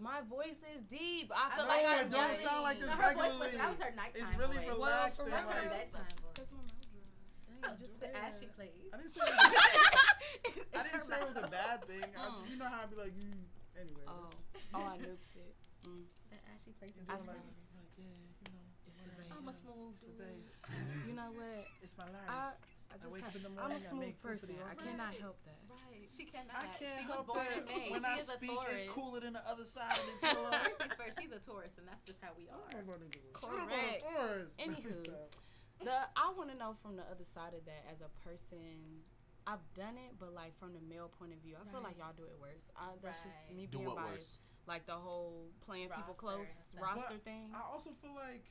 My 0.00 0.20
voice 0.30 0.58
is 0.74 0.82
deep. 0.90 1.30
I 1.34 1.56
feel 1.56 1.66
know 1.66 1.70
like 1.70 1.86
I'm 1.86 2.08
don't 2.10 2.20
yelling. 2.22 2.36
sound 2.46 2.62
like 2.62 2.78
this 2.80 2.88
No, 2.90 2.94
voice 2.96 3.06
regularly. 3.18 3.38
was, 3.38 3.52
that 3.58 3.68
was 3.68 3.78
her 3.78 3.92
nighttime 3.98 4.14
It's 4.30 4.38
really 4.38 4.56
voice. 4.58 4.66
relaxed 4.66 5.22
Well, 5.26 5.34
and 5.34 5.46
for 5.46 5.54
That's 5.54 5.62
like. 5.66 5.70
bedtime 5.74 6.18
voice. 6.22 6.38
Cause 6.38 6.50
my 6.54 6.62
mouth 6.62 6.86
dry. 6.94 7.66
Dang, 7.66 7.78
just 7.82 7.94
the 7.98 8.06
say 8.06 8.12
ashy 8.14 8.46
that. 8.46 8.54
place. 8.54 8.78
I 8.90 8.96
didn't 8.98 9.10
say 9.14 9.20
it 9.26 9.34
was, 9.34 9.50
It's 9.50 10.07
I 10.74 10.82
didn't 10.82 11.00
her 11.00 11.00
say 11.00 11.16
it 11.20 11.28
was 11.28 11.36
a 11.42 11.48
bad 11.48 11.84
thing. 11.86 12.04
I, 12.16 12.20
Mm. 12.28 12.50
you 12.50 12.56
know 12.56 12.66
how 12.68 12.82
I'd 12.82 12.90
be 12.90 12.96
like, 12.96 13.14
mm, 13.18 13.42
anyway. 13.78 14.04
Oh, 14.08 14.30
oh, 14.74 14.82
I 14.84 14.96
nuked 14.98 15.36
it. 15.36 15.54
Mm. 15.86 16.04
The 16.30 16.38
ashy 16.52 16.72
place 16.78 16.92
is 16.96 17.06
I 17.08 17.16
doing 17.16 17.24
doing 17.24 17.28
like, 17.28 17.46
saw- 17.48 17.78
like, 17.78 17.92
yeah, 17.96 18.04
you 18.42 18.48
know. 18.52 18.66
It's 18.86 18.98
the 18.98 19.10
whatever. 19.14 19.22
bass. 19.22 19.38
I'm 19.38 19.48
a 19.48 19.54
smooth 19.54 19.92
It's 19.94 20.02
the 20.02 20.12
dude. 20.12 20.44
bass. 20.44 20.60
You 21.08 21.14
know 21.14 21.30
what? 21.32 21.64
It's 21.82 21.96
my 21.96 22.04
life. 22.10 22.28
I, 22.28 22.32
I 22.32 22.94
I 22.94 22.96
just 22.96 23.12
wake 23.12 23.20
have, 23.24 23.36
up 23.36 23.36
in 23.36 23.42
the 23.44 23.62
I'm 23.62 23.72
a 23.72 23.80
smooth 23.80 24.00
make 24.00 24.16
food 24.16 24.40
for 24.40 24.48
person. 24.48 24.56
I 24.64 24.72
office. 24.72 24.84
cannot 24.84 25.12
Right. 25.12 25.20
help 25.20 25.38
that. 25.44 25.60
Right. 25.68 26.08
She 26.16 26.24
cannot. 26.24 26.56
I 26.56 26.66
can't 26.72 27.04
she 27.04 27.04
help 27.12 27.26
that 27.36 27.52
when 27.92 28.00
she 28.00 28.08
I 28.08 28.16
speak, 28.18 28.58
it's 28.72 28.84
cooler 28.88 29.20
than 29.20 29.32
the 29.36 29.44
other 29.48 29.64
side 29.76 29.92
of 29.92 30.04
the 30.08 30.16
pillow. 30.24 30.50
First 30.56 30.80
things 30.80 30.94
first, 30.96 31.14
she's 31.20 31.32
a 31.36 31.40
Taurus, 31.44 31.76
and 31.76 31.84
that's 31.86 32.00
just 32.08 32.18
how 32.24 32.32
we 32.36 32.48
What 32.48 32.72
are. 32.72 32.80
am 32.80 32.88
I 32.88 32.92
gonna 32.96 33.12
do? 33.12 33.20
Correct. 33.36 33.60
What 33.60 33.60
am 33.60 33.68
I 33.68 34.80
gonna 34.80 35.04
do? 35.04 35.12
Anywho. 35.12 35.84
The 35.84 35.94
I 36.16 36.26
want 36.34 36.48
to 36.50 36.56
know 36.58 36.74
from 36.82 36.96
the 36.96 37.04
other 37.06 37.22
side 37.28 37.52
of 37.54 37.62
that 37.68 37.84
as 37.92 38.00
a 38.00 38.08
person. 38.26 39.04
I've 39.48 39.64
done 39.74 39.96
it, 39.96 40.12
but 40.20 40.34
like 40.34 40.52
from 40.60 40.74
the 40.74 40.80
male 40.92 41.08
point 41.18 41.32
of 41.32 41.38
view, 41.40 41.56
I 41.56 41.64
feel 41.72 41.80
like 41.82 41.96
y'all 41.98 42.12
do 42.16 42.24
it 42.24 42.36
worse. 42.40 42.68
I, 42.76 42.92
that's 43.02 43.22
just 43.24 43.48
Right. 43.48 43.56
me 43.56 43.66
Do 43.66 43.78
being 43.78 43.88
what 43.88 43.96
biased. 43.96 44.12
worse? 44.12 44.38
Like 44.66 44.84
the 44.84 44.92
whole 44.92 45.48
playing 45.64 45.88
people 45.88 46.12
close 46.14 46.48
stuff. 46.48 46.82
roster 46.82 47.16
But 47.16 47.24
thing. 47.24 47.50
I 47.56 47.62
also 47.72 47.90
feel 48.02 48.14
like 48.14 48.44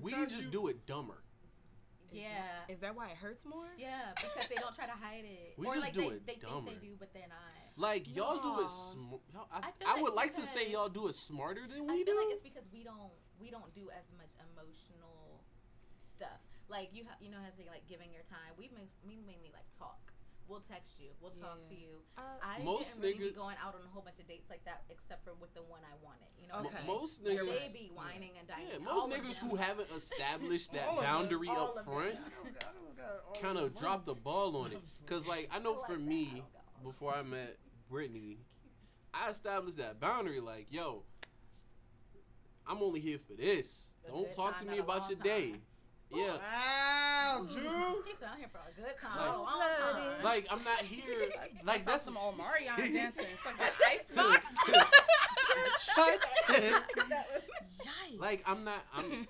We 0.00 0.12
just 0.30 0.46
you- 0.46 0.50
do 0.54 0.68
it 0.68 0.86
dumber. 0.86 1.24
Is 2.12 2.18
yeah. 2.22 2.42
that- 2.66 2.70
Is 2.72 2.78
that 2.80 2.94
why 2.94 3.10
it 3.10 3.16
hurts 3.16 3.44
more? 3.44 3.66
Yeah, 3.78 4.12
because 4.14 4.48
they 4.48 4.54
don't 4.56 4.74
try 4.74 4.86
to 4.86 4.92
hide 4.98 5.24
it. 5.24 5.54
We 5.58 5.66
or 5.66 5.74
just 5.74 5.84
like 5.86 5.92
do 5.94 6.00
they, 6.00 6.06
it 6.06 6.26
they 6.26 6.34
think 6.34 6.66
they 6.66 6.74
do, 6.86 6.94
but 6.98 7.12
they're 7.12 7.28
not. 7.28 7.54
Like 7.76 8.06
y'all 8.14 8.38
do 8.42 8.64
it. 8.66 8.70
Sm- 8.70 9.18
y'all, 9.34 9.46
I, 9.50 9.58
I 9.58 9.70
feel 9.78 9.88
I 9.88 10.02
would 10.02 10.14
like 10.14 10.34
to 10.34 10.42
say 10.46 10.70
y'all 10.70 10.88
do 10.88 11.06
it 11.08 11.14
smarter 11.14 11.66
than 11.66 11.86
we 11.86 11.92
I 11.94 11.96
feel 12.04 12.14
do. 12.14 12.18
like 12.18 12.30
it's 12.34 12.42
because 12.42 12.66
we 12.72 12.82
don't 12.84 13.12
we 13.40 13.50
don't 13.50 13.72
do 13.74 13.90
as 13.90 14.06
much 14.18 14.30
emotional 14.42 15.42
stuff. 16.16 16.38
Like 16.68 16.90
you 16.92 17.04
have 17.04 17.18
you 17.20 17.30
know 17.30 17.38
how 17.42 17.48
to 17.50 17.56
say 17.56 17.64
like 17.68 17.86
giving 17.88 18.12
your 18.12 18.22
time. 18.30 18.54
We 18.58 18.70
make 18.74 18.90
we 19.06 19.16
mainly 19.26 19.50
like 19.54 19.66
talk. 19.78 20.12
We'll 20.50 20.64
text 20.68 20.98
you. 20.98 21.10
We'll 21.22 21.30
talk 21.40 21.58
to 21.68 21.74
you. 21.76 22.02
Uh, 22.18 22.22
I 22.42 22.60
Most 22.64 23.00
didn't 23.00 23.18
really 23.20 23.30
be 23.30 23.36
going 23.36 23.54
out 23.64 23.76
on 23.76 23.82
a 23.86 23.88
whole 23.94 24.02
bunch 24.02 24.18
of 24.18 24.26
dates 24.26 24.50
like 24.50 24.64
that, 24.64 24.82
except 24.90 25.22
for 25.24 25.32
with 25.40 25.54
the 25.54 25.62
one 25.62 25.78
I 25.86 25.94
wanted. 26.02 26.26
You 26.42 26.48
know, 26.48 26.62
Mo- 26.64 26.68
Okay. 26.68 26.86
most 26.88 27.22
Like, 27.24 27.38
niggas. 27.38 27.66
they 27.66 27.72
be 27.72 27.90
whining 27.94 28.32
and 28.36 28.48
dining. 28.48 28.66
Yeah, 28.72 28.78
most 28.78 29.06
of 29.06 29.14
niggas 29.14 29.38
who 29.38 29.54
haven't 29.54 29.88
established 29.92 30.72
that 30.74 30.88
All 30.88 30.96
of 30.98 31.02
them. 31.04 31.12
boundary 31.12 31.48
up 31.50 31.84
front. 31.84 32.18
I 32.18 32.42
don't 32.42 32.52
got, 32.52 32.64
I 32.64 32.72
don't 32.74 32.96
got 32.96 33.06
all 33.28 33.40
kind 33.40 33.58
of 33.58 33.78
dropped 33.78 34.06
the 34.06 34.14
ball 34.14 34.56
on 34.56 34.72
it. 34.72 34.80
Cause 35.06 35.24
like 35.24 35.48
I 35.52 35.60
know 35.60 35.76
for 35.86 35.96
me, 35.96 36.42
before 36.82 37.14
I 37.14 37.22
met 37.22 37.56
Brittany, 37.88 38.38
I 39.14 39.30
established 39.30 39.78
that 39.78 40.00
boundary. 40.00 40.40
Like, 40.40 40.66
yo, 40.70 41.04
I'm 42.66 42.82
only 42.82 42.98
here 42.98 43.18
for 43.24 43.34
this. 43.34 43.90
A 44.04 44.10
Don't 44.10 44.32
talk 44.32 44.58
to 44.58 44.64
me 44.66 44.78
about 44.78 45.02
long 45.02 45.10
your 45.10 45.18
day. 45.20 45.54
Time. 46.10 46.20
Yeah. 46.20 46.32
Wow, 46.36 47.46
Drew. 47.52 48.02
He's 48.04 48.22
out 48.26 48.36
here 48.38 48.48
for 48.50 48.58
a 48.58 48.72
good 48.74 48.96
time. 49.00 49.18
Like- 49.18 49.34
a 49.34 49.38
long 49.38 49.60
time. 49.92 50.24
Like 50.24 50.46
I'm 50.50 50.64
not 50.64 50.78
here. 50.80 51.28
Like 51.36 51.52
that's 51.64 51.82
that's 51.84 52.02
some 52.04 52.16
old 52.16 52.36
Omarion 52.38 52.76
dancing. 52.94 53.26
Fucking 53.42 53.66
icebox. 53.88 54.52
Yikes. 57.80 58.18
like 58.20 58.42
I'm 58.46 58.64
not. 58.64 58.84
I'm. 58.94 59.26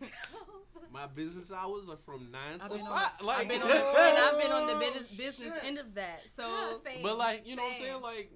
My 0.93 1.07
business 1.07 1.53
hours 1.53 1.89
are 1.89 1.97
from 1.97 2.33
nine 2.33 2.59
to 2.59 2.69
been, 2.69 2.81
on, 2.81 2.87
five. 2.89 3.11
Like, 3.23 3.39
I've 3.43 3.49
been 3.49 3.63
on 3.63 3.69
the, 3.69 3.75
and 3.77 4.19
I've 4.19 4.39
been 4.43 4.51
on 4.51 4.67
the 4.67 4.75
Oh, 4.75 4.81
business, 4.81 5.13
business 5.13 5.53
end 5.65 5.79
of 5.79 5.95
that. 5.95 6.23
So 6.29 6.81
Same, 6.85 7.03
but 7.03 7.17
like 7.17 7.47
you 7.47 7.55
know 7.55 7.63
what 7.63 7.75
I'm 7.75 7.79
saying. 7.79 8.01
Like 8.03 8.33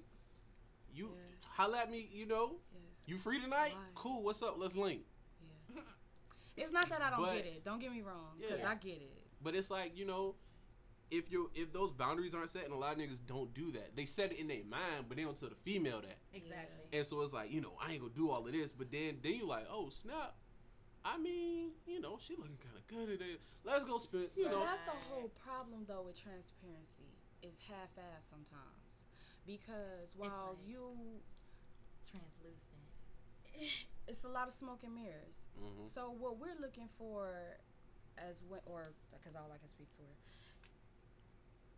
you 0.93 1.07
Yeah. 1.07 1.47
holla 1.51 1.79
at 1.79 1.91
me. 1.91 2.07
You 2.13 2.25
know 2.27 2.55
yes. 2.73 3.03
you 3.05 3.17
free 3.17 3.41
tonight? 3.41 3.73
Why? 3.73 3.81
Cool. 3.93 4.23
What's 4.23 4.41
up? 4.41 4.55
Let's 4.57 4.75
link. 4.75 5.01
Yeah. 6.55 6.63
It's 6.63 6.71
not 6.71 6.87
that 6.89 7.01
I 7.01 7.09
don't 7.09 7.21
But- 7.21 7.35
get 7.35 7.45
it. 7.45 7.63
Don't 7.65 7.79
get 7.79 7.91
me 7.91 8.01
wrong, 8.01 8.37
because 8.39 8.61
Yeah. 8.61 8.71
I 8.71 8.75
get 8.75 9.01
it. 9.01 9.21
But 9.41 9.55
it's 9.55 9.69
like 9.69 9.95
you 9.97 10.05
know, 10.05 10.35
if 11.11 11.31
you 11.31 11.51
if 11.53 11.71
those 11.71 11.91
boundaries 11.91 12.33
aren't 12.33 12.49
set, 12.49 12.63
and 12.65 12.73
a 12.73 12.77
lot 12.77 12.93
of 12.93 12.99
niggas 12.99 13.19
don't 13.25 13.53
do 13.53 13.71
that, 13.73 13.95
they 13.95 14.05
set 14.05 14.31
it 14.31 14.39
in 14.39 14.47
their 14.47 14.63
mind, 14.63 15.05
but 15.07 15.17
they 15.17 15.23
don't 15.23 15.37
tell 15.37 15.49
the 15.49 15.55
female 15.55 16.01
that. 16.01 16.17
Exactly. 16.33 16.85
And 16.93 17.05
so 17.05 17.21
it's 17.21 17.33
like 17.33 17.51
you 17.51 17.61
know 17.61 17.73
I 17.79 17.91
ain't 17.91 18.01
gonna 18.01 18.13
do 18.13 18.29
all 18.29 18.45
of 18.45 18.51
this, 18.51 18.71
but 18.71 18.91
then 18.91 19.19
then 19.21 19.33
you 19.35 19.45
like 19.45 19.67
oh 19.69 19.89
snap. 19.89 20.35
I 21.07 21.19
mean, 21.19 21.73
you 21.85 21.99
know, 21.99 22.17
she 22.19 22.35
looking 22.35 22.57
kind 22.57 22.75
of 22.75 22.87
good 22.87 23.07
today. 23.19 23.37
Let's 23.63 23.85
go 23.85 23.99
spend, 23.99 24.23
you 24.23 24.29
So 24.29 24.49
know. 24.49 24.59
that's 24.63 24.81
the 24.83 24.89
whole 24.89 25.29
problem 25.37 25.85
though 25.87 26.01
with 26.01 26.19
transparency 26.19 27.13
is 27.43 27.59
half-assed 27.59 28.27
sometimes, 28.27 28.89
because 29.45 30.15
while 30.15 30.57
like- 30.57 30.67
you, 30.67 31.21
Translucent. 32.09 33.85
it's 34.07 34.23
a 34.23 34.27
lot 34.27 34.47
of 34.47 34.53
smoke 34.53 34.83
and 34.83 34.93
mirrors. 34.95 35.45
Mhm. 35.59 35.85
So 35.87 36.11
what 36.11 36.37
we're 36.37 36.55
looking 36.59 36.87
for, 36.87 37.57
as 38.17 38.43
when, 38.43 38.61
or 38.65 38.83
because 39.11 39.35
all 39.35 39.51
I 39.51 39.57
can 39.57 39.67
speak 39.67 39.89
for, 39.97 40.05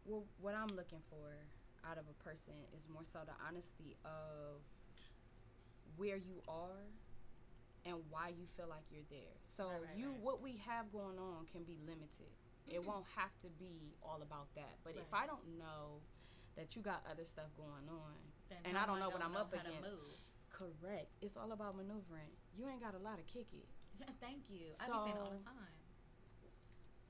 well, 0.05 0.25
what 0.41 0.55
I'm 0.55 0.67
looking 0.75 1.01
for 1.01 1.35
out 1.83 1.97
of 1.97 2.07
a 2.09 2.13
person 2.23 2.53
is 2.75 2.87
more 2.89 3.03
so 3.03 3.19
the 3.25 3.33
honesty 3.47 3.95
of 4.03 4.61
where 5.95 6.17
you 6.17 6.41
are 6.47 6.83
and 7.85 8.03
why 8.09 8.29
you 8.29 8.45
feel 8.45 8.67
like 8.67 8.83
you're 8.91 9.03
there. 9.09 9.35
So 9.43 9.69
Right, 9.69 9.81
right, 9.81 9.95
you, 9.97 10.11
right. 10.11 10.19
what 10.19 10.41
we 10.41 10.57
have 10.57 10.91
going 10.91 11.17
on 11.17 11.45
can 11.47 11.63
be 11.63 11.77
limited. 11.85 12.31
It 12.67 12.81
Mhm. 12.81 12.85
won't 12.85 13.07
have 13.07 13.37
to 13.39 13.49
be 13.51 13.95
all 14.03 14.21
about 14.21 14.53
that. 14.55 14.77
But 14.83 14.95
if 14.97 15.13
I 15.13 15.25
don't 15.25 15.57
know 15.57 16.01
that 16.55 16.75
you 16.75 16.81
got 16.81 17.05
other 17.05 17.25
stuff 17.25 17.55
going 17.55 17.87
on, 17.89 18.17
Then 18.49 18.65
And 18.65 18.77
I 18.77 18.85
don't 18.85 18.95
am 18.95 18.99
know 19.01 19.09
what 19.09 19.19
gonna 19.19 19.25
I'm 19.25 19.35
up 19.35 19.53
how 19.53 19.61
to 19.61 19.67
against. 19.69 19.91
Move? 20.59 20.73
correct. 20.81 21.07
It's 21.21 21.37
all 21.37 21.51
about 21.51 21.75
maneuvering. 21.77 22.33
You 22.57 22.67
ain't 22.69 22.81
got 22.81 22.93
a 22.95 22.99
lot 23.03 23.19
of 23.19 23.25
kick 23.27 23.47
it. 23.53 23.67
Yeah, 23.99 24.07
Thank 24.21 24.49
you. 24.49 24.67
I 24.67 24.85
be 24.85 25.11
saying 25.13 25.17
all 25.17 25.31
the 25.31 25.43
time. 25.45 25.73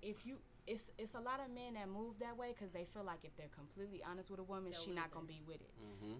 if 0.01 0.25
you 0.25 0.37
it's 0.67 0.91
it's 0.99 1.15
a 1.15 1.19
lot 1.23 1.39
of 1.39 1.47
men 1.55 1.73
that 1.79 1.87
move 1.87 2.19
that 2.19 2.35
way 2.35 2.51
because 2.51 2.71
they 2.75 2.83
feel 2.91 3.03
like 3.03 3.23
if 3.23 3.31
they're 3.39 3.51
completely 3.55 4.03
honest 4.03 4.29
with 4.29 4.39
a 4.39 4.47
woman, 4.47 4.71
They'll 4.71 4.81
she 4.81 4.91
not 4.91 5.11
gonna 5.11 5.25
be 5.27 5.41
with 5.47 5.61
it. 5.63 5.71
Mhm. 5.79 6.19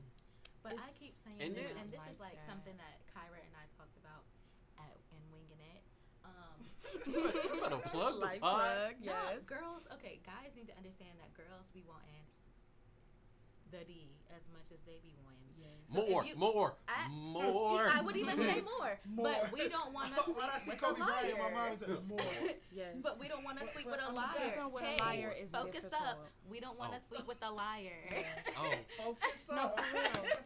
But 0.63 0.73
I 0.79 0.87
keep 0.99 1.13
saying 1.23 1.39
And 1.39 1.51
this, 1.55 1.71
and 1.79 1.91
this 1.91 1.99
Like 1.99 2.11
is 2.15 2.19
like 2.19 2.35
that. 2.39 2.47
something 2.49 2.75
that 2.79 2.95
Kyra 3.11 3.39
and 3.43 3.55
I 3.55 3.67
talked 3.75 3.95
about 3.99 4.23
at 4.79 4.95
in 5.11 5.19
winging 5.31 5.59
it. 5.59 5.83
Um, 6.27 6.57
You 7.55 7.59
better 7.61 7.79
plug 7.91 8.19
the 8.19 8.23
Like 8.23 8.41
pod. 8.41 8.55
plug, 8.55 8.93
no, 9.03 9.11
yes. 9.31 9.43
girls. 9.47 9.83
Okay, 9.99 10.19
guys 10.25 10.51
need 10.55 10.67
to 10.67 10.75
understand 10.79 11.19
that 11.19 11.31
girls 11.35 11.67
be 11.75 11.83
wanting 11.87 12.23
the 13.71 13.83
D 13.85 14.11
as 14.29 14.41
much 14.53 14.67
as 14.71 14.79
they 14.85 14.99
be 15.03 15.13
wanting. 15.23 15.37
Yes. 15.59 15.71
So 15.93 16.05
More, 16.11 16.23
you- 16.25 16.35
more, 16.35 16.75
I- 16.87 17.05
uh, 17.05 17.09
more. 17.09 17.89
I 17.89 18.01
would 18.01 18.15
even 18.17 18.37
say 18.37 18.61
more, 18.61 18.99
More. 19.07 19.25
but 19.31 19.51
we 19.51 19.67
don't 19.69 19.93
want 19.93 20.15
to 20.15 20.21
When 20.31 20.43
I 20.49 20.57
see 20.59 20.71
sleep 20.71 20.81
with 20.81 20.97
Kobe 20.97 21.01
a 21.01 21.05
Bryant, 21.05 21.37
my 21.37 21.43
liar. 21.45 21.53
mom 21.69 21.77
said 21.79 22.07
more. 22.07 22.19
Yes. 22.71 22.95
But 23.01 23.19
we 23.19 23.27
don't 23.27 23.43
want 23.43 23.59
to 23.59 23.65
sleep 23.73 23.85
but 23.89 23.97
with 23.97 24.01
a 24.01 24.09
I'm 24.09 24.15
liar. 24.15 24.27
sleeping 24.37 24.71
with 24.71 24.83
a 24.85 24.95
liar 25.03 25.33
is 25.41 25.49
focus 25.49 25.85
up. 25.93 26.27
We 26.49 26.59
don't 26.59 26.77
want 26.77 26.91
to 26.93 26.99
Oh. 26.99 27.15
sleep 27.15 27.27
with 27.27 27.37
a 27.41 27.51
liar. 27.51 28.05
Oh, 28.57 28.73
Focus 29.03 29.39
up. 29.49 29.79
for 29.79 29.95
real. 29.97 30.37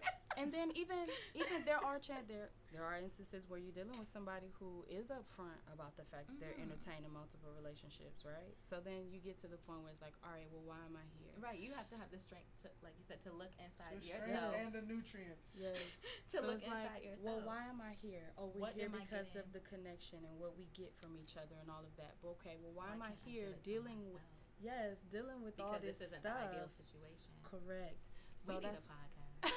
And 0.41 0.49
then 0.51 0.73
even 0.73 0.97
even 1.37 1.61
there 1.69 1.77
are 1.77 2.01
chat 2.01 2.25
there 2.27 2.49
there 2.71 2.87
are 2.87 2.95
instances 2.97 3.45
where 3.51 3.59
you're 3.59 3.75
dealing 3.75 3.99
with 3.99 4.07
somebody 4.07 4.47
who 4.55 4.87
is 4.87 5.11
upfront 5.11 5.59
about 5.67 5.99
the 5.99 6.07
fact 6.07 6.31
that 6.31 6.39
they're 6.39 6.55
mm-hmm. 6.55 6.71
entertaining 6.71 7.11
multiple 7.11 7.51
relationships, 7.51 8.23
right? 8.23 8.55
So 8.63 8.79
then 8.79 9.11
you 9.11 9.19
get 9.19 9.35
to 9.43 9.51
the 9.51 9.59
point 9.59 9.83
where 9.83 9.91
it's 9.91 9.99
like, 9.99 10.15
all 10.23 10.31
right, 10.31 10.47
well, 10.55 10.63
why 10.63 10.79
am 10.87 10.95
I 10.95 11.03
here? 11.19 11.35
Right, 11.35 11.59
you 11.59 11.75
have 11.75 11.91
to 11.91 11.99
have 11.99 12.07
the 12.15 12.21
strength 12.23 12.47
to, 12.63 12.71
like 12.79 12.95
you 12.95 13.03
said, 13.03 13.19
to 13.27 13.31
look 13.35 13.51
inside 13.59 13.99
The 13.99 14.15
yourself. 14.15 14.55
strength 14.55 14.55
and 14.55 14.71
the 14.71 14.83
nutrients. 14.87 15.51
Yes. 15.59 16.07
To 16.31 16.39
so 16.39 16.47
look 16.47 16.63
it's 16.63 16.63
inside 16.63 16.95
like, 16.95 17.03
yourself. 17.03 17.27
well, 17.27 17.39
why 17.43 17.67
am 17.67 17.83
I 17.83 17.91
here? 17.99 18.23
Oh, 18.39 18.55
we're 18.55 18.71
What 18.71 18.79
here 18.79 18.87
because 18.87 19.35
of 19.35 19.51
the 19.51 19.59
connection 19.67 20.23
and 20.23 20.39
what 20.39 20.55
we 20.55 20.71
get 20.71 20.95
from 20.95 21.19
each 21.19 21.35
other 21.35 21.59
and 21.59 21.67
all 21.67 21.83
of 21.83 21.91
that. 21.99 22.15
But 22.23 22.39
okay, 22.39 22.55
well, 22.63 22.71
why, 22.71 22.95
am 22.95 23.03
I 23.03 23.11
here 23.27 23.51
do 23.51 23.83
dealing 23.83 24.07
with 24.15 24.23
yes, 24.63 25.03
dealing 25.11 25.43
with 25.43 25.59
all 25.59 25.75
Because 25.75 25.83
this 25.83 25.99
this 25.99 26.15
isn't 26.15 26.23
stuff? 26.23 26.39
the 26.39 26.55
ideal 26.55 26.71
situation. 26.71 27.31
Correct. 27.43 27.99
So 28.39 28.55
we 28.55 28.63
need 28.63 28.71
that's 28.71 28.87
a 28.87 28.95
podcast. 28.95 29.10
I 29.43 29.47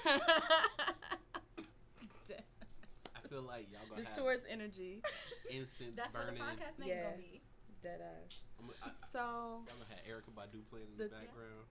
feel 3.29 3.43
like 3.43 3.67
y'all 3.73 3.81
gonna 3.89 3.97
this 4.01 4.09
have 4.09 4.17
towards 4.17 4.45
energy, 4.49 5.03
incense 5.51 5.97
That's 5.97 6.13
what 6.15 6.27
the 6.27 6.33
burning. 6.33 6.43
podcast 6.43 6.79
name 6.79 6.89
Yeah. 6.89 7.03
gonna 7.11 7.17
be. 7.23 7.41
dead 7.83 8.01
ass. 8.01 8.39
So 8.57 8.63
I'm, 8.63 8.71
I, 8.81 8.89
So 9.13 9.19
y'all 9.19 9.65
gonna 9.69 9.85
have 9.93 10.01
Erykah 10.09 10.33
Badu 10.33 10.65
playing 10.71 10.87
in 10.93 10.97
the, 10.97 11.05
The- 11.05 11.11
background. 11.11 11.67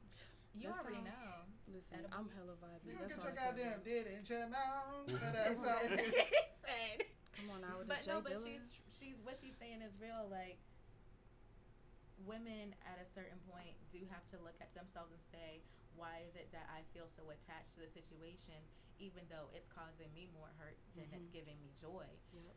You 0.53 0.69
That 0.69 0.77
already 0.85 1.01
sounds- 1.09 1.17
know. 1.17 1.49
listen, 1.73 1.97
Edible. 1.97 2.13
I'm 2.13 2.29
hella 2.37 2.53
vibing. 2.61 2.85
You 2.85 2.93
That's 3.01 3.15
get 3.15 3.25
all 3.25 3.25
your 3.25 3.33
I 3.33 3.35
care 3.41 3.49
goddamn 3.49 3.73
about. 3.73 3.89
did 3.89 4.05
it, 4.05 4.21
you 4.29 4.37
know? 4.37 5.09
Get 5.09 5.33
that 5.33 5.57
out. 5.57 5.81
Come 7.33 7.49
on 7.49 7.65
now 7.65 7.81
with 7.81 7.89
but 7.89 8.05
the 8.05 8.13
no, 8.13 8.21
but 8.21 8.37
Dilla. 8.37 8.45
she's 8.45 8.61
she's 8.93 9.17
what 9.25 9.41
she's 9.41 9.57
saying 9.57 9.81
is 9.81 9.89
real. 9.97 10.29
Like 10.29 10.61
women 12.25 12.73
at 12.87 12.99
a 12.99 13.07
certain 13.13 13.39
point 13.49 13.75
do 13.91 13.99
have 14.09 14.23
to 14.31 14.37
look 14.41 14.55
at 14.63 14.71
themselves 14.73 15.11
and 15.11 15.23
say, 15.31 15.61
why 15.95 16.23
is 16.25 16.33
it 16.35 16.49
that 16.51 16.65
I 16.73 16.81
feel 16.95 17.05
so 17.13 17.29
attached 17.29 17.75
to 17.77 17.85
the 17.85 17.91
situation, 17.91 18.57
even 18.97 19.21
though 19.29 19.51
it's 19.53 19.69
causing 19.69 20.09
me 20.17 20.27
more 20.33 20.49
hurt 20.57 20.77
than 20.97 21.05
it's 21.13 21.29
Mhm. 21.29 21.33
giving 21.35 21.57
me 21.61 21.69
joy? 21.79 22.07
Yep. 22.33 22.55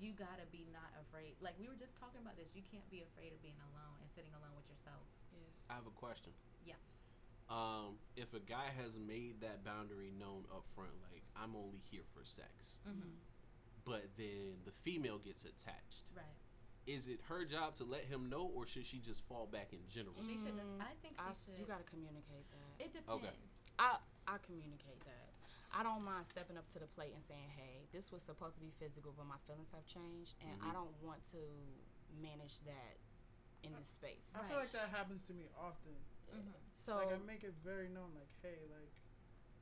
You 0.00 0.12
gotta 0.14 0.46
be 0.50 0.64
not 0.72 0.90
afraid. 0.98 1.36
Like 1.40 1.58
we 1.60 1.68
were 1.68 1.76
just 1.76 1.94
talking 1.96 2.20
about 2.22 2.36
this. 2.36 2.48
You 2.56 2.62
can't 2.72 2.88
be 2.90 3.02
afraid 3.02 3.32
of 3.32 3.40
being 3.42 3.60
alone 3.70 4.00
and 4.00 4.10
sitting 4.10 4.32
alone 4.34 4.56
with 4.56 4.68
yourself. 4.68 5.06
Yes. 5.30 5.66
I 5.70 5.74
have 5.74 5.86
a 5.86 5.90
question. 5.94 6.32
Yeah. 6.64 6.80
Um, 7.48 7.98
if 8.16 8.32
a 8.34 8.40
guy 8.40 8.70
has 8.70 8.96
made 8.96 9.40
that 9.42 9.62
boundary 9.62 10.10
known 10.10 10.46
up 10.50 10.64
front, 10.74 10.90
like 11.12 11.22
I'm 11.36 11.54
only 11.54 11.78
here 11.90 12.04
for 12.14 12.24
sex, 12.24 12.78
Mm-hmm. 12.88 13.14
but 13.84 14.16
then 14.16 14.62
the 14.64 14.72
female 14.72 15.18
gets 15.18 15.44
attached, 15.44 16.10
Right. 16.16 16.24
Is 16.86 17.06
it 17.06 17.20
her 17.28 17.44
job 17.44 17.74
to 17.76 17.84
let 17.84 18.04
him 18.04 18.28
know, 18.28 18.50
or 18.54 18.66
should 18.66 18.84
she 18.86 18.98
just 18.98 19.22
fall 19.28 19.46
back 19.46 19.72
in 19.72 19.78
general? 19.88 20.14
She 20.18 20.34
should 20.34 20.56
just. 20.56 20.66
I 20.82 20.92
think 21.00 21.14
she 21.14 21.22
I 21.24 21.30
s- 21.30 21.46
should. 21.46 21.58
you 21.58 21.64
gotta 21.66 21.86
communicate 21.86 22.46
that. 22.50 22.84
it 22.84 22.90
depends. 22.92 23.22
I 23.78 23.96
I 24.26 24.36
communicate 24.44 25.00
that. 25.06 25.28
I 25.72 25.80
don't 25.82 26.04
mind 26.04 26.26
stepping 26.28 26.58
up 26.60 26.68
to 26.76 26.78
the 26.78 26.86
plate 26.90 27.14
and 27.14 27.22
saying, 27.24 27.48
"Hey, 27.56 27.88
this 27.92 28.12
was 28.12 28.20
supposed 28.22 28.56
to 28.56 28.60
be 28.60 28.70
physical, 28.78 29.14
but 29.16 29.24
my 29.26 29.38
feelings 29.46 29.70
have 29.72 29.86
changed, 29.86 30.34
and 30.44 30.60
I 30.60 30.68
Mhm. 30.70 30.72
don't 30.84 30.94
want 31.02 31.24
to 31.32 31.40
manage 32.20 32.60
that 32.68 32.98
in 33.64 33.72
this 33.78 33.88
space." 33.88 34.34
I 34.36 34.42
feel 34.48 34.58
like 34.58 34.72
that 34.72 34.90
happens 34.90 35.22
to 35.30 35.34
me 35.34 35.48
often. 35.56 35.96
Mm-hmm. 36.28 36.50
So 36.74 36.96
like 36.96 37.12
I 37.12 37.18
make 37.24 37.44
it 37.44 37.54
very 37.64 37.88
known, 37.88 38.12
like, 38.14 38.28
hey, 38.42 38.66
like, 38.68 38.92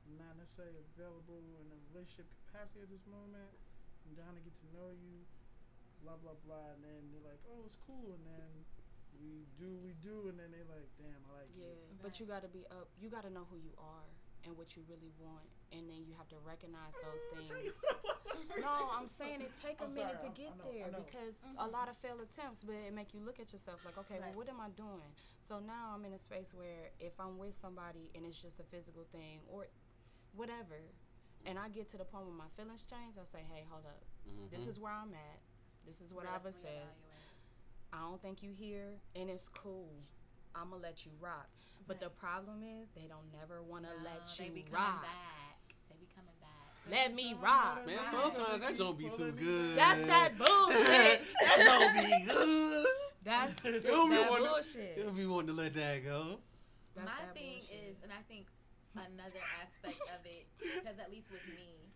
I'm 0.07 0.17
not 0.17 0.35
necessarily 0.37 0.79
available 0.95 1.37
in 1.61 1.67
a 1.71 1.77
relationship 1.93 2.25
capacity 2.47 2.81
at 2.81 2.89
this 2.89 3.05
moment. 3.07 3.51
I'm 4.07 4.15
down 4.15 4.35
to 4.35 4.41
get 4.41 4.55
to 4.57 4.67
know 4.75 4.89
you, 4.91 5.23
blah 6.03 6.17
blah 6.21 6.37
blah, 6.45 6.73
and 6.75 6.83
then 6.83 7.01
they're 7.13 7.25
like, 7.31 7.41
oh, 7.49 7.61
it's 7.65 7.77
cool, 7.85 8.13
and 8.17 8.23
then 8.25 8.51
we 9.21 9.45
do 9.57 9.77
we 9.85 9.93
do, 10.01 10.27
and 10.29 10.37
then 10.39 10.49
they're 10.51 10.67
like, 10.69 10.89
damn, 10.97 11.21
I 11.29 11.45
like 11.45 11.51
yeah, 11.55 11.71
you. 11.71 11.97
but 12.01 12.19
you 12.19 12.25
got 12.25 12.41
to 12.41 12.49
be 12.51 12.65
up. 12.71 12.89
You 12.99 13.09
got 13.09 13.23
to 13.23 13.31
know 13.31 13.45
who 13.49 13.57
you 13.57 13.73
are 13.77 14.09
and 14.45 14.57
what 14.57 14.73
you 14.75 14.81
really 14.89 15.13
want, 15.21 15.45
and 15.71 15.85
then 15.85 16.01
you 16.09 16.17
have 16.17 16.27
to 16.33 16.39
recognize 16.41 16.97
those 17.05 17.21
things. 17.29 17.77
no, 18.65 18.73
I'm 18.97 19.05
saying 19.07 19.41
it 19.45 19.53
take 19.53 19.77
a 19.81 19.85
I'm 19.85 19.93
minute 19.93 20.17
sorry, 20.17 20.33
to 20.33 20.33
I- 20.33 20.41
get 20.41 20.57
know, 20.57 20.65
there 20.65 20.89
because 21.05 21.37
a 21.61 21.67
Mhm. 21.69 21.71
lot 21.71 21.87
of 21.89 21.97
failed 22.01 22.21
attempts, 22.25 22.63
but 22.65 22.73
it 22.73 22.93
make 22.93 23.13
you 23.13 23.21
look 23.21 23.39
at 23.39 23.53
yourself 23.53 23.85
like, 23.85 23.97
okay, 24.01 24.17
Right. 24.17 24.33
well, 24.33 24.41
what 24.41 24.49
am 24.49 24.59
I 24.59 24.69
doing? 24.73 25.13
So 25.45 25.59
now 25.59 25.93
I'm 25.93 26.03
in 26.05 26.13
a 26.13 26.17
space 26.17 26.53
where 26.57 26.89
if 26.99 27.13
I'm 27.19 27.37
with 27.37 27.53
somebody 27.53 28.09
and 28.15 28.25
it's 28.25 28.41
just 28.41 28.59
a 28.59 28.63
physical 28.63 29.03
thing 29.11 29.41
or 29.47 29.67
whatever, 30.33 30.81
and 31.45 31.59
I 31.59 31.69
get 31.69 31.87
to 31.89 31.97
the 31.97 32.05
point 32.05 32.25
where 32.25 32.33
my 32.35 32.49
feelings 32.57 32.81
change, 32.81 33.17
I 33.21 33.25
say, 33.25 33.45
hey, 33.51 33.65
hold 33.69 33.85
up, 33.85 34.01
this 34.49 34.65
Mhm. 34.65 34.69
is 34.69 34.79
where 34.79 34.93
I'm 34.93 35.13
at. 35.13 35.39
This 35.85 36.01
is 36.01 36.13
what 36.13 36.23
Really 36.25 36.35
Ava 36.37 36.51
says. 36.53 37.05
I 37.93 37.99
don't 37.99 38.21
think 38.21 38.41
you 38.43 38.51
here, 38.55 38.93
and 39.15 39.29
it's 39.29 39.49
cool. 39.49 39.89
I'm 40.55 40.69
gonna 40.69 40.81
let 40.81 41.05
you 41.05 41.11
rock. 41.19 41.49
But 41.87 41.99
the 41.99 42.09
problem 42.09 42.63
is 42.63 42.87
they 42.95 43.07
don't 43.07 43.27
never 43.37 43.61
want 43.61 43.83
to 43.85 43.89
No, 43.89 44.09
let 44.09 44.25
they 44.37 44.49
be 44.49 44.61
coming 44.61 44.73
rock. 44.73 45.01
back. 45.01 45.73
They 45.89 45.95
be 45.99 46.07
coming 46.15 46.35
back. 46.39 46.49
Let 46.89 47.13
me 47.13 47.35
rock. 47.41 47.85
Man, 47.85 47.99
sometimes 48.09 48.61
that 48.61 48.77
don't 48.77 48.97
be 48.97 49.09
too 49.09 49.31
good. 49.31 49.75
That's 49.77 50.01
that 50.03 50.37
bullshit. 50.37 51.21
that 51.41 51.57
don't 51.65 52.05
be 52.05 52.25
good. 52.31 52.85
That's 53.23 53.53
that 53.63 53.83
be 53.83 53.89
wanting- 53.91 54.45
bullshit. 54.47 54.93
He'll 54.95 55.11
be 55.11 55.25
wanting 55.25 55.47
to 55.47 55.53
let 55.53 55.73
that 55.73 56.03
go. 56.05 56.39
That's 56.95 57.07
My 57.07 57.15
that 57.25 57.33
thing 57.33 57.59
bullshit. 57.59 57.89
is, 57.91 57.95
and 58.03 58.11
I 58.11 58.21
think 58.27 58.45
another 58.95 59.39
aspect 59.61 60.01
of 60.11 60.25
it, 60.25 60.45
because 60.59 60.99
at 60.99 61.09
least 61.11 61.27
with 61.31 61.43
me, 61.55 61.90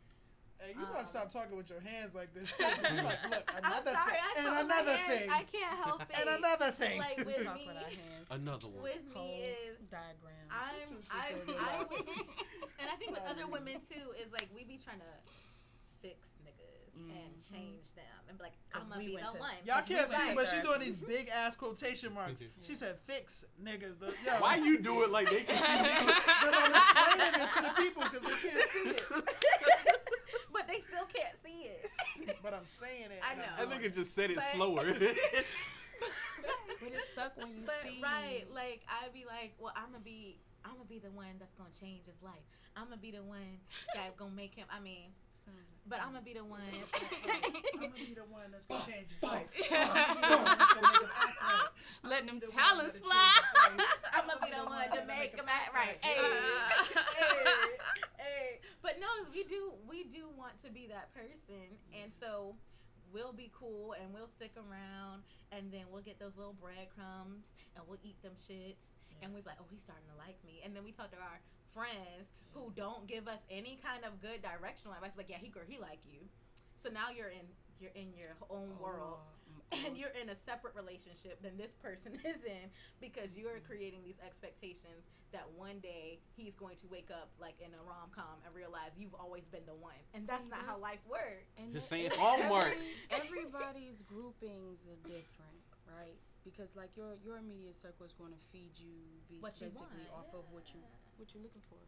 Hey, 0.66 0.74
you 0.74 0.82
Um, 0.86 0.93
gotta 0.93 1.05
stop 1.05 1.32
talking 1.32 1.55
with 1.57 1.70
your 1.70 1.80
hands 1.80 2.16
like 2.16 2.34
this. 2.34 2.51
Too. 2.51 2.63
You're 2.93 3.03
like, 3.03 3.22
look, 3.30 3.45
I'm 3.55 3.72
another 3.72 3.91
sorry, 3.91 4.11
thing, 4.11 4.22
I 4.26 4.34
and 4.38 4.45
talk 4.47 4.57
with 4.57 4.68
my 4.68 4.76
another 4.80 4.97
hands. 4.97 5.13
thing, 5.13 5.30
I 5.30 5.43
can't 5.43 5.78
help 5.86 6.01
it. 6.09 6.16
and 6.20 6.30
another 6.41 6.72
thing. 6.72 6.97
Like 6.99 7.18
with 7.26 7.43
Talk 7.45 7.55
me, 7.55 7.68
with 7.68 7.78
our 7.78 7.84
hands. 7.84 8.28
Another 8.32 8.68
one. 8.68 8.82
with 8.84 9.05
Whole 9.13 9.28
me 9.28 9.43
is 9.45 9.78
diagrams. 9.91 10.49
I'm 10.49 10.97
I 11.11 11.30
sit 11.45 11.55
I 11.59 11.78
and 11.78 11.89
would, 11.89 12.01
and 12.82 12.88
I 12.89 12.95
think 12.97 13.11
with 13.11 13.22
other 13.30 13.45
women 13.47 13.76
too 13.91 14.09
is 14.18 14.32
like 14.34 14.49
we 14.55 14.63
be 14.63 14.80
trying 14.84 14.99
to 14.99 15.13
fix 16.01 16.18
niggas 16.41 16.97
and 16.97 17.11
Mhm. 17.38 17.51
change 17.51 17.93
them 17.93 18.18
and 18.30 18.38
be 18.38 18.45
like, 18.45 18.53
I'm 18.74 18.82
gonna 18.89 18.97
we 18.97 19.07
be 19.07 19.16
the 19.18 19.32
to- 19.34 19.38
one. 19.38 19.53
Y'all 19.66 19.82
can't 19.86 20.09
went 20.09 20.24
see, 20.24 20.34
but 20.34 20.47
she's 20.47 20.63
doing 20.63 20.80
these 20.80 20.95
big 20.95 21.30
ass 21.30 21.55
quotation 21.55 22.13
marks. 22.13 22.43
She 22.61 22.74
said, 22.74 22.97
"Fix 23.05 23.45
niggas." 23.61 23.99
The, 23.99 24.16
yo, 24.26 24.39
Why 24.39 24.55
you 24.55 24.80
do 24.80 25.03
it 25.03 25.11
like 25.11 25.30
they 25.30 25.43
can 25.43 25.55
see 25.55 25.61
But 26.41 26.53
I'm 26.57 26.74
explaining 26.74 27.41
it 27.45 27.49
to 27.53 27.61
the 27.61 27.74
people 27.78 28.03
because 28.03 28.22
they 28.22 28.49
can't 28.49 28.70
see 28.72 28.89
it. 28.89 30.01
But 30.55 30.67
they 30.67 30.79
still 30.87 31.05
can't 31.13 31.35
see 31.43 31.67
it. 31.69 31.91
But 32.43 32.53
I'm 32.53 32.63
saying 32.65 33.11
it. 33.11 33.19
I 33.21 33.33
and 33.33 33.41
I'm 33.59 33.69
know. 33.69 33.75
That 33.75 33.81
nigga 33.81 33.85
it. 33.87 33.93
just 33.93 34.15
said 34.15 34.29
it 34.31 34.37
But- 34.37 34.55
slower. 34.55 34.85
But 36.81 36.91
it 36.91 36.99
suck 37.15 37.35
when 37.37 37.55
you 37.55 37.63
but 37.65 37.75
see. 37.83 37.99
right, 38.03 38.43
like 38.53 38.81
I'd 38.87 39.13
be 39.13 39.25
like, 39.25 39.53
well, 39.59 39.73
I'm 39.75 39.91
gonna 39.91 40.03
be, 40.03 40.37
I'm 40.63 40.73
gonna 40.73 40.85
be 40.85 40.99
the 40.99 41.09
one 41.11 41.33
that's 41.39 41.53
gonna 41.55 41.69
change 41.79 42.05
his 42.05 42.21
life. 42.21 42.43
I'm 42.75 42.85
gonna 42.85 42.97
be 43.01 43.11
the 43.11 43.23
one 43.23 43.57
that 43.95 44.15
gonna 44.17 44.35
make 44.35 44.53
him. 44.53 44.67
I 44.69 44.79
mean, 44.79 45.07
Sounds 45.07 45.15
like- 45.15 45.24
but 45.87 46.01
I'm 46.01 46.13
gonna 46.13 46.25
be 46.25 46.33
the 46.33 46.43
one. 46.43 46.61
I'm 47.73 47.79
gonna 47.79 47.93
be 47.93 48.17
the 48.17 48.25
one 48.33 48.49
that's 48.51 48.65
gonna 48.65 48.85
change 48.89 49.09
his 49.13 49.21
life. 49.21 49.45
I'm 49.69 49.85
gonna 49.85 50.09
be 50.09 50.21
the 50.25 50.37
one 50.41 50.49
that's 50.57 50.73
gonna 50.73 50.97
make 50.97 50.97
him 50.97 51.09
act 51.13 51.37
right. 51.45 51.69
Letting 52.09 52.27
them 52.27 52.41
talents 52.41 52.99
fly. 52.99 53.13
change 53.69 53.77
his 53.77 53.85
life. 53.85 54.01
I'm 54.13 54.25
gonna 54.25 54.41
be 54.41 54.51
the 54.51 54.65
one 54.65 54.89
to 54.97 55.01
make 55.05 55.35
him 55.37 55.45
act 55.45 55.73
right. 55.73 55.97
Hey, 56.01 56.17
hey, 57.17 57.45
hey. 58.17 58.49
But 58.81 58.97
no, 58.99 59.07
we 59.33 59.43
do, 59.45 59.73
we 59.89 60.05
do 60.05 60.25
want 60.37 60.57
to 60.65 60.69
be 60.69 60.87
that 60.89 61.13
person, 61.13 61.77
and 61.93 62.11
so 62.21 62.55
we'll 63.13 63.33
be 63.33 63.51
cool 63.53 63.93
and 63.93 64.13
we'll 64.13 64.29
stick 64.29 64.53
around, 64.57 65.21
and 65.51 65.71
then 65.71 65.85
we'll 65.93 66.05
get 66.05 66.19
those 66.19 66.33
little 66.37 66.57
breadcrumbs 66.57 67.45
and 67.77 67.85
we'll 67.85 68.01
eat 68.01 68.17
them 68.21 68.33
shits, 68.49 68.81
and 69.21 69.33
we're 69.33 69.45
like, 69.45 69.57
oh, 69.61 69.69
he's 69.69 69.81
starting 69.85 70.05
to 70.09 70.17
like 70.17 70.37
me, 70.45 70.61
and 70.65 70.75
then 70.75 70.83
we 70.83 70.91
talk 70.91 71.09
to 71.13 71.17
our 71.17 71.41
friends 71.76 72.32
who 72.55 72.71
don't 72.76 73.05
give 73.05 73.28
us 73.28 73.43
any 73.51 73.78
kind 73.84 74.07
of 74.07 74.23
good 74.23 74.41
directional 74.41 74.95
advice. 74.95 75.11
Like, 75.19 75.28
yeah, 75.28 75.43
he 75.43 75.49
girl, 75.51 75.67
he 75.67 75.78
like 75.78 75.99
you. 76.07 76.23
So 76.82 76.89
now 76.89 77.11
you're 77.11 77.36
in 77.36 77.45
you're 77.80 77.93
in 77.93 78.15
your 78.15 78.32
own 78.49 78.71
oh, 78.80 78.84
world 78.84 79.19
Oh, 79.71 79.78
and 79.86 79.97
you're 79.97 80.13
in 80.15 80.30
a 80.30 80.38
separate 80.45 80.76
relationship 80.76 81.41
than 81.41 81.57
this 81.57 81.71
person 81.82 82.15
is 82.23 82.41
in 82.45 82.69
because 83.01 83.30
you're 83.36 83.59
mm-hmm. 83.59 83.67
creating 83.67 84.01
these 84.05 84.19
expectations 84.26 85.09
that 85.32 85.43
one 85.57 85.80
day 85.80 86.19
he's 86.38 86.55
going 86.55 86.78
to 86.78 86.88
wake 86.88 87.09
up 87.11 87.30
like 87.41 87.55
in 87.59 87.73
a 87.73 87.82
rom 87.84 88.13
com 88.13 88.39
and 88.45 88.53
realize 88.55 88.95
you've 88.95 89.15
always 89.15 89.43
been 89.51 89.65
the 89.65 89.76
one, 89.76 89.99
and 90.13 90.26
that's 90.28 90.43
See, 90.43 90.49
not 90.49 90.63
how 90.65 90.80
life 90.80 91.01
works. 91.09 91.51
And 91.57 91.73
Just 91.73 91.89
then 91.89 92.07
saying 92.07 92.11
Hallmark. 92.15 92.78
every- 93.11 93.43
everybody's 93.43 94.01
groupings 94.03 94.80
are 94.88 94.99
different, 95.03 95.59
right? 95.89 96.15
Because 96.45 96.77
like 96.77 96.93
your 96.95 97.17
your 97.25 97.41
immediate 97.41 97.73
circle 97.75 98.05
is 98.05 98.13
going 98.13 98.31
to 98.31 98.41
feed 98.53 98.77
you 98.77 98.93
be 99.27 99.41
you 99.41 99.41
basically 99.41 99.73
want, 99.73 99.89
off 100.13 100.29
of 100.37 100.45
what 100.53 100.69
you 100.77 100.79
what 101.17 101.33
you're 101.33 101.41
looking 101.41 101.65
for. 101.65 101.81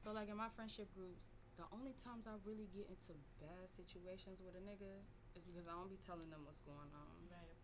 So 0.00 0.10
like 0.16 0.32
in 0.32 0.40
my 0.40 0.48
friendship 0.56 0.88
groups, 0.96 1.36
the 1.60 1.68
only 1.68 1.92
times 2.00 2.24
I 2.24 2.40
really 2.48 2.66
get 2.72 2.88
into 2.88 3.12
bad 3.36 3.68
situations 3.68 4.40
with 4.40 4.56
a 4.56 4.62
nigga 4.64 5.04
is 5.36 5.44
because 5.44 5.68
I 5.68 5.76
don't 5.76 5.92
be 5.92 6.00
telling 6.00 6.32
them 6.32 6.48
what's 6.48 6.64
going 6.64 6.90
on. 6.96 7.16
Right. 7.28 7.54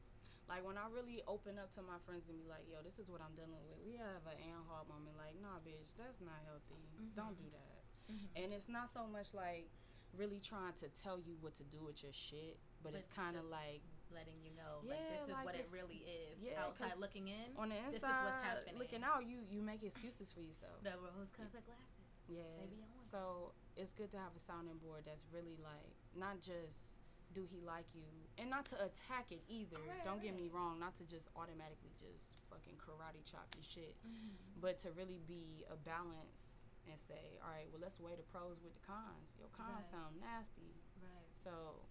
Like 0.46 0.62
when 0.62 0.76
I 0.76 0.86
really 0.92 1.24
open 1.26 1.56
up 1.58 1.72
to 1.74 1.82
my 1.82 1.96
friends 2.04 2.28
and 2.28 2.36
be 2.38 2.44
like, 2.46 2.68
"Yo, 2.68 2.84
this 2.84 3.00
is 3.00 3.08
what 3.08 3.24
I'm 3.24 3.32
dealing 3.34 3.58
with," 3.66 3.80
we 3.82 3.96
have 3.96 4.22
an 4.28 4.36
Ann 4.38 4.62
Hall 4.68 4.84
moment. 4.86 5.16
Like, 5.16 5.34
"Nah, 5.40 5.58
bitch, 5.64 5.90
that's 5.96 6.20
not 6.20 6.38
healthy. 6.44 6.84
Don't 7.16 7.34
Mhm. 7.34 7.42
do 7.42 7.48
that." 7.56 7.80
Mhm. 8.12 8.28
And 8.36 8.52
it's 8.52 8.68
not 8.68 8.92
so 8.92 9.08
much 9.08 9.32
like 9.34 9.72
really 10.12 10.38
trying 10.38 10.72
to 10.84 10.88
tell 10.92 11.18
you 11.18 11.34
what 11.40 11.54
to 11.56 11.64
do 11.64 11.80
with 11.82 12.02
your 12.04 12.12
shit, 12.12 12.60
but, 12.82 12.94
it's 12.94 13.08
kind 13.08 13.36
of 13.36 13.44
like 13.46 13.82
Letting 14.14 14.38
you 14.42 14.50
know, 14.56 14.80
yeah, 14.86 14.90
like 14.94 15.02
this 15.10 15.22
is 15.26 15.32
like 15.34 15.44
what 15.46 15.54
this- 15.56 15.72
it 15.72 15.76
really 15.76 16.00
is. 16.06 16.38
yeah, 16.40 16.62
Outside 16.62 16.96
looking 17.00 17.28
in, 17.28 17.56
on 17.58 17.68
the 17.70 17.76
this 17.86 17.96
is 17.98 18.02
inside, 18.02 18.24
what's 18.24 18.44
happening. 18.46 18.78
looking 18.78 19.02
out, 19.04 19.26
you 19.26 19.38
you 19.50 19.60
make 19.62 19.82
excuses 19.82 20.30
for 20.32 20.40
yourself. 20.40 20.78
the 20.82 20.94
rose 21.02 21.30
colored 21.36 21.50
glasses. 21.66 22.06
Yeah. 22.28 22.42
Maybe 22.58 22.82
So 23.02 23.52
it's 23.76 23.92
good 23.92 24.10
to 24.12 24.18
have 24.18 24.34
a 24.34 24.40
sounding 24.42 24.78
board 24.78 25.02
that's 25.06 25.26
really 25.30 25.58
like 25.62 25.94
not 26.14 26.40
just 26.42 26.98
do 27.34 27.44
he 27.50 27.60
like 27.60 27.86
you 27.94 28.08
and 28.38 28.48
not 28.48 28.64
to 28.72 28.76
attack 28.82 29.30
it 29.30 29.42
either. 29.48 29.76
Right, 29.86 30.02
Don't 30.02 30.22
get 30.22 30.34
me 30.34 30.48
wrong, 30.48 30.78
not 30.80 30.94
to 30.96 31.04
just 31.04 31.28
automatically 31.36 31.92
just 32.00 32.38
fucking 32.50 32.78
karate 32.82 33.22
chop 33.30 33.46
your 33.54 33.62
shit, 33.66 33.94
Mm-hmm. 34.06 34.60
but 34.62 34.78
to 34.86 34.90
really 34.92 35.20
be 35.26 35.64
a 35.70 35.76
balance 35.76 36.64
and 36.88 36.98
say, 36.98 37.36
all 37.42 37.50
right, 37.50 37.66
well 37.70 37.82
let's 37.82 37.98
weigh 38.00 38.14
the 38.16 38.22
pros 38.30 38.58
with 38.62 38.72
the 38.74 38.84
cons. 38.86 39.34
Your 39.38 39.50
cons 39.54 39.86
Right. 39.86 39.98
sound 39.98 40.18
nasty, 40.22 40.78
Right. 41.02 41.30
so 41.34 41.82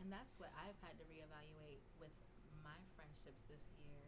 And 0.00 0.10
that's 0.12 0.34
what 0.36 0.50
I've 0.58 0.76
had 0.84 0.98
to 1.00 1.04
reevaluate 1.08 1.82
with 2.02 2.12
my 2.62 2.76
friendships 2.98 3.40
this 3.48 3.62
year. 3.80 4.02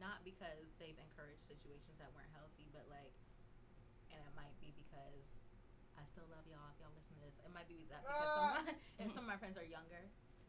Not 0.00 0.24
because 0.26 0.66
they've 0.82 0.98
encouraged 0.98 1.42
situations 1.46 1.94
that 2.02 2.10
weren't 2.16 2.32
healthy, 2.34 2.66
but 2.74 2.86
like, 2.90 3.12
and 4.10 4.18
it 4.18 4.34
might 4.34 4.54
be 4.58 4.74
because 4.74 5.24
I 5.94 6.02
still 6.10 6.26
love 6.32 6.42
y'all. 6.48 6.64
If 6.74 6.78
y'all 6.82 6.94
listen 6.96 7.14
to 7.20 7.22
this, 7.28 7.36
it 7.44 7.52
might 7.54 7.68
be 7.70 7.86
that 7.92 8.02
because 8.02 8.30
some, 8.34 8.46
of 8.50 8.54
my, 8.56 8.64
and 9.00 9.06
some 9.14 9.24
of 9.26 9.30
my 9.30 9.38
friends 9.42 9.54
are 9.60 9.66
younger 9.68 10.02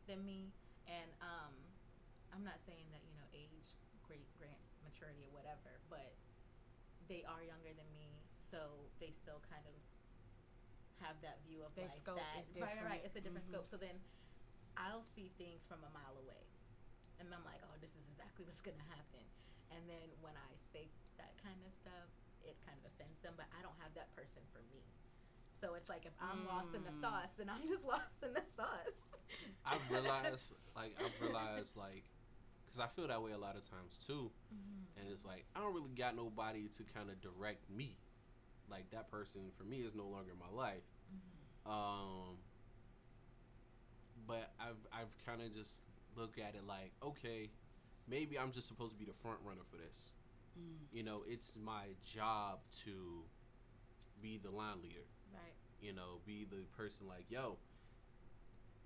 than 0.10 0.24
me, 0.26 0.50
and 0.90 1.10
um, 1.22 1.54
I'm 2.34 2.42
not 2.42 2.58
saying 2.66 2.88
that 2.96 3.04
you 3.06 3.14
know 3.20 3.28
age 3.36 3.78
great 4.08 4.26
grants 4.42 4.74
maturity 4.82 5.24
or 5.30 5.34
whatever, 5.38 5.78
but 5.92 6.12
they 7.08 7.22
are 7.28 7.44
younger 7.46 7.72
than 7.78 7.88
me, 7.94 8.10
so 8.50 8.90
they 8.98 9.14
still 9.22 9.40
kind 9.52 9.64
of 9.70 9.76
have 11.04 11.20
that 11.22 11.38
view 11.46 11.62
of 11.62 11.76
Their 11.76 11.92
life 11.92 12.00
scope 12.00 12.20
that 12.20 12.40
is 12.40 12.48
right, 12.58 12.74
right, 12.80 13.00
right. 13.00 13.04
It's 13.04 13.20
a 13.20 13.24
different 13.24 13.46
Mhm. 13.48 13.60
scope. 13.60 13.68
So 13.70 13.78
then 13.78 14.00
I'll 14.78 15.06
see 15.16 15.32
things 15.38 15.64
from 15.68 15.84
a 15.86 15.92
mile 15.94 16.18
away. 16.18 16.46
And 17.20 17.30
I'm 17.34 17.46
like, 17.46 17.62
oh, 17.64 17.76
this 17.80 17.94
is 17.96 18.06
exactly 18.10 18.46
what's 18.48 18.62
going 18.62 18.78
to 18.80 18.90
happen. 18.90 19.24
And 19.72 19.86
then 19.90 20.14
when 20.22 20.34
I 20.38 20.52
say 20.74 20.90
that 21.18 21.38
kind 21.42 21.60
of 21.66 21.72
stuff, 21.74 22.10
it 22.44 22.58
kind 22.66 22.78
of 22.82 22.92
offends 22.92 23.22
them, 23.24 23.34
but 23.38 23.48
I 23.56 23.62
don't 23.64 23.78
have 23.80 23.94
that 23.96 24.12
person 24.16 24.44
for 24.52 24.62
me. 24.70 24.84
So 25.62 25.76
it's 25.76 25.88
like 25.90 26.06
if 26.06 26.14
I'm 26.20 26.44
lost 26.46 26.76
in 26.76 26.84
the 26.84 26.92
Mm. 26.92 27.02
sauce, 27.02 27.32
then 27.38 27.50
I'm 27.50 27.64
just 27.68 27.84
lost 27.86 28.20
in 28.22 28.34
the 28.34 28.44
sauce. 28.58 28.98
I've 29.66 29.86
realized, 29.92 30.54
like, 30.76 30.96
I've 31.00 31.16
realized, 31.22 31.76
like, 31.78 32.04
because 32.66 32.80
I 32.80 32.88
feel 32.88 33.08
that 33.08 33.22
way 33.24 33.32
a 33.32 33.38
lot 33.38 33.56
of 33.56 33.64
times 33.70 33.98
too. 33.98 34.32
And 34.98 35.08
it's 35.10 35.26
like, 35.26 35.46
I 35.56 35.60
don't 35.62 35.74
really 35.74 35.94
got 35.96 36.16
nobody 36.16 36.68
to 36.78 36.84
kind 36.84 37.10
of 37.10 37.22
direct 37.22 37.70
me. 37.70 37.98
Like, 38.70 38.92
that 38.92 39.10
person 39.10 39.52
for 39.58 39.64
me 39.64 39.78
is 39.82 39.96
no 39.96 40.08
longer 40.08 40.32
in 40.32 40.40
my 40.40 40.52
life. 40.52 40.84
Um, 41.66 42.38
but 44.28 44.52
I've, 44.60 44.78
I've 44.94 45.14
kind 45.26 45.42
of 45.42 45.54
just 45.54 45.80
look 46.16 46.38
at 46.38 46.56
it 46.56 46.66
like, 46.68 46.92
okay, 47.04 47.50
maybe 48.08 48.38
I'm 48.40 48.52
just 48.52 48.68
supposed 48.68 48.92
to 48.92 48.98
be 48.98 49.06
the 49.06 49.14
front 49.14 49.38
runner 49.46 49.62
for 49.70 49.78
this. 49.78 50.12
mm, 50.60 50.76
You 50.92 51.04
know, 51.04 51.24
it's 51.28 51.58
my 51.64 51.86
job 52.06 52.60
to 52.86 53.24
be 54.22 54.40
the 54.44 54.52
line 54.52 54.82
leader. 54.84 55.06
Right. 55.34 55.54
You 55.82 55.94
know, 55.94 56.20
be 56.26 56.46
the 56.50 56.58
person 56.78 57.08
like, 57.08 57.26
yo, 57.30 57.58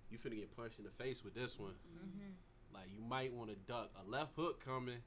you 0.09 0.17
finna 0.17 0.35
get 0.37 0.55
punched 0.55 0.79
in 0.79 0.85
the 0.85 1.03
face 1.03 1.23
with 1.23 1.35
this 1.35 1.59
one. 1.59 1.73
Mm-hmm. 1.93 2.73
Like, 2.73 2.87
you 2.95 3.01
might 3.01 3.33
want 3.33 3.49
to 3.49 3.55
duck 3.71 3.89
a 4.05 4.09
left 4.09 4.35
hook 4.35 4.63
coming. 4.63 4.97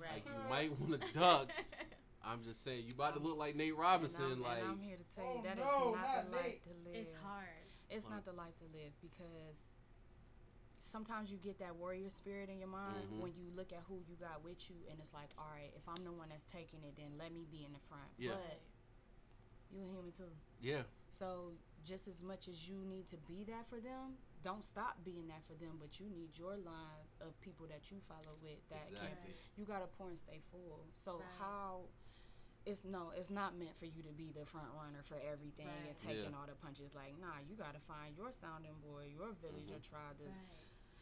Right. 0.00 0.10
Like, 0.12 0.26
you 0.26 0.50
might 0.50 0.80
want 0.80 1.00
to 1.00 1.18
duck. 1.18 1.48
I'm 2.24 2.42
just 2.44 2.62
saying, 2.62 2.84
you 2.86 2.92
about 2.94 3.14
to 3.16 3.20
look 3.22 3.38
like 3.38 3.56
Nate 3.56 3.76
Robinson. 3.76 4.24
and 4.24 4.32
I'm, 4.34 4.42
like, 4.42 4.58
and 4.60 4.68
I'm 4.72 4.78
here 4.80 4.96
to 4.96 5.16
tell 5.16 5.24
you 5.24 5.40
Oh, 5.40 5.42
that 5.42 5.58
is 5.58 5.64
no, 5.64 5.92
not, 5.92 5.96
not 5.96 6.24
the 6.30 6.36
life 6.36 6.62
to 6.64 6.70
live. 6.84 6.94
it's 7.06 7.16
hard. 7.24 7.46
It's 7.88 8.04
Like- 8.04 8.14
not 8.14 8.24
the 8.26 8.32
life 8.32 8.58
to 8.58 8.64
live 8.76 8.92
because 9.00 9.58
sometimes 10.80 11.30
you 11.30 11.36
get 11.38 11.58
that 11.58 11.76
warrior 11.76 12.08
spirit 12.08 12.48
in 12.48 12.58
your 12.58 12.68
mind 12.68 13.08
Mhm. 13.10 13.20
when 13.20 13.34
you 13.36 13.50
look 13.50 13.72
at 13.72 13.82
who 13.84 14.00
you 14.08 14.16
got 14.16 14.42
with 14.42 14.68
you, 14.70 14.76
and 14.90 14.98
it's 15.00 15.12
like, 15.12 15.30
all 15.38 15.48
right, 15.50 15.72
if 15.76 15.86
I'm 15.88 16.02
the 16.04 16.12
one 16.12 16.30
that's 16.30 16.42
taking 16.44 16.82
it, 16.84 16.96
then 16.96 17.16
let 17.18 17.32
me 17.32 17.44
be 17.44 17.64
in 17.64 17.72
the 17.72 17.78
front. 17.80 18.08
Yeah. 18.18 18.32
But 18.34 18.60
you're 19.70 19.84
a 19.84 19.88
human 19.92 20.12
too. 20.12 20.30
yeah, 20.60 20.82
So 21.10 21.52
just 21.84 22.08
as 22.08 22.22
much 22.22 22.48
as 22.48 22.68
you 22.68 22.76
need 22.84 23.06
to 23.08 23.16
be 23.18 23.44
that 23.44 23.66
for 23.68 23.80
them, 23.80 24.18
don't 24.42 24.64
stop 24.64 25.02
being 25.04 25.26
that 25.28 25.42
for 25.44 25.54
them. 25.54 25.78
But 25.78 25.98
you 26.00 26.08
need 26.08 26.36
your 26.36 26.56
line 26.56 27.06
of 27.20 27.38
people 27.40 27.66
that 27.68 27.90
you 27.90 28.00
follow 28.00 28.34
with 28.42 28.66
that 28.70 28.86
can. 28.88 28.96
exactly. 28.96 29.34
You 29.56 29.64
gotta 29.66 29.86
pour 29.86 30.08
and 30.08 30.18
stay 30.18 30.40
full. 30.50 30.86
So 30.96 31.18
Right. 31.18 31.24
how? 31.38 31.88
It's 32.66 32.84
no, 32.84 33.10
it's 33.10 33.30
not 33.30 33.54
meant 33.56 33.74
for 33.76 33.86
you 33.86 34.02
to 34.02 34.12
be 34.12 34.32
the 34.32 34.44
front 34.44 34.70
runner 34.74 35.02
for 35.02 35.16
everything 35.16 35.66
and 35.68 35.96
taking 35.96 36.30
Yeah. 36.30 36.38
all 36.38 36.46
the 36.46 36.54
punches. 36.54 36.94
Like, 36.94 37.16
nah, 37.18 37.38
you 37.38 37.56
gotta 37.56 37.80
find 37.80 38.14
your 38.16 38.30
sounding 38.32 38.78
board, 38.80 39.10
your 39.10 39.32
village, 39.32 39.66
your 39.68 39.78
tribe. 39.80 40.18
to- 40.18 40.24
Right. 40.24 40.34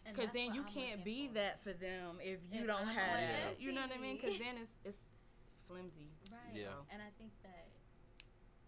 And 0.07 0.17
Because 0.17 0.31
then 0.33 0.55
you 0.55 0.63
I'm 0.63 0.73
can't 0.73 1.05
be 1.05 1.29
for. 1.29 1.35
that 1.35 1.61
for 1.63 1.73
them 1.73 2.19
if 2.23 2.41
you 2.53 2.63
If 2.63 2.67
don't 2.67 2.87
I'm 2.89 2.97
have 2.97 3.19
Yeah. 3.21 3.49
it. 3.53 3.61
You 3.61 3.73
know 3.73 3.83
what 3.83 3.93
I 3.93 3.99
mean? 4.01 4.17
Because 4.17 4.39
then 4.39 4.57
it's 4.59 4.79
it's 4.85 5.11
it's 5.47 5.61
flimsy. 5.67 6.09
Right. 6.31 6.55
Yeah. 6.55 6.73
So, 6.73 6.87
And 6.93 7.03
I 7.03 7.11
think 7.19 7.33
that 7.43 7.69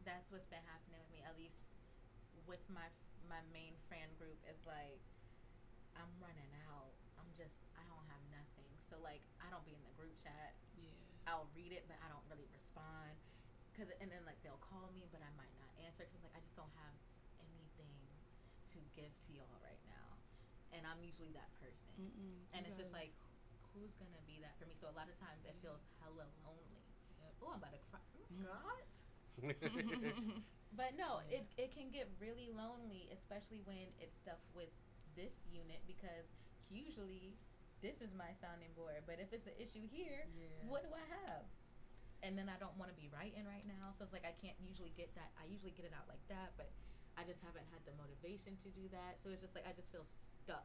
that's 0.05 0.29
what's 0.31 0.49
been 0.49 0.65
happening 0.69 1.01
with 1.01 1.13
me, 1.13 1.21
at 1.25 1.37
least 1.37 1.57
with 2.47 2.61
my 2.69 2.89
my 3.29 3.41
main 3.53 3.73
friend 3.89 4.11
group. 4.19 4.37
Is 4.49 4.59
like 4.67 5.01
I'm 5.97 6.11
running 6.21 6.53
out. 6.69 6.93
I'm 7.17 7.29
just 7.37 7.57
I 7.77 7.85
don't 7.89 8.05
have 8.13 8.25
nothing. 8.33 8.69
So 8.93 9.01
like 9.01 9.23
I 9.41 9.49
don't 9.49 9.65
be 9.65 9.73
in 9.73 9.83
the 9.85 9.95
group 9.97 10.13
chat. 10.21 10.53
Yeah. 10.77 10.93
I'll 11.29 11.49
read 11.57 11.73
it, 11.73 11.85
but 11.89 11.97
I 12.05 12.09
don't 12.13 12.25
really 12.29 12.49
respond. 12.53 13.17
Cause 13.79 13.89
and 14.03 14.13
then 14.13 14.21
like 14.29 14.37
they'll 14.45 14.61
call 14.61 14.93
me, 14.93 15.09
but 15.09 15.25
I 15.25 15.31
might 15.41 15.53
not 15.57 15.73
answer 15.81 16.05
because 16.05 16.21
I'm 16.21 16.29
like 16.29 16.37
I 16.37 16.43
just 16.45 16.57
don't 16.59 16.75
have 16.85 16.97
anything 17.41 17.97
to 18.77 18.79
give 18.93 19.09
to 19.09 19.29
y'all 19.33 19.59
right 19.65 19.81
now, 19.89 20.21
and 20.73 20.87
I'm 20.87 21.03
usually 21.03 21.33
that 21.35 21.51
person. 21.59 21.95
Mm-mm, 21.99 22.47
and 22.55 22.67
it's 22.67 22.79
just 22.79 22.93
like, 22.95 23.13
who's 23.75 23.93
gonna 23.99 24.23
be 24.27 24.41
that 24.43 24.55
for 24.59 24.67
me? 24.67 24.75
So 24.81 24.89
a 24.91 24.97
lot 24.97 25.07
of 25.11 25.17
times 25.19 25.43
it 25.47 25.55
feels 25.63 25.83
hella 26.03 26.27
lonely. 26.47 26.83
Yep. 27.21 27.35
Oh, 27.43 27.51
I'm 27.55 27.61
about 27.63 27.75
to 27.75 27.83
cry. 27.91 28.01
Mm, 28.31 28.41
Mhm. 28.41 28.47
God. 28.47 28.83
But 30.79 30.95
no, 30.95 31.19
it 31.27 31.43
it 31.59 31.75
can 31.75 31.91
get 31.91 32.07
really 32.23 32.47
lonely, 32.55 33.11
especially 33.11 33.59
when 33.67 33.91
it's 33.99 34.15
stuff 34.23 34.39
with 34.55 34.71
this 35.19 35.35
unit 35.51 35.83
because 35.87 36.31
usually 36.71 37.35
this 37.83 37.99
is 37.99 38.15
my 38.15 38.31
sounding 38.39 38.71
board. 38.79 39.03
But 39.03 39.19
if 39.19 39.33
it's 39.35 39.51
an 39.51 39.59
issue 39.59 39.83
here, 39.91 40.31
Yeah. 40.31 40.47
what 40.71 40.87
do 40.87 40.95
I 40.95 41.03
have? 41.27 41.43
And 42.23 42.39
then 42.39 42.47
I 42.49 42.55
don't 42.63 42.77
want 42.79 42.87
to 42.93 42.97
be 42.97 43.09
writing 43.11 43.43
right 43.49 43.67
now, 43.67 43.91
so 43.99 44.05
it's 44.07 44.13
like 44.15 44.25
I 44.25 44.37
can't 44.39 44.57
usually 44.63 44.95
get 44.95 45.11
that. 45.19 45.33
I 45.41 45.45
usually 45.51 45.73
get 45.75 45.87
it 45.87 45.93
out 45.97 46.07
like 46.07 46.23
that, 46.29 46.55
but 46.57 46.71
I 47.21 47.25
just 47.29 47.45
haven't 47.45 47.69
had 47.69 47.85
the 47.85 47.93
motivation 48.01 48.57
to 48.65 48.69
do 48.73 48.89
that. 48.97 49.21
So 49.21 49.29
it's 49.29 49.45
just 49.45 49.53
like 49.53 49.69
I 49.69 49.77
just 49.77 49.93
feel 49.93 50.09
stuck. 50.41 50.65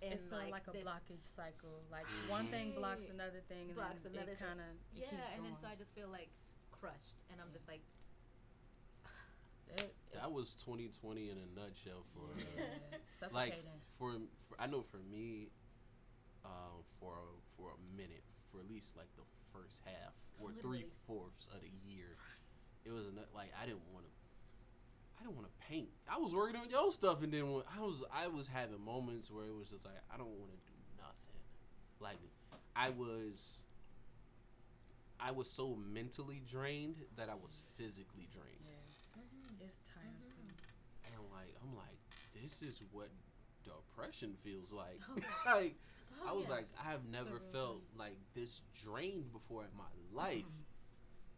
in, 0.00 0.16
it's 0.16 0.24
sort 0.24 0.48
of 0.48 0.56
like 0.56 0.64
a 0.64 0.72
blockage 0.80 1.28
cycle. 1.28 1.84
Like 1.92 2.08
one 2.32 2.48
thing 2.48 2.72
blocks 2.72 3.12
another 3.12 3.44
thing, 3.52 3.68
and 3.68 3.76
Blocks 3.76 4.00
then 4.02 4.16
another 4.16 4.32
it 4.32 4.40
kind 4.40 4.60
of 4.64 4.72
Yeah, 4.96 5.12
keeps 5.12 5.36
and 5.36 5.44
going. 5.44 5.52
then 5.52 5.60
so 5.60 5.68
I 5.68 5.76
just 5.76 5.92
feel 5.92 6.08
like 6.08 6.32
crushed, 6.72 7.20
and 7.28 7.36
I'm 7.36 7.52
just 7.52 7.68
like, 7.68 7.84
It- 9.76 9.92
that 10.16 10.30
was 10.32 10.54
2020 10.56 11.30
in 11.30 11.36
a 11.36 11.48
nutshell 11.52 12.04
for 12.16 12.32
uh, 12.32 12.40
yeah, 12.56 13.28
like 13.32 13.60
for, 13.98 14.16
for 14.48 14.56
I 14.60 14.66
know 14.66 14.82
for 14.88 15.00
me, 15.12 15.48
um, 16.44 16.80
for 17.00 17.16
for 17.56 17.76
a 17.76 17.80
minute, 17.96 18.24
for 18.50 18.60
at 18.60 18.68
least 18.68 18.96
like 18.96 19.08
the 19.16 19.24
first 19.52 19.80
half 19.84 20.16
or 20.40 20.50
three 20.60 20.84
fourths 21.06 21.48
of 21.54 21.60
the 21.60 21.72
year, 21.84 22.16
it 22.84 22.90
was 22.92 23.04
a 23.06 23.12
like 23.36 23.52
I 23.60 23.64
didn't 23.66 23.84
want 23.92 24.04
to. 24.08 24.12
I 25.22 25.26
didn't 25.26 25.36
want 25.36 25.46
to 25.48 25.66
paint. 25.68 25.88
I 26.10 26.18
was 26.18 26.34
working 26.34 26.56
on 26.56 26.68
your 26.68 26.90
stuff, 26.90 27.22
and 27.22 27.32
then 27.32 27.52
when 27.52 27.62
I 27.76 27.80
was 27.80 28.02
I 28.12 28.26
was 28.26 28.48
having 28.48 28.84
moments 28.84 29.30
where 29.30 29.44
it 29.44 29.54
was 29.54 29.68
just 29.68 29.84
like 29.84 29.94
I 30.12 30.16
don't 30.16 30.26
want 30.34 30.50
to 30.50 30.58
do 30.66 30.74
nothing. 30.98 31.40
Like 32.00 32.18
I 32.74 32.90
was. 32.90 33.62
I 35.20 35.30
was 35.30 35.48
so 35.48 35.76
mentally 35.94 36.42
drained 36.50 36.96
that 37.16 37.28
I 37.28 37.34
was 37.34 37.60
physically 37.78 38.26
drained. 38.34 38.66
yes, 38.66 39.18
Mhm. 39.22 39.60
it's 39.64 39.78
tiresome. 39.86 40.50
And 41.04 41.14
like 41.30 41.54
I'm 41.62 41.76
like, 41.76 42.00
this 42.42 42.62
is 42.62 42.82
what 42.90 43.08
depression 43.62 44.34
feels 44.42 44.72
like. 44.72 44.98
Oh, 45.08 45.14
like 45.54 45.76
oh, 46.24 46.28
I 46.28 46.32
was 46.32 46.48
like. 46.48 46.66
I 46.84 46.90
have 46.90 47.04
never 47.06 47.38
real 47.38 47.52
felt 47.52 47.82
like 47.96 48.16
this 48.34 48.62
drained 48.74 49.30
before 49.32 49.62
in 49.62 49.70
my 49.78 49.84
life. 50.12 50.42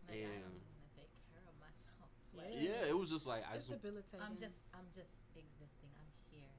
Like, 0.08 0.16
I 0.16 0.22
and- 0.24 0.32
don't 0.32 0.56
want 0.64 0.80
to 0.80 0.88
take 0.96 1.12
care 1.28 1.44
of 1.44 1.56
myself. 1.60 2.08
Like, 2.36 2.52
Yeah. 2.58 2.84
Yeah, 2.84 2.90
it 2.92 2.96
was 2.98 3.10
just 3.10 3.26
like 3.26 3.42
I 3.46 3.54
It's 3.56 3.68
just 3.68 3.80
debilitating. 3.82 4.20
I'm 4.22 4.36
just, 4.38 4.58
I'm 4.74 4.88
just 4.94 5.14
existing. 5.38 5.90
I'm 5.98 6.10
here. 6.34 6.54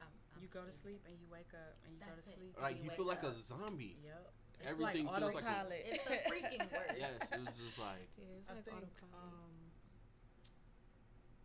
I'm, 0.00 0.08
I'm 0.34 0.40
you 0.42 0.48
go 0.48 0.64
to 0.64 0.72
sleep 0.72 1.00
and 1.06 1.14
you 1.20 1.26
wake 1.30 1.52
up 1.52 1.76
and 1.84 1.92
you 1.94 2.00
go 2.00 2.08
to 2.10 2.16
That's 2.16 2.28
it. 2.32 2.36
sleep. 2.40 2.52
like 2.60 2.76
you 2.80 2.84
you 2.84 2.88
wake 2.90 2.96
feel 2.98 3.08
like 3.08 3.22
a 3.24 3.32
zombie. 3.46 3.96
Yep. 4.04 4.32
It's 4.60 4.68
Everything 4.68 5.08
like 5.08 5.16
feels 5.20 5.34
like 5.34 5.44
a- 5.44 5.56
autopilot. 5.64 5.82
It's 5.88 6.04
the 6.04 6.16
freaking 6.28 6.64
worst. 6.76 6.96
Yes, 7.00 7.16
it 7.32 7.40
was 7.40 7.56
just 7.56 7.78
like 7.80 8.08
Yeah, 8.20 8.36
it's 8.36 8.48
I 8.48 8.60
like 8.60 8.64
think 8.68 8.76
autopilot. 8.84 9.24
um, 9.24 9.52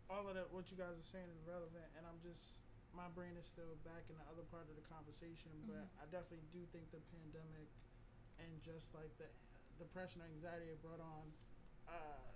all 0.06 0.24
of 0.28 0.34
that 0.38 0.48
what 0.54 0.68
you 0.70 0.76
guys 0.78 0.94
are 0.94 1.08
saying 1.10 1.26
is 1.32 1.40
relevant, 1.48 1.88
and 1.98 2.04
I'm 2.06 2.20
just 2.22 2.62
my 2.94 3.08
brain 3.12 3.36
is 3.36 3.44
still 3.44 3.76
back 3.84 4.08
in 4.08 4.16
the 4.16 4.24
other 4.32 4.44
part 4.48 4.64
of 4.72 4.76
the 4.78 4.86
conversation, 4.88 5.52
but 5.68 5.84
Mhm. 5.84 6.00
I 6.00 6.04
definitely 6.08 6.48
do 6.52 6.64
think 6.72 6.88
the 6.92 7.02
pandemic 7.12 7.68
and 8.40 8.48
just 8.64 8.94
like 8.96 9.12
the 9.20 9.28
depression 9.76 10.22
or 10.24 10.28
anxiety 10.32 10.72
it 10.72 10.80
brought 10.80 11.00
on 11.00 11.28
uh, 11.88 12.35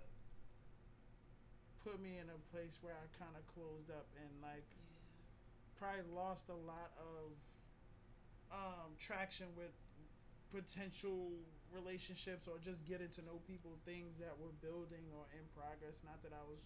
put 1.83 2.01
me 2.01 2.17
in 2.21 2.29
a 2.29 2.39
place 2.53 2.79
where 2.81 2.93
I 2.93 3.05
kind 3.17 3.33
of 3.35 3.43
closed 3.49 3.89
up 3.89 4.05
and 4.21 4.29
like 4.41 4.67
probably 5.77 6.05
lost 6.13 6.49
a 6.49 6.59
lot 6.67 6.93
of 6.97 7.33
um, 8.53 8.93
traction 8.99 9.47
with 9.57 9.73
potential 10.53 11.31
relationships 11.71 12.45
or 12.47 12.59
just 12.59 12.83
getting 12.85 13.09
to 13.15 13.21
know 13.23 13.39
people, 13.47 13.71
things 13.87 14.19
that 14.19 14.35
were 14.37 14.51
building 14.61 15.07
or 15.15 15.25
in 15.33 15.45
progress. 15.55 16.03
Not 16.03 16.21
that 16.21 16.35
I 16.35 16.43
was 16.45 16.59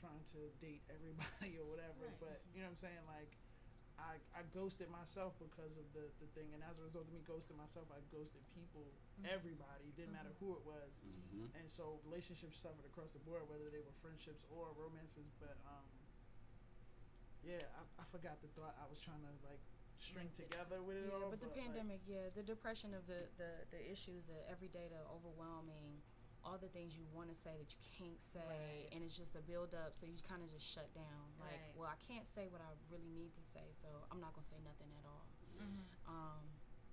trying 0.00 0.24
to 0.32 0.40
date 0.64 0.80
everybody 0.88 1.56
or 1.60 1.66
whatever, 1.68 2.08
Right. 2.08 2.20
but 2.20 2.36
you 2.56 2.64
know 2.64 2.72
what 2.72 2.80
I'm 2.80 2.82
saying? 2.88 3.04
Like, 3.06 3.36
I, 4.00 4.16
I 4.32 4.42
ghosted 4.56 4.88
myself 4.88 5.36
because 5.38 5.76
of 5.76 5.84
the, 5.92 6.08
the 6.24 6.28
thing, 6.32 6.48
and 6.56 6.64
as 6.64 6.80
a 6.80 6.84
result 6.84 7.04
of 7.06 7.12
me 7.12 7.20
ghosting 7.28 7.56
myself, 7.60 7.86
I 7.92 8.00
ghosted 8.08 8.40
people, 8.56 8.84
Mhm. 9.20 9.28
everybody. 9.28 9.84
It 9.92 9.96
didn't 9.96 10.16
matter 10.16 10.32
who 10.40 10.56
it 10.56 10.64
was. 10.64 11.04
mhm. 11.04 11.52
And 11.60 11.68
so 11.68 12.00
relationships 12.08 12.56
suffered 12.58 12.86
across 12.88 13.12
the 13.12 13.20
board, 13.28 13.44
whether 13.48 13.68
they 13.68 13.80
were 13.84 13.92
friendships 14.00 14.44
or 14.48 14.72
romances. 14.72 15.28
But 15.38 15.56
um, 15.68 15.84
yeah, 17.44 17.60
I, 17.76 17.82
I 18.00 18.04
forgot 18.12 18.40
the 18.40 18.48
thought 18.56 18.76
I 18.80 18.86
was 18.88 19.00
trying 19.00 19.20
to 19.24 19.32
like 19.48 19.60
string 19.96 20.28
together 20.32 20.80
with 20.82 20.96
it 20.96 21.08
Yeah, 21.08 21.20
all. 21.20 21.30
but 21.30 21.40
the 21.40 21.48
like, 21.52 21.60
pandemic, 21.60 22.00
yeah, 22.08 22.28
the 22.34 22.42
depression 22.42 22.92
of 22.94 23.04
the 23.06 23.28
the 23.36 23.50
the 23.70 23.80
issues, 23.90 24.24
the 24.24 24.40
everyday, 24.48 24.88
the 24.88 25.00
overwhelming, 25.12 26.00
all 26.44 26.56
the 26.58 26.68
things 26.68 26.96
you 26.96 27.04
want 27.12 27.28
to 27.28 27.34
say 27.34 27.50
that 27.58 27.68
you 27.72 27.80
can't 27.98 28.20
say, 28.22 28.40
Right. 28.48 28.88
and 28.92 29.04
it's 29.04 29.16
just 29.16 29.36
a 29.36 29.42
build 29.42 29.74
up. 29.74 29.94
So 29.94 30.06
you 30.06 30.16
kind 30.28 30.42
of 30.42 30.50
just 30.50 30.66
shut 30.66 30.92
down. 30.94 31.26
Like, 31.38 31.50
Right. 31.52 31.76
well, 31.76 31.88
I 31.90 31.96
can't 32.08 32.26
say 32.26 32.48
what 32.48 32.60
I 32.60 32.72
really 32.90 33.10
need 33.12 33.34
to 33.34 33.42
say, 33.42 33.72
so 33.76 33.88
I'm 34.10 34.20
not 34.20 34.32
gonna 34.34 34.46
say 34.46 34.60
nothing 34.64 34.90
at 34.98 35.04
all. 35.04 35.26
Mhm. 35.60 35.84
Um, 36.08 36.44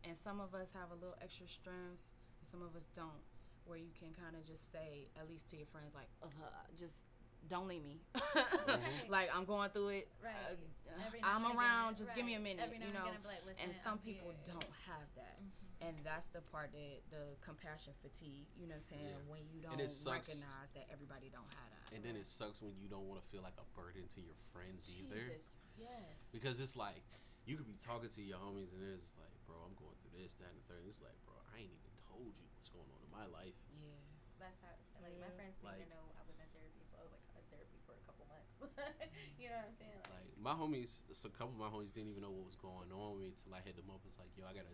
and 0.03 0.15
some 0.17 0.39
of 0.39 0.53
us 0.53 0.71
have 0.71 0.91
a 0.91 0.95
little 0.95 1.15
extra 1.21 1.47
strength, 1.47 2.03
and 2.39 2.47
some 2.47 2.61
of 2.61 2.75
us 2.75 2.87
don't, 2.93 3.23
where 3.65 3.77
you 3.77 3.91
can 3.91 4.13
kind 4.13 4.35
of 4.35 4.45
just 4.45 4.71
say, 4.71 5.09
at 5.15 5.27
least 5.27 5.49
to 5.49 5.57
your 5.57 5.67
friends, 5.67 5.93
like, 5.95 6.09
uh, 6.21 6.27
just 6.75 7.03
don't 7.47 7.67
leave 7.67 7.83
me. 7.83 8.01
Mhm. 8.15 9.09
like 9.09 9.29
I'm 9.33 9.45
going 9.45 9.69
through 9.71 9.89
it. 9.89 10.11
Right. 10.21 10.35
Uh, 10.35 11.17
I'm 11.23 11.45
around. 11.57 11.93
again, 11.93 12.05
Just 12.05 12.15
give 12.15 12.25
me 12.25 12.33
a 12.35 12.39
minute. 12.39 12.63
Every 12.63 12.77
you 12.79 12.91
know. 12.93 13.03
again, 13.07 13.23
like, 13.23 13.39
and 13.63 13.73
some 13.73 13.93
I'm 13.93 13.97
people 13.99 14.31
here." 14.31 14.53
don't 14.53 14.71
have 14.87 15.07
that. 15.15 15.39
Mhm. 15.39 15.66
And 15.82 15.93
that's 16.01 16.25
the 16.34 16.41
part 16.49 16.73
that 16.73 17.05
the 17.13 17.38
compassion 17.45 17.93
fatigue, 18.01 18.49
you 18.57 18.65
know 18.65 18.73
what 18.73 18.89
I'm 18.89 18.97
saying? 18.97 19.13
Yeah. 19.13 19.30
When 19.30 19.45
you 19.53 19.61
don't 19.61 19.78
it 19.78 19.93
sucks. 19.93 20.34
recognize 20.34 20.73
that 20.73 20.89
everybody 20.89 21.30
don't 21.30 21.45
have 21.53 21.69
that. 21.69 21.93
And 21.93 22.01
then 22.01 22.17
it 22.17 22.25
sucks 22.25 22.59
when 22.65 22.73
you 22.82 22.89
don't 22.89 23.05
want 23.05 23.21
to 23.21 23.25
feel 23.30 23.45
like 23.45 23.55
a 23.61 23.67
burden 23.78 24.09
to 24.17 24.19
your 24.25 24.34
friends 24.49 24.89
either, 24.89 25.38
Jesus, 25.38 25.45
yes. 25.78 26.17
because 26.34 26.57
it's 26.57 26.73
like 26.73 27.05
you 27.45 27.55
could 27.55 27.69
be 27.69 27.78
talking 27.78 28.09
to 28.09 28.21
your 28.25 28.41
homies 28.41 28.73
and 28.73 28.82
it's 28.97 29.13
like, 29.21 29.32
bro, 29.45 29.55
I'm 29.61 29.78
going 29.78 29.93
through 30.01 30.17
this, 30.17 30.34
that, 30.41 30.49
and 30.49 30.57
the 30.57 30.65
third. 30.65 30.82
And 30.82 30.89
it's 30.89 30.99
like, 31.05 31.15
bro, 31.30 31.38
I 31.53 31.61
ain't 31.61 31.71
even 31.71 31.93
told 32.09 32.34
you 32.36 32.47
what's 32.57 32.73
going 32.73 32.89
on 32.89 32.99
in 33.05 33.11
my 33.13 33.30
life. 33.30 33.55
Yeah. 33.78 33.93
That's 34.41 34.58
how 34.66 34.74
it's 34.74 34.89
been. 34.97 35.05
Like 35.05 35.17
my 35.21 35.32
friends 35.37 35.55
didn't 35.62 35.78
Like- 35.78 35.86
even 35.86 35.93
know 35.93 36.05
I 36.17 36.25
was 36.25 36.37
in 36.41 36.49
therapy, 36.58 36.82
so 36.89 36.97
I 36.97 37.05
was 37.05 37.13
like 37.13 37.25
in 37.37 37.45
therapy 37.54 37.78
for 37.86 37.93
a 37.93 38.01
couple 38.09 38.25
months. 38.25 38.49
you 39.39 39.54
know 39.54 39.62
what 39.62 39.70
I'm 39.70 39.78
saying? 39.78 40.01
Like, 40.09 40.25
Like 40.25 40.41
my 40.41 40.54
homies, 40.58 41.05
so 41.13 41.29
a 41.29 41.36
couple 41.37 41.54
of 41.54 41.62
my 41.62 41.70
homies 41.70 41.93
didn't 41.93 42.09
even 42.09 42.25
know 42.25 42.33
what 42.33 42.49
was 42.49 42.58
going 42.58 42.89
on 42.89 43.13
with 43.13 43.21
me 43.21 43.28
until 43.29 43.54
I 43.54 43.62
hit 43.62 43.78
them 43.78 43.93
up. 43.93 44.01
It's 44.09 44.17
like, 44.17 44.33
yo, 44.33 44.49
I 44.49 44.58
gotta, 44.58 44.74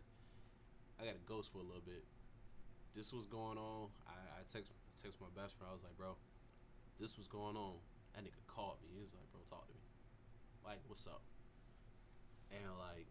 I 1.04 1.12
got 1.12 1.20
a 1.20 1.28
ghost 1.28 1.52
for 1.52 1.60
a 1.60 1.68
little 1.68 1.84
bit. 1.84 2.08
This 2.96 3.12
was 3.12 3.28
going 3.28 3.58
on. 3.58 3.92
I, 4.08 4.40
I 4.40 4.42
text 4.48 4.72
text 4.96 5.20
my 5.20 5.28
best 5.36 5.58
friend. 5.60 5.68
I 5.68 5.76
was 5.76 5.84
like, 5.84 5.98
bro, 5.98 6.16
this 7.00 7.18
was 7.18 7.28
going 7.28 7.58
on. 7.58 7.76
That 8.16 8.24
nigga 8.24 8.40
called 8.48 8.80
me. 8.80 8.88
He 8.96 9.02
was 9.02 9.12
like, 9.12 9.28
bro, 9.32 9.42
talk 9.50 9.68
to 9.68 9.74
me. 9.76 9.84
Like, 10.64 10.80
what's 10.88 11.06
up? 11.08 11.22
And 12.56 12.64
like, 12.80 13.08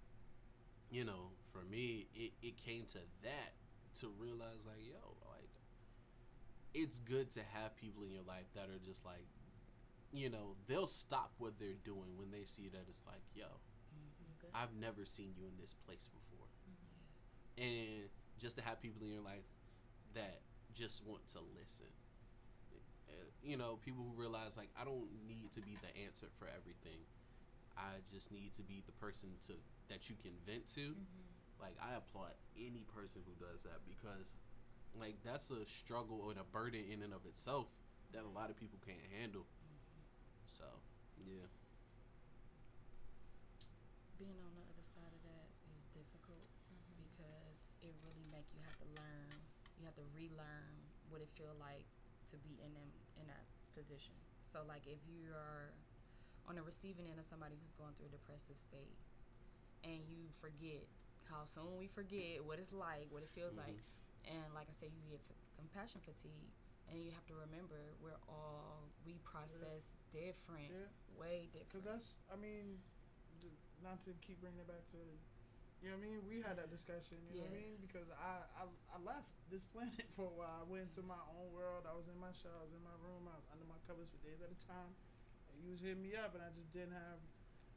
you 0.91 1.05
know, 1.05 1.37
for 1.53 1.69
me, 1.69 2.07
it, 2.15 2.33
it 2.41 2.57
came 2.57 2.87
to 2.97 3.01
that 3.23 3.53
to 4.01 4.09
realize 4.17 4.65
like, 4.65 4.81
yo, 4.81 5.13
like, 5.29 5.53
it's 6.73 6.99
good 7.01 7.29
to 7.33 7.41
have 7.53 7.77
people 7.77 8.05
in 8.05 8.11
your 8.11 8.25
life 8.25 8.49
that 8.55 8.73
are 8.73 8.81
just 8.85 9.05
like 9.05 9.27
you 10.15 10.29
know, 10.29 10.57
they'll 10.69 10.87
stop 10.87 11.33
what 11.39 11.59
they're 11.59 11.81
doing 11.85 12.17
when 12.17 12.31
they 12.31 12.45
see 12.45 12.69
that 12.69 12.85
it's 12.87 13.03
like, 13.07 13.25
yo, 13.35 13.47
Mm-hmm. 13.93 14.57
I've 14.57 14.75
never 14.75 15.05
seen 15.05 15.33
you 15.37 15.47
in 15.47 15.57
this 15.61 15.75
place 15.87 16.09
before. 16.09 16.52
And 17.59 18.09
just 18.39 18.57
to 18.57 18.63
have 18.63 18.81
people 18.81 19.03
in 19.05 19.13
your 19.13 19.23
life 19.23 19.45
that 20.15 20.41
just 20.75 21.05
want 21.05 21.27
to 21.29 21.39
listen. 21.61 21.87
Uh, 23.09 23.13
You 23.43 23.57
know, 23.57 23.79
people 23.85 24.05
who 24.05 24.13
realize, 24.21 24.57
like, 24.57 24.71
I 24.77 24.85
don't 24.85 25.09
need 25.27 25.53
to 25.53 25.61
be 25.61 25.77
the 25.77 25.91
answer 26.05 26.29
for 26.39 26.47
everything. 26.49 27.05
I 27.77 28.01
just 28.13 28.31
need 28.33 28.55
to 28.55 28.63
be 28.63 28.83
the 28.87 28.93
person 28.93 29.31
to 29.47 29.55
that 29.89 30.09
you 30.09 30.17
can 30.17 30.33
vent 30.47 30.67
to. 30.75 30.95
Mhm. 30.95 31.61
Like, 31.61 31.77
I 31.81 31.95
applaud 31.95 32.35
any 32.57 32.85
person 32.85 33.23
who 33.27 33.35
does 33.35 33.63
that 33.63 33.85
because, 33.87 34.27
like, 34.95 35.23
that's 35.23 35.51
a 35.51 35.67
struggle 35.67 36.31
and 36.31 36.39
a 36.41 36.45
burden 36.45 36.85
in 36.91 37.03
and 37.03 37.13
of 37.15 37.27
itself 37.27 37.69
that 38.13 38.25
a 38.25 38.29
lot 38.29 38.51
of 38.51 38.57
people 38.57 38.79
can't 38.85 39.05
handle. 39.19 39.47
So, 40.47 40.65
yeah. 41.19 41.47
Being 44.19 44.39
on 44.47 44.55
the 44.55 44.63
other 44.71 44.85
side 44.95 45.13
of 45.13 45.23
that 45.25 45.49
is 45.75 45.85
difficult 45.95 46.47
Mhm. 46.71 46.97
because 47.11 47.69
it 47.81 47.95
really 48.05 48.25
make 48.31 48.47
you 48.55 48.61
have 48.63 48.77
to 48.79 48.85
learn. 48.87 49.31
You 49.83 49.91
have 49.91 49.99
to 49.99 50.07
relearn 50.15 50.79
what 51.11 51.19
it 51.19 51.27
feel 51.35 51.59
like 51.59 51.83
to 52.31 52.39
be 52.47 52.55
in 52.63 52.71
them 52.71 52.87
in 53.19 53.27
that 53.27 53.43
position. 53.75 54.15
So 54.47 54.63
like 54.63 54.87
if 54.87 55.03
you 55.11 55.35
are 55.35 55.75
on 56.47 56.55
the 56.55 56.63
receiving 56.63 57.11
end 57.11 57.19
of 57.19 57.27
somebody 57.27 57.59
who's 57.59 57.75
going 57.75 57.91
through 57.99 58.07
a 58.07 58.15
depressive 58.15 58.55
state 58.55 58.95
and 59.83 59.99
you 60.07 60.31
forget 60.39 60.87
how 61.27 61.43
soon 61.43 61.75
we 61.83 61.91
forget 61.91 62.39
what 62.47 62.63
it's 62.63 62.71
like, 62.71 63.11
what 63.11 63.27
it 63.27 63.31
feels 63.35 63.55
Mhm. 63.59 63.67
like, 63.67 63.79
and 64.31 64.55
like 64.55 64.71
I 64.71 64.73
said, 64.73 64.95
you 64.95 65.03
get 65.11 65.19
f- 65.19 65.35
compassion 65.59 65.99
fatigue, 66.01 66.47
and 66.87 67.03
you 67.03 67.11
have 67.11 67.27
to 67.27 67.35
remember 67.35 67.95
we're 67.99 68.23
all 68.31 68.87
we 69.05 69.19
process 69.27 69.95
different, 70.13 70.71
Yeah. 70.71 70.87
way 71.19 71.47
different. 71.51 71.69
Because 71.71 71.85
that's, 71.85 72.19
I 72.31 72.37
mean, 72.37 72.79
not 73.83 73.99
to 74.07 74.15
keep 74.23 74.39
bringing 74.41 74.61
it 74.61 74.69
back 74.69 74.87
to, 74.95 74.99
you 75.83 75.91
know 75.91 75.99
what 75.99 76.07
I 76.07 76.09
mean? 76.15 76.19
We 76.31 76.39
had 76.39 76.55
that 76.63 76.71
discussion, 76.71 77.19
you 77.27 77.43
know 77.43 77.51
what 77.51 77.59
I 77.59 77.67
mean? 77.67 77.75
Because 77.83 78.07
I, 78.15 78.47
I, 78.55 78.65
I 78.95 78.99
left 79.03 79.35
this 79.51 79.67
planet 79.67 80.07
for 80.17 80.31
a 80.31 80.35
while. 80.39 80.63
I 80.63 80.67
went 80.71 80.87
into 80.87 81.03
my 81.03 81.19
own 81.35 81.51
world. 81.51 81.91
I 81.91 81.95
was 81.99 82.07
in 82.07 82.15
my 82.23 82.31
shell. 82.31 82.55
I 82.55 82.63
was 82.63 82.71
in 82.71 82.83
my 82.87 82.95
room. 83.03 83.27
I 83.27 83.35
was 83.35 83.51
under 83.51 83.67
my 83.67 83.79
covers 83.91 84.07
for 84.07 84.23
days 84.23 84.39
at 84.39 84.55
a 84.55 84.59
time. 84.63 84.95
And 85.51 85.59
you 85.59 85.75
was 85.75 85.83
hitting 85.83 86.01
me 86.01 86.15
up, 86.15 86.39
and 86.39 86.43
I 86.43 86.55
just 86.55 86.71
didn't 86.71 86.95
have 86.95 87.19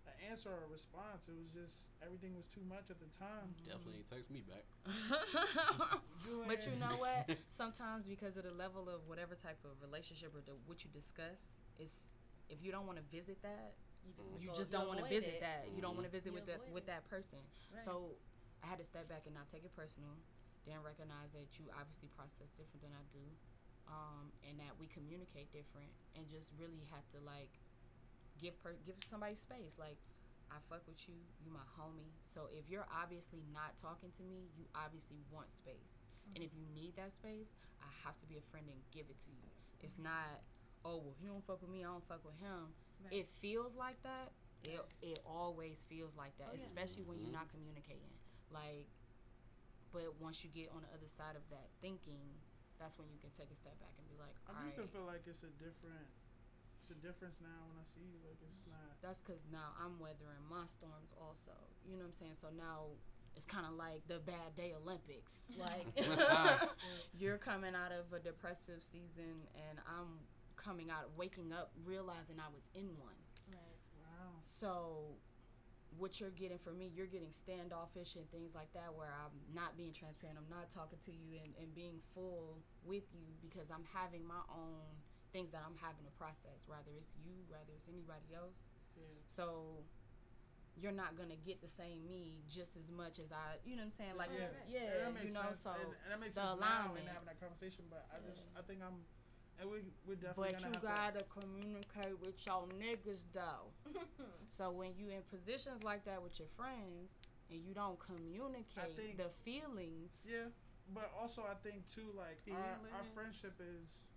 an 0.06 0.16
answer 0.30 0.54
or 0.54 0.70
a 0.70 0.72
response. 0.72 1.26
It 1.26 1.34
was 1.34 1.50
just, 1.50 1.90
everything 2.06 2.38
was 2.38 2.46
too 2.46 2.62
much 2.70 2.94
at 2.94 3.02
the 3.02 3.10
time. 3.10 3.50
Mm-hmm. 3.58 3.74
Definitely 3.74 4.06
ain't 4.06 4.10
text 4.14 4.30
me 4.30 4.46
back. 4.46 4.66
But 6.48 6.66
you 6.66 6.74
know 6.80 6.98
what? 6.98 7.38
Sometimes 7.50 8.06
because 8.06 8.38
of 8.38 8.44
the 8.44 8.54
level 8.54 8.90
of 8.90 9.06
whatever 9.08 9.36
type 9.36 9.58
of 9.66 9.78
relationship 9.82 10.34
or 10.34 10.42
the, 10.42 10.54
what 10.66 10.84
you 10.84 10.90
discuss, 10.94 11.54
is 11.78 12.06
if 12.50 12.64
you 12.64 12.72
don't 12.72 12.86
want 12.86 12.98
to 12.98 13.06
visit 13.16 13.42
that, 13.42 13.74
You 14.06 14.14
just, 14.14 14.22
mm-hmm. 14.22 14.42
you 14.42 14.50
just 14.54 14.70
don't 14.72 14.88
want 14.88 15.02
to 15.02 15.10
visit 15.10 15.42
it. 15.42 15.46
that. 15.46 15.68
You 15.74 15.82
don't 15.82 15.98
mm-hmm. 15.98 16.06
want 16.06 16.08
to 16.08 16.14
visit 16.14 16.30
You 16.32 16.38
with 16.38 16.48
that 16.48 16.62
with 16.70 16.86
that 16.86 17.04
person. 17.10 17.42
Right. 17.74 17.82
So 17.82 18.16
I 18.62 18.70
had 18.70 18.78
to 18.78 18.88
step 18.88 19.10
back 19.10 19.26
and 19.26 19.34
not 19.34 19.50
take 19.50 19.66
it 19.66 19.74
personal. 19.74 20.14
Then 20.66 20.82
recognize 20.82 21.30
that 21.38 21.46
you 21.62 21.70
obviously 21.74 22.10
process 22.18 22.50
different 22.58 22.82
than 22.82 22.94
I 22.94 23.06
do, 23.14 23.26
um, 23.86 24.34
and 24.50 24.58
that 24.58 24.74
we 24.82 24.90
communicate 24.90 25.54
different, 25.54 25.94
and 26.18 26.26
just 26.26 26.54
really 26.58 26.86
had 26.90 27.06
to 27.14 27.22
like 27.22 27.54
give 28.42 28.58
per- 28.62 28.82
give 28.86 28.98
somebody 29.06 29.38
space. 29.38 29.78
Like 29.78 30.02
I 30.50 30.62
fuck 30.70 30.86
with 30.86 31.02
you, 31.10 31.18
you 31.42 31.50
my 31.54 31.66
homie. 31.78 32.14
So 32.26 32.50
if 32.54 32.70
you're 32.70 32.88
obviously 32.90 33.42
not 33.54 33.78
talking 33.78 34.14
to 34.18 34.24
me, 34.26 34.50
you 34.58 34.66
obviously 34.74 35.22
want 35.34 35.54
space. 35.54 36.02
And 36.34 36.42
if 36.44 36.50
mm-hmm. 36.54 36.66
you 36.66 36.68
need 36.74 36.94
that 36.98 37.14
space, 37.14 37.54
I 37.82 37.90
have 38.06 38.18
to 38.22 38.26
be 38.26 38.38
a 38.38 38.46
friend 38.50 38.66
and 38.66 38.82
give 38.90 39.06
it 39.10 39.18
to 39.26 39.30
you. 39.30 39.46
It's 39.82 39.98
not, 40.02 40.42
oh 40.82 40.98
well, 41.02 41.16
he 41.22 41.30
don't 41.30 41.46
fuck 41.46 41.62
with 41.62 41.70
me, 41.70 41.86
I 41.86 41.94
don't 41.94 42.06
fuck 42.10 42.26
with 42.26 42.38
him. 42.42 42.74
Right. 43.06 43.14
It 43.22 43.28
feels 43.42 43.76
like 43.76 44.02
that. 44.04 44.32
It 44.64 44.82
it 45.02 45.20
always 45.26 45.86
feels 45.88 46.18
like 46.18 46.36
that, 46.38 46.48
Oh, 46.50 46.56
yeah. 46.58 46.64
especially 46.64 47.04
when 47.04 47.20
you're 47.22 47.30
Mhm. 47.30 47.40
not 47.46 47.50
communicating. 47.50 48.14
Like, 48.50 48.88
but 49.92 50.16
once 50.20 50.44
you 50.44 50.50
get 50.50 50.72
on 50.72 50.82
the 50.82 50.92
other 50.94 51.08
side 51.08 51.36
of 51.36 51.48
that 51.50 51.70
thinking, 51.82 52.42
that's 52.80 52.98
when 52.98 53.08
you 53.14 53.20
can 53.20 53.30
take 53.32 53.52
a 53.52 53.56
step 53.56 53.78
back 53.80 53.94
and 53.98 54.08
be 54.10 54.18
like, 54.18 54.36
I 54.48 54.58
all 54.58 54.64
do 54.66 54.70
still 54.70 54.84
right. 54.86 54.92
feel 54.94 55.06
like 55.06 55.24
it's 55.28 55.44
a 55.44 55.54
different, 55.62 56.08
it's 56.82 56.90
a 56.92 56.96
difference 57.00 57.38
now 57.40 57.62
when 57.70 57.78
I 57.80 57.86
see 57.86 58.02
you. 58.04 58.20
Like, 58.28 58.42
it's 58.42 58.60
not. 58.68 59.00
That's 59.02 59.22
because 59.22 59.46
now 59.52 59.72
I'm 59.80 60.00
weathering 60.00 60.44
my 60.50 60.66
storms 60.68 61.14
also. 61.22 61.54
You 61.86 61.96
know 61.98 62.04
what 62.10 62.18
I'm 62.18 62.20
saying? 62.20 62.36
So 62.36 62.50
now 62.58 62.90
it's 63.36 63.46
kind 63.46 63.66
of 63.68 63.74
like 63.74 64.02
the 64.08 64.20
bad 64.20 64.56
day 64.58 64.74
Olympics. 64.76 65.52
Like 65.56 65.88
you're 67.20 67.38
coming 67.38 67.76
out 67.76 67.92
of 67.92 68.12
a 68.12 68.20
depressive 68.20 68.82
season, 68.84 69.46
and 69.70 69.80
I'm 69.88 70.20
coming 70.66 70.90
out, 70.90 71.12
waking 71.16 71.54
up, 71.54 71.72
realizing 71.86 72.38
I 72.42 72.50
was 72.50 72.66
in 72.74 72.90
one. 72.98 73.14
Right. 73.50 73.78
Wow. 74.02 74.34
So 74.42 75.14
what 75.98 76.20
you're 76.20 76.34
getting 76.34 76.58
from 76.58 76.78
me, 76.78 76.92
you're 76.94 77.08
getting 77.08 77.32
standoffish 77.32 78.16
and 78.16 78.30
things 78.32 78.54
like 78.54 78.74
that 78.74 78.92
where 78.98 79.14
I'm 79.14 79.32
not 79.54 79.78
being 79.78 79.94
transparent, 79.94 80.38
I'm 80.42 80.50
not 80.50 80.70
talking 80.70 81.00
to 81.06 81.12
you 81.12 81.40
and, 81.40 81.54
and 81.62 81.74
being 81.74 82.02
full 82.14 82.58
with 82.84 83.06
you 83.14 83.32
because 83.40 83.70
I'm 83.72 83.86
having 83.94 84.26
my 84.28 84.44
own 84.52 84.84
things 85.32 85.52
that 85.52 85.62
I'm 85.64 85.78
having 85.80 86.04
to 86.04 86.12
process, 86.18 86.66
rather 86.68 86.92
it's 86.98 87.12
you, 87.24 87.46
rather 87.48 87.72
it's 87.76 87.88
anybody 87.88 88.34
else. 88.36 88.60
Yeah. 88.98 89.04
So 89.28 89.84
you're 90.76 90.92
not 90.96 91.16
gonna 91.16 91.40
get 91.40 91.62
the 91.64 91.72
same 91.72 92.04
me 92.04 92.44
just 92.52 92.76
as 92.76 92.92
much 92.92 93.20
as 93.20 93.32
I 93.32 93.56
you 93.64 93.80
know 93.80 93.88
what 93.88 93.96
I'm 93.96 94.00
saying? 94.00 94.16
Like 94.20 94.32
yeah, 94.36 94.52
yeah, 94.68 95.08
And 95.08 95.16
that 95.16 95.24
you 95.24 95.32
know, 95.32 95.48
sense. 95.48 95.64
so 95.64 95.72
and, 95.72 95.96
and 96.04 96.10
that 96.12 96.20
makes 96.20 96.36
the 96.36 96.44
sense 96.44 96.60
now 96.60 96.92
in 96.92 97.08
alignment. 97.08 97.08
having 97.08 97.30
that 97.32 97.40
conversation. 97.40 97.88
But 97.88 98.04
I 98.12 98.20
just, 98.28 98.52
I 98.60 98.62
think 98.68 98.84
I'm, 98.84 99.00
and 99.60 99.70
we, 99.70 99.78
we're 100.08 100.16
definitely 100.16 100.52
but 100.52 100.60
you 100.62 100.68
have 100.68 100.82
gotta 100.84 101.24
communicate 101.32 102.20
with 102.22 102.36
your 102.46 102.66
niggas 102.80 103.24
though. 103.34 103.72
So 104.50 104.72
when 104.72 104.92
you 104.96 105.10
in 105.10 105.22
positions 105.28 105.84
like 105.84 106.06
that 106.06 106.22
with 106.22 106.40
your 106.40 106.48
friends 106.56 107.20
and 107.52 107.60
you 107.60 107.74
don't 107.74 108.00
communicate 108.00 108.96
think- 108.96 109.18
the 109.18 109.28
feelings. 109.44 110.24
Yeah, 110.24 110.48
but 110.94 111.12
also 111.20 111.44
I 111.44 111.56
think 111.60 111.88
too, 111.88 112.14
like 112.16 112.40
our, 112.52 112.80
our 112.96 113.04
friendship 113.14 113.54
is, 113.60 114.08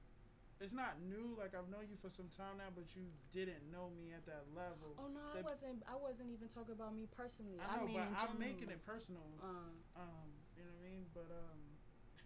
it's 0.60 0.73
not 0.73 1.01
new. 1.02 1.35
Like 1.39 1.55
I've 1.59 1.66
known 1.70 1.86
you 1.90 1.97
for 1.98 2.10
some 2.10 2.28
time 2.31 2.59
now, 2.59 2.70
but 2.74 2.86
you 2.94 3.02
didn't 3.35 3.66
know 3.73 3.90
me 3.98 4.12
at 4.15 4.27
that 4.27 4.47
level. 4.55 4.94
Oh 4.98 5.09
no, 5.10 5.23
I 5.35 5.43
wasn't. 5.43 5.82
I 5.90 5.97
wasn't 5.98 6.31
even 6.31 6.47
talking 6.47 6.74
about 6.74 6.94
me 6.94 7.06
personally. 7.16 7.59
I 7.59 7.78
know, 7.78 7.86
mean, 7.86 7.97
but 7.98 8.06
in 8.06 8.15
I'm 8.15 8.35
general. 8.39 8.39
making 8.43 8.69
it 8.70 8.82
personal. 8.86 9.27
Uh, 9.43 9.74
Um, 9.98 10.28
you 10.55 10.62
know 10.62 10.70
what 10.70 10.82
I 10.82 10.86
mean? 10.86 11.02
But 11.15 11.31
um, 11.35 11.60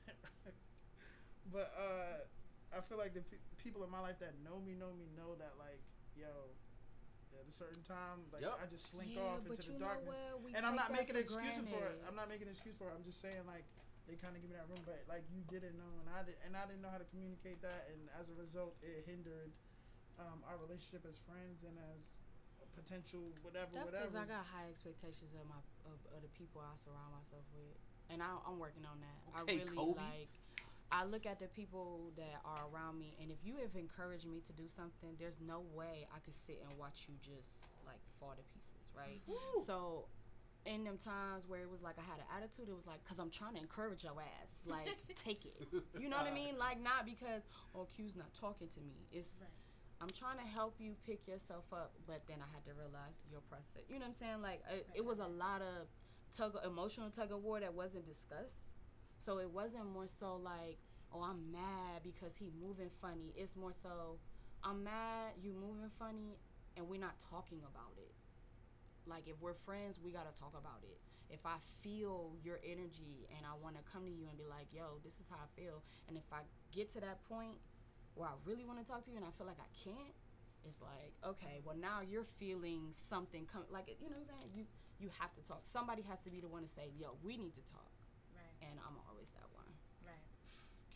but 1.53 1.69
uh, 1.77 2.25
I 2.73 2.81
feel 2.81 2.97
like 2.97 3.13
the 3.13 3.21
pe- 3.21 3.45
people 3.61 3.85
in 3.85 3.91
my 3.93 4.01
life 4.01 4.19
that 4.25 4.33
know 4.41 4.57
me 4.65 4.73
know 4.73 4.93
me 4.97 5.07
know 5.13 5.37
that 5.37 5.61
like, 5.61 5.85
yo, 6.17 6.57
at 7.37 7.45
a 7.49 7.53
certain 7.53 7.85
time, 7.85 8.25
like 8.33 8.43
Yep. 8.43 8.61
I 8.61 8.67
just 8.69 8.89
slink 8.89 9.13
yeah, 9.13 9.37
off 9.37 9.45
into 9.45 9.61
the 9.61 9.77
darkness. 9.77 10.17
And 10.57 10.65
I'm 10.65 10.77
not 10.77 10.93
making 10.93 11.17
an 11.17 11.25
for 11.25 11.41
excuse 11.41 11.57
for 11.69 11.85
it. 11.85 12.01
I'm 12.09 12.17
not 12.17 12.29
making 12.29 12.49
an 12.49 12.55
excuse 12.57 12.77
for 12.77 12.89
it. 12.89 12.95
I'm 12.97 13.05
just 13.05 13.21
saying 13.21 13.45
like 13.49 13.65
they 14.09 14.19
kind 14.19 14.35
of 14.35 14.43
give 14.43 14.51
me 14.51 14.57
that 14.59 14.67
room, 14.67 14.83
but 14.85 15.05
like 15.07 15.23
you 15.31 15.45
didn't 15.47 15.79
know, 15.79 15.93
and 16.03 16.09
I 16.11 16.27
did, 16.27 16.37
and 16.43 16.57
I 16.59 16.67
didn't 16.67 16.83
know 16.83 16.91
how 16.91 16.99
to 16.99 17.07
communicate 17.13 17.63
that, 17.63 17.87
and 17.93 18.11
as 18.19 18.29
a 18.33 18.37
result, 18.37 18.75
it 18.83 19.07
hindered 19.07 19.53
um, 20.19 20.43
our 20.49 20.59
relationship 20.59 21.07
as 21.07 21.17
friends 21.23 21.63
and 21.63 21.79
as 21.95 22.11
a 22.61 22.69
potential 22.75 23.31
whatever, 23.47 23.71
That's 23.73 23.95
whatever. 23.95 24.11
because 24.11 24.19
I 24.19 24.27
got 24.27 24.45
high 24.45 24.67
expectations 24.69 25.33
of 25.39 25.47
my 25.47 25.61
of, 25.87 25.97
of 26.13 26.21
the 26.25 26.33
people 26.35 26.61
I 26.61 26.75
surround 26.75 27.15
myself 27.15 27.47
with, 27.55 27.79
and 28.11 28.19
I, 28.21 28.35
I'm 28.43 28.59
working 28.59 28.83
on 28.85 28.99
that. 29.01 29.19
Okay, 29.47 29.63
I 29.63 29.71
really 29.71 29.77
Kobe. 29.77 30.03
like. 30.03 30.35
I 30.93 31.05
look 31.05 31.25
at 31.25 31.41
the 31.41 31.47
people 31.49 32.13
that 32.17 32.41
are 32.45 32.67
around 32.73 32.99
me, 32.99 33.17
and 33.21 33.31
if 33.31 33.39
you 33.45 33.57
have 33.57 33.75
encouraged 33.75 34.27
me 34.29 34.43
to 34.47 34.53
do 34.53 34.69
something, 34.69 35.17
there's 35.19 35.39
no 35.41 35.65
way 35.75 36.07
I 36.15 36.21
could 36.21 36.35
sit 36.35 36.63
and 36.69 36.79
watch 36.79 37.07
you 37.09 37.15
just 37.21 37.65
like 37.87 38.01
fall 38.21 38.35
to 38.37 38.45
pieces, 38.53 38.93
right? 38.97 39.21
So, 39.65 40.05
in 40.67 40.85
them 40.85 40.99
times 40.99 41.49
where 41.49 41.61
it 41.61 41.71
was 41.71 41.83
like 41.83 41.97
I 41.99 42.03
had 42.03 42.19
an 42.21 42.29
attitude, 42.37 42.69
it 42.69 42.77
was 42.77 42.87
like, 42.87 43.03
cause 43.09 43.19
I'm 43.19 43.31
trying 43.31 43.55
to 43.55 43.61
encourage 43.61 44.05
your 44.05 44.21
ass, 44.21 44.53
like 44.67 44.87
take 45.17 45.45
it. 45.47 45.67
You 45.99 46.09
know 46.09 46.19
what 46.19 46.27
I 46.27 46.35
mean? 46.35 46.57
Like 46.59 46.81
not 46.81 47.05
because 47.05 47.43
oh 47.75 47.89
Q's 47.97 48.15
not 48.15 48.33
talking 48.39 48.69
to 48.69 48.81
me. 48.81 49.09
It's 49.11 49.41
Right. 49.41 49.49
I'm 50.03 50.11
trying 50.11 50.39
to 50.39 50.45
help 50.45 50.75
you 50.81 50.95
pick 51.07 51.29
yourself 51.29 51.65
up, 51.73 51.93
but 52.09 52.23
then 52.27 52.39
I 52.43 52.49
had 52.53 52.65
to 52.67 52.75
realize 52.75 53.23
your 53.31 53.41
process. 53.49 53.87
You 53.89 54.01
know 54.01 54.07
what 54.07 54.15
I'm 54.15 54.15
saying? 54.15 54.43
Like 54.43 54.61
it, 54.69 54.87
it 54.97 55.05
was 55.05 55.21
a 55.21 55.27
lot 55.27 55.63
of 55.63 55.87
tug 56.37 56.59
emotional 56.67 57.09
tug 57.11 57.31
of 57.31 57.43
war 57.43 57.61
that 57.61 57.73
wasn't 57.73 58.07
discussed. 58.07 58.67
So 59.23 59.39
it 59.39 59.51
wasn't 59.51 59.87
more 59.87 60.11
so 60.11 60.35
like, 60.43 60.83
oh, 61.15 61.23
I'm 61.23 61.53
mad 61.53 62.03
because 62.03 62.37
he 62.37 62.51
moving 62.59 62.91
funny. 63.01 63.31
It's 63.37 63.55
more 63.55 63.71
so, 63.71 64.19
I'm 64.65 64.83
mad 64.83 65.39
you 65.41 65.55
moving 65.55 65.95
funny, 65.97 66.43
and 66.77 66.89
we're 66.89 66.99
not 66.99 67.15
talking 67.31 67.63
about 67.63 67.95
it. 68.03 68.11
Like 69.07 69.29
if 69.31 69.39
we're 69.41 69.55
friends, 69.55 70.01
we 70.03 70.11
gotta 70.11 70.35
talk 70.35 70.59
about 70.59 70.83
it. 70.83 70.99
If 71.31 71.47
I 71.47 71.63
feel 71.87 72.35
your 72.43 72.59
energy 72.67 73.31
and 73.31 73.47
I 73.47 73.55
want 73.63 73.79
to 73.79 73.83
come 73.87 74.05
to 74.05 74.11
you 74.11 74.27
and 74.27 74.37
be 74.37 74.45
like, 74.45 74.75
yo, 74.75 74.99
this 75.07 75.23
is 75.23 75.31
how 75.31 75.39
I 75.39 75.49
feel, 75.55 75.87
and 76.09 76.19
if 76.19 76.27
I 76.33 76.43
get 76.75 76.91
to 76.99 77.01
that 77.07 77.23
point 77.31 77.63
where 78.15 78.29
I 78.29 78.35
really 78.45 78.65
want 78.67 78.83
to 78.83 78.85
talk 78.85 79.07
to 79.07 79.11
you 79.11 79.17
and 79.17 79.25
I 79.25 79.31
feel 79.39 79.47
like 79.47 79.63
I 79.63 79.71
can't, 79.73 80.15
it's 80.67 80.83
like, 80.83 81.15
okay, 81.23 81.63
well 81.63 81.79
now 81.79 82.03
you're 82.03 82.27
feeling 82.43 82.91
something 82.91 83.47
come 83.47 83.63
like 83.71 83.87
you 84.03 84.11
know 84.11 84.19
what 84.19 84.27
I'm 84.35 84.43
saying? 84.43 84.53
You 84.55 84.67
you 84.99 85.11
have 85.23 85.31
to 85.39 85.43
talk. 85.47 85.63
Somebody 85.63 86.03
has 86.11 86.21
to 86.27 86.31
be 86.31 86.43
the 86.43 86.51
one 86.51 86.63
to 86.63 86.69
say, 86.69 86.91
yo, 86.99 87.15
we 87.23 87.39
need 87.39 87.55
to 87.55 87.65
talk. 87.71 87.92
And 88.73 88.81
I'm 88.81 88.97
always 89.13 89.29
that 89.37 89.47
one. 89.53 89.69
Right. 90.01 90.25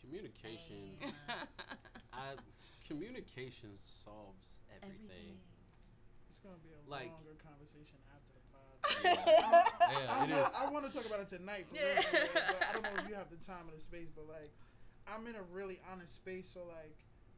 Communication. 0.01 0.97
I 2.13 2.33
communication 2.89 3.77
solves 3.83 4.59
everything. 4.81 5.37
It's 6.29 6.39
gonna 6.39 6.57
be 6.65 6.73
a 6.73 6.81
Like- 6.89 7.13
longer 7.13 7.37
conversation 7.37 8.01
after 8.09 8.33
the 8.33 8.43
pod. 8.49 8.65
Yeah, 9.87 10.03
it 10.03 10.09
I, 10.09 10.25
is. 10.33 10.53
I 10.57 10.69
want 10.69 10.85
to 10.85 10.91
talk 10.91 11.05
about 11.05 11.19
it 11.21 11.27
tonight, 11.29 11.65
for 11.69 11.75
Yeah. 11.75 12.01
real, 12.01 12.27
but 12.33 12.57
I 12.69 12.73
don't 12.73 12.83
know 12.83 12.97
if 13.03 13.07
you 13.09 13.15
have 13.15 13.29
the 13.29 13.37
time 13.37 13.67
or 13.69 13.75
the 13.75 13.81
space. 13.81 14.09
But 14.13 14.27
like, 14.27 14.51
I'm 15.07 15.25
in 15.27 15.35
a 15.35 15.43
really 15.53 15.79
honest 15.91 16.13
space, 16.15 16.47
so 16.49 16.65
like, 16.67 16.97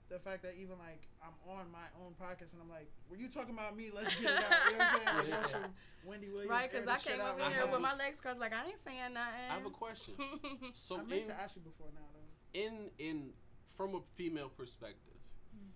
the 0.09 0.19
fact 0.19 0.41
that 0.43 0.53
even 0.55 0.77
like 0.79 1.07
I'm 1.21 1.33
on 1.49 1.71
my 1.71 1.85
own 2.03 2.13
podcast 2.19 2.53
and 2.53 2.61
I'm 2.61 2.69
like, 2.69 2.89
"Were 3.09 3.17
you 3.17 3.29
talking 3.29 3.53
about 3.53 3.75
me? 3.77 3.89
Let's 3.93 4.15
get 4.15 4.31
it 4.31 4.37
out." 4.37 4.71
You 4.71 4.77
know 4.77 4.85
what 4.85 5.01
I'm 5.07 5.15
saying? 5.21 5.31
Like, 5.31 5.51
Yeah. 5.51 5.67
Wendy 6.05 6.29
Williams, 6.29 6.49
right? 6.49 6.71
Because 6.71 6.87
I 6.87 6.97
came 6.97 7.19
over 7.21 7.43
here 7.49 7.67
with 7.71 7.81
my 7.81 7.93
legs 7.95 8.21
crossed, 8.21 8.39
like 8.39 8.53
I 8.53 8.65
ain't 8.67 8.77
saying 8.77 9.13
nothing. 9.13 9.49
I 9.49 9.53
have 9.53 9.65
a 9.65 9.69
question. 9.69 10.13
So 10.73 10.95
I 10.95 11.03
meant 11.03 11.21
in 11.21 11.27
to 11.27 11.39
ask 11.39 11.55
you 11.55 11.61
before 11.61 11.87
now, 11.93 12.07
though. 12.13 12.59
in 12.59 12.89
in 12.97 13.29
from 13.75 13.95
a 13.95 13.99
female 14.15 14.49
perspective, 14.49 15.19
hmm. 15.53 15.69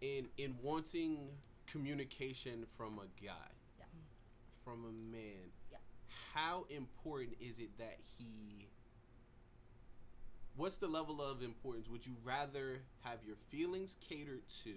in 0.00 0.28
in 0.38 0.56
wanting 0.62 1.30
communication 1.66 2.66
from 2.76 2.98
a 2.98 3.06
guy, 3.24 3.50
Yeah. 3.78 3.84
from 4.64 4.84
a 4.84 4.92
man, 4.92 5.50
Yeah. 5.70 5.78
how 6.34 6.66
important 6.70 7.36
is 7.40 7.58
it 7.58 7.76
that 7.78 7.98
he? 8.18 8.68
What's 10.60 10.76
the 10.76 10.88
level 10.88 11.22
of 11.22 11.42
importance? 11.42 11.88
Would 11.88 12.06
you 12.06 12.12
rather 12.22 12.82
have 13.00 13.20
your 13.26 13.36
feelings 13.48 13.96
catered 14.06 14.46
to, 14.62 14.74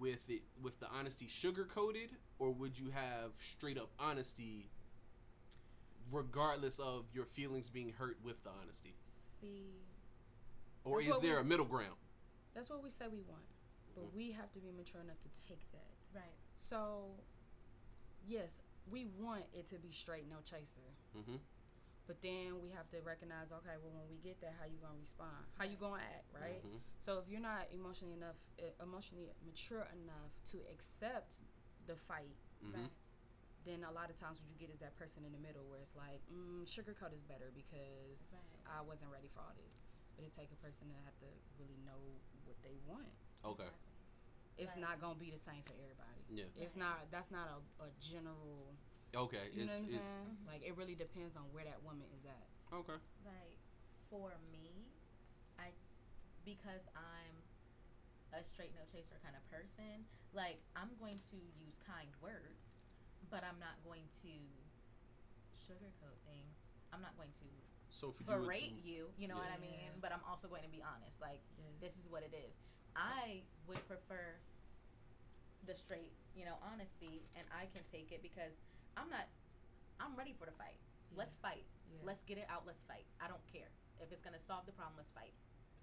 with 0.00 0.28
it 0.28 0.42
with 0.60 0.80
the 0.80 0.88
honesty 0.88 1.28
sugar 1.28 1.64
coated, 1.64 2.10
or 2.40 2.50
would 2.50 2.76
you 2.76 2.90
have 2.90 3.30
straight 3.38 3.78
up 3.78 3.88
honesty, 4.00 4.68
regardless 6.10 6.80
of 6.80 7.04
your 7.14 7.24
feelings 7.24 7.70
being 7.70 7.92
hurt 7.96 8.16
with 8.24 8.42
the 8.42 8.50
honesty, 8.60 8.96
See, 9.40 9.76
or 10.82 11.00
That's 11.00 11.14
is 11.14 11.22
there 11.22 11.38
a 11.38 11.44
middle 11.44 11.66
ground? 11.66 11.94
that's 12.52 12.68
what 12.68 12.82
we 12.82 12.90
say 12.90 13.06
we 13.06 13.20
want, 13.20 13.46
but 13.94 14.06
Mhm. 14.06 14.12
we 14.12 14.32
have 14.32 14.50
to 14.54 14.58
be 14.58 14.72
mature 14.72 15.02
enough 15.02 15.20
to 15.20 15.28
take 15.46 15.70
that. 15.70 15.94
Right. 16.12 16.34
So, 16.56 17.14
yes, 18.26 18.60
we 18.90 19.04
want 19.04 19.44
it 19.52 19.68
to 19.68 19.78
be 19.78 19.92
straight, 19.92 20.26
no 20.28 20.40
chaser. 20.42 20.96
Mm-hmm. 21.16 21.36
But 22.10 22.18
then 22.26 22.58
we 22.58 22.74
have 22.74 22.90
to 22.90 22.98
recognize, 23.06 23.54
okay, 23.54 23.78
well, 23.78 23.94
when 23.94 24.10
we 24.10 24.18
get 24.18 24.42
that, 24.42 24.58
how 24.58 24.66
you 24.66 24.82
gonna 24.82 24.98
respond? 24.98 25.46
How 25.54 25.62
you 25.62 25.78
gonna 25.78 26.02
act, 26.02 26.26
right? 26.34 26.58
Mhm. 26.58 26.82
So 26.98 27.22
if 27.22 27.30
you're 27.30 27.38
not 27.38 27.70
emotionally 27.70 28.18
enough, 28.18 28.34
uh, 28.58 28.66
emotionally 28.82 29.30
mature 29.46 29.86
enough 29.94 30.34
to 30.50 30.58
accept 30.74 31.38
the 31.86 31.94
fight, 31.94 32.34
Mm-hmm. 32.66 32.82
Right. 32.82 32.90
then 33.64 33.84
a 33.84 33.92
lot 33.92 34.10
of 34.10 34.16
times 34.16 34.42
what 34.42 34.50
you 34.50 34.58
get 34.58 34.74
is 34.74 34.80
that 34.80 34.96
person 34.98 35.24
in 35.24 35.30
the 35.30 35.38
middle 35.38 35.62
where 35.70 35.78
it's 35.78 35.94
like, 35.94 36.20
mm, 36.34 36.66
sugarcoat 36.66 37.12
is 37.14 37.22
better 37.22 37.52
because 37.54 38.20
Right. 38.66 38.78
I 38.78 38.80
wasn't 38.82 39.12
ready 39.12 39.28
for 39.28 39.38
all 39.46 39.54
this. 39.54 39.84
But 40.16 40.24
it 40.26 40.32
take 40.32 40.50
a 40.50 40.56
person 40.56 40.88
to 40.90 40.94
have 41.06 41.16
to 41.20 41.26
really 41.62 41.78
know 41.86 42.18
what 42.44 42.60
they 42.66 42.74
want. 42.90 43.06
Okay. 43.44 43.70
It's 44.58 44.72
Right. 44.72 44.80
not 44.80 45.00
gonna 45.00 45.14
be 45.14 45.30
the 45.30 45.38
same 45.38 45.62
for 45.62 45.74
everybody. 45.74 46.24
Yeah. 46.28 46.46
It's 46.56 46.74
not. 46.74 47.08
That's 47.12 47.30
not 47.30 47.46
a, 47.48 47.84
a 47.84 47.90
general. 48.00 48.74
Okay. 49.14 49.50
You 49.52 49.66
know 49.66 49.72
It's 49.72 49.82
I'm 49.82 49.90
it's 49.90 50.10
saying? 50.14 50.36
Like 50.46 50.62
it 50.62 50.74
really 50.78 50.94
depends 50.94 51.34
on 51.36 51.42
where 51.50 51.64
that 51.66 51.82
woman 51.82 52.06
is 52.14 52.22
at. 52.26 52.46
okay. 52.70 52.98
Like 53.26 53.58
for 54.10 54.30
me, 54.54 54.86
I 55.58 55.74
because 56.46 56.86
I'm 56.94 57.34
a 58.34 58.42
straight 58.46 58.70
no 58.78 58.86
chaser 58.94 59.18
kind 59.26 59.34
of 59.34 59.42
person, 59.50 60.06
like 60.30 60.62
I'm 60.78 60.94
going 61.02 61.18
to 61.34 61.38
use 61.58 61.74
kind 61.82 62.06
words, 62.22 62.62
but 63.30 63.42
I'm 63.42 63.58
not 63.58 63.74
going 63.82 64.06
to 64.22 64.32
sugarcoat 65.66 66.18
things. 66.26 66.54
I'm 66.94 67.02
not 67.02 67.14
going 67.18 67.30
to 67.42 67.48
So 67.90 68.10
for 68.14 68.22
you, 68.22 68.30
it's, 68.30 68.46
berate 68.46 68.78
you, 68.82 69.10
you 69.18 69.26
know 69.26 69.38
what 69.38 69.50
I 69.50 69.58
mean? 69.58 69.90
But 69.98 70.14
I'm 70.14 70.22
also 70.26 70.46
going 70.46 70.62
to 70.62 70.70
be 70.70 70.82
honest. 70.82 71.18
Like 71.18 71.42
Yes. 71.58 71.74
this 71.82 71.94
is 71.98 72.06
what 72.10 72.22
it 72.22 72.30
is. 72.34 72.54
I 72.94 73.42
would 73.66 73.82
prefer 73.86 74.38
the 75.66 75.74
straight, 75.74 76.10
you 76.34 76.46
know, 76.46 76.58
honesty, 76.62 77.22
and 77.38 77.46
I 77.54 77.66
can 77.70 77.82
take 77.90 78.10
it 78.10 78.22
because 78.22 78.54
I'm 78.96 79.08
not. 79.10 79.26
I'm 80.00 80.16
ready 80.16 80.34
for 80.38 80.46
the 80.46 80.56
fight. 80.56 80.78
Let's 81.16 81.36
fight. 81.42 81.64
Yeah. 81.92 82.00
Let's 82.06 82.22
get 82.24 82.38
it 82.38 82.46
out. 82.48 82.62
Let's 82.66 82.80
fight. 82.88 83.04
I 83.20 83.28
don't 83.28 83.42
care 83.50 83.68
if 84.00 84.12
it's 84.12 84.22
gonna 84.22 84.40
solve 84.46 84.64
the 84.66 84.72
problem. 84.72 84.96
Let's 84.96 85.10
fight. 85.12 85.34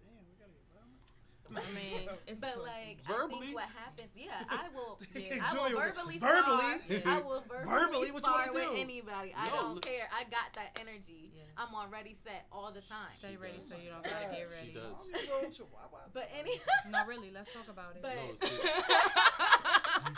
Damn, 0.01 0.23
we 0.29 0.35
gotta 0.39 0.51
get 0.55 0.65
violent. 0.71 1.03
I 1.47 1.63
mean, 1.71 2.09
it's 2.27 2.39
but 2.43 2.53
twisted. 2.59 2.67
like, 2.67 2.99
I 3.07 3.11
Verbally? 3.11 3.47
think 3.47 3.55
what 3.55 3.71
happens? 3.71 4.11
Yeah, 4.15 4.35
I 4.51 4.67
will. 4.75 4.99
Yeah. 5.15 5.39
I 5.39 5.53
will 5.53 5.63
Julia 5.69 5.75
like, 5.77 5.95
verbally. 5.95 6.17
verbally? 6.19 6.99
spar. 6.99 7.13
I 7.13 7.19
will 7.23 7.43
verbally, 7.47 7.71
Verbally? 7.71 8.09
What 8.11 8.25
you 8.25 8.31
wanna 8.31 8.51
spar 8.51 8.53
with 8.53 8.75
do? 8.75 8.81
anybody. 8.84 9.31
I 9.35 9.45
No, 9.47 9.51
don't 9.55 9.73
look- 9.79 9.85
care. 9.88 10.07
I 10.11 10.23
got 10.27 10.51
that 10.59 10.75
energy. 10.79 11.31
Yes. 11.35 11.45
I'm 11.57 11.73
on 11.73 11.89
ready, 11.89 12.15
set 12.23 12.45
all 12.51 12.71
the 12.71 12.81
time. 12.84 13.07
Stay 13.07 13.31
She 13.31 13.38
ready 13.38 13.57
does. 13.63 13.67
so 13.69 13.75
you 13.79 13.89
don't 13.89 14.03
gotta 14.03 14.27
get 14.31 14.47
ready. 14.51 14.67
She 14.67 14.73
does. 14.75 14.91
I'm 14.99 15.11
gonna 15.11 15.27
go 15.27 15.39
with 15.47 15.57
your 15.57 15.67
Wawa. 15.71 16.03
But 16.13 16.27
any. 16.38 16.59
No, 16.91 17.05
really, 17.07 17.31
let's 17.31 17.49
talk 17.51 17.67
about 17.71 17.95
it. 17.95 18.01
But 18.03 18.15
No, 18.15 18.25
seriously. 18.43 18.69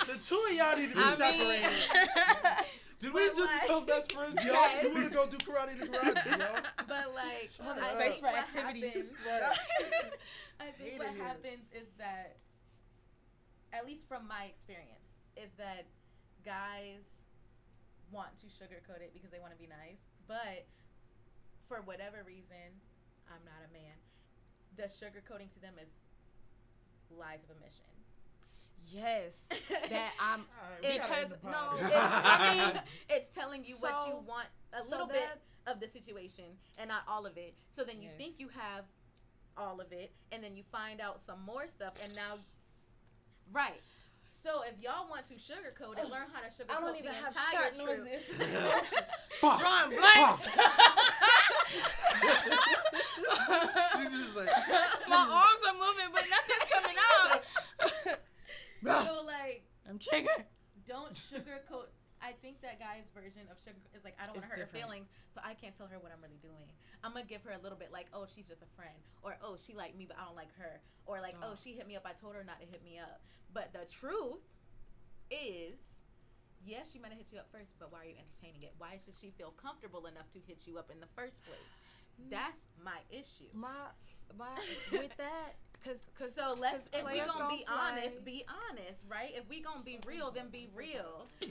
The 0.08 0.18
two 0.18 0.40
of 0.50 0.54
y'all 0.56 0.76
need 0.78 0.90
to 0.92 0.96
be 0.96 1.02
I 1.04 1.14
separated. 1.14 1.72
Did 3.00 3.14
we 3.14 3.28
just 3.28 3.40
like- 3.40 3.62
become 3.64 3.86
best 3.86 4.12
friends? 4.12 4.36
Y'all, 4.46 4.54
Yes. 4.56 4.84
you 4.84 4.94
wanna 4.94 5.10
go 5.10 5.26
do 5.26 5.38
karate 5.38 5.72
in 5.72 5.80
the 5.80 5.88
garage, 5.88 6.20
y'all? 6.28 6.60
But 6.86 7.16
like, 7.16 7.48
Shut 7.56 7.80
I 7.80 7.96
think 7.96 8.12
Space 8.14 8.20
for 8.20 8.26
what 8.28 8.40
activities. 8.44 8.94
happens- 8.94 9.12
Right. 9.24 10.14
I 10.60 10.72
think 10.76 11.00
what 11.00 11.16
happens 11.16 11.64
is 11.72 11.88
that, 11.98 12.36
at 13.72 13.86
least 13.88 14.04
from 14.10 14.28
my 14.28 14.52
experience, 14.52 15.24
is 15.38 15.48
that 15.58 15.88
guys 16.44 17.00
want 18.12 18.36
to 18.44 18.48
sugarcoat 18.52 19.00
it 19.00 19.14
because 19.14 19.32
they 19.32 19.40
want 19.40 19.54
to 19.56 19.60
be 19.60 19.68
nice, 19.72 20.04
but 20.28 20.68
for 21.72 21.80
whatever 21.88 22.24
reason, 22.28 22.68
I'm 23.32 23.40
not 23.48 23.64
a 23.64 23.72
man. 23.72 23.96
The 24.76 24.92
sugarcoating 24.92 25.48
to 25.56 25.60
them 25.64 25.80
is 25.80 25.88
lies 27.16 27.40
of 27.48 27.56
omission. 27.56 27.96
Yes, 28.88 29.50
that 29.90 30.12
I'm. 30.20 30.46
Alright, 30.62 31.02
Because 31.02 31.30
no, 31.44 31.78
it, 31.88 31.94
I 31.96 32.72
mean, 32.74 32.82
it's 33.10 33.30
telling 33.36 33.64
you 33.64 33.76
what 33.78 34.08
you 34.08 34.14
want 34.28 34.48
a 34.74 34.78
so 34.84 34.92
little 34.92 35.08
bit 35.08 35.30
of 35.68 35.80
the 35.80 35.88
situation 35.88 36.46
and 36.80 36.88
not 36.90 37.02
all 37.08 37.26
of 37.26 37.38
it. 37.38 37.54
So 37.76 37.84
then 37.84 38.02
you 38.02 38.10
think 38.18 38.40
you 38.40 38.50
have 38.50 38.86
all 39.58 39.82
of 39.82 39.92
it, 39.92 40.12
and 40.32 40.44
then 40.44 40.56
you 40.56 40.64
find 40.72 41.02
out 41.02 41.20
some 41.26 41.42
more 41.46 41.68
stuff, 41.76 41.94
and 42.04 42.16
now, 42.16 42.38
right. 43.52 43.82
So 44.42 44.62
if 44.64 44.82
y'all 44.82 45.10
want 45.10 45.28
to 45.28 45.34
sugarcoat 45.34 46.00
it, 46.00 46.10
learn 46.10 46.24
how 46.32 46.40
to 46.40 46.48
sugarcoat 46.48 46.78
I 46.78 46.80
don't 46.80 46.96
even 46.96 47.12
have 47.12 47.36
entire 47.36 47.64
shot 47.64 47.76
truth. 47.76 48.00
noises. 48.00 48.32
Drawing 49.60 49.90
blanks. 50.00 50.48
She's 54.00 54.12
just 54.12 54.36
like, 54.38 54.48
My 55.10 55.28
arms 55.28 55.62
are 55.68 55.74
moving, 55.74 56.10
but 56.14 56.24
nothing's 56.30 56.68
coming 56.72 56.98
out. 57.20 58.20
So 58.84 59.24
like, 59.26 59.64
I'm 59.88 60.00
triggered. 60.00 60.46
don't 60.88 61.14
sugarcoat. 61.14 61.92
I 62.22 62.36
think 62.44 62.60
that 62.62 62.80
guy's 62.80 63.08
version 63.16 63.48
of 63.48 63.56
sugar 63.64 63.80
is 63.96 64.04
like 64.04 64.16
I 64.20 64.26
don't 64.28 64.36
want 64.36 64.52
to 64.52 64.60
hurt 64.60 64.68
her 64.68 64.72
feelings, 64.76 65.08
so 65.34 65.40
I 65.40 65.54
can't 65.56 65.72
tell 65.78 65.88
her 65.88 66.00
what 66.00 66.12
I'm 66.12 66.20
really 66.20 66.40
doing. 66.44 66.68
I'm 67.04 67.16
gonna 67.16 67.24
give 67.24 67.44
her 67.48 67.56
a 67.56 67.62
little 67.64 67.78
bit 67.80 67.92
like, 67.96 68.08
oh, 68.12 68.28
she's 68.28 68.44
just 68.48 68.60
a 68.62 68.72
friend, 68.76 69.00
or 69.24 69.40
oh, 69.40 69.56
she 69.56 69.72
liked 69.74 69.96
me 69.96 70.04
but 70.04 70.20
I 70.20 70.28
don't 70.28 70.36
like 70.36 70.52
her, 70.60 70.84
or 71.08 71.22
like, 71.24 71.36
oh, 71.40 71.56
Oh. 71.56 71.56
she 71.56 71.72
hit 71.72 71.88
me 71.88 71.96
up. 71.96 72.04
I 72.04 72.12
told 72.12 72.36
her 72.36 72.44
not 72.44 72.60
to 72.60 72.68
hit 72.68 72.84
me 72.84 73.00
up. 73.00 73.24
But 73.54 73.72
the 73.72 73.88
truth 73.88 74.44
is, 75.32 75.80
yes, 76.66 76.92
she 76.92 77.00
might 77.00 77.10
have 77.16 77.18
hit 77.18 77.32
you 77.32 77.40
up 77.40 77.48
first, 77.52 77.72
but 77.80 77.92
why 77.92 78.04
are 78.04 78.10
you 78.12 78.20
entertaining 78.20 78.64
it? 78.68 78.74
Why 78.78 79.00
should 79.00 79.16
she 79.16 79.32
feel 79.38 79.56
comfortable 79.56 80.06
enough 80.06 80.30
to 80.36 80.40
hit 80.44 80.68
you 80.68 80.78
up 80.78 80.92
in 80.92 81.00
the 81.00 81.10
first 81.16 81.40
place? 81.48 81.72
Mm. 82.20 82.32
That's 82.36 82.62
my 82.84 83.00
issue. 83.10 83.48
My, 83.54 83.96
my, 84.38 84.60
with 84.92 85.16
that, 85.18 85.56
cause, 85.86 86.02
cause. 86.18 86.34
So 86.36 86.56
let's, 86.60 86.88
cause 86.88 86.90
if 86.94 87.06
we 87.06 87.12
players 87.12 87.28
gonna 87.32 87.50
be 87.50 87.64
play. 87.66 87.76
honest, 87.76 88.26
be 88.26 88.46
honest, 88.70 89.02
right? 89.10 89.32
If 89.36 89.48
we 89.50 89.62
gonna 89.62 89.84
be 89.84 90.00
real, 90.08 90.32
then 90.32 90.50
be 90.50 90.70
real. 90.76 91.28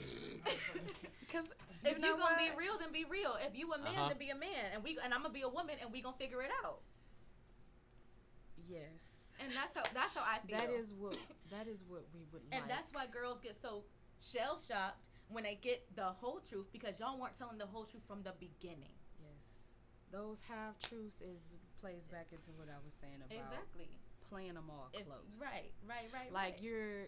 Cause 1.31 1.53
If 1.85 1.91
you 1.91 1.95
you, 1.97 2.01
know 2.01 2.17
gonna 2.17 2.35
what? 2.35 2.39
be 2.39 2.49
real, 2.57 2.77
then 2.79 2.91
be 2.91 3.05
real. 3.09 3.37
If 3.39 3.55
you 3.55 3.71
a 3.73 3.77
man, 3.77 3.93
Uh-huh. 3.95 4.07
then 4.09 4.17
be 4.17 4.29
a 4.31 4.35
man, 4.35 4.73
and 4.73 4.83
we 4.83 4.97
and 5.03 5.13
I'm 5.13 5.21
gonna 5.21 5.33
be 5.33 5.41
a 5.43 5.49
woman, 5.49 5.75
and 5.81 5.91
we 5.93 6.01
gonna 6.01 6.17
figure 6.17 6.41
it 6.41 6.49
out. 6.65 6.79
Yes. 8.67 9.33
And 9.41 9.51
that's 9.53 9.73
how 9.75 9.83
that's 9.93 10.13
how 10.15 10.23
I 10.25 10.39
feel. 10.45 10.57
That 10.57 10.69
is 10.69 10.93
what 10.97 11.15
that 11.51 11.67
is 11.67 11.83
what 11.87 12.03
we 12.13 12.21
would 12.33 12.41
Like. 12.51 12.61
and 12.61 12.69
that's 12.69 12.91
why 12.93 13.07
girls 13.07 13.39
get 13.41 13.57
so 13.61 13.83
shell 14.21 14.59
shocked 14.59 14.99
when 15.29 15.43
they 15.43 15.57
get 15.61 15.85
the 15.95 16.03
whole 16.19 16.41
truth 16.47 16.67
because 16.73 16.99
y'all 16.99 17.17
weren't 17.19 17.37
telling 17.37 17.57
the 17.57 17.65
whole 17.67 17.85
truth 17.85 18.03
from 18.07 18.23
the 18.23 18.33
beginning. 18.39 18.93
yes. 19.21 19.63
Those 20.11 20.41
half 20.41 20.77
truths 20.79 21.21
is 21.21 21.57
plays 21.79 22.05
back 22.07 22.27
into 22.33 22.51
what 22.57 22.67
I 22.67 22.77
was 22.83 22.93
saying 22.93 23.21
about 23.23 23.31
Exactly. 23.37 23.89
Playing 24.29 24.53
them 24.53 24.65
all 24.69 24.89
If- 24.93 25.05
close. 25.05 25.19
right, 25.41 25.71
right, 25.87 26.07
right. 26.13 26.31
Like 26.33 26.53
right. 26.53 26.61
you're 26.61 27.07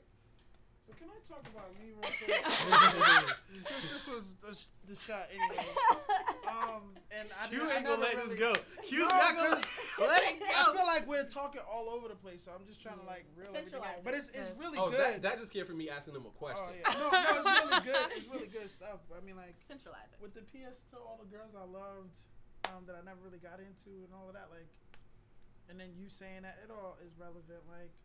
So 0.88 0.93
can 0.98 1.07
I 1.10 1.19
talk 1.27 1.45
about 1.48 1.69
me 1.80 1.91
real 1.93 2.02
quick? 2.26 2.45
Since 3.53 3.91
this 3.93 4.07
was 4.07 4.34
the, 4.41 4.56
sh- 4.56 4.72
the 4.88 4.95
shot 4.95 5.30
anyway. 5.31 5.64
Um, 6.52 6.91
and 7.15 7.30
I 7.39 7.45
You 7.48 7.64
didn't- 7.64 7.72
I 7.72 7.76
ain't 7.80 7.85
gonna 7.88 8.03
never 8.03 8.18
let 8.19 8.27
this 8.27 8.35
really- 8.39 8.53
go. 8.60 8.84
Q's 8.84 8.99
No, 8.99 9.07
not 9.07 9.35
gonna 9.39 9.56
'cause 9.56 9.65
let 10.03 10.19
it 10.27 10.39
go. 10.39 10.45
I 10.52 10.64
feel 10.76 10.85
like 10.85 11.07
we're 11.07 11.23
talking 11.23 11.61
all 11.64 11.88
over 11.89 12.10
the 12.11 12.15
place, 12.19 12.43
so 12.43 12.52
I'm 12.52 12.65
just 12.68 12.81
trying 12.84 12.99
to 12.99 13.06
like 13.07 13.23
reel 13.39 13.48
everything 13.56 13.72
Centralize 13.80 13.98
out. 13.98 14.03
But 14.03 14.14
it's 14.19 14.30
it's 14.35 14.52
really 14.60 14.77
Oh, 14.77 14.89
good. 14.91 14.99
that, 14.99 15.22
that 15.23 15.39
just 15.39 15.53
came 15.53 15.64
from 15.65 15.77
me 15.80 15.88
asking 15.89 16.14
them 16.14 16.26
a 16.27 16.34
question. 16.35 16.60
oh 16.60 16.76
yeah, 16.76 16.91
no, 16.91 17.07
no, 17.07 17.39
it's 17.39 17.48
really 17.48 17.81
good. 17.88 18.06
It's 18.11 18.27
really 18.27 18.52
good 18.52 18.69
stuff. 18.69 18.99
But 19.07 19.22
I 19.22 19.22
mean, 19.23 19.38
like 19.39 19.56
centralize 19.65 20.11
it. 20.11 20.19
with 20.19 20.34
the 20.35 20.43
PS 20.43 20.84
to 20.91 20.98
all 20.99 21.15
the 21.23 21.30
girls 21.31 21.56
I 21.56 21.64
loved, 21.64 22.18
um, 22.68 22.84
that 22.85 22.99
I 22.99 23.02
never 23.07 23.22
really 23.23 23.39
got 23.39 23.64
into 23.64 23.95
and 24.03 24.11
all 24.11 24.27
of 24.27 24.35
that, 24.35 24.52
like, 24.52 24.68
and 25.72 25.80
then 25.80 25.95
you 25.95 26.11
saying 26.11 26.43
that 26.43 26.60
it 26.60 26.68
all 26.68 26.99
is 26.99 27.15
relevant. 27.15 27.64
Like, 27.72 27.95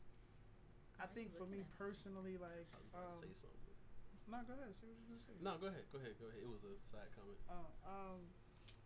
I 1.02 1.10
think 1.10 1.34
for 1.34 1.51
me 1.51 1.66
personally, 1.74 2.38
like, 2.38 2.70
um, 2.94 3.18
say 3.18 3.34
something. 3.34 3.74
no, 4.30 4.38
go 4.47 4.55
ahead, 4.55 4.70
say 4.78 4.86
what 4.86 4.94
you 5.02 5.10
gonna 5.10 5.26
say. 5.26 5.34
No, 5.43 5.59
go 5.59 5.66
ahead, 5.66 5.82
go 5.90 5.98
ahead, 5.98 6.14
go 6.22 6.30
ahead. 6.30 6.38
It 6.38 6.47
was 6.47 6.62
a 6.62 6.78
side 6.78 7.10
comment. 7.18 7.43
Uh, 7.51 7.66
um, 7.82 8.22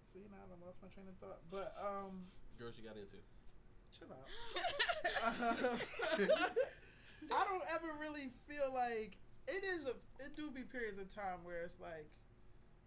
see 0.09 0.25
now 0.33 0.49
I 0.49 0.57
lost 0.65 0.81
my 0.81 0.89
train 0.89 1.13
of 1.13 1.17
thought, 1.21 1.45
but 1.53 1.77
um, 1.77 2.25
Girls 2.57 2.81
you 2.81 2.89
got 2.89 2.97
into. 2.97 3.21
chill 3.93 4.09
out. 4.09 4.25
I 7.31 7.45
don't 7.45 7.67
ever 7.77 7.93
really 8.01 8.33
feel 8.49 8.73
like 8.73 9.21
it 9.45 9.61
is 9.63 9.85
a. 9.85 9.93
It 10.25 10.41
do 10.41 10.49
be 10.51 10.65
periods 10.65 10.99
of 10.99 11.13
time 11.13 11.45
where 11.45 11.61
it's 11.63 11.79
like 11.79 12.09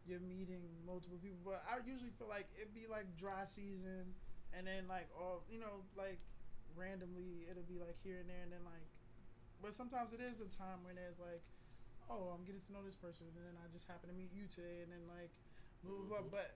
you're 0.06 0.20
meeting 0.20 0.62
multiple 0.86 1.18
people, 1.22 1.38
but 1.46 1.64
I 1.70 1.78
usually 1.86 2.10
feel 2.18 2.28
like 2.28 2.48
it'd 2.58 2.74
be 2.74 2.88
like 2.90 3.06
dry 3.16 3.46
season, 3.46 4.14
and 4.58 4.68
then 4.68 4.88
like 4.88 5.10
all 5.18 5.44
you 5.50 5.60
know, 5.60 5.84
like 5.98 6.22
randomly 6.76 7.46
it'll 7.50 7.68
be 7.68 7.80
like 7.80 7.98
here 8.02 8.20
and 8.22 8.30
there, 8.30 8.42
and 8.44 8.52
then 8.52 8.64
like, 8.66 8.88
but 9.62 9.74
sometimes 9.74 10.14
it 10.14 10.22
is 10.22 10.42
a 10.42 10.50
time 10.50 10.84
when 10.84 10.96
there's 10.96 11.20
like, 11.20 11.44
oh, 12.10 12.32
I'm 12.34 12.44
getting 12.46 12.62
to 12.62 12.74
know 12.74 12.84
this 12.86 12.96
person, 12.98 13.28
and 13.30 13.38
then 13.38 13.56
I 13.62 13.68
just 13.72 13.88
happen 13.88 14.10
to 14.10 14.16
meet 14.16 14.32
you 14.34 14.48
today, 14.48 14.82
and 14.84 14.92
then 14.92 15.06
like, 15.10 15.32
blah 15.84 15.94
blah 15.96 16.22
blah. 16.22 16.28
Mhm. 16.28 16.32
But 16.32 16.50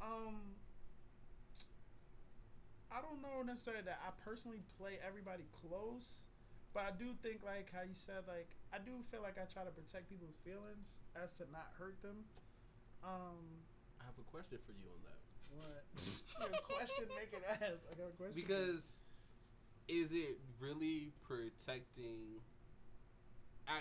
um. 0.00 0.56
I 2.90 3.00
don't 3.02 3.20
know 3.20 3.42
necessarily 3.42 3.82
that 3.84 4.00
I 4.06 4.10
personally 4.24 4.62
play 4.78 4.98
everybody 5.06 5.46
close, 5.52 6.26
But 6.72 6.84
I 6.84 6.90
do 6.92 7.14
think 7.22 7.42
like 7.44 7.72
how 7.72 7.82
you 7.82 7.94
said 7.94 8.28
like 8.28 8.56
I 8.72 8.78
do 8.78 9.02
feel 9.10 9.22
like 9.22 9.38
I 9.38 9.46
try 9.46 9.64
to 9.64 9.70
protect 9.72 10.08
people's 10.08 10.36
feelings 10.44 11.00
as 11.16 11.32
to 11.34 11.44
not 11.50 11.72
hurt 11.78 12.02
them. 12.02 12.26
Um, 13.04 13.64
I 14.00 14.04
have 14.04 14.18
a 14.18 14.24
question 14.24 14.58
for 14.66 14.72
you 14.72 14.88
on 14.92 15.02
that. 15.04 15.25
What? 15.54 15.84
Your 16.50 16.60
question 16.62 17.06
making 17.16 17.40
ass. 17.48 17.78
I 17.90 17.94
got 17.94 18.08
a 18.08 18.16
question. 18.16 18.34
Because 18.34 18.98
is 19.88 20.12
it 20.12 20.38
really 20.60 21.12
protecting? 21.26 22.40
I, 23.68 23.80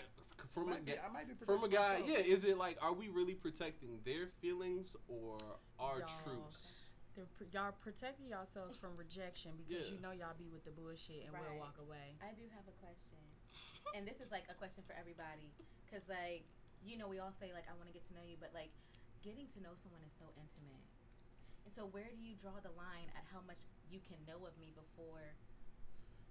from 0.53 0.69
a 0.69 0.71
I 0.71 0.73
might, 0.75 0.85
be, 0.85 0.91
I 0.97 1.09
might 1.13 1.27
be 1.27 1.33
from 1.45 1.63
a 1.63 1.69
guy, 1.69 2.01
myself. 2.01 2.09
yeah. 2.09 2.25
Is 2.33 2.45
it 2.45 2.57
like, 2.57 2.77
are 2.81 2.93
we 2.93 3.09
really 3.09 3.35
protecting 3.35 3.99
their 4.05 4.27
feelings 4.41 4.95
or 5.07 5.37
our 5.79 5.99
Y'all. 5.99 6.09
truths? 6.23 6.81
They're 7.15 7.23
y'all 7.55 7.71
protecting 7.79 8.27
yourselves 8.27 8.75
from 8.75 8.91
rejection 8.99 9.55
because 9.63 9.87
Yeah. 9.87 9.95
you 9.95 10.01
know 10.03 10.11
y'all 10.11 10.35
be 10.35 10.51
with 10.51 10.65
the 10.67 10.75
bullshit 10.75 11.23
and 11.23 11.31
Right. 11.31 11.47
we'll 11.47 11.63
walk 11.63 11.79
away. 11.79 12.11
I 12.19 12.35
do 12.35 12.43
have 12.51 12.67
a 12.67 12.75
question, 12.83 13.15
and 13.95 14.03
this 14.03 14.19
is 14.19 14.35
like 14.35 14.43
a 14.51 14.55
question 14.59 14.83
for 14.83 14.91
everybody, 14.99 15.47
because 15.87 16.03
like 16.11 16.43
you 16.83 16.99
know 16.99 17.07
we 17.07 17.23
all 17.23 17.31
say 17.39 17.55
like 17.55 17.71
I 17.71 17.73
want 17.79 17.87
to 17.87 17.95
get 17.95 18.03
to 18.11 18.13
know 18.19 18.25
you, 18.27 18.35
but 18.35 18.51
like 18.51 18.67
getting 19.23 19.47
to 19.55 19.59
know 19.63 19.71
someone 19.79 20.03
is 20.03 20.11
so 20.19 20.27
intimate, 20.35 20.83
and 21.65 21.73
so 21.73 21.89
where 21.89 22.07
do 22.07 22.17
you 22.21 22.37
draw 22.37 22.53
the 22.61 22.71
line 22.77 23.09
at 23.17 23.25
how 23.33 23.41
much 23.49 23.65
you 23.89 23.99
can 24.05 24.21
know 24.29 24.45
of 24.45 24.53
me 24.61 24.69
before 24.77 25.33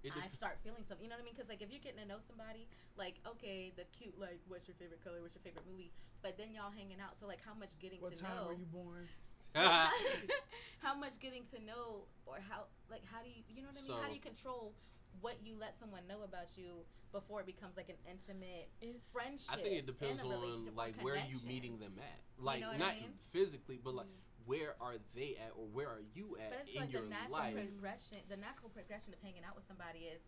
It 0.03 0.15
I 0.15 0.31
start 0.31 0.57
feeling 0.63 0.87
something? 0.87 1.03
You 1.03 1.11
know 1.11 1.19
what 1.19 1.23
I 1.23 1.27
mean? 1.27 1.35
Because 1.35 1.51
like 1.51 1.59
if 1.61 1.67
you're 1.69 1.83
getting 1.83 1.99
to 2.01 2.07
know 2.07 2.23
somebody, 2.23 2.71
like 2.95 3.19
okay, 3.27 3.75
the 3.75 3.83
cute 3.91 4.15
like 4.15 4.39
what's 4.47 4.65
your 4.71 4.79
favorite 4.79 5.03
color, 5.03 5.19
what's 5.19 5.35
your 5.35 5.43
favorite 5.43 5.67
movie, 5.67 5.91
but 6.23 6.39
then 6.39 6.55
y'all 6.55 6.71
hanging 6.71 7.03
out, 7.03 7.19
so 7.19 7.27
like 7.27 7.43
how 7.43 7.53
much 7.53 7.75
getting 7.83 7.99
What 7.99 8.15
to 8.15 8.23
time 8.23 8.31
know? 8.39 8.47
were 8.47 8.57
you 8.57 8.69
born? 8.71 9.05
how 9.55 10.95
much 10.99 11.15
getting 11.23 11.47
to 11.55 11.63
know 11.63 12.03
or 12.27 12.39
how 12.43 12.67
like 12.91 13.03
how 13.07 13.23
do 13.23 13.29
you 13.31 13.43
you 13.47 13.63
know 13.63 13.71
what 13.71 13.79
I 13.79 13.87
mean? 13.87 14.01
how 14.03 14.07
do 14.09 14.15
you 14.15 14.23
control 14.23 14.75
what 15.21 15.39
you 15.43 15.55
let 15.55 15.79
someone 15.79 16.03
know 16.07 16.23
about 16.27 16.51
you 16.59 16.83
before 17.15 17.39
it 17.39 17.45
becomes 17.47 17.77
like 17.77 17.87
an 17.87 17.95
intimate 18.03 18.67
It's 18.81 19.13
friendship? 19.15 19.47
I 19.47 19.55
think 19.55 19.79
it 19.79 19.85
depends 19.87 20.23
on 20.23 20.75
like 20.75 20.99
where 21.01 21.15
you 21.15 21.39
meeting 21.47 21.79
them 21.79 21.93
at. 21.99 22.19
Like 22.37 22.61
know 22.61 22.71
what 22.71 22.79
not 22.79 22.99
I 22.99 23.07
mean? 23.07 23.13
physically, 23.31 23.79
but 23.83 23.95
like 23.95 24.07
Mm. 24.07 24.34
Where 24.45 24.75
are 24.81 24.95
they 25.13 25.35
at 25.41 25.51
or 25.57 25.65
where 25.73 25.89
are 25.89 26.03
you 26.13 26.37
at 26.37 26.49
But 26.51 26.59
it's 26.69 26.75
in 26.75 26.81
like 26.81 26.93
your 26.93 27.01
the 27.03 27.09
natural 27.09 27.33
life? 27.41 27.55
progression. 27.57 28.17
The 28.29 28.37
natural 28.37 28.69
progression 28.69 29.13
of 29.13 29.19
hanging 29.21 29.43
out 29.43 29.55
with 29.57 29.65
somebody 29.67 30.05
is 30.09 30.21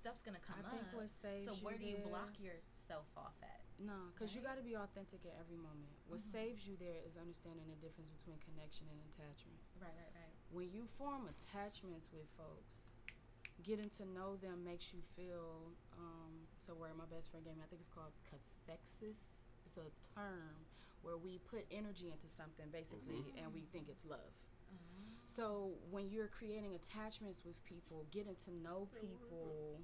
stuff's 0.00 0.20
gonna 0.22 0.42
come 0.44 0.60
I 0.60 0.68
think 0.70 0.88
up. 0.92 0.94
what 0.94 1.08
saves 1.10 1.48
so 1.48 1.56
you 1.56 1.64
where 1.64 1.76
do 1.78 1.84
you 1.84 1.96
there- 1.96 2.08
block 2.12 2.36
yourself 2.38 3.06
off 3.16 3.34
at? 3.42 3.60
No, 3.78 4.08
because 4.14 4.32
you 4.34 4.40
got 4.40 4.56
to 4.56 4.64
be 4.64 4.72
authentic 4.74 5.20
at 5.28 5.36
every 5.38 5.56
moment. 5.60 5.92
What 6.08 6.20
Mhm. 6.20 6.32
saves 6.32 6.66
you 6.66 6.76
there 6.80 7.02
is 7.04 7.18
understanding 7.18 7.68
the 7.68 7.76
difference 7.76 8.08
between 8.08 8.38
connection 8.40 8.88
and 8.88 8.96
attachment. 9.12 9.60
Right, 9.78 9.92
right, 9.92 10.12
right. 10.16 10.32
When 10.50 10.72
you 10.72 10.86
form 10.86 11.28
attachments 11.28 12.10
with 12.10 12.24
folks, 12.40 12.88
getting 13.62 13.90
to 13.90 14.06
know 14.06 14.36
them 14.36 14.64
makes 14.64 14.94
you 14.94 15.02
feel. 15.02 15.76
Um, 15.92 16.48
so, 16.56 16.74
where 16.74 16.94
my 16.94 17.04
best 17.04 17.30
friend 17.30 17.44
gave 17.44 17.56
me, 17.56 17.64
I 17.64 17.66
think 17.66 17.80
it's 17.82 17.90
called 17.92 18.12
cathexis. 18.24 19.42
It's 19.66 19.76
a 19.76 19.90
term 20.14 20.64
where 21.06 21.16
we 21.16 21.38
put 21.38 21.64
energy 21.70 22.10
into 22.10 22.28
something 22.28 22.66
basically, 22.70 23.22
Mhm. 23.22 23.38
and 23.44 23.54
we 23.54 23.60
think 23.72 23.88
it's 23.88 24.04
love. 24.04 24.32
Mhm. 24.72 25.28
So 25.28 25.78
when 25.90 26.10
you're 26.10 26.26
creating 26.28 26.74
attachments 26.74 27.44
with 27.44 27.62
people, 27.64 28.04
getting 28.10 28.34
to 28.46 28.50
know 28.50 28.86
people, 29.00 29.80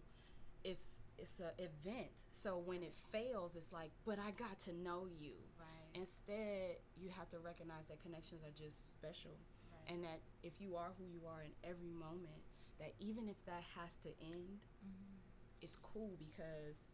it's 0.65 0.99
it's 1.19 1.39
a 1.41 1.53
event. 1.63 2.25
So 2.33 2.59
when 2.59 2.83
it 2.83 2.97
fails, 3.13 3.55
it's 3.55 3.71
like, 3.71 3.93
but 4.05 4.19
I 4.19 4.33
got 4.33 4.59
to 4.61 4.73
know 4.73 5.07
you. 5.07 5.37
Right. 5.59 5.91
Instead, 5.95 6.81
you 6.97 7.11
have 7.11 7.29
to 7.31 7.39
recognize 7.39 7.87
that 7.89 8.01
connections 8.01 8.43
are 8.43 8.51
just 8.51 8.91
special, 8.91 9.39
right. 9.71 9.91
and 9.91 10.03
that 10.03 10.21
if 10.43 10.61
you 10.61 10.75
are 10.75 10.93
who 10.99 11.05
you 11.05 11.25
are 11.27 11.43
in 11.43 11.55
every 11.63 11.91
moment, 11.91 12.43
that 12.79 12.95
even 12.99 13.29
if 13.29 13.37
that 13.45 13.63
has 13.77 13.97
to 13.99 14.09
end, 14.21 14.59
Mhm. 14.85 15.21
it's 15.61 15.77
cool 15.77 16.17
because 16.17 16.91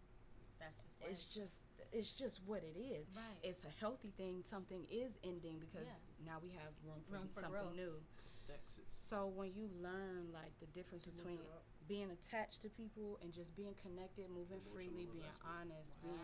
That's 0.60 0.74
just 0.76 1.00
life. 1.00 1.10
it's 1.10 1.24
just 1.24 1.60
it's 1.90 2.10
just 2.10 2.40
what 2.46 2.62
it 2.62 2.76
is. 2.78 3.08
right. 3.16 3.24
It's 3.42 3.64
a 3.64 3.72
healthy 3.80 4.12
thing. 4.16 4.42
Something 4.44 4.84
is 4.90 5.16
ending 5.24 5.58
because 5.58 5.88
Yeah. 5.88 6.32
now 6.32 6.38
we 6.42 6.50
have 6.50 6.72
room 6.84 7.00
for 7.08 7.14
Room 7.16 7.28
for 7.32 7.40
something 7.40 7.60
growth. 7.62 7.76
new. 7.76 8.02
Texas. 8.46 8.84
So 8.88 9.26
when 9.36 9.52
you 9.54 9.68
learn 9.82 10.32
like 10.32 10.52
the 10.60 10.66
difference 10.72 11.04
Look 11.06 11.16
between 11.16 11.38
being 11.86 12.08
attached 12.10 12.60
to 12.62 12.68
people 12.70 13.18
and 13.22 13.32
just 13.32 13.54
being 13.56 13.74
connected, 13.80 14.28
moving 14.30 14.60
freely, 14.72 15.04
being 15.08 15.20
investment. 15.24 15.52
honest, 15.60 15.92
being 16.00 16.16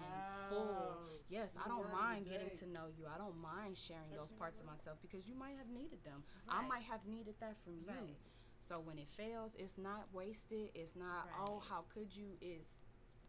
full. 0.48 0.96
Wow. 0.96 1.20
Yes, 1.28 1.54
I 1.62 1.68
don't 1.68 1.90
mind 1.92 2.24
getting 2.28 2.48
to 2.60 2.66
know 2.68 2.88
you. 2.96 3.04
I 3.08 3.16
don't 3.18 3.36
mind 3.40 3.76
sharing 3.76 4.08
Text 4.08 4.20
those 4.20 4.32
parts 4.32 4.60
of 4.60 4.66
myself 4.66 4.96
because 5.00 5.28
you 5.28 5.34
might 5.34 5.56
have 5.56 5.68
needed 5.68 6.02
them. 6.04 6.24
I 6.48 6.64
might 6.66 6.84
have 6.84 7.04
needed 7.06 7.34
that 7.40 7.56
from 7.64 7.74
you. 7.84 8.16
So 8.60 8.80
when 8.80 8.98
it 8.98 9.08
fails, 9.12 9.54
it's 9.58 9.76
not 9.76 10.08
wasted. 10.12 10.70
It's 10.74 10.96
not 10.96 11.28
oh 11.44 11.60
how 11.68 11.84
could 11.92 12.08
you? 12.16 12.36
It's 12.40 12.80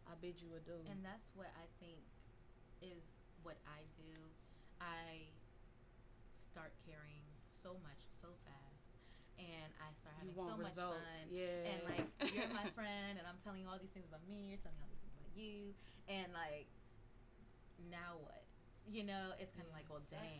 I 0.06 0.14
bid 0.22 0.38
you 0.40 0.54
adieu. 0.56 0.78
And 0.90 1.02
that's 1.04 1.28
what 1.34 1.50
I 1.58 1.66
think 1.82 2.00
is 2.82 3.02
what 3.42 3.56
I 3.66 3.82
do. 3.98 4.14
I 4.80 5.26
start 6.52 6.72
caring 6.86 7.24
so 7.62 7.74
much 7.84 8.00
so 8.22 8.28
fast, 8.46 8.84
and 9.40 9.68
I 9.82 9.88
start 10.00 10.14
you 10.22 10.30
having 10.32 10.36
want 10.36 10.50
so 10.54 10.62
results, 10.62 11.12
much 11.12 11.28
fun. 11.28 11.36
yeah. 11.36 11.70
And 11.72 11.78
like 11.88 12.06
you're 12.32 12.52
my 12.54 12.68
friend, 12.78 13.18
and 13.18 13.24
I'm 13.26 13.38
telling 13.42 13.60
you 13.64 13.68
all 13.68 13.80
these 13.80 13.92
things 13.92 14.06
about 14.08 14.22
me. 14.28 14.52
You're 14.54 14.62
telling 14.62 14.78
me 14.78 14.84
all 14.86 14.92
these 14.92 15.02
things 15.02 15.16
about 15.18 15.32
you, 15.36 15.74
and 16.08 16.28
like 16.32 16.68
now 17.90 18.20
what? 18.22 18.44
You 18.86 19.02
know, 19.02 19.34
it's 19.42 19.50
kind 19.52 19.66
of 19.66 19.74
Yeah. 19.74 19.82
like, 19.82 19.88
well, 19.90 20.04
dang. 20.12 20.38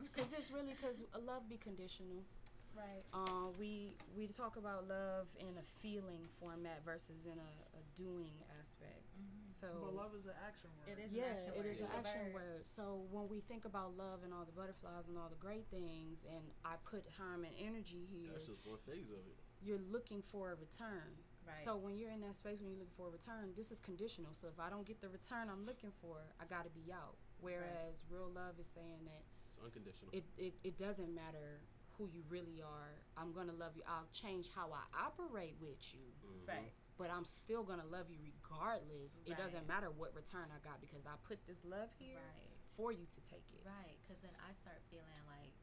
Because 0.00 0.32
it's 0.32 0.48
really 0.50 0.72
because 0.72 1.04
love 1.20 1.44
be 1.50 1.58
conditional. 1.60 2.24
Right. 2.72 3.04
Uh, 3.12 3.50
we 3.58 3.92
we 4.16 4.28
talk 4.28 4.56
about 4.56 4.88
love 4.88 5.26
in 5.36 5.52
a 5.58 5.66
feeling 5.82 6.24
format 6.40 6.80
versus 6.86 7.26
in 7.26 7.36
a, 7.36 7.50
a 7.67 7.67
doing 7.98 8.30
aspect. 8.62 9.02
So 9.50 9.66
But 9.82 9.94
love 9.98 10.14
is 10.14 10.26
an 10.30 10.38
action 10.46 10.70
word. 10.78 10.86
It 10.94 11.02
is 11.02 11.10
an 11.10 11.18
yeah, 11.18 11.34
action 11.34 11.50
word. 11.58 11.66
is 11.66 11.80
an 11.82 11.90
It's 11.90 11.94
a 11.94 11.98
action 11.98 12.24
word. 12.32 12.62
So 12.62 12.84
when 13.10 13.26
we 13.26 13.40
think 13.42 13.64
about 13.66 13.98
love 13.98 14.22
and 14.22 14.30
all 14.32 14.46
the 14.46 14.54
butterflies 14.54 15.10
and 15.10 15.18
all 15.18 15.26
the 15.28 15.40
great 15.42 15.66
things, 15.66 16.22
and 16.30 16.44
I 16.64 16.78
put 16.86 17.02
time 17.10 17.42
and 17.42 17.50
energy 17.58 18.06
here, 18.06 18.30
That's 18.38 18.46
just 18.46 18.62
one 18.62 18.78
phase 18.86 19.10
of 19.10 19.18
it. 19.26 19.34
you're 19.60 19.82
looking 19.90 20.22
for 20.22 20.54
a 20.54 20.56
return. 20.56 21.10
Right. 21.42 21.56
So 21.64 21.74
when 21.80 21.96
you're 21.98 22.12
in 22.14 22.20
that 22.22 22.36
space 22.36 22.60
when 22.62 22.70
you're 22.70 22.78
looking 22.86 22.94
for 22.94 23.08
a 23.08 23.14
return, 23.18 23.50
this 23.56 23.72
is 23.74 23.80
conditional. 23.80 24.30
So 24.36 24.46
if 24.46 24.60
I 24.60 24.70
don't 24.70 24.86
get 24.86 25.00
the 25.00 25.08
return 25.08 25.48
I'm 25.50 25.64
looking 25.66 25.90
for, 25.98 26.22
I 26.38 26.44
got 26.46 26.62
to 26.68 26.70
be 26.70 26.92
out. 26.92 27.16
Whereas 27.40 28.04
real 28.12 28.30
love 28.30 28.60
is 28.60 28.68
saying 28.68 29.02
that 29.10 29.24
It's 29.48 29.58
unconditional. 29.58 30.12
it, 30.12 30.22
it, 30.36 30.54
it 30.62 30.76
doesn't 30.78 31.10
matter 31.10 31.58
who 31.96 32.06
you 32.14 32.22
really 32.30 32.62
are. 32.62 32.94
I'm 33.16 33.32
gonna 33.32 33.56
love 33.58 33.72
you. 33.74 33.82
I'll 33.88 34.06
change 34.12 34.50
how 34.54 34.70
I 34.70 34.84
operate 34.94 35.56
with 35.58 35.82
you, 35.94 36.06
Mhm. 36.22 36.46
Right. 36.46 36.70
But 36.98 37.08
I'm 37.14 37.24
still 37.24 37.62
gonna 37.62 37.86
love 37.86 38.10
you 38.10 38.18
regardless. 38.20 39.22
It 39.24 39.38
doesn't 39.38 39.66
matter 39.70 39.88
what 39.94 40.12
return 40.18 40.50
I 40.50 40.58
got 40.66 40.82
because 40.82 41.06
I 41.06 41.14
put 41.24 41.38
this 41.46 41.62
love 41.64 41.88
here 41.96 42.18
Right. 42.18 42.50
for 42.74 42.90
you 42.90 43.06
to 43.06 43.20
take 43.22 43.46
it. 43.54 43.62
Right, 43.64 43.96
because 44.02 44.18
then 44.20 44.34
I 44.42 44.50
start 44.58 44.82
feeling 44.90 45.22
like, 45.30 45.54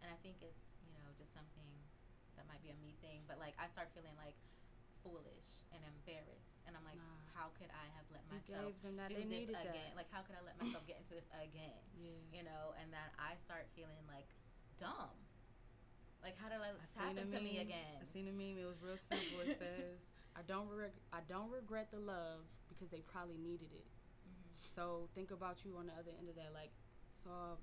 and 0.00 0.08
I 0.10 0.16
think 0.24 0.40
it's 0.40 0.64
you 0.88 0.96
know 0.96 1.12
just 1.20 1.30
something 1.36 1.68
that 2.40 2.48
might 2.48 2.64
be 2.64 2.72
a 2.72 2.78
me 2.80 2.96
thing, 3.04 3.22
but 3.28 3.36
like 3.36 3.52
I 3.60 3.68
start 3.68 3.92
feeling 3.92 4.16
like 4.16 4.34
foolish 5.04 5.64
and 5.72 5.80
embarrassed, 5.84 6.56
and 6.68 6.76
I'm 6.76 6.84
like, 6.84 6.96
Nah. 7.00 7.20
how 7.36 7.48
could 7.56 7.72
I 7.72 7.86
have 7.96 8.04
let 8.12 8.24
myself 8.28 8.72
gave 8.72 8.80
them 8.84 8.96
that. 9.00 9.08
do 9.12 9.16
They 9.20 9.44
this 9.48 9.56
again? 9.56 9.92
that. 9.92 9.96
Like, 9.96 10.08
how 10.12 10.20
could 10.24 10.36
I 10.36 10.42
let 10.44 10.56
myself 10.60 10.84
get 10.88 11.00
into 11.00 11.16
this 11.16 11.28
again? 11.36 11.80
Yeah. 11.96 12.20
You 12.32 12.42
know, 12.44 12.72
and 12.80 12.88
then 12.92 13.08
I 13.20 13.36
start 13.44 13.68
feeling 13.76 14.04
like 14.08 14.28
dumb. 14.80 15.12
Like, 16.20 16.36
how 16.36 16.52
did 16.52 16.60
I, 16.60 16.76
I 16.76 16.84
tap 16.84 17.16
seen 17.16 17.16
a 17.16 17.20
into 17.24 17.40
meme. 17.40 17.44
me 17.48 17.54
again? 17.64 17.96
I 17.96 18.04
seen 18.04 18.28
a 18.28 18.34
meme. 18.36 18.60
It 18.60 18.68
was 18.68 18.76
real 18.84 19.00
simple. 19.00 19.40
It 19.40 19.56
says, 19.64 20.04
"I 20.36 20.42
don't 20.42 20.68
reg- 20.68 21.00
I 21.12 21.20
don't 21.22 21.50
regret 21.50 21.90
the 21.90 21.98
love 21.98 22.44
because 22.68 22.90
they 22.90 23.00
probably 23.02 23.36
needed 23.38 23.72
it." 23.72 23.86
Mhm. 24.28 24.58
So 24.58 25.08
think 25.14 25.30
about 25.30 25.64
you 25.64 25.76
on 25.76 25.86
the 25.86 25.92
other 25.94 26.12
end 26.12 26.28
of 26.28 26.36
that. 26.36 26.52
Like, 26.52 26.72
so 27.14 27.58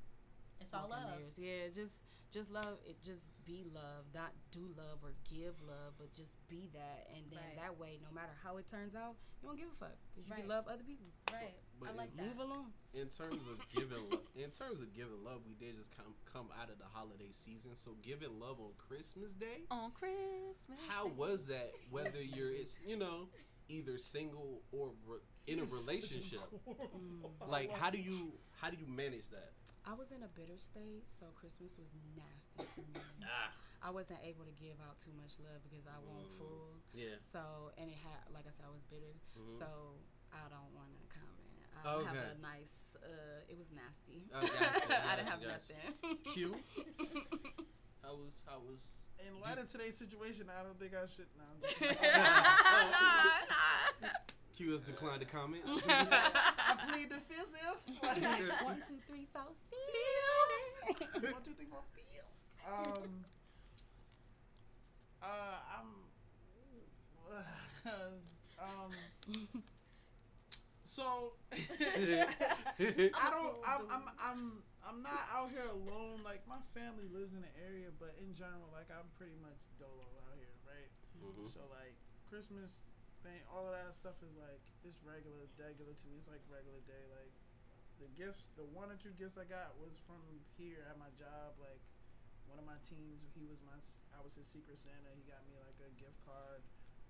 It's 0.60 0.74
all 0.74 0.90
love. 0.90 1.18
mirrors. 1.20 1.38
Yeah, 1.38 1.70
just 1.70 2.06
just 2.30 2.52
love 2.52 2.80
it. 2.86 3.02
Just 3.04 3.30
be 3.46 3.64
love, 3.64 4.14
not 4.14 4.34
do 4.52 4.68
love 4.76 5.02
or 5.04 5.14
give 5.24 5.62
love, 5.62 5.94
but 5.98 6.14
just 6.14 6.36
be 6.50 6.68
that. 6.74 7.08
And 7.16 7.32
then 7.32 7.40
Right. 7.40 7.56
that 7.56 7.78
way, 7.78 8.00
no 8.04 8.12
matter 8.12 8.34
how 8.44 8.58
it 8.58 8.68
turns 8.68 8.96
out, 8.96 9.16
you 9.42 9.48
don't 9.48 9.56
give 9.56 9.72
a 9.72 9.76
fuck 9.76 9.98
because 10.10 10.28
you 10.28 10.32
Right. 10.34 10.42
can 10.42 10.50
love 10.50 10.68
other 10.68 10.84
people. 10.84 11.08
Right. 11.32 11.56
But 11.80 11.90
I 11.90 11.94
like 11.94 12.10
it- 12.10 12.18
that. 12.18 12.26
Move 12.26 12.40
along. 12.40 12.74
in 12.94 13.08
terms 13.10 13.42
of 13.48 13.58
giving 13.70 14.10
love, 14.10 14.22
in 14.36 14.50
terms 14.52 14.82
of 14.82 14.94
giving 14.94 15.24
love, 15.24 15.42
we 15.48 15.54
did 15.54 15.78
just 15.78 15.96
come 15.96 16.14
come 16.32 16.48
out 16.62 16.70
of 16.70 16.78
the 16.80 16.86
holiday 16.92 17.32
season. 17.32 17.72
So 17.76 17.92
giving 18.02 18.40
love 18.40 18.60
on 18.60 18.72
Christmas 18.78 19.32
Day, 19.34 19.66
On 19.72 19.92
Christmas. 19.92 20.80
how 20.88 21.06
Day. 21.08 21.14
was 21.16 21.46
that? 21.46 21.72
Whether 21.92 22.24
you're 22.24 22.52
it's 22.52 22.78
you 22.86 22.96
know 22.98 23.28
either 23.70 23.98
single 23.98 24.62
or 24.72 24.92
re- 25.06 25.20
in 25.48 25.60
a 25.60 25.64
relationship, 25.66 26.42
Mm. 26.68 27.22
like 27.48 27.72
how 27.72 27.90
do 27.90 27.98
you 28.00 28.32
how 28.60 28.70
do 28.70 28.78
you 28.80 28.88
manage 28.88 29.30
that? 29.30 29.52
I 29.86 29.94
was 29.94 30.12
in 30.12 30.20
a 30.24 30.28
bitter 30.36 30.58
state, 30.58 31.08
so 31.08 31.28
Christmas 31.36 31.78
was 31.78 31.94
nasty 32.18 32.64
for 32.76 32.82
me. 32.92 33.00
Ah, 33.24 33.52
I 33.84 33.90
wasn't 33.92 34.20
able 34.26 34.44
to 34.44 34.52
give 34.58 34.76
out 34.84 34.98
too 35.00 35.12
much 35.16 35.38
love 35.40 35.62
because 35.64 35.86
I 35.88 35.96
wasn't 36.04 36.32
Mm. 36.34 36.38
full. 36.40 36.68
yeah. 36.96 37.16
So 37.22 37.72
and 37.78 37.88
it 37.92 38.00
had, 38.04 38.34
like 38.34 38.48
I 38.48 38.52
said, 38.52 38.66
I 38.68 38.74
was 38.74 38.84
bitter. 38.90 39.14
Mhm. 39.38 39.60
So 39.60 39.68
I 40.34 40.44
don't 40.50 40.72
want 40.76 40.92
to 40.98 41.06
comment. 41.14 41.37
I 41.86 41.88
don't 41.94 42.06
have 42.06 42.16
a 42.16 42.36
nice. 42.42 42.96
Uh, 43.04 43.08
it 43.50 43.58
was 43.58 43.72
nasty. 43.72 44.30
Oh, 44.34 44.42
gotcha, 44.42 45.04
I 45.10 45.16
didn't 45.16 45.30
have 45.30 45.42
gotcha, 45.42 45.74
nothing. 46.04 46.18
Q? 46.34 46.56
How 48.04 48.14
was 48.16 48.34
how 48.48 48.60
was? 48.60 48.80
In 49.20 49.40
light 49.42 49.58
of 49.58 49.68
today's 49.70 49.98
situation, 49.98 50.50
I 50.50 50.64
don't 50.64 50.80
think 50.80 50.94
I 50.96 51.06
should. 51.08 51.28
Nah, 51.36 51.44
I'm 51.44 51.62
just- 51.68 51.82
nah, 52.02 52.42
nah. 54.02 54.10
QS 54.58 54.86
declined 54.86 55.20
to 55.20 55.26
comment. 55.28 55.64
I 55.68 55.70
plead 56.90 57.10
the 57.12 57.20
fifth. 57.28 57.54
Like, 58.02 58.22
One, 58.64 58.82
two, 58.88 59.00
three, 59.08 59.28
four. 59.34 59.52
One, 61.32 61.44
two, 61.44 61.54
three, 61.54 61.68
four, 61.70 61.84
feel. 61.94 62.26
Um. 62.66 63.26
Uh, 65.22 65.60
I'm. 65.78 65.90
um. 68.60 68.92
So. 70.98 71.38
I 71.54 73.26
don't. 73.30 73.56
I'm. 73.62 73.84
I'm. 73.94 74.06
I'm. 74.18 74.42
I'm 74.82 75.00
not 75.06 75.30
out 75.30 75.54
here 75.54 75.68
alone. 75.70 76.26
Like 76.26 76.42
my 76.50 76.58
family 76.74 77.06
lives 77.14 77.38
in 77.38 77.46
the 77.46 77.54
area, 77.62 77.94
but 78.02 78.18
in 78.18 78.34
general, 78.34 78.66
like 78.74 78.90
I'm 78.90 79.06
pretty 79.14 79.38
much 79.38 79.62
dolo 79.78 80.10
out 80.26 80.34
here, 80.42 80.58
right? 80.66 80.90
Mhm. 81.22 81.46
So 81.46 81.62
like 81.70 81.94
Christmas 82.26 82.82
thing, 83.22 83.46
all 83.46 83.70
of 83.70 83.74
that 83.78 83.94
stuff 83.94 84.18
is 84.26 84.34
like 84.42 84.64
it's 84.82 84.98
regular, 85.06 85.46
regular 85.60 85.94
to 85.94 86.06
me. 86.10 86.18
It's 86.18 86.26
like 86.32 86.42
regular 86.50 86.82
day. 86.90 87.06
Like 87.14 87.34
the 88.02 88.10
gifts, 88.18 88.50
the 88.58 88.66
one 88.66 88.90
or 88.90 88.98
two 88.98 89.14
gifts 89.22 89.38
I 89.38 89.46
got 89.46 89.78
was 89.78 90.02
from 90.10 90.22
here 90.58 90.82
at 90.90 90.98
my 90.98 91.14
job. 91.14 91.58
Like 91.62 91.82
one 92.50 92.58
of 92.58 92.66
my 92.66 92.80
teams, 92.88 93.22
he 93.36 93.44
was 93.46 93.62
my, 93.68 93.78
I 94.16 94.24
was 94.24 94.34
his 94.38 94.48
secret 94.48 94.80
Santa. 94.80 95.12
He 95.14 95.24
got 95.28 95.44
me 95.46 95.58
like 95.62 95.78
a 95.84 95.92
gift 96.00 96.18
card, 96.26 96.64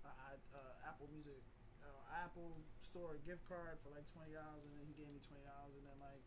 uh, 0.03 0.09
I, 0.11 0.31
uh, 0.55 0.89
Apple 0.89 1.07
Music, 1.13 1.43
uh, 1.87 2.23
Apple 2.23 2.59
Store 2.83 3.15
gift 3.23 3.47
card 3.47 3.79
for 3.81 3.89
like 3.95 4.03
twenty 4.11 4.35
dollars, 4.35 4.67
and 4.67 4.75
then 4.75 4.85
he 4.87 4.93
gave 4.99 5.07
me 5.09 5.19
twenty 5.23 5.43
dollars, 5.47 5.73
and 5.79 5.85
then 5.87 5.97
like. 6.03 6.23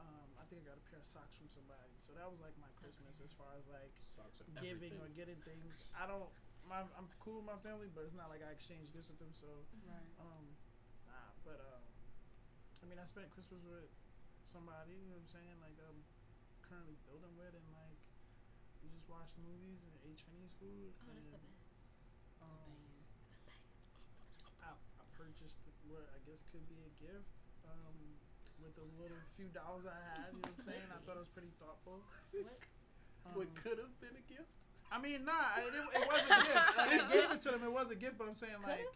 Um, 0.00 0.32
I 0.40 0.48
think 0.48 0.64
I 0.64 0.72
got 0.72 0.80
a 0.80 0.86
pair 0.88 0.96
of 0.96 1.04
socks 1.04 1.36
from 1.36 1.52
somebody, 1.52 1.92
so 2.00 2.16
that 2.16 2.24
was 2.24 2.40
like 2.40 2.56
my 2.56 2.72
Christmas 2.80 3.20
as 3.20 3.36
far 3.36 3.52
as 3.60 3.68
like 3.68 3.92
Socks 4.08 4.40
giving 4.56 4.96
everything. 4.96 4.96
or 4.96 5.12
getting 5.12 5.36
things. 5.44 5.84
I 5.92 6.08
don't. 6.08 6.24
My, 6.64 6.80
I'm 6.96 7.04
cool 7.20 7.44
with 7.44 7.48
my 7.52 7.60
family, 7.60 7.92
but 7.92 8.08
it's 8.08 8.16
not 8.16 8.32
like 8.32 8.40
I 8.40 8.48
exchange 8.48 8.88
gifts 8.96 9.12
with 9.12 9.20
them. 9.20 9.28
So, 9.36 9.44
Right. 9.84 10.08
um, 10.24 10.56
nah. 11.04 11.28
But 11.44 11.60
um, 11.76 11.84
I 12.80 12.88
mean, 12.88 12.96
I 12.96 13.04
spent 13.04 13.28
Christmas 13.28 13.60
with 13.60 13.92
somebody. 14.48 14.96
You 14.96 15.12
know 15.12 15.20
what 15.20 15.28
I'm 15.28 15.36
saying? 15.36 15.56
Like 15.60 15.76
I'm 15.84 16.00
currently 16.64 16.96
building 17.04 17.36
with, 17.36 17.52
and 17.52 17.68
like 17.76 18.00
we 18.80 18.88
just 18.96 19.04
watched 19.04 19.36
movies 19.36 19.84
and 19.84 19.92
ate 20.08 20.16
Chinese 20.16 20.56
food. 20.56 20.96
Oh, 20.96 21.12
that's 21.12 21.28
the 21.28 21.44
best. 21.44 21.60
um, 22.40 22.48
Based. 22.48 22.48
I, 22.48 22.72
I 22.72 22.79
purchased 25.30 25.62
what 25.86 26.02
I 26.10 26.18
guess 26.26 26.42
could 26.50 26.66
be 26.66 26.82
a 26.82 26.90
gift. 26.98 27.30
Um, 27.62 27.94
with 28.58 28.74
the 28.74 28.86
little 28.98 29.16
few 29.38 29.46
dollars 29.54 29.86
I 29.86 29.94
had, 30.10 30.34
you 30.34 30.42
know 30.42 30.50
what 30.50 30.58
I'm 30.58 30.66
saying? 30.66 30.88
I 30.90 30.98
thought 31.06 31.16
it 31.16 31.24
was 31.24 31.32
pretty 31.32 31.54
thoughtful. 31.62 32.02
What? 32.34 32.58
Um, 33.26 33.32
What 33.38 33.48
could 33.54 33.78
have 33.78 33.94
been 34.02 34.16
a 34.18 34.24
gift? 34.26 34.50
I 34.90 34.98
mean, 34.98 35.22
nah, 35.22 35.54
it, 35.62 35.70
it 35.70 36.02
was 36.02 36.22
a 36.26 36.34
gift. 36.34 36.70
Like, 36.76 36.92
I 36.98 37.02
gave 37.06 37.28
it 37.30 37.40
to 37.46 37.48
them. 37.54 37.62
It 37.62 37.72
was 37.72 37.88
a 37.94 37.98
gift, 37.98 38.18
but 38.18 38.26
I'm 38.26 38.34
saying 38.34 38.58
like, 38.66 38.90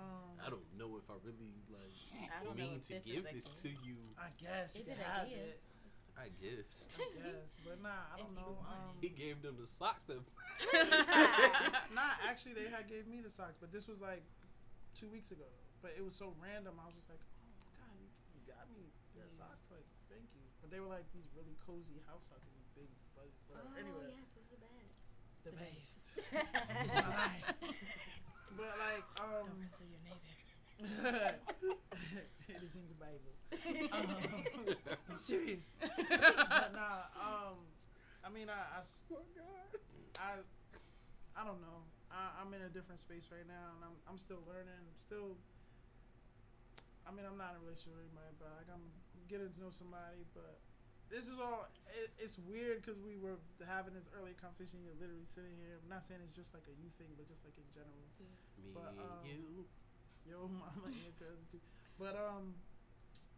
um, 0.00 0.32
I 0.40 0.48
don't 0.50 0.64
know 0.74 0.96
if 0.96 1.06
I 1.06 1.14
really 1.22 1.54
like 1.70 1.94
I 2.34 2.50
mean 2.56 2.80
to 2.90 2.98
this 2.98 3.04
give 3.04 3.22
is 3.26 3.30
a 3.30 3.34
this 3.34 3.46
to 3.62 3.68
you. 3.84 3.94
I 4.18 4.32
guess 4.40 4.74
you 4.74 4.82
Is 4.82 4.88
it 4.88 4.98
a 4.98 5.06
have 5.06 5.28
gift? 5.28 5.38
it. 5.38 5.60
I 6.18 6.30
guess 6.38 6.94
I 6.94 7.10
guess, 7.18 7.58
but 7.66 7.82
nah, 7.82 7.90
I 8.14 8.18
don't 8.22 8.30
If 8.30 8.38
know. 8.38 8.58
Um, 8.70 8.94
he 9.02 9.10
gave 9.10 9.42
them 9.42 9.56
the 9.60 9.66
socks 9.66 10.02
that. 10.06 10.18
nah, 11.94 12.14
actually, 12.26 12.54
they 12.54 12.70
had 12.70 12.88
gave 12.88 13.06
me 13.06 13.20
the 13.20 13.30
socks, 13.30 13.58
but 13.60 13.70
this 13.72 13.86
was 13.86 14.00
like 14.00 14.22
two 14.94 15.10
weeks 15.10 15.34
ago. 15.34 15.46
But 15.82 15.98
it 15.98 16.02
was 16.06 16.14
so 16.14 16.32
random. 16.40 16.78
I 16.80 16.86
was 16.86 16.96
just 16.96 17.10
like, 17.10 17.20
oh 17.20 17.50
my 17.60 17.68
god, 17.76 17.92
you, 18.00 18.08
you 18.32 18.40
got 18.48 18.64
me 18.72 18.88
a 18.88 18.92
pair 19.12 19.26
of 19.26 19.34
socks. 19.34 19.68
Like, 19.68 19.84
thank 20.08 20.24
you. 20.32 20.46
But 20.62 20.70
they 20.72 20.80
were 20.80 20.88
like 20.88 21.04
these 21.12 21.28
really 21.36 21.58
cozy 21.60 22.00
house 22.08 22.32
socks, 22.32 22.48
these 22.54 22.70
big 22.72 22.90
fuzzy. 23.12 23.36
Whatever. 23.50 23.68
Oh, 23.68 23.82
anyway, 23.82 24.08
yes, 24.16 24.32
it's 24.38 24.48
the 24.48 24.60
best. 24.62 24.96
the 25.44 25.50
the 25.50 25.58
base. 25.60 25.94
it's 26.16 26.94
It's 26.94 26.96
my 26.96 27.10
life. 27.12 27.46
But 28.54 28.70
like, 28.78 29.02
um, 29.18 29.50
Don't 29.50 29.58
wrestle 29.58 29.90
your 29.90 29.98
neighbor. 30.06 30.30
it 32.46 32.62
is 32.62 32.70
in 32.78 32.86
the 32.86 32.98
Bible. 33.02 33.34
Um, 33.90 34.76
I'm 35.10 35.18
serious. 35.18 35.72
but 35.80 36.70
nah, 36.70 37.10
um, 37.18 37.58
I 38.24 38.30
mean, 38.30 38.46
I, 38.48 38.78
I 38.78 38.82
swear 38.82 39.26
God, 39.34 39.80
I, 40.22 40.38
I 41.34 41.44
don't 41.44 41.60
know. 41.60 41.82
I, 42.14 42.38
I'm 42.38 42.54
in 42.54 42.62
a 42.62 42.70
different 42.70 43.02
space 43.02 43.28
right 43.34 43.46
now, 43.46 43.74
and 43.74 43.82
I'm, 43.82 43.96
I'm 44.06 44.20
still 44.22 44.40
learning. 44.46 44.78
I'm 44.78 45.00
still. 45.02 45.34
I 47.04 47.12
mean, 47.12 47.26
I'm 47.28 47.36
not 47.36 47.52
in 47.52 47.60
a 47.60 47.62
relationship 47.66 47.98
with 47.98 48.08
anybody, 48.08 48.32
but 48.40 48.54
like 48.56 48.70
I'm 48.70 48.86
getting 49.26 49.50
to 49.50 49.58
know 49.60 49.74
somebody. 49.74 50.22
But 50.30 50.62
this 51.10 51.26
is 51.26 51.42
all. 51.42 51.66
It, 51.90 52.14
it's 52.22 52.38
weird 52.38 52.80
because 52.80 53.02
we 53.02 53.18
were 53.18 53.42
having 53.66 53.92
this 53.98 54.06
earlier 54.14 54.38
conversation. 54.38 54.80
You're 54.80 54.96
literally 54.96 55.26
sitting 55.26 55.58
here. 55.58 55.82
I'm 55.82 55.90
not 55.90 56.06
saying 56.06 56.22
it's 56.22 56.38
just 56.38 56.54
like 56.54 56.64
a 56.70 56.74
you 56.78 56.88
thing, 56.96 57.12
but 57.18 57.26
just 57.26 57.42
like 57.42 57.58
in 57.58 57.66
general. 57.74 58.06
Me 58.62 58.70
But, 58.70 58.94
and 58.94 59.02
um, 59.02 59.26
you. 59.26 59.66
Yo, 60.24 60.48
mama, 60.62 60.88
and 60.88 61.02
your 61.04 61.18
cousin 61.20 61.44
too. 61.50 61.60
But 61.98 62.16
um, 62.16 62.56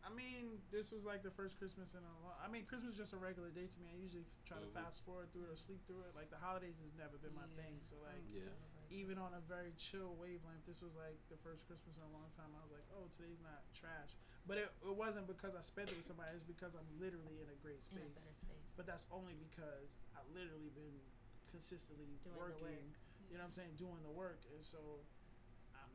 I 0.07 0.11
mean, 0.15 0.63
this 0.71 0.95
was 0.95 1.03
like 1.03 1.27
the 1.27 1.35
first 1.35 1.59
Christmas 1.59 1.99
in 1.99 2.03
a 2.07 2.15
long. 2.23 2.39
I 2.39 2.47
mean, 2.47 2.63
Christmas 2.71 2.95
is 2.95 2.99
just 3.03 3.11
a 3.11 3.19
regular 3.19 3.51
day 3.51 3.67
to 3.67 3.79
me. 3.83 3.91
I 3.91 3.99
usually 3.99 4.23
f- 4.23 4.31
try 4.47 4.59
to 4.63 4.71
Mhm. 4.71 4.79
fast 4.79 5.03
forward 5.03 5.33
through 5.35 5.51
it 5.51 5.51
or 5.51 5.59
sleep 5.59 5.83
through 5.91 6.07
it. 6.07 6.15
Like 6.15 6.31
the 6.31 6.39
holidays 6.39 6.79
has 6.79 6.95
never 6.95 7.19
been 7.19 7.35
my 7.35 7.47
thing. 7.59 7.83
So 7.83 7.99
like, 8.07 8.23
Yeah. 8.31 8.55
even 8.89 9.19
on 9.19 9.35
a 9.35 9.41
very 9.41 9.73
chill 9.75 10.15
wavelength, 10.15 10.65
this 10.65 10.81
was 10.81 10.95
like 10.95 11.19
the 11.29 11.37
first 11.43 11.67
Christmas 11.67 11.99
in 11.99 12.05
a 12.07 12.13
long 12.15 12.31
time. 12.39 12.55
I 12.55 12.63
was 12.63 12.71
like, 12.71 12.87
oh, 12.95 13.09
today's 13.11 13.41
not 13.43 13.67
trash. 13.75 14.15
But 14.47 14.59
it, 14.59 14.71
it 14.87 14.95
wasn't 14.95 15.27
because 15.27 15.57
I 15.57 15.61
spent 15.61 15.91
it 15.91 15.97
with 15.97 16.07
somebody. 16.07 16.31
It's 16.39 16.45
because 16.47 16.77
I'm 16.79 16.87
literally 17.03 17.41
in 17.43 17.51
a 17.51 17.57
great 17.57 17.83
space. 17.83 17.99
in 17.99 18.07
a 18.07 18.11
space. 18.15 18.23
better 18.23 18.35
space. 18.63 18.71
But 18.79 18.87
that's 18.87 19.07
only 19.11 19.35
because 19.35 19.99
I've 20.15 20.29
literally 20.31 20.71
been 20.71 21.03
consistently 21.51 22.07
Doing 22.23 22.37
working. 22.39 22.63
work. 22.63 23.29
You 23.29 23.39
know 23.39 23.43
what 23.43 23.47
I'm 23.47 23.53
saying? 23.59 23.75
Doing 23.75 24.03
the 24.05 24.11
work. 24.15 24.39
And 24.55 24.63
so 24.63 25.03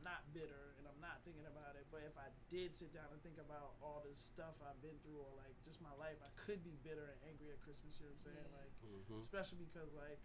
I'm 0.02 0.10
not 0.10 0.26
bitter 0.34 0.74
and 0.82 0.90
I'm 0.90 0.98
not 0.98 1.22
thinking 1.22 1.46
about 1.46 1.78
it. 1.78 1.86
But 1.94 2.02
if 2.02 2.18
I 2.18 2.26
did 2.50 2.74
sit 2.74 2.90
down 2.90 3.06
and 3.14 3.22
think 3.22 3.38
about 3.38 3.78
all 3.78 4.02
the 4.02 4.10
stuff 4.18 4.58
I've 4.58 4.82
been 4.82 4.98
through 5.06 5.22
or 5.22 5.30
like 5.38 5.54
just 5.62 5.78
my 5.78 5.94
life, 5.94 6.18
I 6.26 6.30
could 6.34 6.58
be 6.66 6.74
bitter 6.82 7.06
and 7.06 7.18
angry 7.30 7.54
at 7.54 7.62
Christmas. 7.62 7.94
You 8.02 8.10
know 8.10 8.18
what 8.18 8.26
I'm 8.26 8.34
saying? 8.34 8.50
Yeah. 8.50 8.58
Like, 8.58 8.74
Mhm. 8.82 9.22
especially 9.22 9.62
because 9.62 9.94
like 9.94 10.18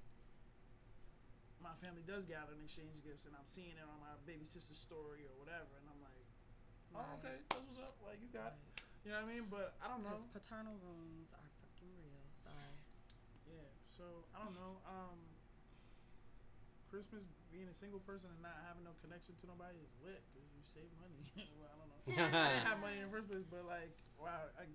my 1.61 1.77
family 1.77 2.01
does 2.09 2.25
gather 2.25 2.57
and 2.57 2.65
exchange 2.65 2.97
gifts 3.05 3.29
and 3.29 3.37
I'm 3.37 3.45
seeing 3.45 3.77
it 3.77 3.85
on 3.85 4.01
my 4.01 4.17
baby 4.25 4.49
sister's 4.49 4.81
story 4.81 5.29
or 5.29 5.37
whatever. 5.37 5.77
And 5.77 5.85
I'm 5.93 6.01
like, 6.01 6.25
oh, 6.97 6.97
Right. 6.97 7.17
okay, 7.21 7.37
that's 7.53 7.61
what's 7.69 7.77
up. 7.77 8.01
Like, 8.01 8.17
you 8.17 8.33
got 8.33 8.57
it. 8.57 8.81
You 9.05 9.13
know 9.13 9.21
what 9.21 9.29
I 9.29 9.33
mean? 9.37 9.45
But 9.45 9.77
I 9.77 9.85
don't 9.93 10.01
know. 10.01 10.09
Because 10.09 10.25
paternal 10.33 10.73
wounds 10.81 11.33
are 11.37 11.49
fucking 11.61 11.93
real. 12.01 12.25
Sorry. 12.33 12.73
Yeah. 13.45 13.69
So 13.93 14.25
I 14.33 14.41
don't 14.41 14.57
know. 14.57 14.81
Um, 14.89 15.21
Christmas 16.97 17.29
being 17.53 17.69
a 17.69 17.77
single 17.77 18.01
person 18.09 18.25
and 18.25 18.41
not 18.41 18.57
having 18.65 18.81
no 18.81 18.97
connection 19.05 19.37
to 19.37 19.45
nobody 19.45 19.77
is 19.85 19.93
lit 20.01 20.17
because 20.33 20.49
you 20.49 20.65
save 20.65 20.89
money. 20.97 21.21
well, 21.61 21.69
I 21.69 21.77
don't 21.77 21.89
know. 21.93 22.01
I 22.41 22.49
didn't 22.49 22.65
have 22.73 22.81
money 22.81 22.97
in 22.97 23.05
the 23.05 23.13
first 23.13 23.29
place, 23.29 23.45
but 23.45 23.69
like, 23.69 23.93
wow, 24.17 24.49
I, 24.57 24.65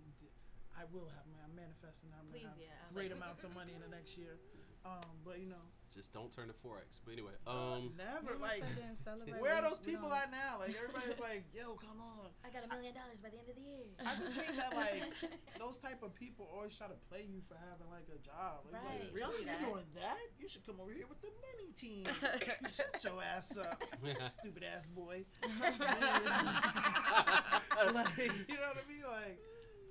I 0.78 0.86
will 0.94 1.10
have 1.18 1.26
money. 1.26 1.42
I'm 1.42 1.58
manifesting. 1.58 2.14
I'm 2.14 2.30
gonna 2.30 2.46
have 2.46 2.62
yeah. 2.62 2.94
Great 2.94 3.10
amounts 3.10 3.42
of 3.42 3.50
money 3.58 3.74
in 3.74 3.82
the 3.82 3.90
next 3.90 4.14
year. 4.14 4.38
Um, 4.86 5.02
but 5.26 5.42
you 5.42 5.50
know, 5.50 5.66
Just 5.94 6.12
don't 6.12 6.32
turn 6.32 6.48
to 6.48 6.54
forex. 6.56 7.00
But 7.04 7.12
anyway, 7.12 7.36
um, 7.46 7.92
never 8.00 8.32
like. 8.40 8.64
also 8.64 8.74
didn't 8.80 8.96
celebrate. 8.96 9.36
Where 9.40 9.54
are 9.56 9.62
those 9.62 9.78
people 9.78 10.08
don't- 10.08 10.18
at 10.24 10.30
now? 10.32 10.56
Like 10.58 10.72
everybody's 10.72 11.20
like, 11.20 11.44
"Yo, 11.54 11.74
come 11.76 12.00
on." 12.00 12.32
I 12.44 12.48
got 12.48 12.64
a 12.64 12.68
million 12.74 12.94
dollars 12.96 13.20
by 13.22 13.28
the 13.28 13.36
end 13.36 13.48
of 13.52 13.56
the 13.56 13.60
year. 13.60 13.92
I 14.00 14.16
just 14.16 14.32
hate 14.36 14.56
that 14.56 14.72
like 14.74 15.04
those 15.60 15.76
type 15.76 16.02
of 16.02 16.14
people 16.14 16.48
always 16.48 16.72
try 16.76 16.86
to 16.88 16.96
play 17.12 17.28
you 17.28 17.42
for 17.46 17.60
having 17.60 17.92
like 17.92 18.08
a 18.08 18.16
job. 18.24 18.64
Like, 18.72 18.80
Right. 18.82 19.04
like, 19.04 19.12
really, 19.12 19.44
Don't 19.44 19.60
you're 19.60 19.68
doing 19.68 19.84
that? 20.00 20.16
You 20.40 20.48
should 20.48 20.64
come 20.64 20.80
over 20.80 20.92
here 20.92 21.04
with 21.06 21.20
the 21.20 21.28
money 21.28 21.72
team. 21.76 22.08
Shut 22.72 22.96
your 23.04 23.20
ass 23.22 23.58
up, 23.58 23.76
stupid 24.32 24.64
ass 24.64 24.86
boy. 24.86 25.24
like, 27.92 28.16
you 28.16 28.56
know 28.56 28.72
what 28.72 28.80
I 28.80 28.88
mean? 28.88 29.04
Like 29.04 29.38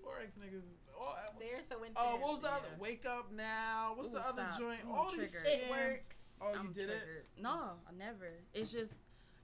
forex 0.02 0.34
niggas. 0.42 0.66
Oh, 1.04 1.08
uh, 1.10 1.32
They're 1.40 1.62
so 1.68 1.78
intense. 1.80 1.98
oh, 2.00 2.18
what 2.18 2.32
was 2.32 2.42
the 2.42 2.48
other? 2.54 2.70
Wake 2.80 3.06
up 3.08 3.32
now. 3.32 3.94
What's 3.96 4.10
Ooh, 4.10 4.14
the 4.14 4.20
other 4.20 4.44
stop. 4.44 4.60
joint? 4.60 4.80
Ooh, 4.88 4.94
All 4.94 5.10
these 5.10 5.32
triggered. 5.32 5.60
It 5.66 5.72
works. 5.72 6.10
Oh, 6.40 6.54
you 6.54 6.60
I'm 6.60 6.72
did 6.72 6.90
it. 6.90 7.26
No, 7.42 7.50
I 7.88 7.92
never. 7.98 8.30
It's 8.54 8.72
just 8.72 8.94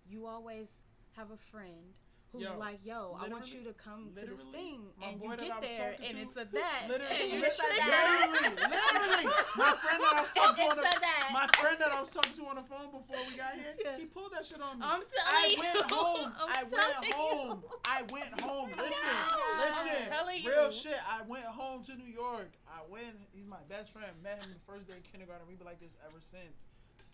you 0.10 0.28
always 0.28 0.82
have 1.16 1.32
a 1.32 1.38
friend 1.38 1.94
who's 2.38 2.50
Yo, 2.54 2.58
like, 2.58 2.80
"Yo, 2.84 3.18
I 3.20 3.28
want 3.28 3.54
you 3.54 3.64
to 3.64 3.74
come 3.74 4.12
to 4.16 4.26
this 4.26 4.44
thing," 4.54 4.82
and 5.04 5.22
you 5.22 5.30
get 5.36 5.62
there, 5.62 5.96
and 6.02 6.16
to, 6.18 6.22
it's 6.24 6.38
a 6.38 6.46
that, 6.54 6.86
literally, 6.88 7.22
and 7.22 7.32
you 7.34 7.42
that. 7.42 8.30
Literally, 8.32 8.56
literally, 8.56 9.26
my 9.58 9.72
friend 9.74 10.00
that 10.02 10.14
I 10.16 10.22
was 10.22 10.32
talking 10.38 10.66
to 10.66 10.72
on 10.72 10.78
the 10.78 10.88
my 11.34 11.48
friend 11.58 11.78
that 11.80 11.92
I 11.92 12.00
was 12.00 12.12
talking 12.12 12.34
to 12.34 12.44
on 12.48 12.56
the 12.56 12.64
phone 12.64 12.92
before 12.94 13.18
we 13.30 13.36
got 13.38 13.54
here, 13.54 13.74
Yeah. 13.84 13.98
he 13.98 14.06
pulled 14.06 14.32
that 14.34 14.46
shit 14.46 14.62
on 14.62 14.80
me. 14.80 14.86
I'm 14.86 15.02
I 15.02 15.06
telling 15.10 15.52
you. 15.52 15.60
went 15.60 15.92
home. 15.92 16.32
I'm 16.40 16.50
I 16.50 16.64
went 16.72 17.14
home. 17.14 17.64
you. 17.64 17.80
I 17.86 18.00
went 18.12 18.42
home. 18.42 18.70
Listen, 18.78 19.18
listen. 19.60 20.46
Real 20.46 20.66
you. 20.66 20.72
shit. 20.72 21.00
I 21.10 21.22
went 21.28 21.46
home 21.46 21.84
to 21.84 21.96
New 21.96 22.06
York. 22.10 22.54
I 22.68 22.82
went. 22.90 23.18
He's 23.34 23.46
my 23.48 23.62
best 23.70 23.92
friend. 23.94 24.12
Met 24.24 24.44
him 24.44 24.54
the 24.54 24.72
first 24.72 24.88
day 24.88 24.98
of 24.98 25.04
kindergarten. 25.04 25.48
We've 25.48 25.58
been 25.58 25.68
like 25.68 25.80
this 25.80 25.96
ever 26.06 26.20
since. 26.22 26.68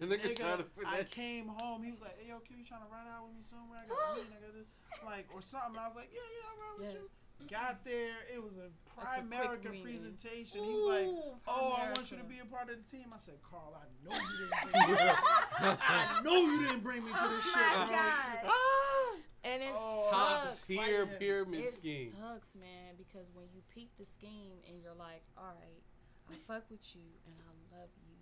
The 0.03 0.15
nigga 0.15 0.35
Nigga, 0.35 0.39
trying 0.39 0.57
to 0.57 0.63
put 0.75 0.87
I 0.87 0.97
that. 0.97 1.11
came 1.11 1.47
home. 1.47 1.83
He 1.83 1.91
was 1.91 2.01
like, 2.01 2.19
"Hey, 2.19 2.29
yo, 2.29 2.39
Q, 2.39 2.57
you 2.59 2.65
trying 2.65 2.83
to 2.83 2.91
ride 2.91 3.07
out 3.07 3.23
with 3.27 3.35
me 3.39 3.43
somewhere? 3.47 3.79
I 3.79 3.87
got 3.87 3.95
a 3.95 4.15
meeting. 4.19 4.35
I 4.35 4.41
got 4.43 4.53
this, 4.53 4.71
like, 5.05 5.27
or 5.33 5.41
something." 5.41 5.79
I 5.79 5.87
was 5.87 5.95
like, 5.95 6.11
"Yeah, 6.11 6.19
yeah, 6.19 6.49
I'll 6.51 6.59
ride 6.59 6.77
with 6.79 7.01
you." 7.01 7.09
Got 7.49 7.83
there. 7.83 8.15
It 8.33 8.41
was 8.41 8.57
a 8.57 8.71
That's 8.95 9.17
a 9.17 9.21
quick 9.21 9.27
Primerica 9.27 9.83
presentation. 9.83 10.63
He 10.63 10.71
was 10.71 10.95
like, 10.95 11.07
Ooh, 11.11 11.35
Oh, 11.47 11.75
I 11.75 11.91
want 11.91 12.09
you 12.09 12.15
to 12.17 12.23
be 12.23 12.39
a 12.39 12.45
part 12.47 12.69
of 12.69 12.77
the 12.79 12.87
team. 12.87 13.11
I 13.11 13.17
said, 13.19 13.35
Carl, 13.43 13.75
I 13.75 13.83
know 13.99 14.15
you 14.15 14.47
didn't 14.47 14.63
bring 14.63 14.95
me. 14.95 15.01
I 15.83 16.21
know 16.23 16.39
you 16.39 16.59
didn't 16.67 16.83
bring 16.83 17.03
me 17.03 17.11
to 17.11 17.27
this 17.35 17.43
oh 17.43 17.51
shit, 17.51 17.67
Oh 17.75 17.79
my 17.79 17.85
bro. 17.87 17.95
God. 17.99 18.39
Ah. 18.47 19.17
And 19.43 19.59
entire 19.59 19.75
oh, 19.75 20.47
fighting. 20.55 21.19
pyramid 21.19 21.65
it 21.65 21.73
scheme. 21.73 22.15
sucks, 22.15 22.55
man, 22.55 22.95
because 22.95 23.27
when 23.35 23.47
you 23.51 23.59
peep 23.75 23.91
the 23.99 24.05
scheme 24.05 24.63
and 24.69 24.79
you're 24.79 24.95
like, 24.95 25.23
all 25.35 25.51
right, 25.59 25.83
I 26.31 26.33
fuck 26.47 26.63
with 26.71 26.95
you 26.95 27.03
and 27.27 27.35
I 27.43 27.51
love 27.75 27.89
you, 27.91 27.91
but 27.91 27.91
I 27.91 27.91
can't. 27.91 28.12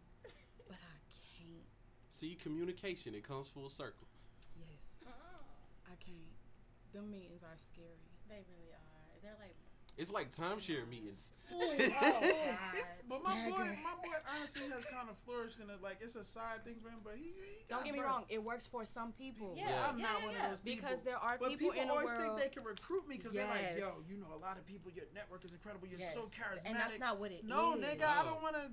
See, 2.22 2.36
communication, 2.36 3.16
it 3.16 3.28
comes 3.28 3.48
full 3.48 3.68
circle. 3.68 4.06
Yes, 4.56 5.02
uh-uh. 5.08 5.90
I 5.92 5.96
can't. 6.06 6.30
Them 6.94 7.10
meetings 7.10 7.42
are 7.42 7.58
scary. 7.58 7.98
They 8.30 8.46
really 8.46 8.70
are. 8.78 9.18
They're 9.24 9.34
like, 9.42 9.56
It's 9.98 10.12
like 10.12 10.30
timeshare 10.30 10.88
meetings. 10.88 11.32
oh 11.52 11.74
god. 11.80 12.22
But 13.10 13.24
my 13.24 13.34
boy, 13.50 13.74
my 13.82 13.98
boy, 14.06 14.14
honestly 14.38 14.70
has 14.70 14.86
kind 14.86 15.10
of 15.10 15.18
flourished 15.26 15.58
in 15.62 15.72
it. 15.72 15.82
Like 15.82 15.98
it's 16.02 16.14
a 16.14 16.24
side 16.24 16.64
thing 16.64 16.76
for 16.80 16.90
him, 16.90 17.00
but 17.04 17.14
he. 17.18 17.34
he 17.34 17.66
Don't 17.68 17.84
get 17.84 17.94
me 17.94 18.00
bread. 18.02 18.12
wrong, 18.12 18.26
it 18.30 18.44
works 18.44 18.68
for 18.68 18.86
some 18.86 19.14
people. 19.14 19.56
Yeah. 19.58 19.90
I'm 19.90 19.98
not 20.00 20.20
yeah, 20.20 20.26
one 20.28 20.36
yeah. 20.36 20.44
of 20.44 20.50
those 20.52 20.60
people. 20.60 20.86
Because 20.86 21.02
there 21.02 21.18
are 21.18 21.38
but 21.42 21.50
people, 21.50 21.72
in 21.72 21.88
the 21.88 21.94
world. 21.94 22.06
always 22.06 22.14
world. 22.14 22.38
think 22.38 22.38
they 22.38 22.54
can 22.54 22.64
recruit 22.64 23.10
me 23.10 23.18
because 23.18 23.34
they're 23.34 23.48
like, 23.50 23.80
yo, 23.80 23.90
you 24.08 24.18
know, 24.22 24.30
a 24.30 24.38
lot 24.38 24.60
of 24.62 24.66
people. 24.68 24.92
Your 24.94 25.06
network 25.16 25.44
is 25.44 25.54
incredible. 25.54 25.88
You're 25.90 26.00
Yes. 26.00 26.14
so 26.14 26.30
charismatic. 26.30 26.70
and 26.70 26.76
that's 26.76 27.00
not 27.00 27.18
what 27.20 27.32
it 27.32 27.42
is. 27.42 27.50
no, 27.50 27.74
nigga, 27.82 28.06
I 28.06 28.22
don't 28.30 28.44
want 28.44 28.58
to. 28.62 28.70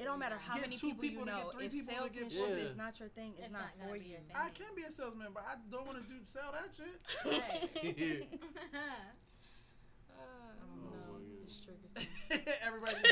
It 0.00 0.04
don't 0.04 0.18
matter 0.18 0.38
how 0.40 0.54
Get 0.54 0.62
many 0.62 0.76
two 0.76 0.94
people, 0.96 1.02
people 1.02 1.24
you 1.26 1.30
to 1.30 1.36
get 1.36 1.44
know. 1.44 1.50
three 1.52 1.66
If 1.66 1.72
people 1.72 1.92
to 1.92 1.92
get- 1.92 2.00
salesmanship 2.32 2.48
Yeah. 2.56 2.64
is 2.64 2.74
not 2.76 2.98
your 3.00 3.08
thing, 3.10 3.34
it's, 3.36 3.48
It's 3.48 3.52
not, 3.52 3.64
not 3.78 3.88
for 3.90 3.96
you. 3.96 4.12
your 4.16 4.20
thing. 4.20 4.34
I 4.34 4.48
can 4.48 4.72
be 4.74 4.82
a 4.84 4.90
salesman, 4.90 5.28
but 5.34 5.44
I 5.46 5.56
don't 5.70 5.86
want 5.86 5.98
to 6.00 6.04
do 6.08 6.18
sell 6.24 6.52
that 6.56 6.74
shit. 6.74 7.00
Right. 7.28 7.68
Uh, 8.72 8.80
Oh 10.20 10.24
no, 10.88 10.96
my 11.12 11.20
it's 11.44 11.56
God. 11.56 11.64
triggers. 11.64 11.92
Everybody. 12.64 12.96
At 12.96 13.02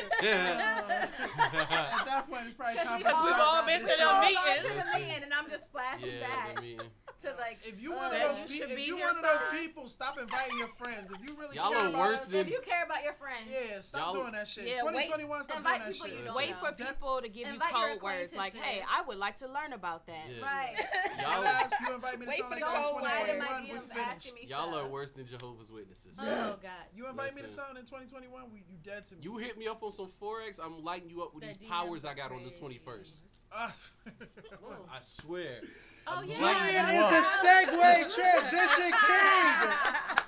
that 2.07 2.23
point, 2.31 2.47
it's 2.47 2.55
probably 2.55 2.77
time 2.77 2.87
for 2.87 2.99
Because 3.05 3.25
we've 3.25 3.35
all 3.39 3.63
been 3.67 3.81
to 3.83 3.89
shit 3.89 3.99
them 3.99 4.09
up. 4.09 4.21
meetings. 4.23 4.65
The 4.93 4.99
meeting, 4.99 5.23
and 5.25 5.35
I'm 5.35 5.49
just 5.51 5.65
flashing 5.73 6.09
yeah, 6.09 6.21
back 6.29 6.55
the 6.57 6.63
meeting. 6.63 6.91
To 7.23 7.29
like. 7.39 7.59
If 7.63 7.81
you 7.83 7.93
uh, 7.93 7.97
one 7.97 8.15
of 8.15 8.21
those 8.23 8.39
you 8.51 8.61
people, 8.61 8.73
if 8.73 8.87
you 8.87 8.97
here, 8.97 9.07
one 9.07 9.17
of 9.17 9.23
those 9.23 9.61
people, 9.61 9.89
stop 9.89 10.19
inviting 10.19 10.59
your 10.59 10.69
friends. 10.79 11.11
If 11.13 11.29
you 11.29 11.37
really 11.39 11.57
Y'all 11.57 11.71
care 11.73 11.81
are 11.81 11.89
about 11.89 12.09
worse 12.11 12.21
us, 12.23 12.25
than- 12.31 12.41
if 12.41 12.51
you 12.51 12.61
care 12.65 12.85
about 12.85 13.03
your 13.05 13.15
friends, 13.15 13.51
yeah, 13.51 13.81
stop 13.81 14.03
Y'all- 14.03 14.15
doing 14.15 14.33
that 14.33 14.47
shit. 14.49 14.65
Yeah, 14.67 14.83
wait. 14.85 15.09
2021, 15.11 15.45
stop 15.45 15.57
Invite 15.59 15.81
doing 15.81 15.91
that 15.91 15.97
shit. 15.97 16.19
you 16.19 16.25
know. 16.25 16.35
Wait 16.37 16.55
for 16.59 16.73
people 16.73 17.21
to 17.23 17.29
give 17.29 17.47
you 17.49 17.53
Invite 17.55 17.73
your 17.73 17.89
code 17.95 18.03
words 18.03 18.37
like, 18.37 18.55
"Hey, 18.55 18.81
acquaintances. 18.81 18.97
I 18.99 19.03
would 19.09 19.19
like 19.19 19.37
to 19.39 19.49
learn 19.49 19.73
about 19.73 20.07
that." 20.07 20.27
Yeah. 20.31 20.43
right. 20.45 20.75
Y'all- 21.21 21.43
Last 21.43 21.75
you 21.87 21.95
invite 21.95 22.19
me 22.19 22.25
to 22.27 22.31
Wait 22.31 22.39
something 22.41 22.61
like 22.61 22.77
in 22.77 22.83
code 22.83 23.01
Slide 23.01 23.29
in 23.29 23.39
my 23.39 23.45
2021, 23.47 23.69
we're 23.69 23.95
finished. 24.05 24.49
Y'all 24.49 24.75
are 24.75 24.87
worse 24.89 25.11
than 25.13 25.27
Jehovah's 25.27 25.71
Witnesses. 25.71 26.17
Oh 26.21 26.57
god. 26.63 26.71
You 26.95 27.07
invite 27.09 27.35
me 27.35 27.43
to 27.43 27.47
Listen. 27.47 27.63
something 27.65 27.77
in 27.79 27.85
2021, 27.87 28.51
you 28.69 28.77
dead 28.83 29.07
to 29.07 29.15
me. 29.15 29.21
You 29.23 29.37
hit 29.39 29.57
me 29.59 29.67
up 29.69 29.83
on 29.83 29.93
some 29.93 30.09
forex. 30.21 30.59
I'm 30.63 30.83
lighting 30.83 31.11
you 31.11 31.23
up 31.23 31.35
with 31.35 31.45
these 31.45 31.57
powers 31.57 32.05
I 32.05 32.15
got 32.15 32.33
on 32.33 32.43
the 32.45 32.51
21st. 32.51 33.23
Ah. 33.53 33.75
I 34.93 35.01
swear. 35.01 35.61
Oh 36.11 36.23
yeah. 36.23 36.43
lighting 36.43 36.73
Julian 36.73 36.89
is 36.89 37.09
the 37.11 37.19
up. 37.19 37.25
segue 37.43 38.15
transition 38.15 38.91
king. 39.07 39.57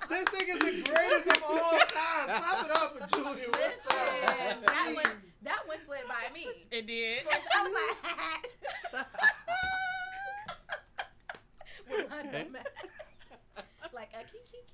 This 0.09 0.27
nigga's 0.29 0.59
the 0.61 0.91
greatest 0.91 1.27
of 1.29 1.43
all 1.49 1.79
time. 1.79 2.27
Clap 2.27 2.65
it 2.65 2.71
up 2.73 2.99
for 2.99 3.17
Julian. 3.17 3.51
What's 3.51 3.87
up? 3.87 4.67
That 4.67 4.93
one, 4.95 5.13
that 5.43 5.67
one 5.69 5.79
slid 5.87 6.01
by 6.09 6.35
me. 6.35 6.47
It 6.71 6.87
did. 6.87 7.23
I 7.57 7.63
was 7.63 7.73
like, 8.93 9.07
With 11.91 12.11
my 12.11 12.23
dumb 12.23 12.57
ass. 12.57 13.65
like 13.95 14.11
uh, 14.15 14.21
a 14.21 14.25
kiki. 14.25 14.65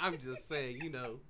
I'm 0.00 0.18
just 0.18 0.48
saying, 0.48 0.80
you 0.82 0.90
know, 0.90 1.20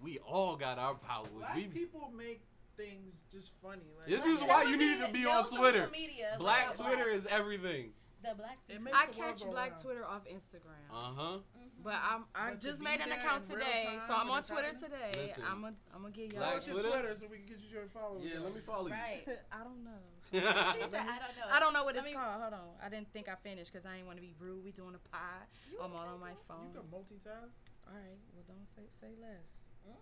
we 0.00 0.18
all 0.18 0.56
got 0.56 0.78
our 0.78 0.94
powers. 0.94 1.28
Black 1.36 1.54
We, 1.56 1.64
people 1.64 2.10
make 2.16 2.42
things 2.76 3.14
just 3.32 3.52
funny. 3.62 3.82
Like, 3.98 4.08
This 4.08 4.24
is 4.26 4.40
why 4.42 4.64
you 4.64 4.76
need 4.78 5.06
to 5.06 5.12
be 5.12 5.26
on 5.26 5.48
Twitter. 5.48 5.88
Media, 5.92 6.36
Black 6.38 6.74
Twitter 6.74 6.96
black- 7.04 7.14
is 7.14 7.26
everything. 7.26 7.90
The 8.22 8.34
black. 8.34 8.58
It 8.68 8.80
I 8.92 9.06
catch 9.06 9.44
Black 9.44 9.72
around. 9.72 9.82
Twitter 9.82 10.04
off 10.04 10.24
Instagram. 10.24 10.86
Uh 10.92 11.12
huh. 11.16 11.38
But 11.84 11.94
I'm 12.02 12.24
I 12.34 12.50
But 12.50 12.60
just 12.60 12.82
made 12.82 12.98
an 13.00 13.12
account 13.12 13.44
today, 13.44 13.86
so 14.08 14.14
I'm 14.16 14.30
on 14.30 14.42
Twitter 14.42 14.72
happening? 14.74 14.90
today. 14.90 15.12
Listen. 15.28 15.42
I'm 15.46 15.60
gonna 15.62 15.76
I'm 15.94 16.02
gonna 16.02 16.12
get 16.14 16.32
y'all. 16.32 16.40
Black 16.40 16.66
your 16.66 16.74
Twitter? 16.80 16.90
Twitter 16.90 17.14
so 17.16 17.26
we 17.30 17.36
can 17.38 17.46
get 17.46 17.60
you 17.62 17.70
your 17.78 17.86
followers? 17.92 18.24
Yeah, 18.26 18.40
let 18.40 18.54
me 18.54 18.60
follow 18.64 18.88
you. 18.88 18.94
Right. 18.96 19.22
I 19.52 19.62
don't 19.62 19.84
know. 19.84 20.02
Said, 20.32 20.42
I 20.42 20.74
don't 20.74 20.90
know. 21.38 21.46
I 21.52 21.60
don't 21.60 21.72
know 21.74 21.84
what 21.84 21.94
I 21.94 21.98
it's 21.98 22.06
mean- 22.06 22.16
called. 22.18 22.40
Hold 22.42 22.54
on. 22.54 22.74
I 22.82 22.88
didn't 22.88 23.12
think 23.12 23.28
I 23.28 23.36
finished 23.36 23.70
because 23.72 23.86
I 23.86 23.94
didn't 23.94 24.06
want 24.10 24.18
to 24.18 24.26
be 24.26 24.34
rude. 24.40 24.64
We 24.64 24.72
doing 24.72 24.96
a 24.98 25.02
pod. 25.14 25.46
I'm 25.78 25.94
all 25.94 26.08
on 26.10 26.18
my 26.18 26.34
phone. 26.48 26.72
You 26.74 26.80
can 26.82 26.88
multitask. 26.90 27.54
All 27.86 27.94
right. 27.94 28.18
Well, 28.34 28.42
don't 28.48 28.66
say 28.66 28.88
say 28.90 29.14
less. 29.22 29.70
Mm. 29.86 29.94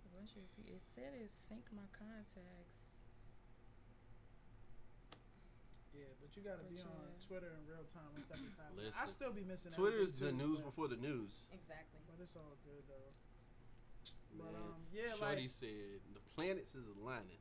So 0.00 0.08
once 0.16 0.32
you 0.32 0.40
repeat, 0.40 0.72
it 0.72 0.82
said 0.88 1.12
it 1.20 1.28
synced 1.28 1.68
my 1.76 1.84
contacts. 1.92 2.93
Yeah, 5.94 6.10
but 6.18 6.34
you 6.34 6.42
gotta 6.42 6.66
But 6.66 6.74
be 6.74 6.82
on. 6.82 7.14
Twitter 7.22 7.54
in 7.54 7.62
real 7.70 7.86
time 7.86 8.10
when 8.12 8.20
stuff 8.22 8.42
is 8.42 8.54
happening. 8.60 8.90
I 8.90 9.06
Listen. 9.06 9.14
still 9.14 9.32
be 9.32 9.46
missing. 9.46 9.70
Twitter 9.70 10.02
is 10.02 10.12
the 10.12 10.34
news 10.34 10.58
but, 10.58 10.74
before 10.74 10.88
the 10.90 10.98
news. 10.98 11.46
Exactly. 11.54 12.02
But 12.10 12.18
it's 12.18 12.34
all 12.34 12.58
good 12.66 12.82
though. 12.90 13.10
But 14.34 14.52
Man. 14.52 14.62
um, 14.74 14.82
yeah, 14.90 15.14
Shorty 15.14 15.46
like 15.46 15.50
said 15.50 16.02
the 16.12 16.20
planets 16.34 16.74
is 16.74 16.90
aligning. 16.90 17.38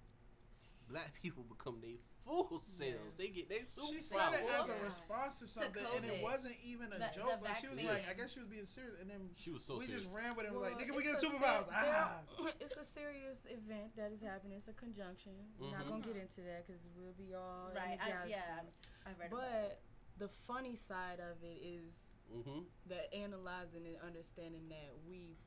Black 0.89 1.13
people 1.21 1.43
become 1.49 1.79
their 1.81 1.97
full 2.25 2.61
selves. 2.65 3.15
They 3.17 3.29
get 3.29 3.49
they 3.49 3.63
super 3.65 3.87
she 3.93 4.01
said 4.01 4.33
it 4.33 4.45
as 4.61 4.69
a 4.69 4.75
response 4.83 5.39
to 5.39 5.47
something, 5.47 5.83
and 5.95 6.05
it 6.05 6.21
wasn't 6.21 6.55
even 6.63 6.91
a 6.93 6.99
The- 6.99 7.11
joke. 7.15 7.39
the 7.39 7.45
like 7.45 7.55
she 7.57 7.67
was 7.67 7.79
vaccine. 7.79 7.87
like, 7.87 8.07
I 8.09 8.13
guess 8.13 8.33
she 8.33 8.39
was 8.39 8.47
being 8.47 8.65
serious, 8.65 8.95
and 9.01 9.09
then 9.09 9.29
She 9.35 9.51
was 9.51 9.63
so 9.65 9.77
we 9.77 9.85
serious. 9.85 10.03
just 10.03 10.13
ran 10.15 10.35
with 10.35 10.45
it. 10.45 10.51
and 10.51 10.55
was 10.55 10.63
like, 10.63 10.77
nigga, 10.79 10.95
we 10.95 11.03
it's 11.03 11.19
get 11.21 11.23
a 11.23 11.33
superpowers. 11.35 11.65
ser- 11.65 11.71
Ah. 11.73 12.19
It's 12.61 12.77
a 12.77 12.83
serious 12.85 13.45
event 13.49 13.95
that 13.95 14.11
is 14.11 14.21
happening. 14.21 14.57
It's 14.57 14.67
a 14.67 14.73
conjunction. 14.73 15.33
We're 15.59 15.71
not 15.71 15.87
gonna 15.87 16.01
get 16.03 16.15
into 16.17 16.41
that 16.41 16.67
because 16.67 16.83
we'll 16.95 17.13
be 17.13 17.33
all 17.33 17.69
in 17.69 17.75
Right. 17.75 17.97
the 17.97 18.03
I, 18.05 18.07
galaxy. 18.09 18.31
yeah. 18.31 18.61
I 19.05 19.09
read 19.19 19.31
about 19.31 19.41
But 19.41 19.71
it. 19.71 19.81
the 20.19 20.27
funny 20.47 20.75
side 20.75 21.19
of 21.19 21.43
it 21.43 21.59
is 21.63 21.99
Mm-hmm. 22.33 22.61
the 22.87 23.13
analyzing 23.13 23.85
and 23.85 23.97
understanding 24.01 24.67
that 24.69 24.91
we 25.05 25.37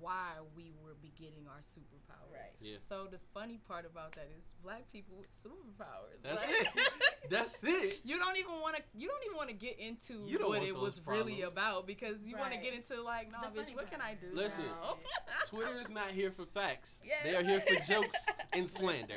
why 0.00 0.32
we 0.56 0.72
will 0.82 0.96
be 1.02 1.12
getting 1.18 1.46
our 1.48 1.60
superpowers. 1.60 2.32
Right. 2.32 2.52
Yeah. 2.60 2.76
So 2.82 3.06
the 3.10 3.18
funny 3.32 3.58
part 3.68 3.86
about 3.86 4.12
that 4.12 4.28
is 4.38 4.52
black 4.62 4.90
people 4.92 5.16
with 5.18 5.30
superpowers. 5.30 6.22
That's 6.22 6.44
Like- 6.46 6.76
it. 6.76 6.90
That's 7.30 7.64
it. 7.64 8.00
You 8.04 8.18
don't 8.18 8.36
even 8.36 8.60
want 8.60 8.76
to. 8.76 8.82
You 8.94 9.08
don't 9.08 9.24
even 9.24 9.36
want 9.36 9.48
to 9.48 9.54
get 9.54 9.78
into 9.78 10.24
You 10.26 10.38
what 10.46 10.62
it 10.62 10.74
was 10.74 10.98
those 10.98 11.06
really 11.06 11.40
about 11.42 11.86
because 11.86 12.26
you 12.26 12.36
want 12.36 12.52
to 12.52 12.58
get 12.58 12.74
into 12.74 13.00
like, 13.02 13.32
nah, 13.32 13.40
The 13.42 13.46
bitch, 13.60 13.64
funny 13.64 13.76
what 13.76 13.90
can 13.90 14.00
I 14.02 14.14
do? 14.14 14.26
Listen. 14.34 14.64
now? 14.64 14.96
Twitter 15.48 15.80
is 15.80 15.90
not 15.90 16.10
here 16.10 16.30
for 16.30 16.44
facts. 16.44 17.00
Yes. 17.04 17.22
They 17.24 17.34
are 17.36 17.42
here 17.42 17.60
for 17.60 17.82
jokes 17.90 18.26
and 18.52 18.68
slander. 18.68 19.14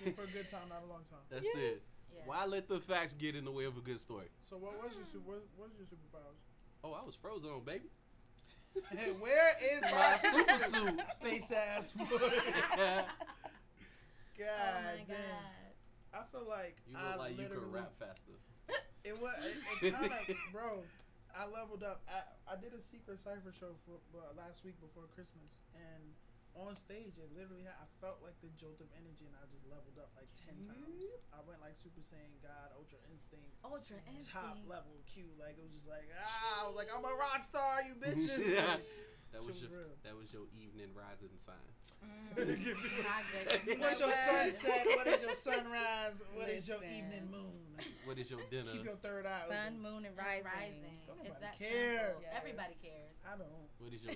Listen, 0.00 0.14
for 0.14 0.24
a 0.24 0.26
good 0.26 0.48
time, 0.48 0.68
not 0.68 0.82
a 0.86 0.90
long 0.90 1.02
time. 1.10 1.20
That's 1.30 1.46
it. 1.54 1.80
yeah. 2.14 2.20
Why 2.26 2.44
let 2.44 2.68
the 2.68 2.78
facts 2.80 3.14
get 3.14 3.34
in 3.36 3.44
the 3.44 3.50
way 3.52 3.64
of 3.64 3.76
a 3.78 3.80
good 3.80 4.00
story? 4.00 4.26
So 4.40 4.56
what 4.58 4.74
was 4.82 4.94
your 4.96 5.04
super? 5.06 5.24
What, 5.30 5.42
what 5.56 5.68
was 5.70 5.78
your 5.78 5.86
superpowers? 5.86 6.36
Oh, 6.84 6.92
I 6.92 7.04
was 7.04 7.16
frozen 7.16 7.50
on, 7.50 7.64
baby. 7.64 7.88
Hey, 8.96 9.10
where 9.18 9.52
is 9.60 9.80
My 9.90 9.90
my 9.90 10.16
super 10.22 10.52
super 10.52 10.86
suit. 10.86 11.00
face 11.20 11.50
ass 11.52 11.92
boy? 11.92 12.06
God 12.76 13.04
Oh 14.38 14.96
damn. 15.06 15.06
god. 15.08 15.72
I 16.14 16.22
feel 16.32 16.46
like 16.48 16.76
You 16.88 16.96
I 16.98 17.16
like 17.16 17.32
you 17.32 17.42
literally 17.42 17.64
could 17.64 17.72
rap 17.72 17.92
faster. 17.98 18.32
it 19.04 19.20
was 19.20 19.32
it, 19.44 19.86
it 19.86 19.92
kind 19.94 20.12
of 20.12 20.36
bro. 20.52 20.82
I 21.36 21.44
leveled 21.46 21.82
up. 21.82 22.00
I, 22.08 22.54
I 22.54 22.56
did 22.56 22.72
a 22.72 22.80
secret 22.80 23.20
cipher 23.20 23.52
show 23.52 23.76
for 23.84 24.00
uh, 24.16 24.32
last 24.36 24.64
week 24.64 24.80
before 24.80 25.04
Christmas, 25.14 25.60
and 25.76 26.02
on 26.56 26.72
stage 26.72 27.20
it 27.20 27.28
literally 27.36 27.68
had, 27.68 27.76
I 27.76 27.86
felt 28.00 28.24
like 28.24 28.36
the 28.40 28.48
jolt 28.56 28.80
of 28.80 28.88
energy, 28.96 29.28
and 29.28 29.36
I 29.36 29.44
just 29.52 29.68
leveled 29.68 30.00
up 30.00 30.10
like 30.16 30.28
ten 30.32 30.56
times. 30.64 31.04
I 31.32 31.44
went 31.44 31.60
like 31.60 31.76
Super 31.76 32.00
Saiyan 32.00 32.40
God, 32.40 32.72
Ultra 32.76 33.00
Instinct, 33.12 33.52
Ultra 33.60 34.00
instinct. 34.08 34.32
top 34.32 34.56
level 34.64 34.96
Q. 35.04 35.28
Like 35.36 35.60
it 35.60 35.64
was 35.68 35.76
just 35.76 35.88
like 35.90 36.08
ah, 36.16 36.64
I 36.64 36.70
was 36.70 36.76
like 36.76 36.88
I'm 36.88 37.04
a 37.04 37.14
rock 37.14 37.44
star, 37.44 37.84
you 37.84 37.94
bitches. 38.02 38.40
Yeah. 38.56 38.80
That 39.34 39.44
was 39.44 39.52
was 39.52 39.68
your 39.68 39.72
real. 39.84 39.92
that 40.00 40.14
was 40.16 40.32
your 40.32 40.48
evening 40.56 40.90
rising 40.96 41.34
sign. 41.36 41.60
Mm. 42.06 43.80
What's 43.80 43.98
your 43.98 44.12
sunset? 44.12 44.86
What 44.94 45.06
is 45.06 45.22
your 45.22 45.34
sunrise? 45.34 46.22
What 46.34 46.48
is 46.48 46.68
your 46.68 46.78
evening 46.84 47.26
moon? 47.30 47.65
What 48.04 48.18
is 48.18 48.30
your 48.30 48.40
dinner? 48.50 48.70
Keep 48.72 48.84
your 48.84 48.96
third 48.96 49.26
eye 49.26 49.42
Sun, 49.48 49.56
open. 49.66 49.82
moon, 49.82 50.04
and 50.06 50.16
Rising. 50.16 50.44
rising. 50.44 50.98
Don't 51.06 51.18
Is 51.20 51.28
nobody 51.28 51.42
that 51.42 51.58
care. 51.58 52.14
simple? 52.14 52.30
Everybody 52.36 52.74
cares. 52.82 53.12
I 53.26 53.36
don't. 53.36 53.48
What 53.78 53.92
is 53.92 54.02
your 54.04 54.14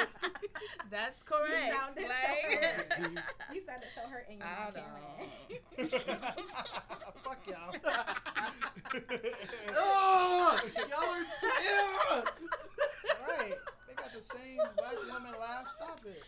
That's 0.90 1.22
correct. 1.22 1.74
sounded 1.74 1.94
so 1.94 2.02
Slay. 2.02 3.16
You 3.54 3.60
sounded 3.66 3.88
so 3.94 4.00
hurt 4.08 4.26
in 4.28 4.38
your 4.38 4.46
I 4.46 4.70
don't. 4.74 5.90
Fuck 7.22 7.46
y'all. 7.46 7.74
oh, 9.76 10.58
y'all 10.88 11.14
are 11.14 11.24
too. 11.40 11.50
Yeah. 11.62 12.24
right. 13.28 13.54
They 13.88 13.94
got 13.94 14.12
the 14.14 14.20
same 14.20 14.58
black 14.76 14.96
woman 15.12 15.34
laugh. 15.40 15.66
Stop 15.76 16.00
it. 16.06 16.24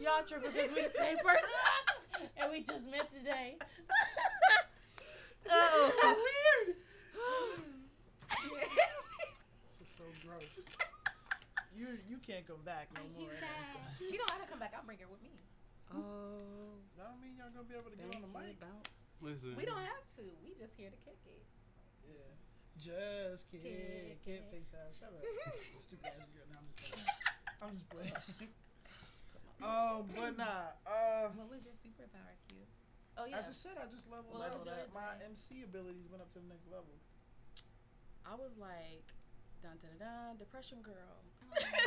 Y'all 0.00 0.22
tripping 0.26 0.50
because 0.52 0.70
we 0.70 0.82
the 0.82 0.92
same 0.96 1.18
person 1.18 1.48
and 2.38 2.50
we 2.50 2.62
just 2.62 2.84
met 2.90 3.08
today. 3.14 3.56
oh. 5.50 5.90
weird. 8.50 8.68
This 9.66 9.80
is 9.82 9.88
so 9.90 10.04
gross. 10.26 10.68
You 11.76 11.86
you 12.08 12.18
can't 12.20 12.46
come 12.46 12.60
back 12.64 12.88
no 12.94 13.00
Are 13.00 13.08
more. 13.16 13.30
you 13.32 13.36
after 13.40 13.78
back? 13.78 14.10
She 14.10 14.16
don't 14.16 14.30
have 14.30 14.42
to 14.44 14.48
come 14.50 14.58
back. 14.60 14.74
I'll 14.76 14.84
bring 14.84 14.98
her 14.98 15.08
with 15.10 15.22
me. 15.22 15.30
Oh, 15.90 16.78
That 16.96 17.10
don't 17.10 17.20
mean 17.20 17.34
y'all 17.38 17.50
gonna 17.50 17.66
be 17.66 17.74
able 17.74 17.90
to 17.90 17.96
get 17.98 18.14
on 18.14 18.22
the 18.22 18.30
mic. 18.30 18.60
bounce. 18.60 18.86
Listen. 19.20 19.56
We 19.56 19.64
don't 19.66 19.80
have 19.82 20.06
to. 20.20 20.24
We 20.44 20.54
just 20.60 20.76
here 20.76 20.90
to 20.90 21.00
kick 21.02 21.18
it. 21.26 21.42
Yeah. 22.06 22.30
Just 22.78 23.50
kick, 23.50 23.62
Kick 23.64 24.24
kick, 24.24 24.40
it. 24.46 24.52
face 24.54 24.72
ass. 24.72 24.96
Shut 25.02 25.12
up. 25.12 25.20
Stupid 25.76 26.06
ass 26.06 26.28
girl. 26.32 26.46
Nah, 26.52 26.58
I'm 26.62 26.66
just 26.70 26.78
playing. 26.80 27.04
I'm 27.60 27.70
just 27.70 27.88
playing. 27.90 28.14
Um, 29.62 30.08
but 30.16 30.36
nah. 30.38 30.44
Uh, 30.86 31.28
What 31.36 31.50
was 31.50 31.64
your 31.64 31.74
superpower, 31.74 32.34
Q? 32.48 32.56
Oh 33.18 33.24
yeah. 33.26 33.38
I 33.38 33.42
just 33.42 33.62
said 33.62 33.72
I 33.80 33.86
just 33.90 34.08
leveled 34.10 34.32
Well, 34.32 34.42
up. 34.42 34.50
leveled 34.64 34.68
up. 34.68 34.94
My 34.94 35.16
MC 35.24 35.62
abilities 35.62 36.08
went 36.10 36.22
up 36.22 36.30
to 36.32 36.38
the 36.38 36.48
next 36.48 36.66
level. 36.70 36.94
I 38.24 38.34
was 38.36 38.56
like, 38.58 39.04
dun 39.62 39.72
dun 39.82 39.90
dun, 39.98 40.08
dun 40.08 40.36
depression 40.38 40.78
girl. 40.82 41.20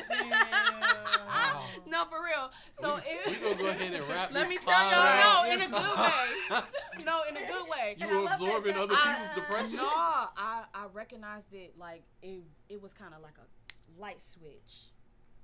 Damn. 0.10 0.30
Wow. 0.30 1.64
no, 1.88 2.06
for 2.06 2.22
real. 2.24 2.52
So 2.74 2.96
we, 2.96 3.32
it, 3.32 3.42
we 3.42 3.48
gonna 3.50 3.56
go 3.56 3.68
ahead 3.70 3.94
and 3.94 4.04
wrap 4.10 4.34
Let 4.34 4.42
this 4.48 4.50
me 4.50 4.58
tell 4.58 4.92
y'all, 4.92 4.92
pod 4.92 5.48
no, 5.48 5.54
in 5.54 5.62
a 5.62 5.68
good 5.70 5.98
way. 5.98 7.04
no, 7.06 7.22
in 7.30 7.38
a 7.38 7.40
good 7.40 7.70
way. 7.70 7.96
You 7.98 8.08
And 8.08 8.18
were 8.20 8.28
absorbing 8.32 8.74
that- 8.76 8.82
other 8.84 8.96
I- 8.98 9.14
people's 9.16 9.36
depression. 9.36 9.78
No, 9.78 9.88
I 9.90 10.66
I 10.74 10.86
recognized 10.92 11.54
it 11.54 11.78
like 11.78 12.04
it 12.22 12.44
it 12.70 12.82
was 12.82 12.94
kind 12.94 13.14
of 13.14 13.22
like 13.22 13.36
a 13.40 14.02
light 14.02 14.22
switch. 14.22 14.92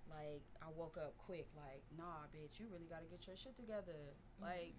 Like 0.10 0.44
I 0.62 0.68
woke 0.76 0.98
up 0.98 1.16
quick. 1.18 1.48
Like 1.56 1.84
nah, 1.98 2.28
bitch, 2.34 2.60
you 2.60 2.68
really 2.72 2.88
got 2.90 3.02
to 3.02 3.08
get 3.10 3.28
your 3.28 3.38
shit 3.38 3.56
together. 3.56 4.16
Mm-hmm. 4.42 4.46
Like 4.46 4.76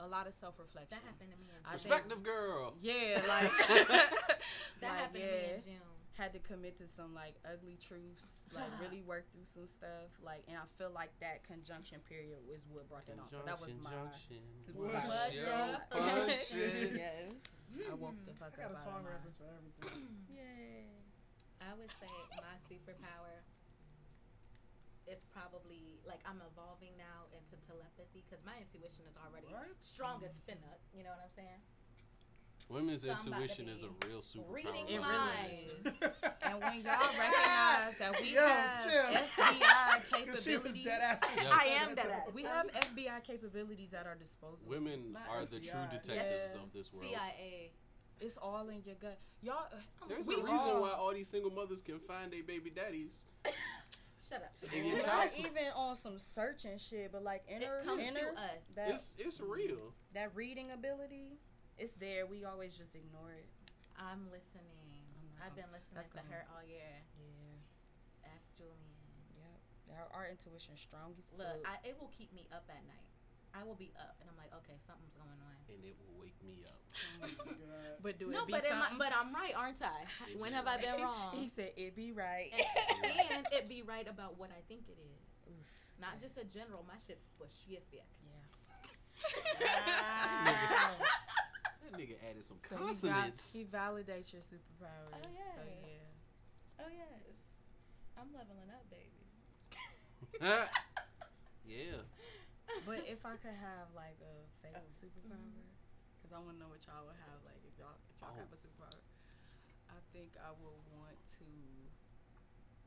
a 0.00 0.06
lot 0.06 0.26
of 0.26 0.34
self 0.34 0.58
reflection. 0.58 0.90
that 0.90 1.02
happened 1.06 1.30
to 1.30 1.38
me 1.38 1.46
in 1.48 1.62
I 1.64 1.76
June. 1.76 1.78
think- 1.78 1.92
Perspective 2.02 2.22
girl. 2.22 2.74
Yeah, 2.80 3.20
like 3.28 3.50
that 3.68 4.08
like, 4.82 4.90
happened 4.98 5.22
to 5.22 5.30
me 5.30 5.44
in 5.54 5.62
June. 5.62 5.88
had 6.18 6.32
to 6.32 6.40
commit 6.40 6.76
to 6.78 6.88
some 6.88 7.14
like 7.14 7.36
ugly 7.46 7.78
truths, 7.78 8.48
like 8.54 8.68
really 8.82 9.02
work 9.02 9.30
through 9.32 9.46
some 9.46 9.66
stuff, 9.66 10.10
like, 10.24 10.42
and 10.48 10.56
I 10.56 10.66
feel 10.78 10.90
like 10.90 11.12
that 11.20 11.44
conjunction 11.44 12.00
period 12.08 12.40
was 12.48 12.66
what 12.70 12.88
brought 12.88 13.06
that 13.06 13.18
on. 13.20 13.28
So 13.30 13.42
that 13.46 13.60
was 13.60 13.76
my 13.78 13.92
super 14.58 14.90
What's 14.90 15.34
your 15.34 15.78
punch? 15.90 16.50
yes, 16.98 17.36
I 17.78 17.94
woke 17.94 18.16
the 18.26 18.32
mm-hmm. 18.32 18.42
fuck 18.42 18.58
I 18.58 18.62
got 18.66 18.72
up. 18.72 18.78
a 18.78 18.82
song 18.82 19.00
reference 19.06 19.38
for 19.38 19.46
everything. 19.46 20.08
my- 20.28 20.34
Yay. 20.36 20.88
I 21.62 21.78
would 21.78 21.92
say 22.02 22.10
my 22.42 22.58
superpower 22.66 23.38
is 25.10 25.20
probably 25.32 25.98
like 26.06 26.20
I'm 26.26 26.40
evolving 26.52 26.94
now 26.96 27.26
into 27.34 27.58
telepathy 27.66 28.22
because 28.28 28.44
my 28.44 28.54
intuition 28.60 29.04
is 29.10 29.16
already 29.18 29.48
What? 29.50 29.74
strong 29.80 30.22
as 30.24 30.38
finna. 30.46 30.78
You 30.94 31.02
know 31.04 31.10
what 31.10 31.24
I'm 31.26 31.34
saying? 31.34 31.60
Women's 32.68 33.02
So 33.02 33.10
I'm 33.10 33.16
about 33.16 33.26
to 33.26 33.42
intuition 33.42 33.68
is 33.68 33.82
a 33.82 33.90
real 34.06 34.20
superpower. 34.22 34.54
reading 34.54 35.00
minds. 35.00 35.98
really. 36.00 36.12
And 36.42 36.60
when 36.62 36.80
y'all 36.84 37.10
recognize 37.18 37.96
that 37.98 38.12
we 38.20 38.34
Yo, 38.34 38.40
have 38.40 38.84
chill. 38.84 39.22
FBI 39.46 40.26
Cause 40.26 40.44
she 40.44 40.56
was 40.58 40.72
capabilities, 40.72 40.84
dead 40.84 41.00
ass. 41.02 41.20
Yes. 41.36 41.46
I 41.50 41.64
am 41.80 41.94
dead 41.94 42.06
ass. 42.08 42.28
we 42.34 42.42
have 42.44 42.66
FBI 42.72 43.22
capabilities 43.24 43.94
at 43.94 44.06
our 44.06 44.14
disposal. 44.16 44.58
Women 44.66 45.12
Not 45.12 45.28
are 45.30 45.44
the 45.46 45.60
true 45.60 45.80
detectives 45.90 46.52
Yeah. 46.54 46.62
of 46.62 46.72
this 46.72 46.92
world. 46.92 47.06
CIA. 47.10 47.70
It's 48.20 48.36
all 48.36 48.68
in 48.68 48.82
your 48.84 48.94
gut. 48.96 49.18
Y'all, 49.42 49.66
There's 50.08 50.26
we 50.28 50.34
a 50.34 50.38
reason 50.38 50.50
all- 50.56 50.82
why 50.82 50.90
all 50.90 51.12
these 51.12 51.28
single 51.28 51.50
mothers 51.50 51.80
can 51.82 51.98
find 52.00 52.32
their 52.32 52.42
baby 52.44 52.70
daddies. 52.70 53.24
Shut 54.32 54.42
up. 54.42 54.52
And 54.74 54.84
get 54.84 54.96
not 54.96 55.04
child 55.04 55.30
support. 55.30 55.52
even 55.52 55.64
on 55.76 55.94
some 55.96 56.18
searching 56.18 56.78
shit, 56.78 57.12
but 57.12 57.22
like 57.22 57.44
It 57.48 57.60
inner, 57.62 57.82
comes 57.84 58.00
inner 58.02 58.32
to 58.32 58.40
us. 58.40 58.60
that 58.76 58.88
It's 58.90 59.14
it's 59.18 59.40
real. 59.40 59.92
that 60.14 60.34
reading 60.34 60.70
ability, 60.72 61.36
it's 61.76 61.92
there. 61.92 62.24
We 62.24 62.44
always 62.44 62.76
just 62.78 62.94
ignore 62.94 63.32
it. 63.32 63.44
I'm 64.00 64.24
listening. 64.32 64.64
I'm 65.20 65.28
not 65.36 65.46
I've 65.52 65.54
been 65.56 65.68
listening 65.72 65.94
that's 65.94 66.08
to 66.08 66.16
gonna- 66.16 66.28
her 66.32 66.46
all 66.56 66.64
year. 66.64 67.04
Yeah, 67.20 68.32
Ask 68.32 68.56
Julian. 68.56 68.96
yep. 69.36 69.60
Our, 69.92 70.24
our 70.24 70.26
intuition 70.32 70.76
strong 70.80 71.12
as 71.18 71.28
Look. 71.36 71.60
I, 71.68 71.76
it 71.86 72.00
will 72.00 72.10
keep 72.16 72.32
me 72.32 72.48
up 72.52 72.64
at 72.72 72.80
night. 72.88 73.11
I 73.54 73.64
will 73.64 73.76
be 73.76 73.92
up, 74.00 74.16
and 74.20 74.28
I'm 74.28 74.36
like, 74.40 74.52
okay, 74.64 74.76
something's 74.86 75.12
going 75.12 75.28
on. 75.28 75.54
And 75.68 75.84
it 75.84 75.96
will 76.00 76.16
wake 76.20 76.36
me 76.44 76.64
up. 76.64 76.80
Oh 77.22 77.52
but 78.02 78.18
do 78.18 78.28
no, 78.28 78.42
it 78.42 78.46
be 78.46 78.52
but, 78.52 78.64
am 78.64 78.82
I, 78.82 78.88
but 78.98 79.12
I'm 79.12 79.32
right, 79.32 79.54
aren't 79.56 79.80
I? 79.82 80.04
It 80.28 80.38
when 80.38 80.50
be 80.50 80.56
have 80.56 80.66
I 80.66 80.76
been 80.76 81.00
wrong? 81.00 81.32
he 81.32 81.48
said 81.48 81.72
it 81.76 81.96
be 81.96 82.12
right. 82.12 82.52
and, 83.04 83.20
and 83.38 83.46
it 83.52 83.68
be 83.68 83.82
right 83.82 84.08
about 84.08 84.38
what 84.38 84.50
I 84.50 84.60
think 84.68 84.88
it 84.88 84.98
is. 85.00 85.20
Oof. 85.48 85.68
Not 86.00 86.20
just 86.20 86.36
a 86.36 86.44
general. 86.44 86.84
My 86.88 86.96
shit's 87.06 87.24
specific. 87.28 88.04
Yeah. 88.24 88.40
That 91.82 91.98
nigga 92.00 92.16
added 92.24 92.44
some 92.44 92.56
So 92.68 92.76
he, 92.76 92.80
val- 92.80 92.86
consonants. 92.86 93.52
he 93.52 93.64
validates 93.64 94.32
your 94.32 94.40
superpowers. 94.40 95.12
Oh, 95.12 95.20
So 95.22 95.28
yeah. 95.36 96.80
Oh 96.80 96.88
yes, 96.88 97.36
I'm 98.16 98.32
leveling 98.32 98.70
up, 98.72 98.88
baby. 98.88 99.20
yeah. 101.66 102.00
But 102.86 103.04
if 103.06 103.22
I 103.24 103.36
could 103.38 103.54
have 103.56 103.92
like 103.94 104.18
a 104.24 104.34
fake 104.64 104.74
Oh. 104.76 104.88
superpower, 104.90 105.38
mm-hmm. 105.38 105.70
because 106.18 106.32
I 106.34 106.38
want 106.42 106.56
to 106.56 106.60
know 106.64 106.70
what 106.72 106.82
y'all 106.88 107.06
would 107.06 107.20
have. 107.28 107.38
Like 107.46 107.60
if 107.66 107.74
y'all 107.78 107.96
if 108.10 108.16
y'all 108.20 108.32
Oh. 108.32 108.38
have 108.40 108.50
a 108.52 108.58
superpower, 108.58 109.00
I 109.92 109.98
think 110.12 110.34
I 110.40 110.50
would 110.50 110.80
want 110.96 111.18
to 111.38 111.48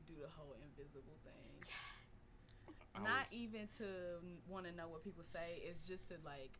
do 0.06 0.20
the 0.22 0.30
whole 0.34 0.54
invisible 0.62 1.16
thing. 1.26 1.62
I 2.94 3.02
Not 3.02 3.28
was- 3.30 3.36
even 3.38 3.68
to 3.78 4.20
want 4.48 4.66
to 4.66 4.72
know 4.72 4.88
what 4.88 5.02
people 5.04 5.22
say. 5.22 5.62
It's 5.64 5.82
just 5.86 6.08
to 6.08 6.16
like 6.24 6.58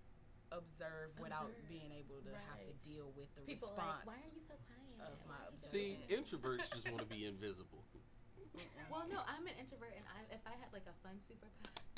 observe, 0.55 1.11
without 1.19 1.51
Observe. 1.51 1.69
being 1.69 1.91
able 1.91 2.23
to 2.23 2.31
have 2.47 2.63
to 2.63 2.73
deal 2.87 3.11
with 3.19 3.27
the 3.35 3.43
People 3.43 3.67
response. 3.67 4.07
like, 4.07 4.15
why 4.15 4.15
are 4.23 4.31
you 4.31 4.43
so 4.47 4.55
quiet? 4.63 5.11
of 5.11 5.19
my 5.27 5.35
Why 5.35 5.43
are 5.43 5.51
you 5.53 5.59
so 5.59 5.67
See, 5.67 5.99
introverts 6.17 6.71
just 6.73 6.87
want 6.89 7.03
to 7.03 7.11
be 7.11 7.27
invisible. 7.27 7.83
Well, 8.89 9.05
no, 9.11 9.21
I'm 9.27 9.45
an 9.47 9.53
introvert, 9.59 9.93
and 9.99 10.07
I, 10.09 10.23
if 10.33 10.41
I 10.47 10.55
had 10.57 10.71
like 10.73 10.87
a 10.89 10.95
fun 11.05 11.19
superpower, 11.29 11.77
a 11.77 11.96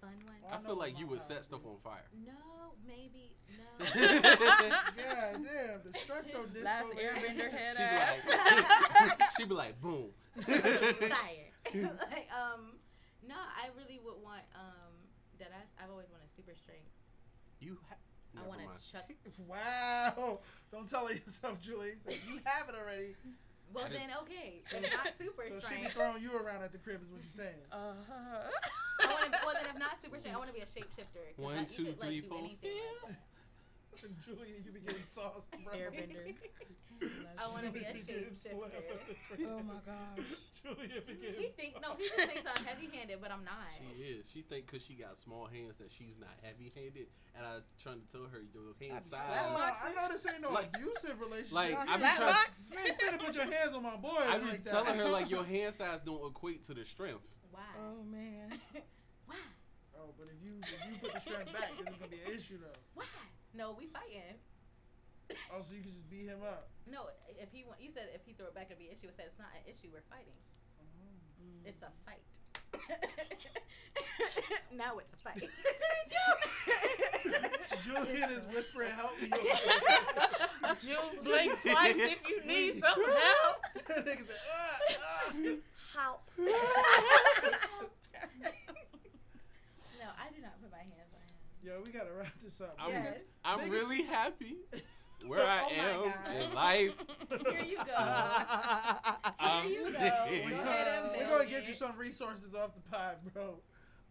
fun 0.00 0.10
one. 0.24 0.36
I 0.52 0.56
know 0.62 0.68
feel 0.68 0.78
like 0.78 0.98
you 0.98 1.06
would 1.06 1.22
set 1.22 1.44
stuff 1.44 1.60
on 1.64 1.76
fire. 1.82 2.04
No, 2.26 2.72
maybe 2.86 3.36
no. 3.50 3.84
God 3.84 5.44
damn, 5.44 5.80
destructo 5.80 6.52
disco. 6.52 6.64
Last. 6.64 6.92
Airbender 6.94 7.50
head 7.50 7.76
She 7.76 7.82
be 7.82 7.84
ass. 7.84 9.00
like, 9.08 9.22
she 9.36 9.44
be 9.44 9.54
like, 9.54 9.80
boom. 9.80 10.08
fire. 10.40 11.50
like, 11.74 12.28
um, 12.32 12.78
no, 13.26 13.34
I 13.34 13.68
really 13.76 14.00
would 14.04 14.22
want 14.22 14.42
um 14.54 14.94
that 15.38 15.52
I 15.52 15.84
I've 15.84 15.90
always 15.90 16.08
wanted 16.10 16.28
super 16.36 16.54
strength. 16.54 16.90
You 17.60 17.78
ha- 17.88 17.96
I 18.36 18.46
want 18.46 18.60
to 18.60 18.92
chuck. 18.92 19.10
Wow. 19.48 20.40
Don't 20.70 20.88
tell 20.88 21.06
her 21.06 21.14
yourself, 21.14 21.60
Julie. 21.60 21.94
He 22.06 22.14
you 22.30 22.40
have 22.44 22.68
it 22.68 22.74
already. 22.80 23.16
Well 23.72 23.86
then, 23.90 24.08
okay, 24.22 24.62
if 24.64 24.94
not 24.94 25.12
super 25.18 25.60
So 25.60 25.68
she 25.68 25.82
be 25.82 25.88
throwing 25.88 26.22
you 26.22 26.34
around 26.34 26.62
at 26.62 26.72
the 26.72 26.78
crib 26.78 27.02
is 27.02 27.10
what 27.10 27.20
you're 27.22 27.44
saying. 27.44 27.60
Uh-huh. 27.70 28.48
I 29.00 29.06
want 29.06 29.24
to. 29.24 29.30
Well 29.46 29.54
then, 29.54 29.66
if 29.70 29.78
not 29.78 29.98
super 30.02 30.18
strength, 30.18 30.34
I 30.36 30.38
want 30.38 30.50
to 30.50 30.54
be 30.54 30.60
a 30.62 30.66
shapeshifter. 30.66 31.34
'cause, 31.36 31.38
One, 31.38 31.56
like, 31.56 31.70
you 31.70 31.76
two, 31.76 31.84
could, 31.92 32.00
like, 32.00 32.08
three, 32.08 32.20
do 32.20 32.28
four, 32.28 32.38
anything. 32.38 33.16
Julian, 34.24 34.62
you 34.64 34.70
be 34.70 34.78
getting 34.80 35.02
sauced, 35.10 35.50
bro. 35.64 35.74
Airbender. 35.74 36.30
I 37.38 37.46
want 37.50 37.64
to 37.66 37.70
be 37.72 37.80
a 37.80 37.94
Julian 37.94 38.06
getting 38.06 38.36
slapped 38.38 38.74
at 38.74 38.86
shapeshifter. 38.90 39.46
oh 39.50 39.62
my 39.66 39.78
gosh. 39.86 40.26
Julian 40.62 41.02
be 41.06 41.14
He 41.14 41.26
getting. 41.34 41.52
think 41.58 41.72
no, 41.82 41.94
he 41.98 42.04
just 42.06 42.30
thinks 42.30 42.46
I'm 42.46 42.64
heavy-handed, 42.64 43.18
but 43.20 43.30
I'm 43.32 43.42
not. 43.44 43.66
She 43.74 44.02
is. 44.04 44.24
She 44.32 44.42
think 44.42 44.66
because 44.66 44.84
she 44.86 44.94
got 44.94 45.18
small 45.18 45.46
hands 45.46 45.78
that 45.78 45.90
she's 45.90 46.14
not 46.18 46.30
heavy-handed, 46.42 47.06
and 47.36 47.42
I 47.46 47.58
trying 47.82 47.98
to 48.02 48.06
tell 48.10 48.26
her 48.30 48.38
your 48.54 48.74
hand 48.78 49.02
size. 49.02 49.18
slap 49.18 49.50
Oh. 49.50 49.86
I 49.86 49.92
know 49.94 50.08
this 50.12 50.26
ain't 50.30 50.42
no 50.42 50.50
Like- 50.50 50.70
abusive 50.76 51.18
relationship. 51.18 51.52
like, 51.54 51.74
I 51.74 51.82
be 51.82 52.02
slap 52.02 52.16
trying- 52.18 52.32
box? 52.32 52.70
you 52.74 52.78
ain't 52.86 52.98
finna 52.98 53.18
put 53.26 53.34
your 53.34 53.50
hands 53.50 53.74
on 53.74 53.82
my 53.82 53.96
boy 53.96 54.14
I 54.18 54.38
be 54.38 54.44
like 54.46 54.64
telling 54.64 54.94
her 54.98 55.08
like 55.08 55.28
your 55.30 55.44
hand 55.44 55.74
size 55.74 56.00
don't 56.06 56.22
equate 56.30 56.64
to 56.66 56.74
the 56.74 56.84
strength. 56.84 57.22
Why? 57.58 57.74
Oh 57.74 58.06
man. 58.06 58.54
Why? 59.26 59.42
Oh, 59.98 60.14
but 60.14 60.30
if 60.30 60.38
you 60.38 60.62
if 60.62 60.78
you 60.86 60.94
put 61.02 61.10
the 61.10 61.18
strength 61.18 61.50
back, 61.50 61.74
then 61.74 61.90
it's 61.90 61.98
gonna 61.98 62.14
be 62.14 62.22
an 62.22 62.30
issue 62.30 62.62
though. 62.62 62.78
Why? 62.94 63.10
No, 63.50 63.74
we 63.74 63.90
fighting. 63.90 64.38
Oh, 65.50 65.58
so 65.60 65.74
you 65.74 65.82
can 65.82 65.90
just 65.90 66.06
beat 66.06 66.30
him 66.30 66.46
up. 66.46 66.70
No, 66.86 67.10
if 67.34 67.50
he 67.50 67.66
want, 67.66 67.82
you 67.82 67.90
said 67.90 68.14
if 68.14 68.22
he 68.22 68.30
throw 68.32 68.46
it 68.46 68.54
back, 68.54 68.70
it'd 68.70 68.78
be 68.78 68.86
an 68.86 68.94
issue. 68.94 69.10
I 69.10 69.14
said 69.18 69.26
it's 69.34 69.42
not 69.42 69.50
an 69.58 69.66
issue. 69.66 69.90
We're 69.90 70.06
fighting. 70.06 70.38
Mm. 71.42 71.66
It's 71.66 71.82
a 71.82 71.90
fight. 72.06 72.22
now 74.72 74.98
it's 75.02 75.12
a 75.12 75.18
fight. 75.18 75.42
Julian 77.82 78.30
is 78.30 78.46
whispering, 78.54 78.94
"Help 78.94 79.20
me!" 79.20 79.32
Jill, 80.78 81.10
blink 81.24 81.60
twice 81.60 81.98
if 81.98 82.22
you 82.22 82.40
need 82.46 82.78
some 82.78 83.02
help. 83.02 83.66
That 83.88 84.06
nigga 84.06 84.28
said, 84.28 84.36
ah, 84.46 84.78
ah. 85.02 85.34
Help. 85.98 86.22
no, 86.38 86.46
I 90.14 90.30
do 90.30 90.38
not 90.42 90.54
put 90.62 90.70
my 90.70 90.78
hands 90.78 91.10
on 91.10 91.18
him. 91.26 91.34
Yo, 91.60 91.82
we 91.84 91.90
gotta 91.90 92.06
wrap 92.18 92.38
this 92.42 92.60
up. 92.60 92.76
I'm, 92.78 92.90
Yes. 92.90 93.18
I'm 93.44 93.58
biggest- 93.58 93.72
really 93.72 94.02
happy 94.02 94.56
where 95.26 95.46
I 95.46 95.62
Oh 95.80 96.12
am 96.30 96.36
in 96.42 96.52
life. 96.54 96.94
Here 97.50 97.64
you 97.64 97.76
go. 97.76 97.84
I'm 99.40 99.68
you 99.68 99.92
go. 99.92 100.26
We 100.30 100.52
ahead 100.52 101.04
and 101.04 101.16
We're 101.16 101.28
gonna 101.28 101.48
get 101.48 101.66
you 101.66 101.74
some 101.74 101.96
resources 101.96 102.54
off 102.54 102.70
the 102.74 102.80
pod, 102.90 103.16
bro. 103.32 103.60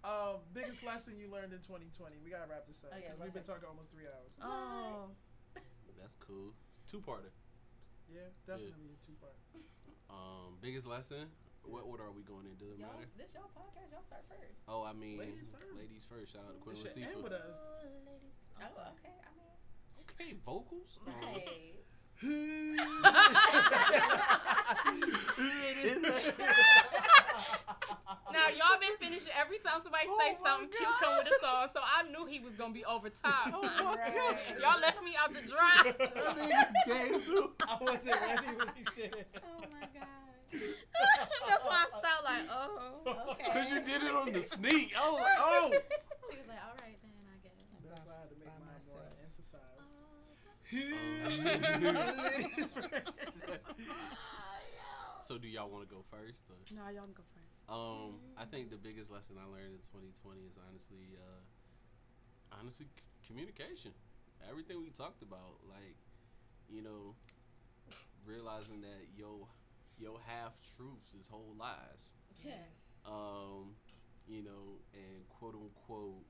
Um, 0.03 0.37
biggest 0.53 0.85
lesson 0.85 1.15
you 1.19 1.29
learned 1.31 1.51
in 1.53 1.59
2020. 1.59 2.15
We 2.23 2.29
gotta 2.29 2.47
wrap 2.49 2.67
this 2.67 2.83
up 2.83 2.91
Oh, 2.93 2.97
yeah, 2.97 3.09
because 3.11 3.19
we've 3.23 3.33
been 3.33 3.43
talking 3.43 3.67
almost 3.67 3.91
three 3.91 4.05
hours. 4.05 4.31
Oh. 4.41 5.09
That's 5.99 6.15
cool. 6.15 6.53
Two 6.89 6.99
parter. 6.99 7.31
Yeah, 8.07 8.21
definitely 8.45 8.95
a 8.95 9.05
two 9.05 9.13
part. 9.19 9.33
Um, 10.09 10.55
biggest 10.61 10.87
lesson. 10.87 11.27
What 11.67 11.83
order 11.85 12.03
are 12.03 12.11
we 12.15 12.23
going 12.23 12.45
in? 12.47 12.55
Does 12.55 12.71
it 12.73 12.79
Y'all, 12.79 12.89
matter? 12.95 13.07
this 13.17 13.27
y'all 13.35 13.49
podcast. 13.55 13.91
Y'all 13.91 14.03
start 14.07 14.23
first. 14.31 14.55
Oh, 14.67 14.83
I 14.83 14.93
mean, 14.93 15.19
Ladies 15.19 15.49
first. 15.51 15.75
ladies 15.77 16.05
first. 16.09 16.31
Shout 16.33 16.43
out 16.47 16.53
to 16.55 16.59
Queen 16.63 16.75
This 16.75 16.83
should 16.93 17.03
end 17.03 17.23
with 17.23 17.33
Latifah. 17.33 17.49
us. 17.51 17.59
Oh, 17.59 17.83
ladies. 18.07 18.37
Oh, 18.55 18.61
I'm 18.63 18.71
okay. 18.97 19.15
I 19.19 19.31
mean, 19.35 19.51
Okay, 20.07 20.33
vocals. 20.45 20.99
Right. 21.07 21.73
Now 28.33 28.47
y'all 28.49 28.79
been 28.79 28.97
finishing 28.99 29.31
every 29.39 29.57
time 29.59 29.79
somebody 29.81 30.07
say 30.07 30.13
Oh 30.13 30.17
my 30.43 30.49
something 30.49 30.69
cute 30.69 30.89
come 31.01 31.17
with 31.17 31.27
a 31.27 31.39
song, 31.45 31.67
so 31.73 31.79
I 31.81 32.03
knew 32.09 32.25
he 32.25 32.39
was 32.39 32.53
gonna 32.55 32.73
be 32.73 32.83
over 32.85 33.09
top. 33.09 33.51
Oh 33.53 33.61
my 33.61 33.95
God. 33.95 34.37
Y'all 34.61 34.79
left 34.79 35.03
me 35.03 35.15
out 35.17 35.33
the 35.33 35.41
dry. 35.47 35.83
That 35.97 36.73
nigga. 36.87 37.49
I 37.67 37.77
wasn't 37.81 38.21
ready 38.21 38.47
when 38.57 38.67
he 38.75 38.83
did 38.95 39.15
it. 39.15 39.27
Oh 39.43 39.61
my 39.71 39.87
god. 39.93 40.07
That's 40.51 41.65
why 41.65 41.85
I 41.85 41.87
stopped 41.89 42.23
like, 42.23 42.43
oh. 42.49 43.01
Okay. 43.31 43.51
Cause 43.53 43.69
you 43.71 43.79
did 43.81 44.03
it 44.03 44.15
on 44.15 44.31
the 44.31 44.41
sneak. 44.43 44.93
Oh, 44.97 45.19
oh. 45.21 45.71
She 46.29 46.37
was 46.37 46.47
like, 46.47 46.59
all 46.63 46.75
right 46.81 46.97
then, 47.01 47.11
I 47.27 47.37
guess. 47.43 47.53
That's 47.87 48.05
why 48.05 48.13
I 48.13 48.15
had 48.21 48.29
to 48.29 48.35
make 48.39 48.47
By 48.47 48.53
mine 48.59 48.81
more 48.87 49.03
myself. 49.03 49.23
emphasized. 49.23 49.91
So 55.23 55.37
do 55.37 55.47
y'all 55.49 55.67
want 55.67 55.83
to 55.83 55.91
go 55.93 56.05
first? 56.07 56.43
Or? 56.47 56.55
No, 56.71 56.87
y'all 56.87 57.03
can 57.03 57.11
go 57.11 57.27
first. 57.35 57.51
Um, 57.67 58.15
I 58.39 58.47
think 58.47 58.71
the 58.71 58.79
biggest 58.79 59.11
lesson 59.11 59.35
I 59.35 59.43
learned 59.51 59.75
in 59.75 59.83
2020 59.83 60.39
is 60.47 60.55
honestly, 60.55 61.19
uh, 61.19 61.43
honestly, 62.57 62.87
c- 62.95 63.03
communication. 63.27 63.91
Everything 64.47 64.79
we 64.79 64.87
talked 64.87 65.19
about, 65.21 65.59
like, 65.67 65.99
you 66.71 66.79
know, 66.81 67.11
realizing 68.23 68.79
that 68.87 69.03
yo, 69.19 69.49
yo 69.99 70.19
half 70.27 70.53
truths 70.75 71.13
is 71.19 71.27
whole 71.27 71.55
lies. 71.59 72.13
Yes. 72.43 72.99
Um, 73.07 73.75
you 74.27 74.43
know, 74.43 74.79
and 74.93 75.27
quote 75.29 75.55
unquote, 75.55 76.23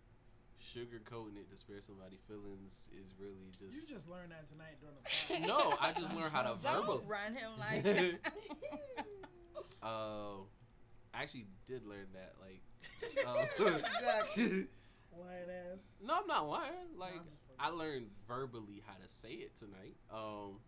sugarcoating 0.61 1.37
it 1.37 1.49
to 1.51 1.57
spare 1.57 1.81
somebody 1.81 2.17
feelings 2.27 2.89
is 2.93 3.13
really 3.19 3.49
just. 3.59 3.73
You 3.89 3.95
just 3.95 4.09
learned 4.09 4.31
that 4.31 4.47
tonight 4.49 4.77
during 4.79 4.95
the 4.95 5.45
podcast. 5.45 5.47
no, 5.47 5.77
I 5.79 5.91
just 5.93 6.13
learned 6.13 6.31
how 6.33 6.43
to 6.43 6.55
verbal. 6.55 6.97
Don't 6.99 7.07
run 7.07 7.33
him 7.35 7.51
like 7.59 8.19
Uh, 9.83 10.41
I 11.13 11.21
actually 11.23 11.45
did 11.65 11.85
learn 11.85 12.07
that. 12.13 12.33
Like, 12.41 12.61
uh, 13.27 13.65
exactly. 13.95 14.67
White 15.11 15.47
ass. 15.49 15.77
no, 16.03 16.15
I'm 16.21 16.27
not 16.27 16.47
lying. 16.49 16.73
Like, 16.97 17.13
I'm 17.13 17.19
just 17.25 17.37
fucking- 17.47 17.59
I 17.59 17.69
learned 17.69 18.07
verbally 18.27 18.83
how 18.85 18.93
to 18.93 19.07
say 19.11 19.29
it 19.33 19.55
tonight. 19.57 19.95
Um, 20.11 20.59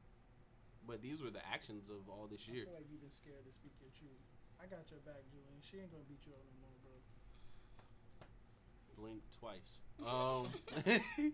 but 0.89 1.01
these 1.05 1.21
were 1.21 1.29
the 1.29 1.45
actions 1.45 1.93
of 1.93 2.09
all 2.09 2.25
this 2.25 2.49
year. 2.49 2.49
I 2.49 2.57
year. 2.57 2.65
feel 2.65 2.73
like 2.81 2.89
you've 2.89 3.05
been 3.05 3.13
scared 3.13 3.45
to 3.45 3.53
speak 3.53 3.77
your 3.77 3.93
truth. 3.93 4.17
I 4.57 4.65
got 4.65 4.89
your 4.89 4.99
back, 5.05 5.21
Julian. 5.29 5.61
She 5.61 5.77
ain't 5.77 5.93
gonna 5.93 6.03
beat 6.09 6.25
you 6.25 6.33
up 6.33 6.41
no 6.49 6.57
more, 6.65 6.75
bro. 6.81 6.97
Blink 8.97 9.21
twice. 9.37 9.85
Um, 10.01 10.49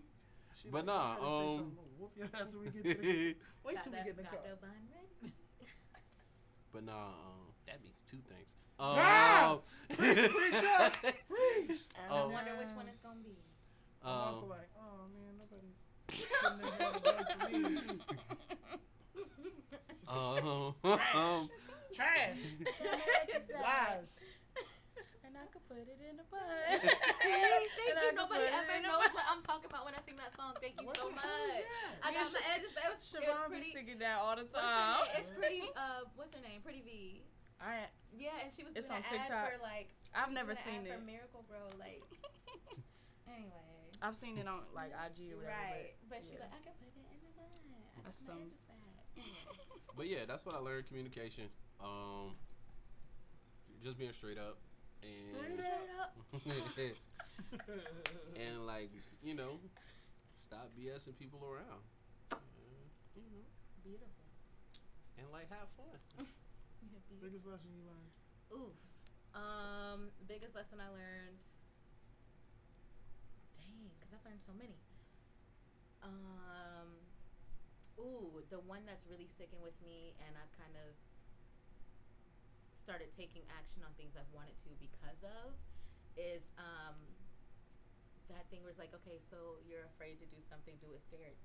But 0.72 0.84
nah, 0.86 1.16
"You 1.16 1.20
gotta 1.20 1.36
say 1.36 1.48
um, 1.48 1.56
something. 1.56 1.88
Whoop 1.98 2.12
your 2.16 2.28
ass 2.32 2.52
when 2.52 2.64
we 2.64 2.70
get 2.70 2.84
to 2.84 2.94
the. 3.02 3.36
Wait 3.64 3.74
Got 3.76 3.82
till 3.84 3.92
we 3.92 3.98
get 3.98 4.08
in 4.08 4.16
the 4.16 4.22
got 4.22 4.32
car. 4.32 4.56
bun 4.60 4.70
ready. 4.92 5.32
but 6.72 6.84
nah, 6.84 7.08
um, 7.12 7.52
that 7.66 7.82
means 7.82 8.00
two 8.08 8.20
things. 8.28 8.56
Um, 8.78 8.96
Ah! 9.00 9.58
Preach, 9.96 10.16
preach 10.32 10.64
up. 10.80 10.92
Preach. 11.28 11.80
and 11.96 12.08
I 12.08 12.20
Oh. 12.20 12.28
wonder 12.28 12.52
which 12.56 12.72
one 12.76 12.88
it's 12.88 13.00
gonna 13.00 13.20
be. 13.24 13.36
I'm 14.04 14.32
also 14.32 14.44
um, 14.44 14.48
like, 14.50 14.68
oh 14.80 15.08
man, 15.12 15.36
nobody's 15.40 15.76
putting 16.40 16.58
their 16.60 16.72
hand 16.78 16.94
together 16.94 17.26
for 17.36 17.48
me. 17.48 18.00
Um, 20.08 20.74
um, 20.84 21.50
Trash. 21.94 22.38
Lies. 23.62 24.20
and 25.26 25.34
I 25.34 25.46
could 25.50 25.64
put 25.66 25.78
it 25.82 25.98
in 25.98 26.18
a 26.20 26.26
bun. 26.30 26.40
Thank 26.78 27.66
And 27.90 27.98
you. 27.98 28.14
Nobody 28.14 28.46
ever 28.46 28.76
knows 28.82 29.06
what 29.14 29.26
I'm 29.30 29.42
talking 29.42 29.66
about 29.70 29.84
when 29.84 29.94
I 29.94 30.00
sing 30.06 30.14
that 30.18 30.30
song. 30.36 30.54
Thank 30.62 30.78
you 30.80 30.86
What 30.86 30.96
so 30.96 31.10
much. 31.10 31.66
I 32.04 32.12
got 32.14 32.26
and 32.26 32.34
my 32.38 32.42
edges. 32.54 32.70
It 32.74 32.86
was, 32.86 33.02
it 33.02 33.26
was 33.26 33.34
Siobhan 33.34 33.50
be 33.50 33.58
pretty. 33.58 33.72
singing 33.74 33.98
that 34.04 34.18
all 34.22 34.36
the 34.38 34.46
time. 34.46 34.62
name? 34.62 35.14
It's 35.18 35.32
pretty. 35.34 35.62
Uh, 35.74 36.06
what's 36.14 36.34
her 36.34 36.42
name? 36.42 36.60
Pretty 36.62 36.82
V. 36.86 37.22
I 37.58 37.88
Yeah, 38.14 38.36
and 38.44 38.52
she 38.54 38.62
was 38.62 38.72
It's 38.76 38.86
doing 38.86 39.02
on 39.02 39.08
an 39.08 39.10
ad 39.10 39.26
TikTok. 39.26 39.46
for 39.56 39.58
like. 39.64 39.88
I've 40.14 40.32
never 40.32 40.54
seen 40.54 40.86
it. 40.86 40.96
Miracle-Gro, 41.04 41.76
like. 41.82 42.04
Anyway. 43.28 43.52
I've 44.02 44.16
seen 44.16 44.38
it 44.38 44.46
on 44.46 44.60
like 44.76 44.92
IG 44.92 45.32
or 45.32 45.40
whatever. 45.40 45.56
Right, 45.56 45.92
but 46.08 46.20
she 46.24 46.36
yeah. 46.36 46.44
like 46.46 46.52
I 46.52 46.60
can 46.62 46.72
put 46.78 46.92
it 46.92 47.00
in 47.10 47.20
the 47.24 47.32
bun. 47.36 47.48
I 47.48 48.00
That's 48.04 48.20
got 48.22 48.28
my 48.28 48.34
some- 48.36 48.44
edges 48.44 48.60
back. 48.60 48.64
Anyway. 48.64 48.65
But 49.96 50.08
yeah, 50.08 50.24
that's 50.26 50.44
what 50.44 50.54
I 50.54 50.58
learned. 50.58 50.86
Communication. 50.86 51.44
Um, 51.80 52.34
just 53.82 53.98
being 53.98 54.12
straight 54.12 54.38
up 54.38 54.58
and 55.02 55.44
Straight 55.44 55.60
up. 56.00 56.16
and 58.36 58.66
like 58.66 58.90
you 59.22 59.34
know, 59.34 59.58
stop 60.36 60.70
BSing 60.78 61.16
people 61.18 61.40
around. 61.44 61.82
Uh, 62.32 62.36
you 63.14 63.22
know, 63.22 63.44
Beautiful. 63.84 64.24
and 65.18 65.26
like 65.32 65.48
have 65.50 65.68
fun. 65.76 66.26
Yeah. 66.86 67.00
Biggest 67.18 67.42
lesson 67.46 67.66
you 67.74 67.82
learned. 67.82 68.12
Oof. 68.54 68.70
Um, 69.34 70.12
biggest 70.28 70.54
lesson 70.54 70.78
I 70.78 70.86
learned. 70.94 71.34
Dang, 73.58 73.90
because 73.98 74.14
I've 74.14 74.22
learned 74.22 74.44
so 74.46 74.54
many. 74.54 74.78
Um, 76.04 76.14
ooh, 77.98 78.42
the 78.52 78.60
one 78.64 78.84
that's 78.86 79.04
really 79.08 79.28
sticking 79.36 79.60
with 79.64 79.76
me, 79.84 80.12
and 80.24 80.32
I've 80.36 80.52
kind 80.60 80.74
of 80.76 80.92
started 82.84 83.10
taking 83.18 83.42
action 83.58 83.82
on 83.82 83.90
things 83.98 84.14
I've 84.14 84.30
wanted 84.30 84.54
to 84.62 84.70
because 84.78 85.20
of, 85.26 85.50
is 86.14 86.44
um, 86.56 86.94
that 88.30 88.46
thing 88.48 88.62
where 88.62 88.70
it's 88.70 88.78
like, 88.80 88.94
okay, 89.02 89.18
so 89.28 89.58
you're 89.66 89.84
afraid 89.96 90.22
to 90.22 90.26
do 90.30 90.38
something, 90.46 90.74
do 90.78 90.94
it 90.94 91.02
scared. 91.10 91.36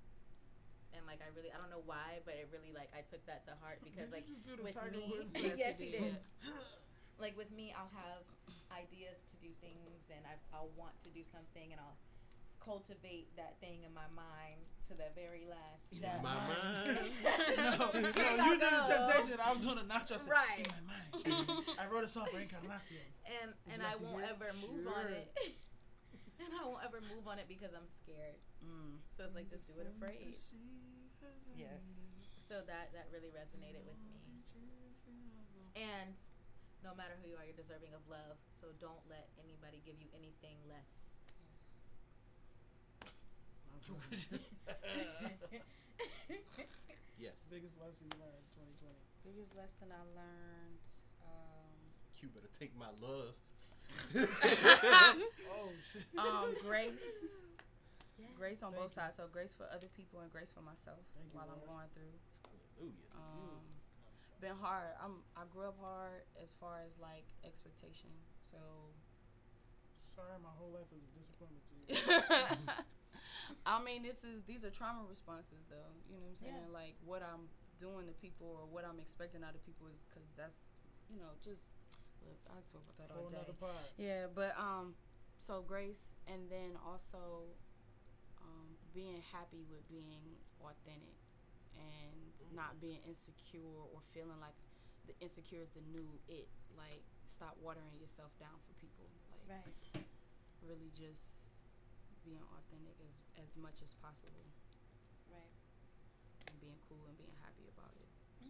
And 0.91 1.07
like 1.07 1.23
I 1.23 1.31
really, 1.33 1.49
I 1.49 1.57
don't 1.57 1.71
know 1.71 1.83
why, 1.87 2.19
but 2.27 2.35
it 2.35 2.51
really 2.51 2.75
like 2.75 2.91
I 2.91 2.99
took 3.07 3.23
that 3.23 3.47
to 3.47 3.55
heart 3.63 3.79
because 3.87 4.11
like 4.11 4.27
you 4.27 4.35
just 4.43 4.43
do 4.43 4.59
the 4.59 4.67
with 4.67 4.75
me, 4.91 5.23
Yes, 5.55 5.79
he 5.79 5.87
did. 5.95 6.19
did 6.19 6.19
like 7.23 7.33
with 7.39 7.49
me, 7.55 7.71
I'll 7.71 7.91
have 7.95 8.27
ideas 8.75 9.15
to 9.31 9.35
do 9.39 9.51
things, 9.63 10.03
and 10.11 10.19
I, 10.27 10.35
I'll 10.51 10.71
want 10.75 10.95
to 11.07 11.09
do 11.15 11.23
something, 11.31 11.71
and 11.71 11.79
I'll 11.79 11.95
cultivate 12.63 13.35
that 13.37 13.57
thing 13.59 13.83
in 13.83 13.93
my 13.93 14.07
mind 14.15 14.61
to 14.87 14.93
the 14.93 15.09
very 15.15 15.47
last 15.49 15.81
In 15.91 15.99
step. 16.03 16.21
my 16.21 16.35
mind. 16.35 16.85
no, 17.57 17.73
no, 18.01 18.45
you 18.45 18.55
did 18.59 18.71
the 18.71 18.83
temptation. 18.91 19.37
I 19.41 19.53
was 19.55 19.63
doing 19.65 19.79
a 19.81 19.87
nacho. 19.87 20.15
I 20.15 20.21
said, 20.21 20.29
Right. 20.29 20.61
In 20.61 20.69
my 20.75 20.83
mind. 20.93 21.65
I 21.81 21.85
wrote 21.89 22.03
a 22.03 22.11
song 22.11 22.27
for 22.29 22.39
Encarnacion. 22.39 23.01
and 23.25 23.53
Would 23.65 23.73
and 23.73 23.79
you 23.81 23.87
I 23.87 23.95
won't 23.97 24.21
hear 24.21 24.29
it? 24.29 24.35
ever 24.35 24.47
move 24.61 24.85
on 24.87 25.05
it. 25.09 25.27
and 26.43 26.51
I 26.53 26.61
won't 26.67 26.83
ever 26.85 26.99
move 27.07 27.25
on 27.25 27.39
it 27.39 27.47
because 27.47 27.71
I'm 27.73 27.87
scared. 28.03 28.37
Mm. 28.61 28.99
So 29.17 29.25
it's 29.25 29.35
like 29.35 29.49
just 29.49 29.65
do 29.65 29.73
it 29.81 29.87
afraid. 29.89 30.35
Yes. 31.57 31.83
So 32.49 32.61
that 32.67 32.91
that 32.93 33.07
really 33.15 33.31
resonated 33.31 33.81
with 33.87 33.97
me. 34.05 34.19
And 35.79 36.13
no 36.83 36.91
matter 36.97 37.15
who 37.21 37.29
you 37.31 37.37
are, 37.39 37.45
you're 37.47 37.55
deserving 37.57 37.93
of 37.95 38.03
love. 38.11 38.37
So 38.59 38.73
don't 38.81 39.01
let 39.07 39.29
anybody 39.39 39.79
give 39.87 39.97
you 40.01 40.09
anything 40.13 40.57
less. 40.67 40.89
Yes. 47.21 47.37
Biggest 47.53 47.77
lesson 47.77 48.09
you 48.09 48.17
learned 48.17 48.45
2020. 48.57 48.97
Biggest 49.21 49.53
lesson 49.53 49.93
I 49.93 50.01
learned. 50.17 50.81
Um, 51.21 51.77
You 52.17 52.29
better 52.33 52.49
take 52.57 52.73
my 52.73 52.89
love. 52.97 53.37
Oh 55.53 55.69
shit. 55.93 56.07
um, 56.17 56.55
grace. 56.65 57.43
Yeah. 58.17 58.25
Grace 58.39 58.63
on 58.63 58.71
Thank 58.73 58.81
both 58.81 58.91
you. 58.97 59.01
sides. 59.03 59.17
So 59.21 59.29
grace 59.29 59.53
for 59.53 59.69
other 59.69 59.85
people 59.93 60.21
and 60.25 60.31
grace 60.33 60.49
for 60.49 60.61
myself 60.65 60.97
Thank 61.13 61.29
you, 61.29 61.37
while 61.37 61.45
I'm 61.51 61.61
going 61.69 61.89
through. 61.93 62.15
Hallelujah. 62.81 63.13
Um, 63.13 63.61
been 64.41 64.57
hard. 64.57 64.89
I'm. 64.97 65.21
I 65.37 65.45
grew 65.53 65.67
up 65.69 65.77
hard 65.77 66.25
as 66.41 66.55
far 66.57 66.81
as 66.87 66.97
like 66.97 67.25
expectation. 67.45 68.09
So. 68.41 68.57
Sorry, 70.01 70.33
my 70.43 70.49
whole 70.57 70.73
life 70.73 70.89
is 70.91 71.05
a 71.05 71.11
disappointment 71.13 71.63
to 71.69 71.75
you. 71.77 71.93
I 73.65 73.81
mean, 73.83 74.03
this 74.03 74.23
is 74.23 74.43
these 74.47 74.63
are 74.65 74.69
trauma 74.71 75.01
responses, 75.09 75.63
though. 75.69 75.91
You 76.09 76.17
know 76.17 76.25
what 76.27 76.35
I'm 76.35 76.41
saying? 76.41 76.63
Yeah. 76.67 76.73
Like 76.73 76.95
what 77.05 77.21
I'm 77.23 77.47
doing 77.79 78.05
to 78.07 78.13
people 78.21 78.47
or 78.61 78.65
what 78.69 78.85
I'm 78.85 78.99
expecting 78.99 79.41
out 79.43 79.55
of 79.55 79.61
people 79.65 79.87
is 79.89 80.01
because 80.09 80.29
that's 80.37 80.69
you 81.09 81.17
know 81.19 81.33
just 81.43 81.65
look. 82.25 82.37
I 82.49 82.59
talk 82.69 82.85
about 82.95 83.07
that 83.09 83.17
all 83.17 83.29
day. 83.33 83.37
Yeah, 83.97 84.25
but 84.33 84.53
um, 84.59 84.93
so 85.39 85.63
grace, 85.65 86.13
and 86.29 86.49
then 86.49 86.77
also 86.85 87.49
um, 88.41 88.77
being 88.93 89.21
happy 89.33 89.65
with 89.69 89.81
being 89.89 90.37
authentic 90.61 91.17
and 91.77 92.13
not 92.53 92.77
being 92.81 92.99
insecure 93.07 93.81
or 93.93 93.99
feeling 94.13 94.37
like 94.41 94.53
the 95.07 95.15
insecure 95.23 95.61
is 95.65 95.71
the 95.73 95.81
new 95.89 96.05
it. 96.29 96.45
Like, 96.77 97.01
stop 97.27 97.57
watering 97.61 97.97
yourself 97.99 98.31
down 98.39 98.55
for 98.67 98.73
people. 98.79 99.05
Like, 99.49 99.65
Right. 99.65 100.05
really 100.63 100.91
just 100.95 101.40
being 102.25 102.41
authentic 102.57 102.95
as 103.07 103.21
as 103.41 103.57
much 103.57 103.81
as 103.83 103.93
possible 104.01 104.45
Right. 105.31 105.53
and 106.47 106.55
being 106.61 106.77
cool 106.87 107.01
and 107.07 107.17
being 107.17 107.33
happy 107.41 107.65
about 107.71 107.93
it. 107.97 108.09
So. 108.39 108.45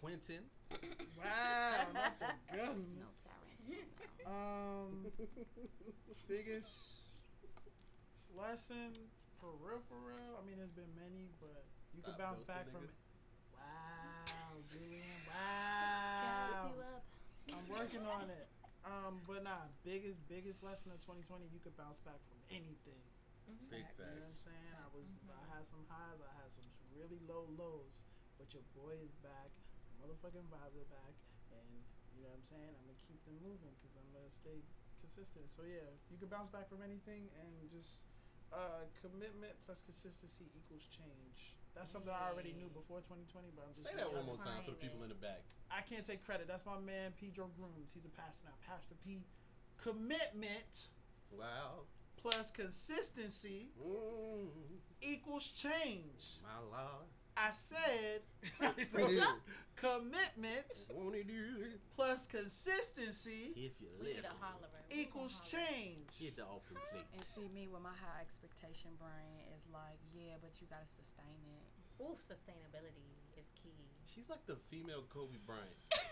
Quentin. 0.00 0.44
Wow, 1.18 1.86
not 1.94 2.14
the 2.20 2.56
gun. 2.56 2.84
No 3.00 3.10
Tarantino. 3.18 3.90
Um, 4.28 5.06
biggest 6.28 7.02
lesson 8.36 8.94
for 9.40 9.50
real, 9.58 9.80
for 9.88 9.98
real. 10.06 10.38
I 10.38 10.46
mean, 10.46 10.56
there's 10.58 10.70
been 10.76 10.92
many, 10.94 11.30
but 11.40 11.64
you 11.96 12.02
can 12.02 12.14
bounce 12.18 12.40
back 12.42 12.70
from. 12.70 12.82
niggas. 12.82 12.94
Wow, 13.56 14.62
Julian. 14.70 15.02
Wow. 15.28 16.70
you 16.74 16.80
up. 16.82 17.04
I'm 17.50 17.68
working 17.72 18.04
on 18.06 18.28
it. 18.30 18.47
Um, 18.86 19.20
but 19.26 19.42
nah, 19.42 19.66
biggest 19.82 20.22
biggest 20.30 20.62
lesson 20.62 20.94
of 20.94 21.00
2020, 21.02 21.50
you 21.50 21.60
could 21.60 21.76
bounce 21.76 21.98
back 22.02 22.18
from 22.30 22.38
anything. 22.50 23.02
Big 23.72 23.80
You 23.80 24.04
know 24.04 24.12
what 24.12 24.28
I'm 24.28 24.36
saying? 24.36 24.72
I 24.76 24.86
was 24.92 25.08
I 25.32 25.44
had 25.56 25.64
some 25.64 25.80
highs, 25.88 26.20
I 26.20 26.32
had 26.36 26.52
some 26.52 26.68
really 26.92 27.20
low 27.24 27.48
lows, 27.56 28.04
but 28.36 28.52
your 28.52 28.64
boy 28.76 28.96
is 29.00 29.16
back. 29.24 29.48
The 29.88 30.04
motherfucking 30.04 30.46
vibes 30.52 30.76
are 30.76 30.90
back, 30.92 31.16
and 31.52 31.68
you 32.12 32.24
know 32.24 32.32
what 32.32 32.44
I'm 32.44 32.48
saying? 32.48 32.72
I'm 32.76 32.84
gonna 32.84 33.04
keep 33.08 33.20
them 33.24 33.40
moving 33.40 33.72
because 33.80 33.96
I'm 33.96 34.08
gonna 34.12 34.32
stay 34.32 34.60
consistent. 35.00 35.48
So 35.48 35.64
yeah, 35.64 35.88
you 36.12 36.20
can 36.20 36.28
bounce 36.28 36.52
back 36.52 36.68
from 36.68 36.84
anything, 36.84 37.32
and 37.40 37.50
just 37.72 38.04
uh, 38.52 38.84
commitment 39.00 39.56
plus 39.64 39.80
consistency 39.80 40.48
equals 40.56 40.84
change. 40.88 41.56
That's 41.74 41.90
something 41.90 42.10
I 42.12 42.28
already 42.30 42.52
knew 42.58 42.68
before 42.74 42.98
2020, 42.98 43.48
but 43.54 43.64
I'm 43.68 43.74
just 43.74 43.86
Say 43.86 43.94
that 43.94 44.08
one 44.08 44.16
I'm- 44.16 44.26
more 44.26 44.36
time 44.36 44.64
for 44.64 44.72
the 44.72 44.76
people 44.78 45.02
in 45.04 45.08
the 45.10 45.14
back. 45.14 45.42
I 45.70 45.80
can't 45.82 46.04
take 46.04 46.24
credit. 46.24 46.48
That's 46.48 46.66
my 46.66 46.78
man, 46.80 47.12
Pedro 47.20 47.46
Grooms. 47.56 47.92
He's 47.94 48.04
a 48.04 48.08
pastor 48.08 48.46
now. 48.46 48.54
Pastor 48.66 48.94
P. 49.04 49.22
Commitment 49.76 50.88
Wow. 51.30 51.86
plus 52.16 52.50
consistency 52.50 53.70
Mm, 53.78 54.50
equals 55.00 55.50
change. 55.52 56.40
my 56.42 56.58
lord. 56.58 57.06
I 57.38 57.50
said 57.50 58.20
commitment 59.76 60.66
Won't 60.90 61.14
he 61.14 61.22
do 61.22 61.70
it? 61.70 61.78
plus 61.94 62.26
consistency 62.26 63.54
If 63.54 63.78
you 63.80 63.86
We 64.00 64.06
let 64.10 64.16
need 64.16 64.24
a 64.26 64.34
him. 64.34 64.42
hollerer. 64.42 64.82
We 64.90 65.02
equals 65.06 65.38
change. 65.46 66.10
Hit 66.18 66.34
the 66.36 66.42
offering 66.42 66.82
plate. 66.90 67.06
And 67.14 67.22
see 67.22 67.46
me 67.54 67.68
with 67.70 67.82
my 67.82 67.94
high 67.94 68.20
expectation 68.20 68.90
brain 68.98 69.46
is 69.54 69.62
like, 69.70 70.00
yeah, 70.10 70.34
but 70.42 70.50
you 70.60 70.66
gotta 70.66 70.88
sustain 70.88 71.38
it. 71.46 72.02
Ooh, 72.02 72.18
sustainability 72.26 73.06
is 73.38 73.46
key. 73.54 73.86
She's 74.14 74.28
like 74.30 74.44
the 74.46 74.56
female 74.70 75.04
Kobe 75.12 75.36
Bryant. 75.46 75.66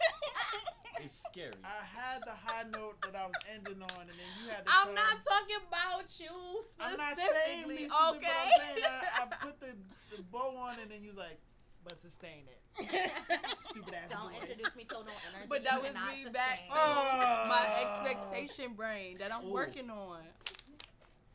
It's 0.99 1.13
scary. 1.29 1.53
I 1.63 1.85
had 1.85 2.23
the 2.25 2.33
high 2.33 2.65
note 2.73 2.97
that 3.05 3.13
I 3.15 3.27
was 3.27 3.37
ending 3.53 3.83
on, 3.83 4.01
and 4.01 4.17
then 4.17 4.31
you 4.41 4.49
had 4.49 4.65
to. 4.65 4.73
I'm 4.73 4.87
come- 4.87 4.95
not 4.97 5.21
talking 5.21 5.61
about 5.69 6.09
you 6.19 6.33
I'm 6.81 6.97
not 6.97 7.19
saying 7.19 7.69
me 7.69 7.85
specifically, 7.85 7.93
but 7.93 8.17
okay? 8.17 8.33
I'm 8.33 8.73
saying 8.73 8.85
I, 9.13 9.23
I 9.29 9.45
put 9.45 9.61
the, 9.61 9.77
the 10.17 10.23
bow 10.33 10.57
on, 10.57 10.77
and 10.81 10.91
then 10.91 11.03
you 11.03 11.11
was 11.11 11.19
like, 11.19 11.37
"But 11.85 12.01
sustain 12.01 12.49
it." 12.49 12.61
Stupid 13.61 13.93
ass 13.93 14.09
Don't 14.11 14.33
boy. 14.33 14.41
introduce 14.41 14.73
me 14.75 14.85
to 14.89 14.95
no 14.95 15.01
energy. 15.05 15.47
But 15.51 15.65
that 15.65 15.83
was 15.83 15.93
cannot 15.93 16.17
me 16.17 16.31
back 16.33 16.55
to 16.65 16.73
Oh. 16.73 17.45
my 17.53 17.67
expectation 17.85 18.73
brain 18.73 19.19
that 19.19 19.29
I'm 19.35 19.45
Ooh. 19.49 19.53
working 19.53 19.91
on. 19.91 20.25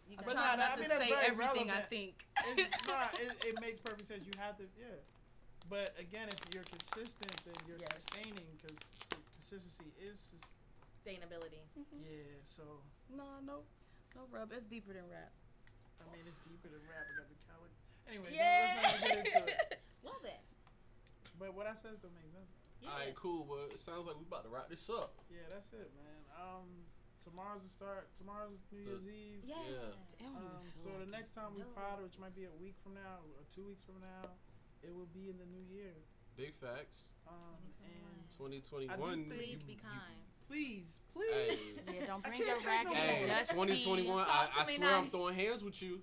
You 0.09 0.17
I'm 0.17 0.25
But 0.25 0.33
gotta- 0.33 0.57
trying 0.57 0.57
nah, 0.57 0.63
not 0.65 0.71
I 0.73 0.75
to 0.75 0.79
mean, 0.81 0.89
that's 0.89 1.03
say 1.05 1.09
very 1.13 1.27
everything 1.27 1.69
I 1.69 1.81
think. 1.85 2.25
It's, 2.57 2.69
nah, 2.89 3.13
it, 3.13 3.45
it 3.45 3.61
makes 3.61 3.79
perfect 3.79 4.07
sense. 4.09 4.25
You 4.25 4.33
have 4.41 4.57
to, 4.57 4.63
yeah. 4.73 4.88
But 5.69 5.95
again, 5.99 6.27
if 6.29 6.39
you're 6.53 6.63
consistent, 6.67 7.31
then 7.45 7.55
you're 7.67 7.77
Yes. 7.79 8.03
sustaining 8.03 8.45
because 8.59 8.77
consistency 9.35 9.91
is, 9.99 10.19
sus- 10.19 10.55
sustainability. 11.05 11.63
yeah. 11.91 12.23
So 12.43 12.63
No, 13.09 13.39
no, 13.41 13.63
no 14.15 14.21
rub. 14.31 14.51
It's 14.51 14.65
deeper 14.65 14.93
than 14.93 15.07
rap. 15.09 15.31
I 16.01 16.05
mean, 16.15 16.25
it's 16.27 16.39
deeper 16.41 16.67
than 16.69 16.81
rap. 16.88 17.07
I 17.07 17.17
got 17.19 17.29
the 17.29 17.39
coward. 17.47 17.71
Anyway, 18.07 18.29
Yeah. 18.33 18.79
let's 18.83 19.01
not 19.01 19.09
get 19.09 19.25
into 19.25 19.47
it. 19.47 19.81
Love 20.03 20.25
it. 20.25 20.41
But 21.39 21.53
what 21.53 21.67
I 21.67 21.73
said 21.73 21.97
still 21.97 22.11
makes 22.11 22.31
sense. 22.33 22.51
Yeah. 22.81 22.89
All 22.89 22.97
right, 22.99 23.15
cool. 23.15 23.45
Well, 23.45 23.65
it 23.65 23.79
sounds 23.79 24.07
like 24.07 24.17
we 24.17 24.23
about 24.25 24.43
to 24.43 24.49
wrap 24.49 24.67
this 24.69 24.89
up. 24.89 25.13
Yeah, 25.29 25.45
that's 25.53 25.71
it, 25.73 25.91
man. 25.95 26.19
Um, 26.35 26.67
tomorrow's 27.23 27.61
the 27.63 27.69
start. 27.69 28.09
Tomorrow's 28.17 28.57
New 28.71 28.81
Year's 28.81 29.05
Eve. 29.07 29.43
Yeah. 29.45 29.55
Yeah. 29.69 29.93
Damn, 30.19 30.35
Um, 30.35 30.63
so 30.73 30.89
the 30.99 31.05
next 31.05 31.31
time 31.33 31.53
we 31.53 31.61
No. 31.61 31.67
pod, 31.77 32.01
which 32.01 32.17
might 32.17 32.33
be 32.35 32.45
a 32.45 32.51
week 32.59 32.75
from 32.83 32.95
now 32.95 33.21
or 33.38 33.43
two 33.53 33.65
weeks 33.65 33.81
from 33.81 33.99
now, 34.01 34.29
it 34.83 34.93
will 34.93 35.07
be 35.13 35.29
in 35.29 35.37
the 35.37 35.45
new 35.45 35.63
year. 35.73 35.93
Big 36.37 36.53
facts. 36.55 37.09
Um, 37.27 37.35
and 37.83 38.29
2021. 38.37 38.89
I 38.91 38.95
do 39.15 39.23
think- 39.23 39.29
Please 39.29 39.51
you- 39.51 39.57
be 39.67 39.73
you- 39.73 39.79
kind. 39.79 40.17
please, 40.47 40.99
please. 41.13 41.77
Hey. 41.85 41.93
Yeah, 41.99 42.05
don't 42.07 42.23
bring 42.23 42.35
can't 42.37 42.47
your 42.47 42.57
take 42.57 42.83
no 42.85 42.91
raggedy. 42.93 43.29
Hey, 43.29 43.43
2021. 43.51 44.25
I, 44.27 44.47
I 44.57 44.65
me 44.65 44.75
swear 44.75 44.89
I'm 44.95 45.09
throwing 45.09 45.35
hands 45.35 45.63
with 45.63 45.81
you. 45.81 46.01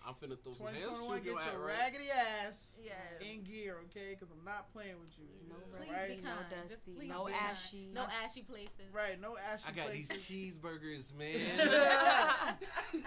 I'm 0.00 0.14
finna 0.16 0.32
throw 0.40 0.56
some 0.56 0.72
hands 0.72 0.88
with 0.88 0.96
2021, 1.12 1.12
you. 1.12 1.20
get 1.20 1.20
if 1.20 1.24
you 1.24 1.30
your 1.30 1.36
don't 1.36 1.44
act 1.44 1.60
right. 1.60 1.76
raggedy 1.92 2.08
ass 2.10 2.80
Yes. 2.80 3.20
in 3.20 3.44
gear, 3.44 3.76
okay? 3.92 4.16
Because 4.16 4.32
I'm 4.32 4.40
not 4.48 4.72
playing 4.72 4.96
with 4.96 5.12
you. 5.20 5.28
No 5.44 5.60
Yeah. 5.60 5.76
Please 5.76 5.92
rusty, 5.92 6.16
be 6.16 6.22
no 6.24 6.30
kind. 6.32 6.46
Just 6.50 6.72
dusty, 6.80 6.92
please 6.96 7.08
no 7.12 7.20
be 7.28 7.32
kind. 7.36 7.44
ashy. 7.52 7.84
No 7.92 8.04
ashy 8.24 8.42
places. 8.42 8.88
Right, 8.96 9.16
no 9.20 9.36
ashy 9.36 9.68
I 9.68 9.72
got 9.76 9.92
these 9.92 10.08
places. 10.08 10.24
cheeseburgers, 10.24 11.12
man. 11.20 11.36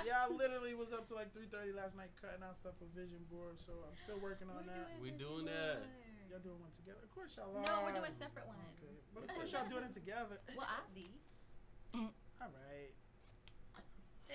yeah, 0.06 0.22
I 0.22 0.30
literally 0.30 0.74
was 0.78 0.94
up 0.94 1.10
to 1.10 1.16
like 1.18 1.34
3:30 1.34 1.74
last 1.76 1.98
night 1.98 2.14
cutting 2.22 2.44
out 2.46 2.56
stuff 2.56 2.78
for 2.78 2.86
Vision 2.94 3.26
Board, 3.30 3.58
so 3.58 3.74
I'm 3.90 3.98
still 3.98 4.20
working 4.22 4.48
on 4.54 4.66
that. 4.70 4.94
We 5.02 5.10
doing 5.12 5.46
that. 5.50 5.82
Y'all 6.30 6.40
doing 6.46 6.62
one 6.62 6.72
together? 6.74 7.02
Of 7.04 7.10
course 7.14 7.34
y'all 7.38 7.54
are. 7.58 7.66
No, 7.66 7.84
we're 7.86 7.94
doing 7.98 8.14
separate 8.18 8.46
ones. 8.48 8.62
Okay, 8.82 8.94
but 9.14 9.24
of 9.26 9.30
course 9.34 9.52
y'all 9.54 9.66
doing 9.70 9.84
it 9.86 9.94
together. 9.94 10.38
Well, 10.56 10.66
I'll 10.70 10.90
be. 10.94 11.10
All 12.42 12.50
right. 12.54 12.94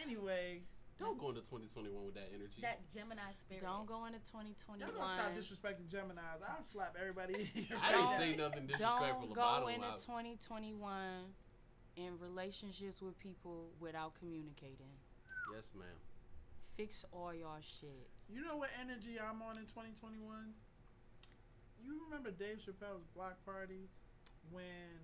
Anyway, 0.00 0.62
Don't 0.98 1.18
go 1.18 1.28
into 1.30 1.40
2021 1.42 1.94
with 2.04 2.14
that 2.14 2.28
energy. 2.34 2.58
That 2.60 2.80
Gemini 2.92 3.30
spirit. 3.38 3.62
Don't 3.62 3.86
go 3.86 4.06
into 4.06 4.18
y'all 4.18 4.42
2021. 4.42 4.82
gonna 4.94 5.08
stop 5.14 5.30
disrespecting 5.34 5.86
Gemini's. 5.86 6.42
I'll 6.42 6.62
slap 6.62 6.96
everybody. 6.98 7.34
in 7.34 7.40
here. 7.46 7.76
I 7.80 7.92
didn't 7.92 8.04
Don't- 8.06 8.18
say 8.18 8.36
nothing 8.36 8.66
disrespectful 8.66 9.26
Don't 9.30 9.34
go 9.34 9.68
into 9.68 9.86
2021 9.94 11.34
in 11.96 12.18
relationships 12.18 13.00
with 13.00 13.18
people 13.18 13.70
without 13.80 14.14
communicating. 14.14 14.90
yes, 15.54 15.72
ma'am. 15.74 15.86
Fix 16.76 17.04
all 17.12 17.34
y'all 17.34 17.58
shit. 17.60 18.10
You 18.28 18.42
know 18.42 18.56
what 18.56 18.70
energy 18.80 19.18
I'm 19.18 19.42
on 19.42 19.58
in 19.58 19.66
2021? 19.66 20.54
You 21.82 22.00
remember 22.06 22.30
Dave 22.30 22.58
Chappelle's 22.58 23.06
block 23.14 23.38
party 23.46 23.88
when 24.50 24.98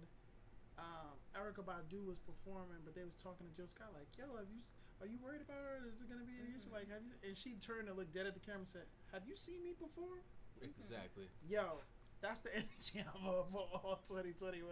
um, 0.78 1.14
Erykah 1.34 1.62
Badu 1.64 2.04
was 2.06 2.18
performing, 2.18 2.82
but 2.84 2.94
they 2.94 3.02
was 3.04 3.14
talking 3.14 3.46
to 3.46 3.52
Jill 3.56 3.66
Scott 3.66 3.90
like, 3.94 4.06
"Yo, 4.18 4.26
have 4.36 4.46
you? 4.50 4.58
S- 4.94 5.02
Are 5.02 5.06
you 5.10 5.18
worried 5.18 5.42
about 5.42 5.58
her? 5.58 5.88
Is 5.90 6.00
it 6.00 6.08
gonna 6.08 6.24
be 6.24 6.38
an 6.38 6.54
issue? 6.54 6.70
Like, 6.72 6.88
have 6.90 7.02
you?" 7.02 7.14
And 7.26 7.36
she 7.36 7.54
turned 7.58 7.88
and 7.88 7.96
looked 7.98 8.12
dead 8.14 8.26
at 8.26 8.34
the 8.34 8.40
camera 8.40 8.60
and 8.62 8.68
said, 8.68 8.86
"Have 9.12 9.26
you 9.26 9.34
seen 9.36 9.62
me 9.64 9.74
perform?" 9.74 10.20
Exactly. 10.62 11.28
Yo, 11.48 11.82
that's 12.20 12.40
the 12.40 12.54
energy 12.58 13.02
I'm 13.02 13.26
on 13.26 13.50
for 13.50 13.66
all 13.82 14.00
2021. 14.06 14.62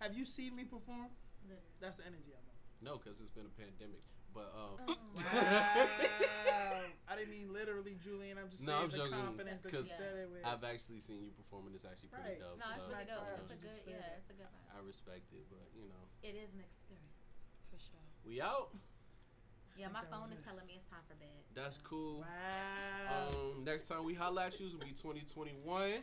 Have 0.00 0.14
you 0.16 0.24
seen 0.24 0.54
me 0.54 0.64
perform? 0.64 1.10
Literally. 1.44 1.62
That's 1.80 1.96
the 1.98 2.06
energy 2.06 2.30
I'm 2.32 2.46
on. 2.46 2.56
No, 2.80 2.98
because 2.98 3.20
it's 3.20 3.30
been 3.30 3.46
a 3.46 3.56
pandemic. 3.58 4.02
But 4.32 4.48
um, 4.56 4.78
Oh. 4.88 4.96
Wow. 6.52 6.88
I 7.08 7.16
didn't 7.16 7.30
mean 7.30 7.52
literally, 7.52 7.98
Julian. 8.00 8.38
I'm 8.38 8.48
just 8.48 8.64
No, 8.64 8.72
saying 8.72 8.84
I'm 8.84 8.90
the 8.90 8.96
joking, 8.96 9.12
confidence 9.20 9.60
that 9.60 9.72
you 9.72 9.78
'cause 9.84 9.90
said 9.92 10.16
it 10.16 10.30
with. 10.32 10.40
I've 10.46 10.64
actually 10.64 11.00
seen 11.04 11.20
you 11.22 11.30
perform, 11.36 11.66
and 11.68 11.74
it's 11.76 11.84
actually 11.84 12.08
pretty 12.08 12.30
Right. 12.30 12.40
dope. 12.40 12.56
No, 12.58 12.64
it's 12.72 12.84
so 12.84 12.90
really 12.90 13.04
dope. 13.04 13.28
It's 13.42 13.52
a 13.52 13.56
good, 13.60 13.76
yeah, 13.86 13.98
that. 14.00 14.16
it's 14.24 14.30
a 14.30 14.36
good 14.38 14.48
vibe. 14.48 14.76
I 14.76 14.80
respect 14.80 15.28
it, 15.36 15.44
but 15.52 15.68
you 15.76 15.84
know, 15.92 16.00
It 16.22 16.34
is 16.36 16.54
an 16.54 16.60
experience. 16.64 17.20
For 17.68 17.76
sure. 17.78 18.00
we 18.24 18.40
out. 18.40 18.72
Yeah, 19.76 19.88
my 19.92 20.00
phone 20.10 20.24
is 20.26 20.38
it. 20.38 20.44
telling 20.44 20.66
me 20.66 20.74
it's 20.76 20.88
time 20.88 21.00
for 21.08 21.14
bed. 21.14 21.28
That's 21.54 21.78
cool. 21.78 22.20
Wow. 22.20 23.30
Um, 23.32 23.64
next 23.64 23.88
time 23.88 24.04
we 24.04 24.14
holla 24.14 24.46
at 24.46 24.60
you 24.60 24.66
will 24.66 24.84
be 24.84 24.92
2021. 24.92 26.02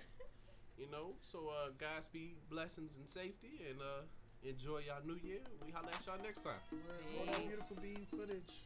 You 0.77 0.89
know, 0.91 1.15
so 1.21 1.49
uh, 1.49 1.71
Godspeed, 1.77 2.35
blessings, 2.49 2.91
and 2.97 3.07
safety, 3.07 3.61
and 3.69 3.79
uh, 3.81 4.07
enjoy 4.47 4.79
y'all 4.87 5.05
New 5.05 5.19
Year. 5.21 5.39
We 5.65 5.71
holla 5.71 5.89
at 5.93 6.05
y'all 6.05 6.23
next 6.23 6.39
time. 6.39 6.53
Word. 6.71 6.81
Roll 7.17 7.25
that 7.25 7.47
beautiful 7.47 7.77
bean 7.81 8.07
footage. 8.09 8.63